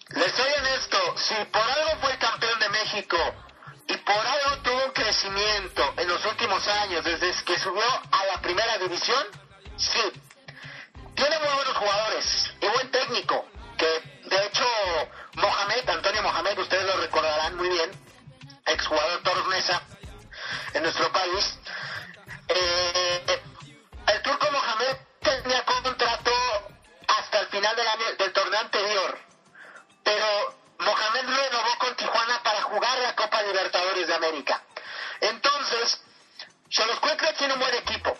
Les 0.09 0.31
soy 0.31 0.51
honesto, 0.59 0.97
si 1.17 1.35
por 1.45 1.61
algo 1.61 2.01
fue 2.01 2.17
campeón 2.17 2.59
de 2.59 2.69
México 2.69 3.17
y 3.89 3.97
por 3.97 4.15
algo 4.15 4.57
tuvo 4.61 4.85
un 4.85 4.91
crecimiento 4.91 5.93
en 5.97 6.07
los 6.07 6.23
últimos 6.25 6.65
años, 6.67 7.03
desde 7.03 7.43
que 7.43 7.57
subió 7.57 7.83
a 7.83 8.25
la 8.25 8.39
primera 8.41 8.77
división, 8.77 9.25
sí. 9.77 9.99
Tiene 11.15 11.39
muy 11.39 11.49
buenos 11.55 11.75
jugadores 11.75 12.53
y 12.61 12.67
buen 12.67 12.91
técnico, 12.91 13.45
que 13.77 14.19
de 14.29 14.45
hecho 14.45 14.65
Mohamed, 15.33 15.89
Antonio 15.89 16.21
Mohamed, 16.21 16.59
ustedes 16.59 16.85
lo 16.85 17.01
recordarán 17.01 17.57
muy 17.57 17.67
bien, 17.67 17.91
exjugador 18.67 19.23
Toros 19.23 19.47
Mesa 19.47 19.81
en 20.73 20.83
nuestro 20.83 21.11
país. 21.11 21.59
Eh, 22.47 23.41
el 24.07 24.21
turco 24.21 24.51
Mohamed 24.51 24.97
tenía 25.19 25.65
contrato 25.65 26.31
hasta 27.07 27.39
el 27.39 27.47
final 27.47 27.75
del 27.75 27.87
año 27.87 28.05
del 28.17 28.33
torneo 28.33 28.59
anterior 28.59 29.29
pero 30.09 30.58
Mohamed 30.89 31.25
renovó 31.25 31.77
con 31.77 31.95
Tijuana 31.95 32.41
para 32.41 32.61
jugar 32.63 32.97
la 32.99 33.15
Copa 33.15 33.43
Libertadores 33.43 34.07
de 34.07 34.15
América. 34.15 34.61
Entonces, 35.21 36.01
Cholos 36.69 36.99
tiene 37.37 37.53
un 37.53 37.59
buen 37.59 37.75
equipo. 37.75 38.17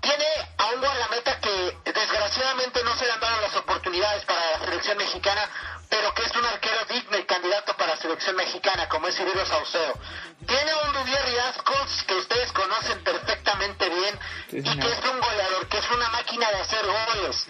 Tiene 0.00 0.26
a 0.58 0.66
un 0.66 0.80
guardameta 0.80 1.40
que 1.40 1.78
desgraciadamente 1.84 2.82
no 2.84 2.94
se 2.96 3.06
le 3.06 3.12
han 3.12 3.20
dado 3.20 3.40
las 3.40 3.56
oportunidades 3.56 4.24
para 4.26 4.50
la 4.50 4.58
selección 4.66 4.98
mexicana, 4.98 5.48
pero 5.88 6.12
que 6.14 6.22
es 6.22 6.36
un 6.36 6.44
arquero 6.44 6.84
digno 6.86 7.16
y 7.16 7.24
candidato 7.24 7.74
para 7.76 7.94
la 7.94 8.00
selección 8.00 8.36
mexicana, 8.36 8.88
como 8.88 9.08
es 9.08 9.16
Cirilo 9.16 9.46
Saucedo. 9.46 9.94
Tiene 10.46 10.70
a 10.70 10.78
un 10.78 10.92
Duvier 10.92 11.24
Riascos 11.24 12.04
que 12.06 12.14
ustedes 12.14 12.52
conocen 12.52 13.02
perfectamente 13.02 13.88
bien 13.88 14.18
Sí, 14.50 14.58
y 14.58 14.78
que 14.78 14.90
es 14.90 14.98
un 15.10 15.20
goleador, 15.20 15.68
que 15.68 15.78
es 15.78 15.90
una 15.90 16.08
máquina 16.10 16.50
de 16.50 16.60
hacer 16.60 16.84
goles. 16.86 17.46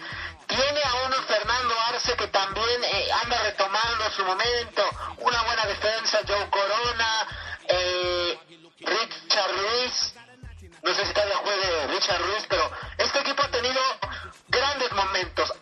Tiene 0.51 0.81
a 0.83 1.05
uno 1.05 1.15
Fernando 1.27 1.73
Arce 1.87 2.13
que 2.17 2.27
también 2.27 2.83
eh, 2.83 3.09
anda 3.23 3.41
retomando 3.41 4.11
su 4.11 4.25
momento. 4.25 4.83
Una 5.19 5.41
buena 5.43 5.65
defensa, 5.65 6.19
Joe 6.27 6.49
Corona, 6.49 7.25
eh, 7.69 8.37
Richard 8.79 9.51
Ruiz. 9.55 10.13
No 10.83 10.93
sé 10.93 11.05
si 11.05 11.13
todavía 11.13 11.37
juegue 11.37 11.87
Richard 11.87 12.21
Ruiz, 12.21 12.45
pero 12.49 12.69
este 12.97 13.19
equipo 13.19 13.43
ha 13.43 13.47
tenido 13.47 13.81
grandes 14.49 14.91
momentos. 14.91 15.53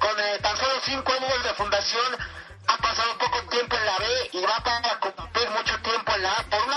Con 0.00 0.18
eh, 0.18 0.38
tan 0.40 0.56
solo 0.56 0.80
cinco 0.82 1.12
años 1.12 1.44
de 1.44 1.52
fundación 1.52 2.16
ha 2.68 2.76
pasado 2.78 3.18
poco 3.18 3.42
tiempo 3.50 3.76
en 3.76 3.84
la 3.84 3.96
B 3.98 4.30
y 4.32 4.40
va 4.40 4.60
para 4.60 4.98
cumplir 4.98 5.50
mucho 5.50 5.78
tiempo 5.80 6.12
en 6.14 6.22
la 6.22 6.32
A 6.32 6.42
por 6.44 6.67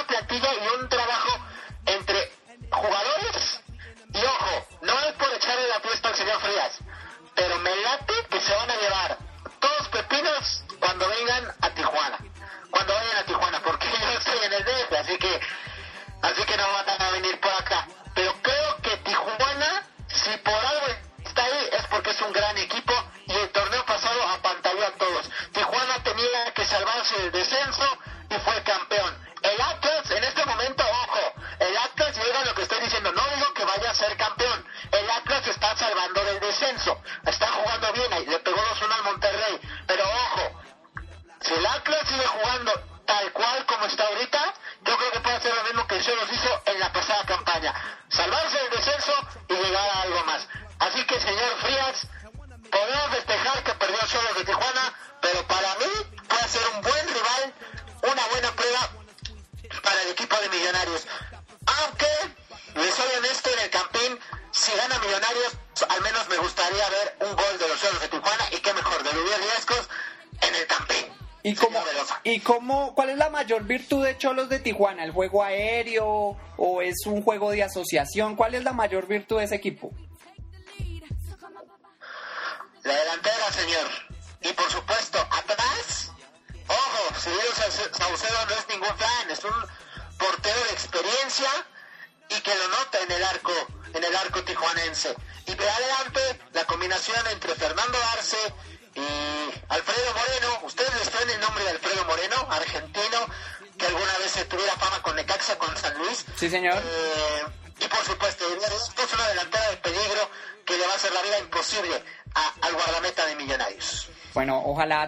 Cholos 74.22 74.50
de 74.50 74.60
Tijuana? 74.60 75.04
¿El 75.04 75.10
juego 75.10 75.42
aéreo 75.42 76.38
o 76.56 76.82
es 76.84 77.08
un 77.08 77.24
juego 77.24 77.50
de 77.50 77.64
asociación? 77.64 78.36
¿Cuál 78.36 78.54
es 78.54 78.64
la 78.64 78.72
mayor 78.72 79.08
virtud 79.08 79.40
de 79.40 79.46
ese 79.46 79.56
equipo? 79.56 79.91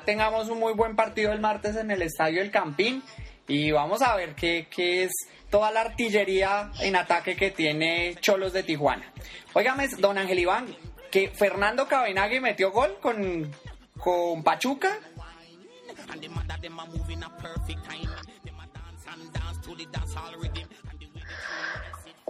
Tengamos 0.05 0.49
un 0.49 0.59
muy 0.59 0.73
buen 0.73 0.95
partido 0.95 1.31
el 1.31 1.39
martes 1.39 1.75
en 1.75 1.91
el 1.91 2.01
Estadio 2.01 2.41
El 2.41 2.51
Campín 2.51 3.03
y 3.47 3.71
vamos 3.71 4.01
a 4.01 4.15
ver 4.15 4.35
qué, 4.35 4.67
qué 4.69 5.03
es 5.03 5.11
toda 5.49 5.71
la 5.71 5.81
artillería 5.81 6.71
en 6.79 6.95
ataque 6.95 7.35
que 7.35 7.51
tiene 7.51 8.15
Cholos 8.21 8.53
de 8.53 8.63
Tijuana. 8.63 9.11
Óigame, 9.53 9.87
don 9.99 10.17
Ángel 10.17 10.39
Iván, 10.39 10.75
que 11.11 11.29
Fernando 11.29 11.87
Cabenagui 11.87 12.39
metió 12.39 12.71
gol 12.71 12.97
con, 13.01 13.51
con 13.99 14.43
Pachuca. 14.43 14.99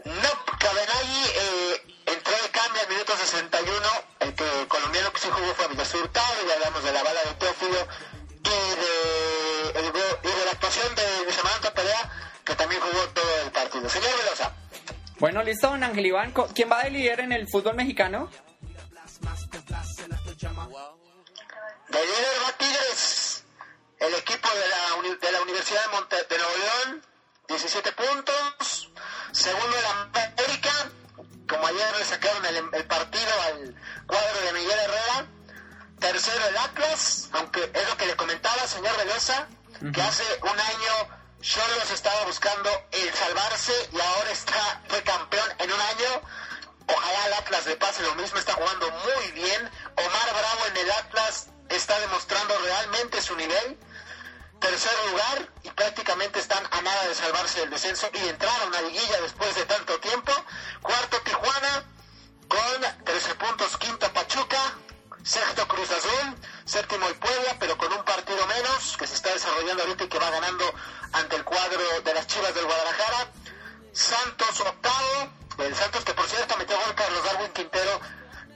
No, 0.05 0.57
Cabenagui 0.59 1.23
eh, 1.39 1.92
entró 2.05 2.33
de 2.41 2.49
cambio 2.51 2.81
al 2.81 2.89
minuto 2.89 3.15
61. 3.17 3.87
El 4.19 4.33
que 4.35 4.67
colombiano 4.67 5.11
que 5.13 5.19
sí 5.19 5.29
jugó 5.31 5.53
fue 5.55 5.67
Villasur 5.67 6.01
Hurtado, 6.03 6.33
ya 6.47 6.53
hablamos 6.53 6.83
de 6.83 6.91
la 6.93 7.03
bala 7.03 7.21
de 7.23 7.33
Teófilo 7.35 7.87
y 8.43 8.49
de, 8.49 9.79
el 9.79 9.91
go- 9.91 10.19
y 10.23 10.27
de 10.27 10.45
la 10.45 10.51
actuación 10.51 10.95
de 10.95 11.23
Luis 11.25 11.37
Perea, 11.73 12.11
que 12.45 12.55
también 12.55 12.81
jugó 12.81 12.99
todo 13.09 13.41
el 13.45 13.51
partido. 13.51 13.89
Señor 13.89 14.11
Velosa, 14.17 14.51
Bueno, 15.19 15.43
listo, 15.43 15.67
don 15.69 15.83
Ángel 15.83 16.05
Iván. 16.05 16.33
¿Quién 16.53 16.69
va 16.71 16.83
de 16.83 16.89
líder 16.91 17.19
en 17.21 17.31
el 17.31 17.47
fútbol 17.47 17.75
mexicano? 17.75 18.29
de 21.89 21.99
líder 22.05 22.35
va 22.45 22.51
Tigres, 22.57 23.43
el 23.99 24.13
equipo 24.15 24.49
de 24.49 24.67
la, 24.67 25.17
de 25.19 25.31
la 25.31 25.41
Universidad 25.41 25.81
de, 25.83 25.87
Monte- 25.95 26.23
de 26.27 26.37
Nuevo 26.37 26.53
León, 26.57 27.05
17 27.47 27.91
puntos. 27.91 28.89
Segundo 29.31 29.77
el 29.77 29.85
América, 29.85 30.71
como 31.53 31.67
ayer 31.67 31.95
le 31.97 32.05
sacaron 32.05 32.45
el, 32.47 32.55
el 32.73 32.85
partido 32.85 33.41
al 33.43 33.75
cuadro 34.07 34.41
de 34.41 34.53
Miguel 34.53 34.79
Herrera. 34.79 35.27
Tercero 35.99 36.47
el 36.47 36.57
Atlas, 36.57 37.29
aunque 37.31 37.71
es 37.73 37.89
lo 37.89 37.95
que 37.95 38.07
le 38.07 38.15
comentaba, 38.15 38.67
señor 38.67 38.97
Velosa, 38.97 39.47
que 39.93 40.01
hace 40.01 40.23
un 40.41 40.59
año 40.59 41.23
Cholos 41.41 41.91
estaba 41.91 42.25
buscando 42.25 42.69
el 42.91 43.13
salvarse 43.13 43.89
y 43.91 43.99
ahora 43.99 44.31
está 44.31 44.81
fue 44.87 45.01
campeón 45.03 45.47
en 45.59 45.71
un 45.71 45.79
año. 45.79 46.21
Ojalá 46.87 47.23
al 47.25 47.33
Atlas 47.33 47.65
le 47.67 47.75
pase 47.75 48.01
lo 48.01 48.15
mismo, 48.15 48.39
está 48.39 48.53
jugando 48.53 48.89
muy 48.89 49.31
bien. 49.33 49.69
Omar 49.95 50.33
Bravo 50.33 50.65
en 50.69 50.77
el 50.77 50.91
Atlas 50.91 51.47
está 51.69 51.99
demostrando 51.99 52.57
realmente 52.59 53.21
su 53.21 53.35
nivel. 53.35 53.77
Tercer 54.63 54.93
lugar 55.11 55.49
y 55.63 55.69
prácticamente 55.71 56.39
están 56.39 56.63
a 56.71 56.81
nada 56.81 57.07
de 57.09 57.15
salvarse 57.15 57.59
del 57.59 57.69
descenso 57.69 58.09
y 58.13 58.29
entrar 58.29 58.61
a 58.61 58.67
una 58.67 58.81
liguilla 58.81 59.19
después 59.19 59.53
de 59.55 59.65
tanto 59.65 59.99
tiempo. 59.99 60.31
Cuarto 60.81 61.19
Tijuana 61.19 61.83
con 62.47 63.03
13 63.03 63.35
puntos. 63.35 63.75
Quinto 63.75 64.13
Pachuca. 64.13 64.73
Sexto 65.21 65.67
Cruz 65.67 65.91
Azul. 65.91 66.37
Séptimo 66.63 67.05
el 67.09 67.15
Puebla, 67.15 67.57
pero 67.59 67.77
con 67.77 67.91
un 67.91 68.05
partido 68.05 68.47
menos 68.47 68.95
que 68.95 69.05
se 69.05 69.15
está 69.15 69.33
desarrollando 69.33 69.83
ahorita 69.83 70.05
y 70.05 70.07
que 70.07 70.17
va 70.17 70.29
ganando 70.29 70.73
ante 71.11 71.35
el 71.35 71.43
cuadro 71.43 71.99
de 71.99 72.13
las 72.13 72.25
Chivas 72.27 72.55
del 72.55 72.63
Guadalajara. 72.63 73.31
Santos 73.91 74.61
octavo. 74.61 75.33
El 75.57 75.75
Santos 75.75 76.05
que 76.05 76.13
por 76.13 76.25
cierto 76.25 76.55
metió 76.55 76.79
gol 76.79 76.95
Carlos 76.95 77.21
Darwin 77.25 77.51
Quintero, 77.51 77.99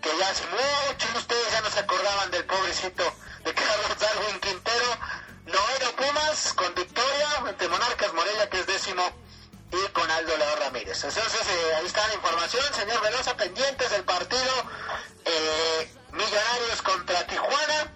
que 0.01 0.17
ya 0.17 0.29
hace 0.29 0.45
muchos 0.47 1.11
de 1.11 1.19
ustedes 1.19 1.51
ya 1.51 1.59
no 1.59 1.69
se 1.69 1.79
acordaban 1.79 2.31
del 2.31 2.45
pobrecito 2.45 3.03
de 3.43 3.53
Carlos 3.53 3.99
Darwin 3.99 4.39
Quintero. 4.39 5.26
Noveno 5.47 5.91
Pumas 5.95 6.53
con 6.53 6.75
victoria 6.75 7.27
ante 7.47 7.67
Monarcas 7.69 8.13
Morelia 8.13 8.49
que 8.49 8.59
es 8.59 8.67
décimo 8.67 9.03
y 9.71 9.91
con 9.91 10.09
Aldo 10.11 10.37
León 10.37 10.59
Ramírez. 10.59 11.03
Entonces 11.03 11.47
eh, 11.47 11.75
ahí 11.75 11.85
está 11.85 12.05
la 12.07 12.15
información, 12.15 12.63
señor 12.73 13.01
Velosa, 13.01 13.35
pendientes 13.37 13.89
del 13.91 14.03
partido 14.03 14.51
eh, 15.25 15.93
Millonarios 16.11 16.81
contra 16.83 17.25
Tijuana 17.27 17.93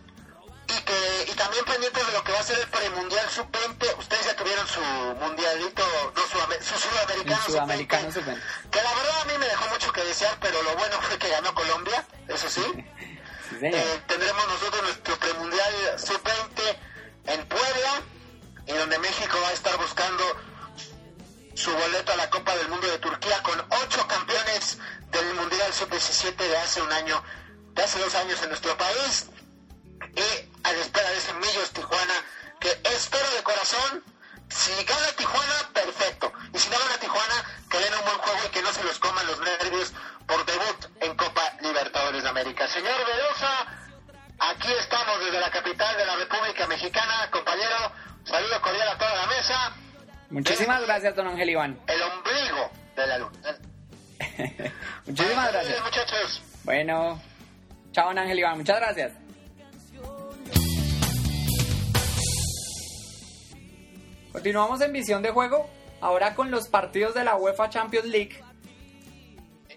y 0.67 0.81
que 0.83 1.31
y 1.31 1.35
también 1.35 1.65
pendientes 1.65 2.07
de 2.07 2.13
lo 2.13 2.23
que 2.23 2.31
va 2.31 2.39
a 2.39 2.43
ser 2.43 2.59
el 2.59 2.67
premundial 2.67 3.29
sub-20. 3.29 3.97
Ustedes 3.99 4.25
ya 4.25 4.35
tuvieron 4.35 4.67
su 4.67 4.79
mundialito, 4.79 5.83
no 6.15 6.21
su, 6.21 6.63
su 6.63 6.79
sudamericano, 6.87 7.41
sudamericano 7.45 8.11
sub-20, 8.11 8.23
sub-20. 8.23 8.69
que 8.71 8.81
la 8.81 8.93
verdad 8.93 9.21
a 9.21 9.25
mí 9.25 9.33
me 9.37 9.45
dejó 9.45 9.67
mucho 9.69 9.91
que 9.91 10.03
desear, 10.05 10.37
pero 10.39 10.63
lo 10.63 10.75
bueno 10.75 11.01
fue 11.01 11.17
que 11.17 11.29
ganó 11.29 11.53
Colombia, 11.53 12.05
eso 12.27 12.49
sí. 12.49 12.63
Eh, 13.61 14.01
tendremos 14.07 14.47
nosotros 14.47 14.81
nuestro 14.81 15.19
premundial 15.19 15.99
sub-20 15.99 16.79
en 17.25 17.47
Puebla, 17.47 18.01
y 18.67 18.71
donde 18.73 18.99
México 18.99 19.37
va 19.41 19.49
a 19.49 19.53
estar 19.53 19.77
buscando 19.77 20.23
su 21.55 21.71
boleto 21.71 22.13
a 22.13 22.15
la 22.15 22.29
Copa 22.29 22.55
del 22.55 22.69
Mundo 22.69 22.87
de 22.87 22.97
Turquía 22.99 23.41
con 23.43 23.59
ocho 23.59 24.07
campeones 24.07 24.77
del 25.11 25.33
Mundial 25.35 25.73
sub-17 25.73 26.35
de 26.35 26.57
hace 26.57 26.81
un 26.81 26.91
año, 26.91 27.21
de 27.73 27.83
hace 27.83 27.99
dos 27.99 28.15
años 28.15 28.41
en 28.41 28.49
nuestro 28.49 28.77
país. 28.77 29.29
Y 30.15 30.49
a 30.63 30.71
la 30.71 30.79
espera 30.79 31.09
de 31.09 31.17
ese 31.17 31.33
Millos 31.33 31.71
Tijuana, 31.71 32.13
que 32.59 32.81
espero 32.95 33.29
de 33.31 33.43
corazón, 33.43 34.03
si 34.49 34.71
gana 34.83 35.07
Tijuana, 35.17 35.69
perfecto. 35.73 36.31
Y 36.53 36.59
si 36.59 36.69
no 36.69 36.79
gana 36.79 36.97
Tijuana, 36.99 37.45
que 37.69 37.79
den 37.79 37.93
un 37.93 38.05
buen 38.05 38.17
juego 38.17 38.39
y 38.45 38.49
que 38.49 38.61
no 38.61 38.73
se 38.73 38.83
los 38.83 38.99
coman 38.99 39.25
los 39.27 39.39
nervios 39.39 39.93
por 40.27 40.45
debut 40.45 40.85
en 41.01 41.15
Copa 41.15 41.41
Libertadores 41.61 42.23
de 42.23 42.29
América. 42.29 42.67
Señor 42.67 43.05
Velosa, 43.05 43.67
aquí 44.49 44.71
estamos 44.79 45.19
desde 45.19 45.39
la 45.39 45.49
capital 45.51 45.97
de 45.97 46.05
la 46.05 46.15
República 46.15 46.67
Mexicana, 46.67 47.29
compañero. 47.31 47.91
Saludo 48.23 48.61
cordial 48.61 48.87
a 48.89 48.97
toda 48.97 49.15
la 49.15 49.27
mesa. 49.27 49.75
Muchísimas 50.29 50.81
gracias, 50.83 51.15
don 51.15 51.27
Ángel 51.27 51.49
Iván. 51.49 51.79
El 51.87 52.01
ombligo 52.01 52.71
de 52.95 53.07
la 53.07 53.17
luna. 53.17 53.57
Muchísimas 55.05 55.35
Buenas 55.35 55.51
gracias. 55.53 55.83
muchachos. 55.83 56.41
Bueno, 56.63 57.21
chao, 57.91 58.07
don 58.07 58.19
Ángel 58.19 58.39
Iván. 58.39 58.57
Muchas 58.57 58.77
gracias. 58.79 59.13
Continuamos 64.31 64.79
en 64.81 64.93
visión 64.93 65.21
de 65.21 65.31
juego, 65.31 65.69
ahora 65.99 66.35
con 66.35 66.51
los 66.51 66.69
partidos 66.69 67.13
de 67.13 67.23
la 67.23 67.35
UEFA 67.35 67.69
Champions 67.69 68.07
League. 68.07 68.41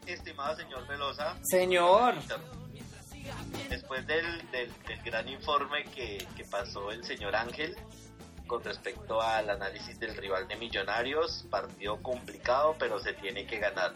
Estimado 0.06 0.54
señor 0.54 0.86
Velosa, 0.86 1.34
Señor, 1.42 2.14
después 3.68 4.06
del, 4.06 4.24
gran 5.04 5.28
informe 5.28 5.84
que, 5.84 6.26
que 6.36 6.44
pasó 6.44 6.90
el 6.90 7.04
señor 7.04 7.36
Ángel 7.36 7.76
con 8.46 8.62
respecto 8.62 9.20
al 9.20 9.48
análisis 9.50 9.98
del 9.98 10.16
rival 10.16 10.46
de 10.48 10.56
Millonarios, 10.56 11.46
partido 11.50 12.02
complicado, 12.02 12.76
pero 12.78 12.98
se 12.98 13.14
tiene 13.14 13.46
que 13.46 13.58
ganar. 13.58 13.94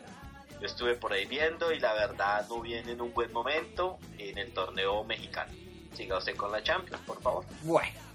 Yo 0.61 0.67
estuve 0.67 0.95
por 0.95 1.13
ahí 1.13 1.27
viendo 1.27 1.73
y 1.73 1.79
la 1.79 1.93
verdad 1.93 2.47
no 2.49 2.61
viene 2.61 2.93
en 2.93 3.01
un 3.01 3.13
buen 3.13 3.33
momento 3.33 3.99
en 4.19 4.39
el 4.39 4.53
torneo 4.53 5.05
mexicano. 5.05 5.53
Siga 5.95 6.19
usted 6.19 6.37
con 6.37 6.51
la 6.51 6.63
Champions, 6.63 7.03
por 7.07 7.21
favor. 7.23 7.45
bueno. 7.63 8.09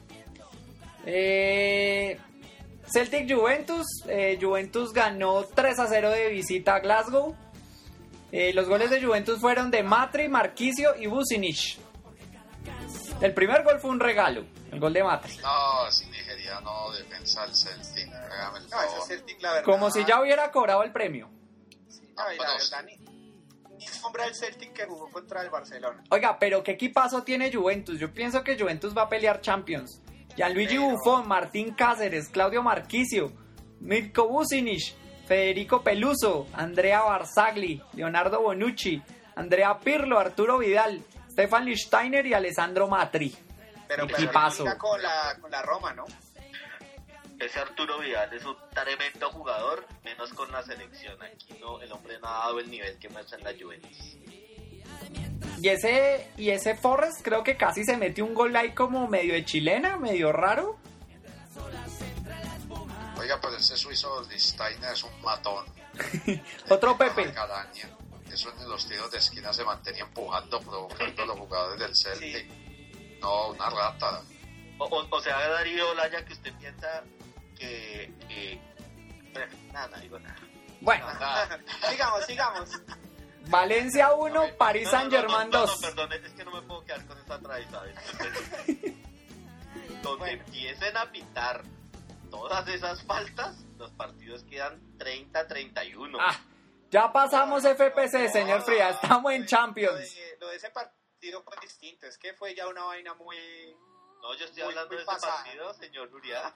Eh, 1.06 2.18
Celtic 2.86 3.34
Juventus, 3.34 3.86
eh, 4.08 4.38
Juventus 4.42 4.94
ganó 4.94 5.44
3 5.44 5.80
a 5.80 5.88
0 5.88 6.10
de 6.10 6.30
visita 6.30 6.76
a 6.76 6.80
Glasgow. 6.80 7.36
Eh, 8.36 8.52
los 8.54 8.68
goles 8.68 8.90
de 8.90 9.00
Juventus 9.00 9.40
fueron 9.40 9.70
de 9.70 9.84
Matri, 9.84 10.28
Marquisio 10.28 10.96
y 11.00 11.06
Bucinich. 11.06 11.78
El 13.22 13.32
primer 13.36 13.64
gol 13.64 13.80
fue 13.80 13.92
un 13.92 14.00
regalo, 14.00 14.44
el 14.72 14.80
gol 14.80 14.92
de 14.92 15.04
Matri. 15.04 15.38
No, 15.38 15.88
es 15.88 16.04
nigeriano, 16.10 16.92
defensa 16.94 17.46
del 17.46 17.56
Celtic. 17.56 18.08
El 18.08 18.70
No, 18.70 18.82
ese. 18.82 19.08
Celtic, 19.08 19.40
la 19.42 19.54
verdad. 19.54 19.66
Como 19.66 19.92
si 19.92 20.04
ya 20.04 20.20
hubiera 20.20 20.52
cobrado 20.52 20.82
el 20.82 20.92
premio. 20.92 21.30
No, 21.30 22.34
y 22.34 22.38
la 22.38 22.54
verdad, 22.54 22.84
ni, 22.86 22.98
ni 23.78 23.88
sombra 23.88 24.26
del 24.26 24.34
Celtic 24.36 24.74
que 24.74 24.86
jugó 24.86 25.10
contra 25.12 25.44
el 25.44 25.52
Barcelona. 25.52 26.04
Oiga, 26.10 26.38
pero 26.40 26.64
¿qué 26.64 26.72
equipazo 26.72 27.22
tiene 27.22 27.54
Juventus? 27.54 28.00
Yo 28.00 28.12
pienso 28.12 28.44
que 28.44 28.58
Juventus 28.58 28.98
va 28.98 29.04
a 29.04 29.10
pelear 29.10 29.42
Champions. 29.42 30.02
Gianluigi 30.36 30.78
Pero- 30.78 30.90
Buffon, 30.90 31.28
Martín 31.28 31.76
Cáceres, 31.76 32.30
Claudio 32.30 32.64
Marquisio, 32.64 33.32
Mirko 33.80 34.28
Bucinich, 34.28 34.96
Federico 35.26 35.82
Peluso, 35.82 36.48
Andrea 36.54 37.02
Barzagli, 37.02 37.82
Leonardo 37.94 38.42
Bonucci, 38.42 39.02
Andrea 39.36 39.80
Pirlo, 39.80 40.20
Arturo 40.20 40.60
Vidal, 40.60 41.02
Stefan 41.32 41.66
Lichtsteiner 41.66 42.26
y 42.26 42.34
Alessandro 42.34 42.88
Matri. 42.88 43.36
Pero, 43.88 44.08
pero 44.08 44.20
Equipazo. 44.20 44.64
liga 44.64 44.78
con 44.78 45.02
la, 45.02 45.38
con 45.40 45.52
la 45.52 45.62
Roma, 45.62 45.94
¿no? 45.94 46.06
Ese 47.40 47.60
Arturo 47.60 48.00
Vidal 48.00 48.34
es 48.34 48.46
un 48.46 48.56
tremendo 48.74 49.30
jugador, 49.32 49.86
menos 50.04 50.32
con 50.34 50.52
la 50.52 50.62
selección. 50.64 51.22
Aquí 51.22 51.58
no, 51.60 51.82
el 51.82 51.92
hombre 51.92 52.20
no 52.20 52.28
ha 52.28 52.40
dado 52.46 52.60
el 52.60 52.70
nivel 52.70 52.98
que 53.00 53.10
muestra 53.10 53.38
en 53.38 53.44
la 53.44 53.52
Juventus. 53.60 54.18
Y 55.62 55.70
ese, 55.70 56.30
y 56.38 56.50
ese 56.50 56.76
Forrest 56.76 57.22
creo 57.24 57.44
que 57.44 57.56
casi 57.56 57.84
se 57.84 57.98
metió 57.98 58.26
un 58.26 58.34
gol 58.34 58.56
ahí 58.56 58.72
como 58.74 59.08
medio 59.08 59.34
de 59.34 59.46
chilena, 59.46 59.98
medio 59.98 60.32
raro. 60.32 60.78
Oiga, 63.24 63.40
pero 63.40 63.56
ese 63.56 63.78
suizo 63.78 64.22
Listainer 64.30 64.92
es 64.92 65.04
un 65.04 65.22
matón. 65.22 65.66
Otro 66.70 66.98
Pepe. 66.98 67.32
Cadaña. 67.32 67.90
Eso 68.30 68.52
en 68.60 68.68
los 68.68 68.86
tiros 68.88 69.10
de 69.12 69.20
esquina 69.20 69.54
se 69.54 69.64
mantenía 69.64 70.04
empujando, 70.04 70.60
provocando 70.60 71.24
a 71.24 71.26
los 71.28 71.38
jugadores 71.40 71.80
del 71.80 71.96
Celtic. 71.96 72.50
No, 73.22 73.50
una 73.52 73.70
rata. 73.70 74.22
O, 74.80 74.86
o, 74.86 75.08
o 75.10 75.22
sea, 75.22 75.40
Darío 75.48 75.94
Laya, 75.94 76.26
que 76.26 76.34
usted 76.34 76.52
piensa 76.60 77.04
que... 77.58 78.12
que... 78.28 78.60
Bueno, 79.32 79.54
nada, 79.72 79.88
no 79.96 79.98
digo 80.02 80.20
nada. 80.20 80.36
Bueno, 80.82 81.06
Nada. 81.14 81.60
sigamos, 81.90 82.26
sigamos. 82.26 82.70
Valencia 83.48 84.14
1, 84.14 84.34
No, 84.34 84.58
París 84.58 84.86
no, 84.86 84.92
Saint 84.92 85.12
Germain 85.14 85.50
no, 85.50 85.60
no, 85.60 85.66
2. 85.68 85.82
No, 85.82 85.88
perdón, 85.88 86.14
es 86.14 86.34
que 86.34 86.44
no 86.44 86.52
me 86.52 86.62
puedo 86.64 86.84
quedar 86.84 87.06
con 87.06 87.18
esta 87.20 87.36
atrás, 87.36 87.62
¿sabes? 87.72 87.96
Donde 90.02 90.18
Bueno. 90.20 90.26
empiecen 90.26 90.98
a 90.98 91.10
pitar 91.12 91.64
todas 92.34 92.68
esas 92.68 93.04
faltas, 93.04 93.56
los 93.78 93.92
partidos 93.92 94.44
quedan 94.46 94.82
30-31. 94.98 96.18
Ah, 96.20 96.36
ya 96.90 97.12
pasamos 97.14 97.64
FPC, 97.64 98.28
señor 98.30 98.64
Frías. 98.64 98.96
Estamos 99.02 99.32
en 99.34 99.42
Lo 99.42 99.48
Champions. 99.48 100.16
de, 100.16 100.38
lo 100.40 100.48
de 100.48 100.56
ese 100.56 100.72
partido 100.72 101.44
fue 101.44 101.56
distinto. 101.62 102.08
Es 102.08 102.18
que 102.18 102.34
fue 102.34 102.56
ya 102.56 102.68
una 102.68 102.86
vaina 102.86 103.14
muy. 103.14 103.38
no, 104.22 104.34
yo 104.36 104.46
estoy 104.46 104.64
muy- 104.64 104.72
hablando 104.72 104.88
muy 104.90 104.98
de 104.98 105.04
ese 105.04 105.12
pasada. 105.12 105.44
partido, 105.44 105.74
señor 105.76 106.10
Nuria. 106.10 106.54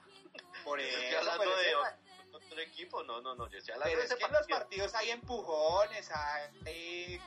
Por 0.64 0.80
Yo 0.80 0.84
estoy 0.86 1.04
eso, 1.06 1.18
hablando 1.18 1.44
pero 1.44 1.56
de 1.56 1.68
ese- 1.68 2.34
otro 2.34 2.60
equipo. 2.60 3.02
No, 3.04 3.20
no, 3.20 3.34
no, 3.36 3.48
yo 3.48 3.58
estoy 3.58 3.72
hablando 3.74 3.90
Pero 3.90 3.98
de 4.00 4.04
es 4.06 4.10
ese 4.10 4.18
que 4.18 4.24
en 4.26 4.32
los 4.32 4.40
partido. 4.40 4.58
partidos 4.58 4.94
hay 4.96 5.10
empujones, 5.10 6.10
hay, 6.12 7.20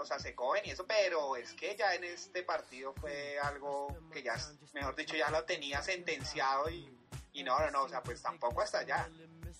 o 0.00 0.04
sea, 0.04 0.18
se 0.20 0.34
cogen 0.36 0.64
y 0.66 0.70
eso, 0.70 0.86
pero 0.86 1.34
es 1.36 1.52
que 1.52 1.74
ya 1.76 1.94
en 1.94 2.04
este 2.04 2.42
partido 2.44 2.94
fue 2.94 3.38
algo 3.40 3.88
que 4.12 4.22
ya, 4.22 4.36
mejor 4.72 4.94
dicho, 4.94 5.16
ya 5.16 5.30
lo 5.30 5.44
tenía 5.44 5.82
sentenciado 5.82 6.70
y, 6.70 6.94
y 7.32 7.42
no, 7.44 7.58
no, 7.60 7.70
no, 7.70 7.82
o 7.84 7.88
sea, 7.88 8.02
pues 8.02 8.20
tampoco 8.22 8.60
hasta 8.62 8.78
allá. 8.78 9.08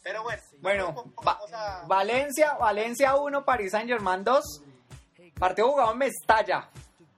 Pero 0.03 0.23
bueno, 0.23 0.43
Bueno, 0.61 1.12
Va- 1.27 1.39
a- 1.53 1.85
Valencia, 1.86 2.55
Valencia 2.55 3.15
1, 3.16 3.45
París 3.45 3.73
Saint 3.73 3.89
Germain 3.89 4.24
2. 4.24 4.62
Partido 5.39 5.69
jugado 5.70 5.93
en 5.93 5.99
Mestalla. 5.99 6.69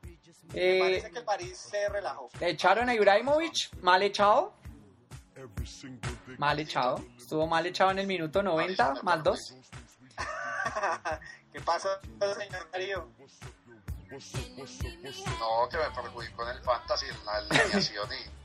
me 0.02 0.16
Eh, 0.55 0.78
parece 0.81 1.10
que 1.12 1.18
el 1.20 1.24
París 1.24 1.56
se 1.59 1.89
relajó. 1.89 2.28
le 2.40 2.51
echaron 2.51 2.89
a 2.89 2.94
Ibrahimovic, 2.94 3.74
mal 3.82 4.02
echado. 4.02 4.52
Mal 6.39 6.59
echado. 6.59 7.02
Estuvo 7.16 7.47
mal 7.47 7.64
echado 7.66 7.90
en 7.93 8.01
el 8.01 8.06
minuto 8.06 8.43
90, 8.43 8.94
más 9.02 9.22
2. 9.22 9.55
¿Qué 11.52 11.60
pasó, 11.60 11.89
señor 12.36 12.70
Darío? 12.70 13.09
No, 14.10 15.68
que 15.68 15.77
me 15.78 15.90
perjudicó 15.94 16.43
en 16.48 16.56
el 16.56 16.62
fantasy, 16.62 17.06
en 17.06 17.24
la 17.24 17.36
alineación 17.36 18.09
y 18.12 18.39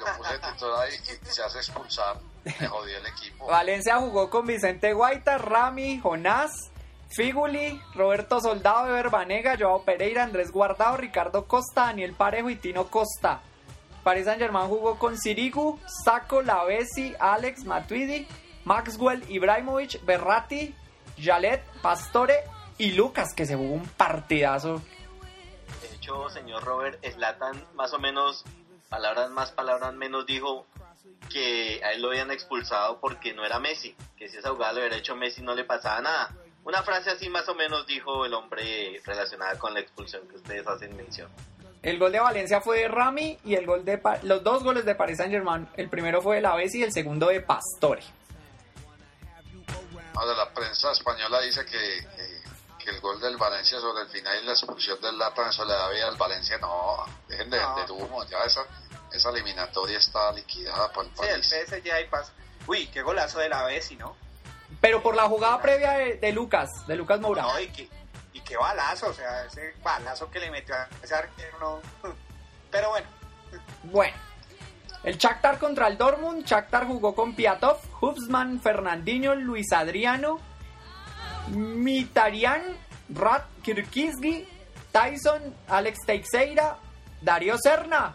lo 0.00 0.16
puse 0.16 0.38
titular 0.38 0.88
y, 0.90 0.94
y 0.94 1.32
se 1.32 1.42
hace 1.42 1.58
expulsar. 1.58 2.16
Me 2.44 2.66
jodió 2.66 2.98
el 2.98 3.06
equipo. 3.06 3.46
Valencia 3.46 3.96
jugó 3.96 4.30
con 4.30 4.46
Vicente 4.46 4.92
Guaita, 4.92 5.38
Rami, 5.38 6.00
Jonás, 6.00 6.70
Figuli, 7.10 7.80
Roberto 7.94 8.40
Soldado, 8.40 8.88
Eber 8.88 9.10
Banega, 9.10 9.56
Joao 9.58 9.82
Pereira, 9.82 10.24
Andrés 10.24 10.50
Guardado, 10.50 10.96
Ricardo 10.96 11.46
Costa, 11.46 11.86
Daniel 11.86 12.14
Parejo 12.14 12.50
y 12.50 12.56
Tino 12.56 12.88
Costa. 12.88 13.40
Paris 14.04 14.24
Saint 14.24 14.40
Germain 14.40 14.68
jugó 14.68 14.98
con 14.98 15.18
Sirigu, 15.18 15.78
Saco, 16.04 16.40
Lavesi, 16.42 17.14
Alex, 17.18 17.64
Matuidi, 17.64 18.26
Maxwell, 18.64 19.24
Ibrahimovic, 19.28 20.04
Berratti, 20.04 20.74
Jalet, 21.18 21.62
Pastore 21.82 22.44
y 22.78 22.92
Lucas, 22.92 23.34
que 23.34 23.44
se 23.44 23.56
jugó 23.56 23.74
un 23.74 23.86
partidazo. 23.86 24.80
De 25.82 25.94
hecho, 25.94 26.30
señor 26.30 26.64
Robert, 26.64 27.04
Slatan 27.04 27.62
más 27.74 27.92
o 27.92 27.98
menos, 27.98 28.44
palabras 28.88 29.30
más, 29.30 29.52
palabras 29.52 29.94
menos, 29.94 30.26
dijo 30.26 30.66
que 31.30 31.80
a 31.84 31.92
él 31.92 32.02
lo 32.02 32.08
habían 32.08 32.30
expulsado 32.30 33.00
porque 33.00 33.34
no 33.34 33.44
era 33.44 33.58
Messi, 33.58 33.94
que 34.16 34.28
si 34.28 34.38
esa 34.38 34.50
jugada 34.50 34.72
lo 34.74 34.78
hubiera 34.80 34.96
hecho 34.96 35.14
Messi 35.16 35.42
no 35.42 35.54
le 35.54 35.64
pasaba 35.64 36.00
nada. 36.00 36.34
Una 36.64 36.82
frase 36.82 37.10
así 37.10 37.28
más 37.28 37.48
o 37.48 37.54
menos 37.54 37.86
dijo 37.86 38.24
el 38.26 38.34
hombre 38.34 39.00
relacionada 39.04 39.58
con 39.58 39.72
la 39.74 39.80
expulsión 39.80 40.26
que 40.28 40.36
ustedes 40.36 40.66
hacen 40.66 40.96
mención. 40.96 41.30
El 41.82 41.98
gol 41.98 42.10
de 42.12 42.18
Valencia 42.20 42.60
fue 42.60 42.80
de 42.80 42.88
Rami 42.88 43.38
y 43.44 43.54
el 43.54 43.64
gol 43.64 43.84
de 43.84 43.98
Pa- 43.98 44.18
los 44.24 44.42
dos 44.42 44.64
goles 44.64 44.84
de 44.84 44.94
Paris 44.94 45.18
Saint 45.18 45.32
Germain. 45.32 45.68
El 45.76 45.88
primero 45.88 46.20
fue 46.20 46.36
de 46.36 46.42
Lavesi 46.42 46.80
y 46.80 46.82
el 46.82 46.92
segundo 46.92 47.28
de 47.28 47.40
Pastore. 47.40 48.02
Ahora, 50.14 50.34
la 50.34 50.52
prensa 50.52 50.90
española 50.90 51.40
dice 51.42 51.64
que, 51.64 51.70
que, 51.70 52.37
que 52.88 52.94
el 52.94 53.00
gol 53.02 53.20
del 53.20 53.36
Valencia 53.36 53.78
sobre 53.80 54.02
el 54.02 54.08
final 54.08 54.38
y 54.42 54.46
la 54.46 54.52
expulsión 54.52 55.00
del 55.00 55.18
Lata 55.18 55.44
en 55.46 55.52
soledad 55.52 55.90
vida 55.90 56.08
al 56.08 56.16
Valencia, 56.16 56.56
no, 56.58 57.04
dejen 57.28 57.50
de 57.50 57.60
No. 57.60 57.74
vender 57.74 57.92
humo, 57.92 58.24
ya 58.24 58.38
esa, 58.44 58.64
esa 59.12 59.30
eliminatoria 59.30 59.98
está 59.98 60.32
liquidada 60.32 60.90
por 60.92 61.04
el 61.04 61.10
Sí, 61.14 61.22
el 61.22 61.28
París. 61.40 61.54
PSG 61.82 61.92
ahí 61.92 62.04
pasa. 62.08 62.32
Uy, 62.66 62.86
qué 62.88 63.02
golazo 63.02 63.38
de 63.40 63.48
la 63.48 63.64
Bessi, 63.64 63.96
¿no? 63.96 64.16
Pero 64.80 65.02
por 65.02 65.14
la 65.16 65.24
jugada 65.24 65.60
previa 65.60 65.92
de, 65.92 66.14
de 66.16 66.32
Lucas, 66.32 66.86
de 66.86 66.96
Lucas 66.96 67.20
Moura. 67.20 67.42
No, 67.42 67.58
y 67.60 67.68
qué, 67.68 67.88
y 68.32 68.40
qué 68.40 68.56
balazo, 68.56 69.08
o 69.08 69.12
sea, 69.12 69.44
ese 69.44 69.74
balazo 69.82 70.30
que 70.30 70.38
le 70.40 70.50
metió 70.50 70.74
a 70.74 70.88
ese 71.02 71.14
arquero, 71.14 71.58
no. 71.58 71.80
Pero 72.70 72.90
bueno, 72.90 73.06
Bueno, 73.84 74.16
el 75.04 75.16
Shakhtar 75.16 75.58
contra 75.58 75.88
el 75.88 75.96
Dortmund. 75.98 76.44
Shakhtar 76.44 76.86
jugó 76.86 77.14
con 77.14 77.34
Piatov, 77.34 77.78
Hubsman, 78.00 78.60
Fernandinho, 78.60 79.34
Luis 79.34 79.72
Adriano, 79.72 80.38
Mitarian, 81.54 82.62
Rat 83.14 83.46
Kirkizgi, 83.62 84.46
Tyson, 84.92 85.54
Alex 85.68 85.98
Teixeira, 86.06 86.76
Darío 87.20 87.56
Serna. 87.58 88.14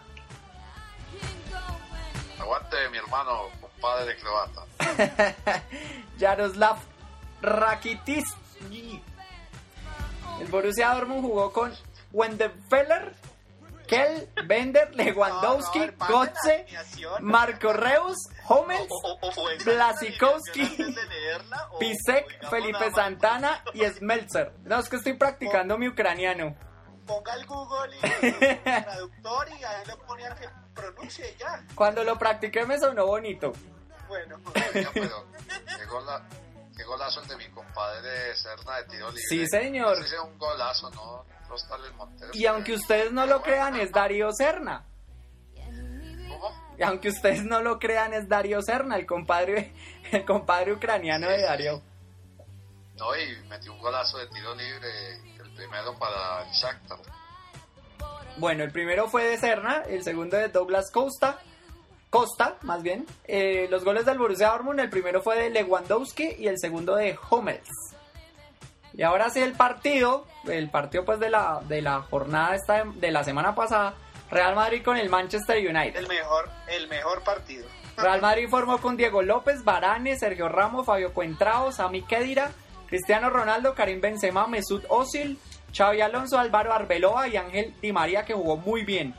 Aguante 2.39 2.89
mi 2.91 2.97
hermano, 2.97 3.49
compadre 3.59 4.15
croata. 4.17 4.65
Yaroslav 6.19 6.77
Rakitic. 7.41 8.25
El 10.39 10.47
Borussia 10.47 10.93
Dortmund 10.93 11.21
jugó 11.21 11.51
con 11.51 11.73
Wendefeller, 12.11 13.13
Kell, 13.87 14.29
Bender, 14.47 14.93
Lewandowski, 14.95 15.79
No, 15.79 15.85
no, 16.09 16.23
la 16.25 16.31
alineación. 16.41 17.23
Marco 17.25 17.73
Reus, 17.73 18.17
Hummels, 18.49 18.87
O- 18.89 19.13
o- 19.21 19.27
o 19.27 19.31
fue 19.31 19.55
esa 19.55 19.65
Blasikowski, 19.71 20.95
Pisek, 21.79 22.49
Felipe. 22.49 22.91
Santana 22.91 23.63
y 23.73 23.83
Smeltzer. 23.89 24.53
No, 24.63 24.79
es 24.79 24.89
que 24.89 24.95
estoy 24.97 25.13
practicando 25.13 25.77
mi 25.77 25.87
ucraniano. 25.87 26.55
ponga 27.05 27.33
el 27.33 27.45
Google 27.45 27.95
y 27.97 28.25
el 28.25 28.63
traductor 28.63 29.47
y 29.59 29.63
ahí 29.63 29.85
lo 29.87 29.97
pone 30.05 30.25
a 30.25 30.35
que 30.35 30.47
pronuncie 30.73 31.35
ya. 31.39 31.63
Cuando 31.75 32.03
lo 32.03 32.17
practiqué 32.17 32.65
me 32.65 32.79
sonó 32.79 33.05
bonito. 33.05 33.51
Bueno, 34.07 34.37
Oiga, 34.73 34.89
pero 34.93 35.25
qué, 35.77 35.85
gola- 35.85 36.23
qué 36.83 36.89
golazo 36.89 37.21
el 37.21 37.27
de 37.27 37.37
mi 37.37 37.47
compadre 37.49 38.35
Serna 38.35 38.77
de 38.77 38.83
tiro 38.85 39.07
libre. 39.09 39.23
Sí, 39.29 39.47
señor. 39.47 39.97
Ese 39.99 40.15
es 40.15 40.21
un 40.21 40.37
golazo, 40.37 40.89
¿no? 40.91 41.25
No 41.47 41.55
está 41.55 41.75
el 41.75 41.93
Montero. 41.93 42.31
Y 42.33 42.45
aunque 42.45 42.73
ustedes 42.73 43.11
no 43.11 43.25
lo 43.25 43.41
crean, 43.41 43.75
es 43.75 43.91
Darío 43.91 44.31
Serna. 44.31 44.85
¿Cómo? 46.27 46.75
Y 46.77 46.83
aunque 46.83 47.09
ustedes 47.09 47.43
no 47.45 47.61
lo 47.61 47.79
crean, 47.79 48.13
es 48.13 48.27
Darío 48.27 48.61
Serna, 48.61 48.97
el 48.97 49.05
compadre, 49.05 49.73
el 50.11 50.25
compadre 50.25 50.73
ucraniano 50.73 51.29
de 51.29 51.41
Darío. 51.41 51.81
No, 52.97 53.15
y 53.15 53.35
metió 53.47 53.73
un 53.73 53.79
golazo 53.79 54.17
de 54.17 54.27
tiro 54.27 54.53
libre, 54.55 55.15
el 55.41 55.53
primero 55.55 55.97
para 55.97 56.43
el 56.43 56.51
Shakhtar. 56.51 56.99
Bueno, 58.37 58.63
el 58.63 58.71
primero 58.71 59.07
fue 59.07 59.25
de 59.25 59.37
Serna, 59.37 59.83
el 59.87 60.03
segundo 60.03 60.37
de 60.37 60.49
Douglas 60.49 60.91
Costa. 60.91 61.39
Costa, 62.13 62.57
más 62.61 62.83
bien. 62.83 63.07
Eh, 63.25 63.65
los 63.71 63.83
goles 63.83 64.05
del 64.05 64.19
Borussia 64.19 64.49
Dortmund, 64.49 64.79
el 64.79 64.91
primero 64.91 65.23
fue 65.23 65.35
de 65.35 65.49
Lewandowski 65.49 66.35
y 66.37 66.45
el 66.45 66.59
segundo 66.59 66.95
de 66.95 67.17
Hummels. 67.31 67.67
Y 68.93 69.01
ahora 69.01 69.31
sí 69.31 69.41
el 69.41 69.53
partido, 69.53 70.27
el 70.45 70.69
partido 70.69 71.05
pues 71.05 71.19
de 71.19 71.31
la, 71.31 71.61
de 71.67 71.81
la 71.81 72.01
jornada 72.03 72.53
esta 72.53 72.83
de, 72.83 73.09
la 73.09 73.23
semana 73.23 73.55
pasada, 73.55 73.95
Real 74.29 74.53
Madrid 74.53 74.83
con 74.83 74.97
el 74.97 75.09
Manchester 75.09 75.57
United. 75.57 75.95
el 75.95 76.07
mejor, 76.07 76.51
el 76.67 76.87
mejor 76.87 77.23
partido. 77.23 77.65
Real 77.97 78.21
Madrid 78.21 78.47
formó 78.47 78.77
con 78.77 78.95
Diego 78.95 79.23
López, 79.23 79.63
Varane, 79.63 80.15
Sergio 80.15 80.49
Ramos, 80.49 80.85
Fabio 80.85 81.13
Cuentrao, 81.13 81.71
Sami 81.71 82.03
Khedira, 82.03 82.51
Cristiano 82.85 83.31
Ronaldo, 83.31 83.73
Karim 83.73 84.01
Benzema, 84.01 84.45
Mesut 84.45 84.85
Özil, 84.87 85.39
Xavi 85.75 86.01
Alonso, 86.01 86.37
Álvaro 86.37 86.73
Arbeloa 86.73 87.27
y 87.27 87.37
Ángel 87.37 87.73
Di 87.81 87.91
María 87.91 88.23
que 88.23 88.35
jugó 88.35 88.57
muy 88.57 88.83
bien. 88.83 89.15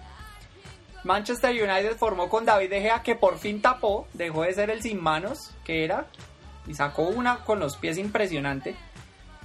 Manchester 1.05 1.51
United 1.51 1.97
formó 1.97 2.31
con 2.31 2.47
David 2.47 2.71
De 2.71 2.81
Gea 2.81 3.03
que 3.03 3.15
por 3.15 3.39
fin 3.39 3.61
tapó, 3.61 4.09
dejó 4.15 4.43
de 4.43 4.55
ser 4.55 4.71
el 4.71 4.83
sin 4.83 5.03
manos 5.03 5.51
que 5.63 5.85
era 5.85 6.07
y 6.67 6.75
sacó 6.75 7.03
una 7.03 7.45
con 7.45 7.61
los 7.61 7.77
pies 7.77 7.99
impresionante. 7.99 8.75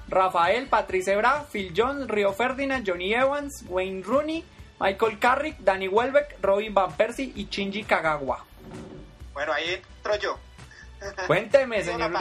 Rafael, 0.08 0.68
Patrice 0.68 1.14
Ebra, 1.14 1.46
Phil 1.52 1.74
Jones, 1.76 2.08
Rio 2.08 2.34
Ferdinand, 2.34 2.88
Johnny 2.88 3.14
Evans, 3.14 3.64
Wayne 3.68 4.04
Rooney, 4.04 4.44
Michael 4.80 5.20
Carrick, 5.20 5.58
Danny 5.60 5.90
Welbeck, 5.90 6.38
Robin 6.42 6.74
Van 6.74 6.94
Persie 6.94 7.34
y 7.36 7.48
Shinji 7.50 7.84
Kagawa. 7.84 8.46
Bueno, 9.34 9.52
ahí 9.52 9.74
entro 9.74 10.16
yo. 10.16 10.40
Cuénteme, 11.28 11.84
señor. 11.84 12.12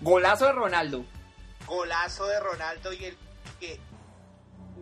Golazo 0.00 0.46
de 0.46 0.52
Ronaldo. 0.52 1.04
Golazo 1.66 2.26
de 2.26 2.40
Ronaldo 2.40 2.92
y 2.92 3.06
el 3.06 3.16
que 3.58 3.80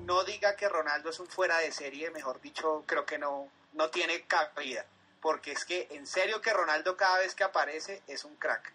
no 0.04 0.24
diga 0.24 0.56
que 0.56 0.68
Ronaldo 0.68 1.10
es 1.10 1.20
un 1.20 1.28
fuera 1.28 1.58
de 1.58 1.70
serie, 1.70 2.10
mejor 2.10 2.40
dicho, 2.40 2.82
creo 2.86 3.06
que 3.06 3.16
no, 3.18 3.48
no 3.72 3.90
tiene 3.90 4.22
cabida. 4.26 4.84
porque 5.20 5.52
es 5.52 5.66
que 5.66 5.86
en 5.90 6.06
serio 6.06 6.40
que 6.40 6.52
Ronaldo 6.52 6.96
cada 6.96 7.18
vez 7.18 7.34
que 7.34 7.44
aparece 7.44 8.02
es 8.06 8.24
un 8.24 8.36
crack. 8.36 8.72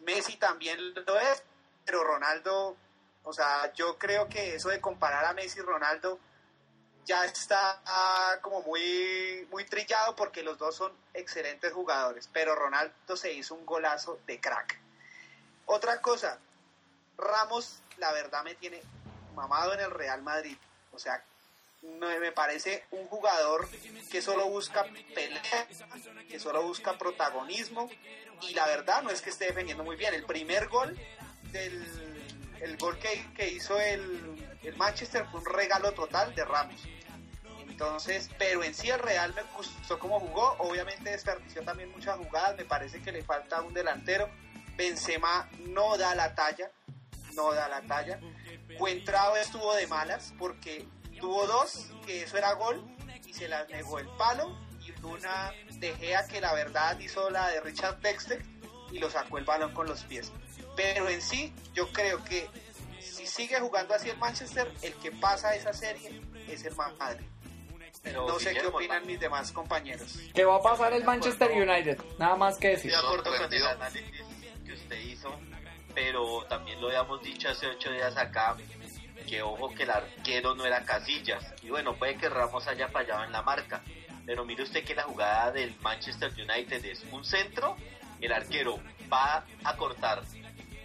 Messi 0.00 0.36
también 0.36 0.76
lo 0.92 1.20
es, 1.20 1.44
pero 1.84 2.02
Ronaldo, 2.02 2.76
o 3.22 3.32
sea, 3.32 3.72
yo 3.74 3.96
creo 3.96 4.28
que 4.28 4.56
eso 4.56 4.70
de 4.70 4.80
comparar 4.80 5.24
a 5.24 5.32
Messi 5.34 5.60
y 5.60 5.62
Ronaldo 5.62 6.18
ya 7.04 7.24
está 7.24 7.80
ah, 7.86 8.38
como 8.40 8.62
muy, 8.62 9.46
muy 9.50 9.64
trillado 9.64 10.16
porque 10.16 10.42
los 10.42 10.58
dos 10.58 10.74
son 10.74 10.92
excelentes 11.14 11.72
jugadores, 11.72 12.28
pero 12.32 12.56
Ronaldo 12.56 13.16
se 13.16 13.32
hizo 13.32 13.54
un 13.54 13.64
golazo 13.64 14.18
de 14.26 14.40
crack. 14.40 14.80
Otra 15.66 16.00
cosa, 16.00 16.38
Ramos, 17.16 17.80
la 17.98 18.12
verdad 18.12 18.42
me 18.42 18.54
tiene 18.54 18.82
mamado 19.34 19.74
en 19.74 19.80
el 19.80 19.90
Real 19.90 20.22
Madrid. 20.22 20.56
O 20.92 20.98
sea, 20.98 21.24
me 21.82 22.32
parece 22.32 22.84
un 22.90 23.06
jugador 23.06 23.68
que 24.10 24.22
solo 24.22 24.48
busca 24.48 24.84
pelea, 25.14 25.68
que 26.28 26.38
solo 26.38 26.62
busca 26.62 26.96
protagonismo 26.96 27.90
y 28.42 28.54
la 28.54 28.66
verdad 28.66 29.02
no 29.02 29.10
es 29.10 29.20
que 29.20 29.30
esté 29.30 29.46
defendiendo 29.46 29.84
muy 29.84 29.96
bien. 29.96 30.14
El 30.14 30.24
primer 30.24 30.68
gol 30.68 30.98
del 31.50 32.12
el 32.60 32.76
gol 32.76 32.96
que, 32.98 33.26
que 33.34 33.48
hizo 33.48 33.78
el, 33.80 34.46
el, 34.62 34.76
Manchester 34.76 35.26
fue 35.30 35.40
un 35.40 35.46
regalo 35.46 35.92
total 35.92 36.32
de 36.34 36.44
Ramos. 36.44 36.80
Entonces, 37.68 38.30
pero 38.38 38.62
en 38.62 38.72
sí 38.72 38.88
el 38.88 39.00
Real 39.00 39.34
me 39.34 39.42
gustó 39.56 39.98
cómo 39.98 40.20
jugó. 40.20 40.54
Obviamente 40.58 41.10
desperdició 41.10 41.64
también 41.64 41.90
muchas 41.90 42.16
jugadas. 42.18 42.56
Me 42.56 42.64
parece 42.64 43.02
que 43.02 43.10
le 43.10 43.24
falta 43.24 43.60
un 43.62 43.74
delantero. 43.74 44.30
Benzema 44.76 45.48
no 45.58 45.98
da 45.98 46.14
la 46.14 46.36
talla, 46.36 46.70
no 47.34 47.52
da 47.52 47.68
la 47.68 47.82
talla. 47.82 48.20
Cuentrao 48.78 49.36
estuvo 49.36 49.74
de 49.74 49.88
malas 49.88 50.32
porque 50.38 50.86
tuvo 51.22 51.46
dos, 51.46 51.86
que 52.04 52.24
eso 52.24 52.36
era 52.36 52.52
gol, 52.54 52.84
y 53.24 53.32
se 53.32 53.46
las 53.48 53.68
negó 53.70 54.00
el 54.00 54.08
palo, 54.18 54.58
y 54.80 54.92
una 55.06 55.52
de 55.78 55.94
Gea 55.94 56.26
que 56.26 56.40
la 56.40 56.52
verdad 56.52 56.98
hizo 56.98 57.30
la 57.30 57.48
de 57.48 57.60
Richard 57.60 58.00
Dexter 58.00 58.42
y 58.90 58.98
lo 58.98 59.08
sacó 59.08 59.38
el 59.38 59.44
balón 59.44 59.72
con 59.72 59.86
los 59.86 60.02
pies. 60.02 60.32
Pero 60.74 61.08
en 61.08 61.22
sí, 61.22 61.54
yo 61.74 61.90
creo 61.92 62.22
que 62.24 62.48
si 63.00 63.26
sigue 63.26 63.60
jugando 63.60 63.94
así 63.94 64.10
el 64.10 64.18
Manchester, 64.18 64.70
el 64.82 64.94
que 64.94 65.12
pasa 65.12 65.54
esa 65.54 65.72
serie 65.72 66.20
es 66.48 66.64
el 66.64 66.74
Madrid. 66.74 67.26
Pero 68.02 68.26
no 68.26 68.40
sé 68.40 68.52
qué 68.54 68.66
opinan 68.66 69.06
mis 69.06 69.20
demás 69.20 69.52
compañeros. 69.52 70.18
¿Qué 70.34 70.44
va 70.44 70.56
a 70.56 70.62
pasar 70.62 70.92
el 70.92 71.04
Manchester 71.04 71.52
United? 71.52 72.00
Nada 72.18 72.34
más 72.34 72.58
que 72.58 72.70
decir. 72.70 72.90
De 72.90 72.96
acuerdo 72.96 73.30
con 73.36 73.52
el 73.52 73.66
análisis 73.66 74.24
que 74.66 74.72
usted 74.72 75.00
hizo, 75.02 75.38
pero 75.94 76.44
también 76.48 76.80
lo 76.80 76.88
habíamos 76.88 77.22
dicho 77.22 77.48
hace 77.48 77.68
ocho 77.68 77.92
días 77.92 78.16
acá, 78.16 78.56
que 79.24 79.42
ojo 79.42 79.74
que 79.74 79.84
el 79.84 79.90
arquero 79.90 80.54
no 80.54 80.64
era 80.64 80.84
Casillas. 80.84 81.54
Y 81.62 81.70
bueno, 81.70 81.94
puede 81.94 82.16
que 82.16 82.28
Ramos 82.28 82.66
haya 82.66 82.88
fallado 82.88 83.24
en 83.24 83.32
la 83.32 83.42
marca. 83.42 83.82
Pero 84.26 84.44
mire 84.44 84.62
usted 84.62 84.84
que 84.84 84.94
la 84.94 85.04
jugada 85.04 85.50
del 85.52 85.74
Manchester 85.80 86.32
United 86.32 86.84
es 86.84 87.04
un 87.10 87.24
centro, 87.24 87.76
el 88.20 88.32
arquero 88.32 88.78
va 89.12 89.44
a 89.64 89.76
cortar 89.76 90.22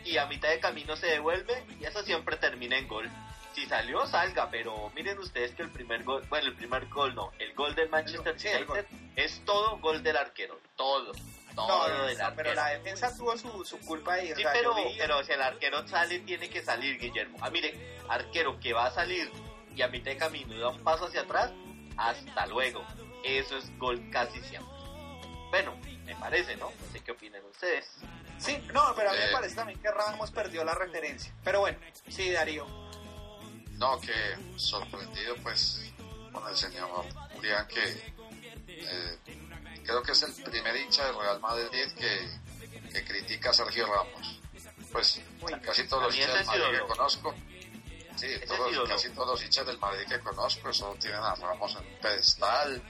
y 0.08 0.18
a 0.18 0.26
mitad 0.26 0.50
de 0.50 0.60
camino 0.60 0.96
se 0.96 1.08
devuelve 1.08 1.66
y 1.80 1.86
eso 1.86 2.02
siempre 2.04 2.38
termina 2.38 2.78
en 2.78 2.88
gol. 2.88 3.10
Si 3.54 3.66
salió, 3.66 4.06
salga, 4.06 4.50
pero 4.50 4.92
miren 4.96 5.18
ustedes 5.18 5.54
que 5.56 5.64
el 5.64 5.72
primer 5.72 6.04
gol, 6.04 6.24
bueno, 6.30 6.48
el 6.48 6.56
primer 6.56 6.88
gol 6.88 7.14
no, 7.16 7.32
el 7.40 7.54
gol 7.54 7.76
del 7.76 7.90
Manchester 7.90 8.34
United 8.34 8.86
es 9.16 9.42
todo 9.46 9.78
gol 9.80 10.04
del 10.04 10.16
arquero, 10.16 10.60
todo. 10.76 11.12
No, 11.58 12.06
del 12.06 12.18
pero 12.36 12.54
la 12.54 12.68
defensa 12.68 13.16
tuvo 13.18 13.36
su, 13.36 13.66
su 13.66 13.80
culpa 13.80 14.14
ahí. 14.14 14.32
Sí, 14.36 14.44
pero, 14.54 14.76
pero 14.98 15.24
si 15.24 15.32
el 15.32 15.42
arquero 15.42 15.88
sale, 15.88 16.20
tiene 16.20 16.50
que 16.50 16.64
salir, 16.64 17.00
Guillermo. 17.00 17.40
Ah, 17.42 17.50
mire, 17.50 17.98
arquero 18.08 18.60
que 18.60 18.74
va 18.74 18.86
a 18.86 18.92
salir 18.92 19.32
y 19.76 19.82
a 19.82 19.88
mitad 19.88 20.12
de 20.12 20.18
camino 20.18 20.58
da 20.60 20.70
un 20.70 20.84
paso 20.84 21.06
hacia 21.06 21.22
atrás, 21.22 21.52
hasta 21.98 22.46
luego. 22.46 22.86
Eso 23.24 23.58
es 23.58 23.76
gol 23.80 24.08
casi 24.12 24.40
siempre. 24.42 24.72
Bueno, 25.50 25.76
me 26.06 26.16
parece, 26.16 26.56
¿no? 26.58 26.66
No 26.70 26.92
sé 26.92 27.00
qué 27.00 27.12
opinan 27.12 27.44
ustedes. 27.46 27.90
Sí, 28.38 28.58
no, 28.72 28.94
pero 28.96 29.10
a 29.10 29.14
mí 29.14 29.20
me 29.20 29.32
parece 29.32 29.56
también 29.56 29.80
que 29.80 29.90
Ramos 29.90 30.30
perdió 30.30 30.64
la 30.64 30.76
referencia. 30.76 31.34
Pero 31.44 31.62
bueno, 31.62 31.80
sí, 32.08 32.32
Darío. 32.32 32.68
No, 33.72 34.00
que 34.00 34.14
sorprendido 34.58 35.36
pues 35.42 35.92
con 36.32 36.48
el 36.48 36.56
señor 36.56 36.90
Julián 37.34 37.68
que 37.68 38.14
eh, 38.68 39.18
creo 39.88 40.04
que 40.04 40.12
es 40.12 40.22
el 40.24 40.34
primer 40.44 40.76
hincha 40.76 41.06
del 41.06 41.18
Real 41.18 41.40
Madrid 41.40 41.88
que, 41.98 42.30
que 42.92 43.06
critica 43.06 43.52
a 43.52 43.54
Sergio 43.54 43.88
Ramos. 43.88 44.42
Pues 44.92 45.22
casi 45.64 45.88
todos 45.88 46.04
los 46.04 46.16
hinchas 46.16 46.34
del 46.34 46.46
Madrid 46.46 46.80
que 46.80 46.88
conozco, 46.88 47.36
sí, 48.16 48.28
todos, 48.48 48.90
casi 48.90 49.10
todos 49.10 49.28
los 49.30 49.44
hinchas 49.44 49.66
del 49.66 49.80
Madrid 49.80 50.06
que 50.08 50.20
conozco, 50.20 50.70
eso 50.70 50.96
tienen 51.00 51.22
a 51.22 51.36
Ramos 51.36 51.76
en 51.76 51.88
un 51.88 52.00
pedestal, 52.02 52.84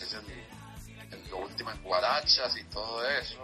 es 0.00 0.12
el, 0.14 1.12
el, 1.12 1.30
lo 1.30 1.38
último 1.38 1.70
en 1.70 1.82
guarachas 1.82 2.56
y 2.56 2.64
todo 2.64 3.08
eso 3.08 3.38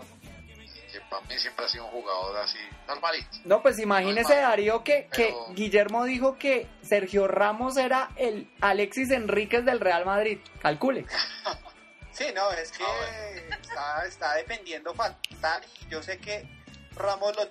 que 0.92 1.00
para 1.10 1.22
mí 1.26 1.38
siempre 1.38 1.64
ha 1.66 1.68
sido 1.68 1.84
un 1.86 1.90
jugador 1.90 2.36
así 2.38 2.58
normalito. 2.86 3.28
No, 3.44 3.60
pues 3.60 3.78
imagínese 3.78 4.36
Darío 4.36 4.84
que, 4.84 5.08
que 5.12 5.34
Guillermo 5.50 6.04
dijo 6.04 6.38
que 6.38 6.68
Sergio 6.80 7.26
Ramos 7.28 7.76
era 7.76 8.10
el 8.16 8.50
Alexis 8.60 9.10
Enríquez 9.10 9.64
del 9.64 9.80
Real 9.80 10.06
Madrid. 10.06 10.38
Calcule. 10.60 11.06
sí, 12.16 12.26
no, 12.34 12.50
es 12.52 12.72
que 12.72 12.84
está, 13.62 14.06
está 14.06 14.34
defendiendo 14.34 14.94
fatal 14.94 15.62
y 15.82 15.88
yo 15.88 16.02
sé 16.02 16.18
que 16.18 16.48
Ramos 16.96 17.36
lo 17.36 17.46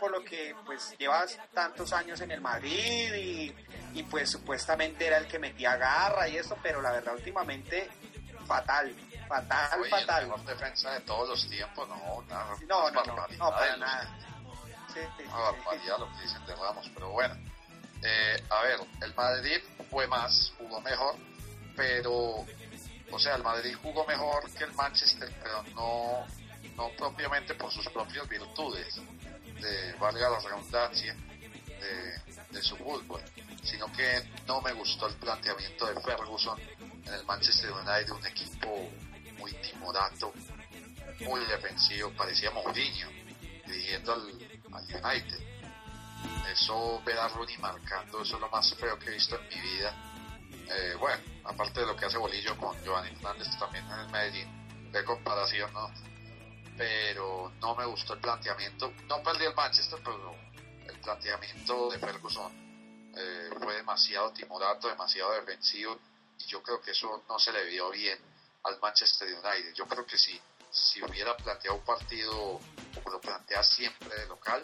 por 0.00 0.10
lo 0.10 0.24
que 0.24 0.54
pues 0.64 0.96
lleva 0.98 1.24
tantos 1.54 1.92
años 1.92 2.20
en 2.22 2.30
el 2.30 2.40
Madrid 2.40 3.14
y, 3.14 3.54
y 3.92 4.02
pues 4.04 4.30
supuestamente 4.30 5.06
era 5.06 5.18
el 5.18 5.28
que 5.28 5.38
metía 5.38 5.76
garra 5.76 6.26
y 6.28 6.38
eso, 6.38 6.56
pero 6.62 6.80
la 6.80 6.90
verdad 6.90 7.14
últimamente 7.14 7.88
fatal, 8.46 8.92
fatal, 9.28 9.80
Oye, 9.80 9.90
fatal. 9.90 10.22
El 10.24 10.28
mejor 10.30 10.44
defensa 10.44 10.90
de 10.90 11.00
todos 11.00 11.28
los 11.28 11.48
tiempos, 11.48 11.88
no, 11.88 12.24
nada, 12.28 12.56
no, 12.66 12.90
no, 12.90 13.04
no, 13.04 13.26
no, 13.28 13.50
para 13.50 13.76
nada. 13.76 14.18
Sí, 14.92 15.00
sí, 15.16 15.24
una 15.24 15.36
barbaridad 15.36 15.94
sí, 15.96 16.00
lo 16.00 16.12
que 16.12 16.22
dicen 16.22 16.46
de 16.46 16.56
Ramos, 16.56 16.90
pero 16.92 17.10
bueno. 17.10 17.34
Eh, 18.02 18.42
a 18.50 18.62
ver, 18.62 18.80
el 19.02 19.14
Madrid 19.14 19.60
fue 19.90 20.06
más, 20.08 20.52
jugó 20.58 20.80
mejor, 20.80 21.14
pero, 21.76 22.44
o 23.10 23.18
sea, 23.18 23.36
el 23.36 23.42
Madrid 23.42 23.74
jugó 23.82 24.04
mejor 24.06 24.50
que 24.52 24.64
el 24.64 24.72
Manchester, 24.72 25.32
pero 25.42 25.62
no, 25.74 26.26
no 26.76 26.90
propiamente 26.96 27.54
por 27.54 27.72
sus 27.72 27.88
propias 27.88 28.28
virtudes, 28.28 29.00
de, 29.60 29.92
valga 29.94 30.30
la 30.30 30.38
redundancia, 30.38 31.14
de, 32.50 32.62
su 32.62 32.76
fútbol, 32.76 33.22
sino 33.62 33.90
que 33.92 34.22
no 34.46 34.60
me 34.60 34.72
gustó 34.72 35.06
el 35.06 35.14
planteamiento 35.14 35.86
de 35.86 36.00
Ferguson 36.02 36.60
en 36.60 37.14
el 37.14 37.24
Manchester 37.24 37.70
United, 37.72 38.10
un 38.10 38.26
equipo 38.26 38.90
muy 39.38 39.52
timorato, 39.54 40.32
muy 41.20 41.40
defensivo, 41.46 42.10
parecía 42.10 42.50
Mourinho 42.50 43.08
dirigiendo 43.66 44.12
al, 44.12 44.20
al 44.72 44.84
United. 44.84 45.50
Eso, 46.52 47.00
ver 47.04 47.18
a 47.18 47.28
Rooney 47.28 47.56
marcando, 47.58 48.22
eso 48.22 48.34
es 48.34 48.40
lo 48.40 48.50
más 48.50 48.74
feo 48.74 48.98
que 48.98 49.08
he 49.08 49.12
visto 49.12 49.38
en 49.40 49.48
mi 49.48 49.60
vida. 49.70 50.09
Eh, 50.72 50.94
bueno, 50.98 51.20
aparte 51.44 51.80
de 51.80 51.86
lo 51.86 51.96
que 51.96 52.04
hace 52.06 52.16
Bolillo 52.16 52.56
con 52.56 52.80
Giovanni 52.84 53.10
Fernández 53.16 53.48
también 53.58 53.84
en 53.86 53.98
el 53.98 54.08
Medellín, 54.10 54.92
de 54.92 55.04
comparación, 55.04 55.72
¿no? 55.72 55.90
Pero 56.76 57.52
no 57.60 57.74
me 57.74 57.84
gustó 57.86 58.14
el 58.14 58.20
planteamiento. 58.20 58.92
No 59.08 59.20
perdí 59.22 59.46
el 59.46 59.54
Manchester, 59.54 59.98
pero 60.04 60.34
el 60.86 61.00
planteamiento 61.00 61.90
de 61.90 61.98
Ferguson 61.98 63.12
eh, 63.16 63.50
fue 63.60 63.74
demasiado 63.74 64.32
timorato, 64.32 64.88
demasiado 64.88 65.32
defensivo 65.32 65.98
y 66.38 66.44
yo 66.44 66.62
creo 66.62 66.80
que 66.80 66.92
eso 66.92 67.24
no 67.28 67.38
se 67.38 67.52
le 67.52 67.64
vio 67.64 67.90
bien 67.90 68.18
al 68.62 68.78
Manchester 68.80 69.28
United. 69.28 69.74
Yo 69.74 69.86
creo 69.86 70.06
que 70.06 70.16
si, 70.16 70.40
si 70.70 71.02
hubiera 71.02 71.36
planteado 71.36 71.78
un 71.78 71.84
partido 71.84 72.60
como 72.94 73.10
lo 73.10 73.20
plantea 73.20 73.64
siempre 73.64 74.14
de 74.14 74.26
local, 74.26 74.62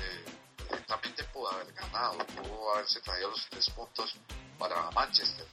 eh, 0.00 0.24
perfectamente 0.56 1.24
pudo 1.24 1.50
haber 1.50 1.72
ganado, 1.72 2.18
pudo 2.18 2.74
haberse 2.74 3.00
traído 3.00 3.30
los 3.30 3.44
tres 3.48 3.68
puntos 3.70 4.16
para 4.58 4.90
Manchester. 4.90 5.46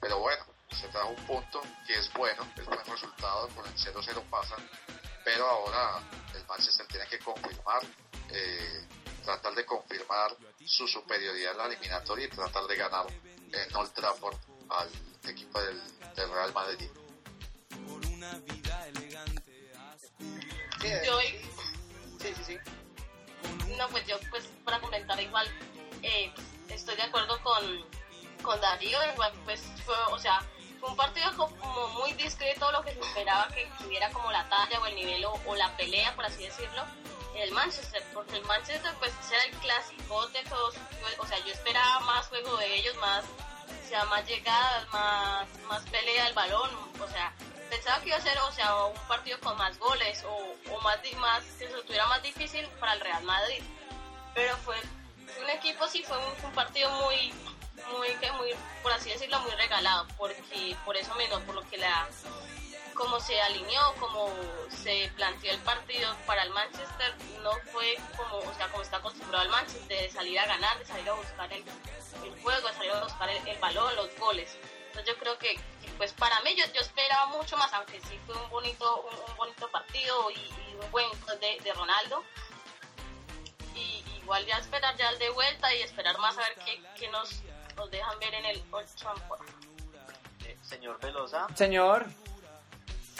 Pero 0.00 0.18
bueno, 0.18 0.44
se 0.70 0.88
trajo 0.88 1.10
un 1.10 1.26
punto 1.26 1.60
que 1.86 1.94
es 1.94 2.12
bueno, 2.14 2.46
es 2.56 2.64
buen 2.64 2.84
resultado, 2.84 3.48
con 3.48 3.66
el 3.66 3.74
0-0 3.74 4.22
pasan, 4.30 4.68
pero 5.24 5.46
ahora 5.46 6.00
el 6.34 6.46
Manchester 6.46 6.86
tiene 6.86 7.06
que 7.06 7.18
confirmar, 7.18 7.82
eh, 8.30 8.86
tratar 9.24 9.54
de 9.54 9.66
confirmar 9.66 10.36
su 10.64 10.86
superioridad 10.86 11.52
en 11.52 11.58
la 11.58 11.66
eliminatoria 11.66 12.26
y 12.26 12.28
tratar 12.28 12.64
de 12.64 12.76
ganar 12.76 13.06
en 13.52 13.76
Old 13.76 13.92
Trafford 13.92 14.36
al 14.70 14.88
equipo 15.28 15.60
del, 15.60 15.80
Real 16.16 16.52
Madrid. 16.52 16.90
Yo, 21.04 21.20
sí, 22.20 22.34
sí, 22.34 22.44
sí. 22.44 22.58
No, 23.78 23.88
pues 23.88 24.06
yo, 24.06 24.18
pues 24.28 24.44
para 24.64 24.80
comentar 24.80 25.20
igual, 25.20 25.48
eh, 26.02 26.32
estoy 26.68 26.94
de 26.96 27.02
acuerdo 27.02 27.40
con, 27.42 27.84
con 28.42 28.60
Darío, 28.60 28.98
pues 29.44 29.62
fue, 29.84 29.94
o 30.10 30.18
sea, 30.18 30.40
fue 30.80 30.88
un 30.88 30.96
partido 30.96 31.30
como 31.36 31.88
muy 31.88 32.12
discreto, 32.14 32.70
lo 32.72 32.82
que 32.82 32.92
se 32.92 33.00
esperaba 33.00 33.48
que 33.48 33.70
tuviera 33.78 34.10
como 34.10 34.30
la 34.30 34.48
talla 34.48 34.80
o 34.80 34.86
el 34.86 34.94
nivel 34.94 35.24
o, 35.24 35.54
la 35.54 35.76
pelea, 35.76 36.14
por 36.14 36.24
así 36.24 36.44
decirlo, 36.44 36.84
el 37.36 37.52
Manchester, 37.52 38.02
porque 38.14 38.36
el 38.36 38.44
Manchester 38.44 38.92
pues 38.98 39.12
era 39.30 39.44
el 39.44 39.52
clásico 39.56 40.26
de 40.28 40.42
todos, 40.44 40.74
o 41.18 41.26
sea, 41.26 41.38
yo 41.44 41.52
esperaba 41.52 42.00
más 42.00 42.26
juego 42.28 42.56
de 42.56 42.76
ellos, 42.76 42.96
más, 42.96 43.24
o 43.24 43.88
sea, 43.88 44.04
más 44.06 44.26
llegadas, 44.26 44.88
más, 44.92 45.48
más 45.68 45.82
pelea 45.90 46.24
del 46.24 46.34
balón, 46.34 46.70
o 47.00 47.08
sea, 47.08 47.32
pensaba 47.68 48.00
que 48.00 48.08
iba 48.08 48.16
a 48.16 48.20
ser, 48.20 48.38
o 48.38 48.52
sea, 48.52 48.84
un 48.86 49.06
partido 49.06 49.38
con 49.40 49.56
más 49.56 49.78
goles 49.78 50.24
o, 50.24 50.74
o 50.74 50.80
más, 50.80 50.98
más, 51.18 51.44
que 51.58 51.68
se 51.68 51.82
tuviera 51.82 52.06
más 52.06 52.22
difícil 52.22 52.66
para 52.80 52.94
el 52.94 53.00
Real 53.00 53.22
Madrid. 53.22 53.62
Pero 54.34 54.56
fue 54.58 54.76
un 55.42 55.50
equipo, 55.50 55.86
sí, 55.88 56.02
fue 56.02 56.18
un 56.18 56.52
partido 56.52 56.90
muy, 56.90 57.32
muy, 57.88 58.08
que 58.16 58.30
muy, 58.32 58.50
por 58.82 58.92
así 58.92 59.10
decirlo, 59.10 59.40
muy 59.40 59.52
regalado, 59.52 60.06
porque 60.16 60.76
por 60.84 60.96
eso 60.96 61.14
mismo, 61.16 61.40
por 61.40 61.54
lo 61.54 61.68
que 61.68 61.78
la, 61.78 62.08
como 62.94 63.18
se 63.20 63.40
alineó, 63.40 63.94
como 63.94 64.30
se 64.68 65.10
planteó 65.16 65.52
el 65.52 65.60
partido 65.60 66.14
para 66.26 66.42
el 66.42 66.50
Manchester, 66.50 67.14
no 67.42 67.52
fue 67.72 67.96
como, 68.16 68.38
o 68.38 68.54
sea, 68.54 68.68
como 68.68 68.82
está 68.82 68.98
acostumbrado 68.98 69.44
el 69.44 69.50
Manchester, 69.50 70.02
de 70.02 70.10
salir 70.10 70.38
a 70.38 70.46
ganar, 70.46 70.78
de 70.78 70.84
salir 70.84 71.08
a 71.08 71.14
buscar 71.14 71.52
el, 71.52 71.64
el 72.24 72.42
juego, 72.42 72.68
de 72.68 72.74
salir 72.74 72.92
a 72.92 73.02
buscar 73.02 73.30
el, 73.30 73.48
el 73.48 73.58
balón, 73.58 73.94
los 73.96 74.14
goles. 74.18 74.56
Entonces 74.88 75.14
yo 75.14 75.18
creo 75.20 75.38
que, 75.38 75.58
pues 75.96 76.12
para 76.12 76.40
mí 76.40 76.54
yo, 76.56 76.64
yo 76.74 76.80
esperaba 76.80 77.26
mucho 77.26 77.56
más, 77.56 77.72
aunque 77.72 78.00
sí 78.00 78.18
fue 78.26 78.36
un 78.36 78.50
bonito, 78.50 79.02
un, 79.28 79.36
bonito 79.36 79.70
partido 79.70 80.30
y, 80.32 80.74
un 80.74 80.90
buen 80.90 81.06
de, 81.40 81.58
de 81.62 81.72
Ronaldo. 81.72 82.24
Y 83.74 84.04
igual 84.18 84.44
ya 84.46 84.58
esperar 84.58 84.96
ya 84.96 85.10
el 85.10 85.18
de 85.18 85.30
vuelta 85.30 85.72
y 85.74 85.82
esperar 85.82 86.18
más 86.18 86.36
a 86.36 86.42
ver 86.42 86.54
qué, 86.64 86.82
qué 86.98 87.08
nos, 87.08 87.42
nos 87.80 87.90
dejan 87.90 88.18
ver 88.18 88.34
en 88.34 88.44
el 88.44 88.62
Old 88.72 88.94
Trafford. 88.94 89.40
Eh, 90.44 90.58
señor 90.60 91.00
Velosa, 91.00 91.46
Señor, 91.54 92.04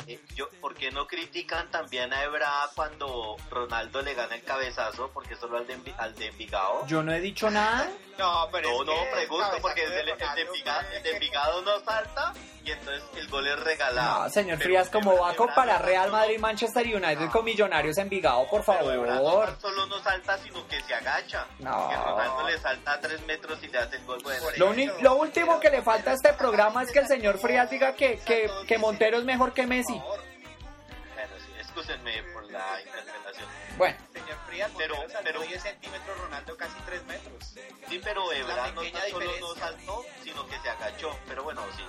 eh, 0.06 0.20
yo, 0.34 0.48
¿por 0.60 0.74
qué 0.74 0.90
no 0.90 1.06
critican 1.06 1.70
también 1.70 2.12
a 2.12 2.22
Ebra 2.24 2.50
cuando 2.74 3.36
Ronaldo 3.50 4.02
le 4.02 4.14
gana 4.14 4.34
el 4.34 4.42
cabezazo? 4.44 5.10
Porque 5.12 5.36
solo 5.36 5.58
al 5.58 5.66
de, 5.66 5.76
Envi- 5.78 5.94
al 5.98 6.14
de 6.14 6.26
Envigado. 6.26 6.86
yo 6.86 7.02
no 7.02 7.12
he 7.12 7.20
dicho 7.20 7.50
nada. 7.50 7.88
No, 8.18 8.48
pero 8.52 8.68
No, 8.70 8.80
es 8.82 8.86
no, 8.86 8.92
que 9.04 9.10
pregunto, 9.12 9.38
cabezazo 9.44 9.62
porque 9.62 9.84
el 9.84 9.90
de 9.90 9.96
de, 9.96 10.00
el 10.12 10.18
de 10.18 10.42
Envigado, 10.42 10.80
el 10.92 11.02
de 11.02 11.10
Envigado 11.12 11.62
no 11.62 11.80
salta 11.80 12.32
y 12.62 12.70
entonces 12.72 13.02
el 13.16 13.28
gol 13.28 13.46
es 13.46 13.58
regalado. 13.60 14.24
No, 14.24 14.28
señor 14.30 14.58
Pero 14.58 14.68
Frías, 14.68 14.90
¿cómo 14.90 15.12
Ebra- 15.12 15.20
va 15.22 15.28
a 15.28 15.32
Ebra 15.32 15.36
comparar 15.46 15.80
no 15.80 15.86
Real 15.86 16.10
Madrid 16.10 16.38
Manchester 16.38 16.84
United 16.86 17.18
No. 17.20 17.30
con 17.32 17.44
Millonarios 17.46 17.96
Envigado, 17.96 18.46
por 18.48 18.60
Ebra 18.60 19.14
no 19.14 19.24
favor? 19.24 19.46
tan 19.46 19.60
solo 19.60 19.86
no 19.86 19.98
salta, 20.02 20.36
sino 20.38 20.66
que 20.68 20.80
se 20.82 20.94
agacha. 20.94 21.46
No. 21.60 21.88
Que 21.88 21.96
Ronaldo 21.96 22.46
le 22.48 22.58
salta 22.58 22.92
a 22.92 23.00
tres 23.00 23.24
metros 23.26 23.58
y 23.62 23.68
le 23.68 23.78
hace 23.78 23.96
el 23.96 24.04
gol. 24.04 24.18
Bueno, 24.22 24.46
Lo, 24.58 24.70
uni- 24.70 24.90
lo 25.00 25.14
último 25.14 25.58
que 25.58 25.70
le 25.70 25.80
falta 25.80 26.10
a 26.10 26.14
este 26.14 26.34
programa 26.34 26.82
es 26.82 26.92
que 26.92 26.98
el 26.98 27.06
señor 27.06 27.38
Frías 27.38 27.70
diga 27.70 27.94
que, 27.94 28.18
que, 28.18 28.50
que 28.68 28.76
Montero 28.76 29.16
es 29.18 29.24
mejor 29.24 29.54
que 29.54 29.66
Messi. 29.66 29.89
Bueno, 29.98 31.32
sí, 31.38 31.52
excúsenme 31.58 32.22
por 32.32 32.50
la 32.50 32.80
interpretación. 32.80 33.48
Bueno, 33.76 33.96
Señor 34.12 34.38
Frías, 34.46 34.70
Pero- 34.76 34.94
pero, 34.96 35.08
saltó 35.10 35.24
pero- 35.24 35.40
10 35.42 35.62
centímetros, 35.62 36.18
Ronaldo 36.18 36.56
casi 36.56 36.74
3 36.86 37.04
metros. 37.04 37.44
Sí, 37.88 38.00
pero 38.02 38.32
Ebra 38.32 38.70
no 38.72 38.80
pequeña 38.80 39.00
tan 39.00 39.10
solo 39.10 39.30
no 39.40 39.54
saltó, 39.54 40.04
sino 40.22 40.46
que 40.46 40.58
se 40.60 40.70
agachó. 40.70 41.16
Pero 41.28 41.44
bueno, 41.44 41.62
sí, 41.76 41.82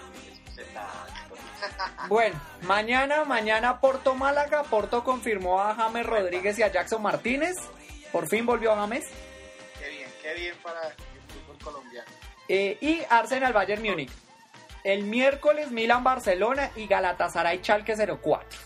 bueno, 2.09 2.39
mañana, 2.63 3.23
mañana 3.25 3.79
Porto 3.79 4.13
Málaga. 4.15 4.63
Porto 4.63 5.03
confirmó 5.03 5.61
a 5.61 5.73
James 5.75 6.05
Rodríguez 6.05 6.59
y 6.59 6.63
a 6.63 6.67
Jackson 6.71 7.01
Martínez. 7.01 7.55
Por 8.11 8.27
fin 8.27 8.45
volvió 8.45 8.75
James. 8.75 9.05
Qué 9.79 9.89
bien, 9.89 10.13
qué 10.21 10.33
bien 10.33 10.55
para 10.61 10.87
el 10.89 10.93
fútbol 10.93 11.57
colombiano. 11.63 12.09
Eh, 12.47 12.77
y 12.81 13.01
Arsenal 13.09 13.53
Bayern 13.53 13.81
Múnich. 13.81 14.11
El 14.83 15.03
miércoles 15.03 15.71
Milan 15.71 16.03
Barcelona 16.03 16.71
y 16.75 16.87
Galatasaray 16.87 17.61
Chalke 17.61 17.95
04. 17.95 18.59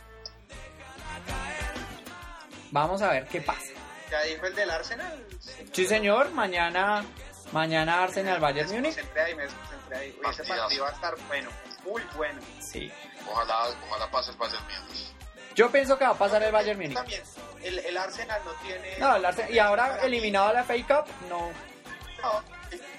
Vamos 2.72 3.02
a 3.02 3.10
ver 3.12 3.26
qué 3.28 3.42
pasa. 3.42 3.72
¿Ya 4.12 4.22
dijo 4.22 4.46
el 4.46 4.56
del 4.56 4.70
Arsenal? 4.70 5.26
Sí, 5.72 5.86
señor, 5.86 6.32
mañana 6.32 7.04
mañana 7.52 8.04
Arsenal 8.04 8.40
Bayern 8.40 8.70
Múnich. 8.72 8.98
ahí, 8.98 9.36
me 9.36 9.46
concentré 9.48 9.98
ahí. 9.98 10.20
Ese 10.32 10.44
partido 10.44 10.84
va 10.84 10.90
a 10.90 10.94
estar 10.94 11.14
bueno, 11.28 11.50
muy 11.86 12.02
bueno. 12.16 12.42
Sí. 12.60 12.92
Ojalá, 13.30 13.68
ojalá 13.90 14.10
pase 14.12 14.32
el 14.32 14.38
Bayern 14.38 14.64
Múnich. 14.88 15.12
Yo 15.56 15.72
pienso 15.72 15.98
que 15.98 16.04
va 16.06 16.12
a 16.12 16.18
pasar 16.18 16.44
el 16.44 16.52
Bayern 16.52 16.78
Múnich. 16.80 16.96
También, 16.96 17.24
el, 17.64 17.80
el 17.80 17.98
Arsenal 17.98 18.42
no 18.44 18.52
tiene... 18.68 18.98
No, 19.00 19.16
el 19.16 19.26
Arsenal- 19.26 19.52
y 19.54 19.60
ahora 19.60 20.00
eliminado 20.04 20.52
la 20.54 20.64
FA 20.64 20.74
Cup, 20.76 21.12
no. 21.30 21.50
No, 22.22 22.44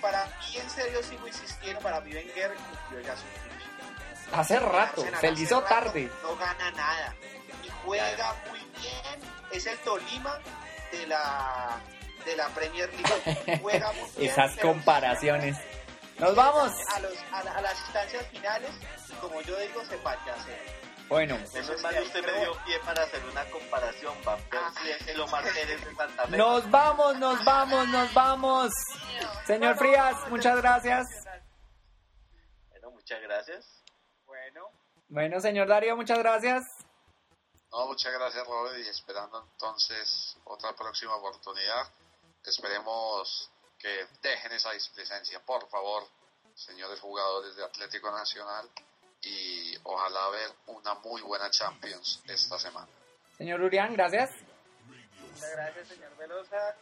para 0.01 0.27
mí 0.27 0.57
en 0.57 0.70
serio 0.70 1.03
sigo 1.03 1.27
insistiendo, 1.27 1.81
para 1.81 2.01
mí 2.01 2.15
Wenger 2.15 2.55
cumplió 2.55 3.01
ya 3.01 3.16
su 3.16 3.23
función. 3.23 3.57
Hace 4.32 4.59
rato, 4.59 5.03
Arsenal 5.03 5.20
se 5.20 5.32
le 5.32 5.40
hizo 5.40 5.62
tarde. 5.62 6.11
No 6.23 6.36
gana 6.36 6.70
nada. 6.73 7.15
Y 7.65 7.69
juega 7.85 8.35
muy 8.48 8.59
bien. 8.81 9.31
Es 9.53 9.66
el 9.66 9.78
Tolima 9.78 10.39
de 10.90 11.07
la, 11.07 11.78
de 12.24 12.36
la 12.36 12.48
Premier 12.48 12.90
League. 12.93 13.59
Juega 13.62 13.93
muy 13.93 14.11
bien. 14.16 14.31
Esas 14.31 14.57
comparaciones. 14.57 15.57
Nos 16.19 16.35
vamos. 16.35 16.73
A, 16.94 17.01
los, 17.01 17.12
a, 17.32 17.39
a 17.39 17.61
las 17.61 17.78
instancias 17.81 18.27
finales, 18.28 18.70
y 19.09 19.12
como 19.15 19.40
yo 19.43 19.57
digo, 19.59 19.85
se 19.85 19.97
pachasea. 19.98 20.59
Bueno, 21.09 21.39
Menos 21.55 21.83
mal 21.83 22.03
usted 22.03 22.27
me 22.27 22.41
dio 22.41 22.53
pie 22.65 22.81
para 22.81 23.03
hacer 23.05 23.24
una 23.27 23.45
comparación. 23.51 24.15
Van 24.24 24.43
Persie 24.51 24.91
es 24.91 25.07
el 25.09 25.20
Omar 25.20 25.45
Pérez 25.45 25.85
de 25.85 25.95
Santa 25.95 26.27
Fe. 26.27 26.37
nos 26.37 26.69
vamos, 26.70 27.16
nos 27.19 27.45
vamos, 27.45 27.89
nos 27.89 28.12
vamos. 28.12 28.73
Señor 29.47 29.77
Frías, 29.77 30.28
muchas 30.28 30.57
gracias. 30.57 31.07
Bueno, 32.70 32.91
muchas 32.91 33.23
gracias. 33.23 33.85
Bueno, 34.24 34.69
Bueno, 35.09 35.41
señor 35.41 35.69
Darío, 35.69 35.97
muchas 35.97 36.19
gracias. 36.19 36.65
No, 37.70 37.87
muchas 37.87 38.12
gracias 38.12 38.45
Robert 38.47 38.78
y 38.78 38.89
esperando 38.89 39.47
entonces 39.53 40.37
otra 40.45 40.74
próxima 40.74 41.15
oportunidad. 41.15 41.87
Esperemos 42.45 43.51
que 43.78 44.07
dejen 44.23 44.53
esa 44.53 44.73
displicencia, 44.73 45.39
por 45.45 45.69
favor, 45.69 46.03
señores 46.55 46.99
jugadores 47.01 47.55
de 47.55 47.65
Atlético 47.65 48.11
Nacional 48.11 48.69
y 49.27 49.78
ojalá 49.82 50.28
ver 50.31 50.51
una 50.66 50.94
muy 50.94 51.20
buena 51.23 51.51
Champions 51.51 52.23
esta 52.27 52.59
semana. 52.59 52.89
Señor 53.36 53.61
Urián, 53.61 53.93
gracias. 53.94 54.31
muchas 55.20 55.51
gracias, 55.53 55.89
señor 55.89 56.16
Velosa. 56.16 56.74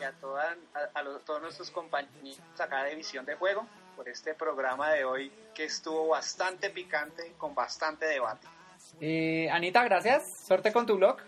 Y 0.00 0.04
a, 0.04 0.12
toda, 0.12 0.56
a, 0.74 0.98
a 0.98 1.02
los- 1.02 1.24
todos 1.24 1.42
nuestros 1.42 1.70
compañeros 1.72 2.38
acá 2.58 2.84
de 2.84 2.94
Visión 2.94 3.24
de 3.26 3.34
Juego 3.34 3.66
por 3.96 4.08
este 4.08 4.32
programa 4.34 4.90
de 4.92 5.04
hoy 5.04 5.32
que 5.54 5.64
estuvo 5.64 6.06
bastante 6.08 6.70
picante, 6.70 7.32
con 7.36 7.54
bastante 7.54 8.06
debate. 8.06 8.46
Eh, 9.00 9.50
Anita, 9.50 9.82
gracias. 9.82 10.38
Suerte 10.46 10.72
con 10.72 10.86
tu 10.86 10.96
blog. 10.96 11.18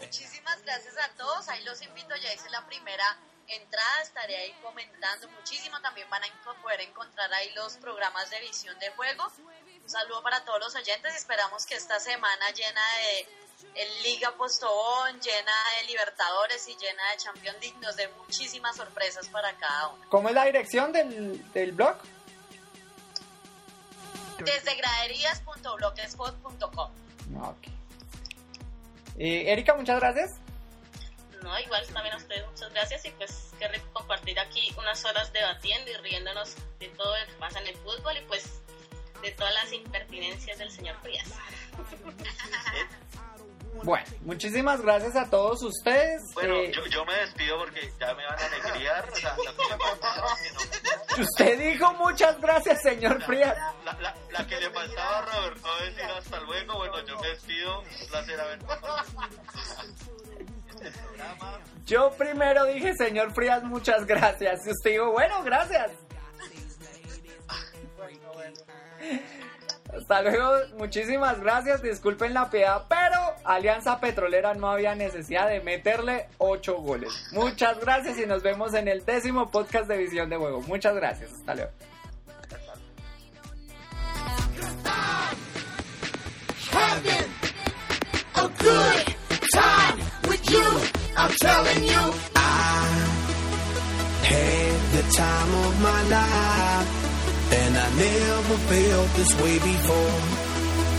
Muchísimas 0.00 0.60
gracias 0.64 0.96
a 0.98 1.08
todos. 1.16 1.48
Ahí 1.48 1.62
los 1.64 1.80
invito. 1.82 2.14
Ya 2.16 2.32
hice 2.34 2.50
la 2.50 2.66
primera 2.66 3.16
entrada. 3.48 4.02
Estaré 4.02 4.36
ahí 4.36 4.52
comentando 4.62 5.28
muchísimo. 5.30 5.80
También 5.80 6.08
van 6.10 6.22
a 6.24 6.28
poder 6.62 6.82
encontrar 6.82 7.32
ahí 7.32 7.50
los 7.54 7.76
programas 7.76 8.28
de 8.30 8.40
visión 8.40 8.78
de 8.78 8.90
juego. 8.90 9.24
Un 9.82 9.88
saludo 9.88 10.22
para 10.22 10.44
todos 10.44 10.60
los 10.60 10.74
oyentes. 10.74 11.14
Esperamos 11.14 11.64
que 11.66 11.74
esta 11.74 11.98
semana 12.00 12.50
llena 12.50 12.82
de 13.00 13.26
el 13.74 14.02
Liga 14.02 14.32
Postobón, 14.36 15.18
llena 15.20 15.52
de 15.80 15.86
Libertadores 15.88 16.68
y 16.68 16.76
llena 16.76 17.10
de 17.10 17.16
Champions 17.16 17.58
League 17.60 17.76
nos 17.80 17.96
dé 17.96 18.06
muchísimas 18.08 18.76
sorpresas 18.76 19.28
para 19.28 19.52
cada 19.56 19.88
uno. 19.88 20.04
¿Cómo 20.08 20.28
es 20.28 20.34
la 20.34 20.44
dirección 20.44 20.92
del, 20.92 21.52
del 21.52 21.72
blog? 21.72 21.96
Desde 24.38 24.76
graderías.blogspot.com. 24.76 26.92
Ok. 27.42 27.66
Eh, 29.18 29.52
Erika, 29.52 29.74
muchas 29.74 29.98
gracias. 29.98 30.38
No, 31.42 31.58
igual 31.60 31.86
también 31.92 32.14
a 32.14 32.18
ustedes 32.18 32.46
muchas 32.46 32.72
gracias 32.72 33.04
y 33.04 33.10
pues 33.12 33.50
qué 33.58 33.68
rico 33.68 33.86
compartir 33.92 34.38
aquí 34.40 34.74
unas 34.78 35.04
horas 35.04 35.32
debatiendo 35.32 35.90
y 35.90 35.94
riéndonos 35.96 36.54
de 36.78 36.88
todo 36.90 37.16
lo 37.18 37.26
que 37.26 37.32
pasa 37.34 37.60
en 37.60 37.68
el 37.68 37.76
fútbol 37.76 38.16
y 38.16 38.20
pues 38.26 38.60
de 39.22 39.30
todas 39.32 39.54
las 39.54 39.72
impertinencias 39.72 40.58
del 40.58 40.70
señor 40.70 40.96
Frías. 41.02 41.28
Bueno, 43.84 44.04
muchísimas 44.22 44.80
gracias 44.80 45.14
a 45.14 45.30
todos 45.30 45.62
ustedes. 45.62 46.20
Bueno, 46.34 46.56
Eh, 46.56 46.72
yo, 46.74 46.84
yo 46.86 47.04
me 47.04 47.14
despido 47.14 47.58
porque 47.58 47.92
ya 48.00 48.12
me 48.14 48.24
van 48.26 48.36
a 48.36 48.46
alegriar. 48.46 49.08
O 49.08 49.14
sea, 49.14 49.36
la, 49.36 49.52
que 49.52 49.62
le 49.62 49.76
faltaba, 49.78 50.36
que 50.36 50.50
no- 51.16 51.22
Usted 51.22 51.58
dijo 51.60 51.92
muchas 51.94 52.40
gracias, 52.40 52.82
señor 52.82 53.22
Frías. 53.22 53.56
la, 53.84 53.92
la- 54.00 54.16
la 54.32 54.46
que 54.48 54.58
le 54.58 54.70
faltaba 54.70 55.18
a 55.18 55.22
Robert, 55.26 55.58
no 55.62 55.76
decir 55.84 56.02
hasta 56.04 56.40
luego. 56.40 56.74
Bueno, 56.78 57.06
yo 57.06 57.20
me 57.20 57.28
despido. 57.28 57.80
Un 57.80 58.08
placer 58.08 58.40
haber. 58.40 58.58
Yo 61.86 62.10
primero 62.12 62.64
dije, 62.66 62.94
señor 62.94 63.32
Frías, 63.32 63.62
muchas 63.62 64.06
gracias. 64.06 64.66
Y 64.66 64.70
usted 64.70 64.90
dijo, 64.90 65.12
bueno, 65.12 65.42
gracias. 65.42 65.90
Hasta 69.94 70.22
luego, 70.22 70.52
muchísimas 70.76 71.40
gracias. 71.40 71.82
Disculpen 71.82 72.34
la 72.34 72.50
piedad, 72.50 72.84
pero 72.88 73.18
Alianza 73.44 74.00
Petrolera 74.00 74.54
no 74.54 74.70
había 74.70 74.94
necesidad 74.94 75.48
de 75.48 75.60
meterle 75.60 76.28
ocho 76.36 76.76
goles. 76.76 77.28
Muchas 77.32 77.80
gracias 77.80 78.18
y 78.18 78.26
nos 78.26 78.42
vemos 78.42 78.74
en 78.74 78.86
el 78.88 79.04
décimo 79.04 79.50
podcast 79.50 79.88
de 79.88 79.96
Visión 79.96 80.28
de 80.28 80.36
Juego. 80.36 80.60
Muchas 80.62 80.94
gracias. 80.94 81.32
Hasta 81.32 81.54
luego. 81.54 81.70
I'm 91.28 91.34
telling 91.34 91.84
you, 91.84 92.14
I 92.36 92.88
had 94.24 94.80
the 94.96 95.02
time 95.12 95.54
of 95.66 95.82
my 95.82 96.02
life, 96.08 96.88
and 97.52 97.76
I 97.76 97.88
never 98.00 98.56
felt 98.70 99.08
this 99.12 99.34
way 99.42 99.58
before. 99.58 100.20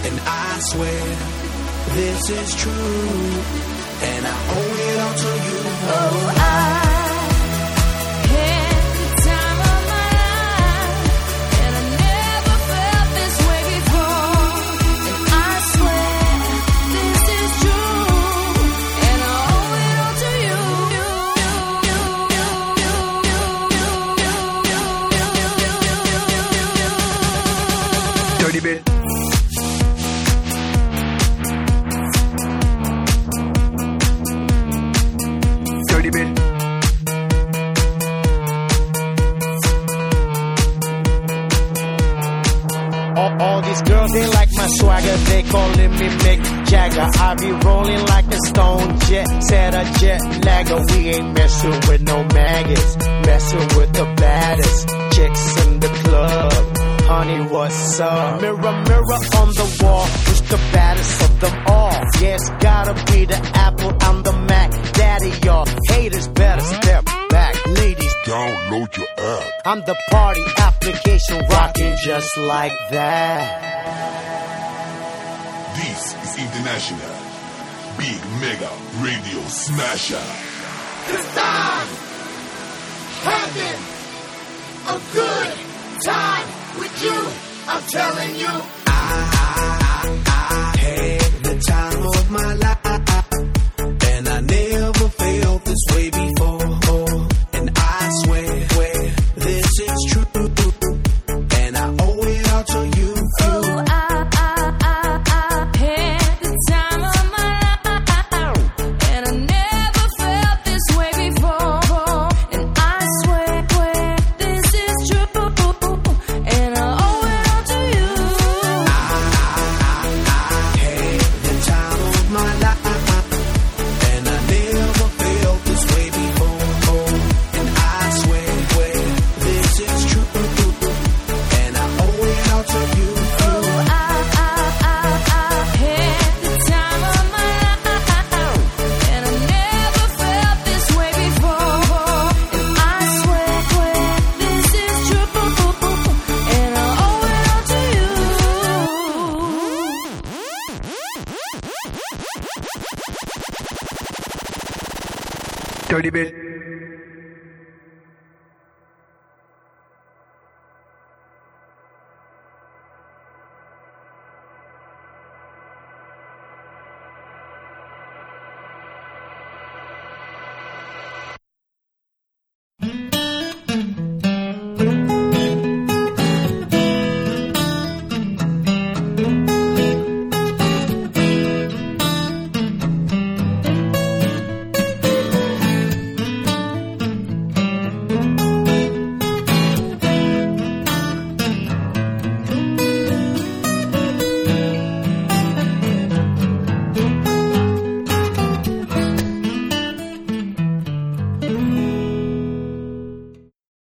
And 0.05 0.19
I 0.23 0.59
swear 0.69 1.05
this 1.95 2.29
is 2.29 2.55
true. 2.61 3.41
And 4.01 4.27
I 4.27 4.37
owe 4.53 4.75
it 4.87 4.99
all 4.99 5.15
to 5.17 5.31
you. 5.47 5.59
Oh, 5.97 6.35
I 6.37 6.88
Mick 46.89 46.95
Jagger. 46.95 47.19
I 47.19 47.35
be 47.35 47.51
rolling 47.65 48.05
like 48.05 48.25
a 48.27 48.37
stone 48.47 48.99
jet, 48.99 49.43
set 49.43 49.73
a 49.73 49.99
jet 49.99 50.45
lagger. 50.45 50.79
We 50.89 51.09
ain't 51.09 51.33
messing 51.33 51.79
with 51.87 52.01
no 52.01 52.23
maggots, 52.23 52.97
messing 53.25 53.77
with 53.77 53.93
the 53.93 54.13
baddest 54.17 54.89
chicks 55.15 55.65
in 55.65 55.79
the 55.79 55.87
club. 55.87 56.77
Honey, 57.09 57.41
what's 57.49 57.99
up? 57.99 58.41
Mirror, 58.41 58.55
mirror 58.57 59.19
on 59.37 59.49
the 59.49 59.79
wall, 59.81 60.05
who's 60.05 60.41
the 60.41 60.57
baddest 60.73 61.21
of 61.23 61.39
them 61.41 61.63
all? 61.67 62.03
Yes, 62.21 62.49
gotta 62.59 62.93
be 63.11 63.25
the 63.25 63.37
Apple, 63.55 63.97
I'm 64.01 64.23
the 64.23 64.33
Mac. 64.33 64.93
Daddy, 64.93 65.31
y'all 65.43 65.65
haters 65.89 66.27
better 66.27 66.61
step 66.61 67.05
back. 67.29 67.65
Ladies, 67.67 68.15
Download 68.25 68.95
your 68.95 69.07
app. 69.17 69.51
I'm 69.65 69.79
the 69.81 69.95
party 70.11 70.43
application 70.57 71.39
rocking 71.49 71.95
just 72.03 72.37
like 72.37 72.73
that. 72.91 73.68
This 75.79 76.13
is 76.23 76.37
International 76.39 77.15
Big 77.97 78.19
Mega 78.41 78.69
Radio 78.99 79.39
Smasher. 79.47 80.27
Cause 81.07 81.37
I'm 81.37 81.87
having 83.23 83.79
a 84.93 84.99
good 85.13 85.53
time 86.03 86.47
with 86.79 87.01
you. 87.01 87.19
I'm 87.71 87.83
telling 87.83 88.35
you. 88.35 88.53
I 88.87 90.75
had 90.77 91.31
the 91.47 91.55
time 91.65 92.01
of 92.03 92.29
my 92.29 92.53
life, 92.55 92.78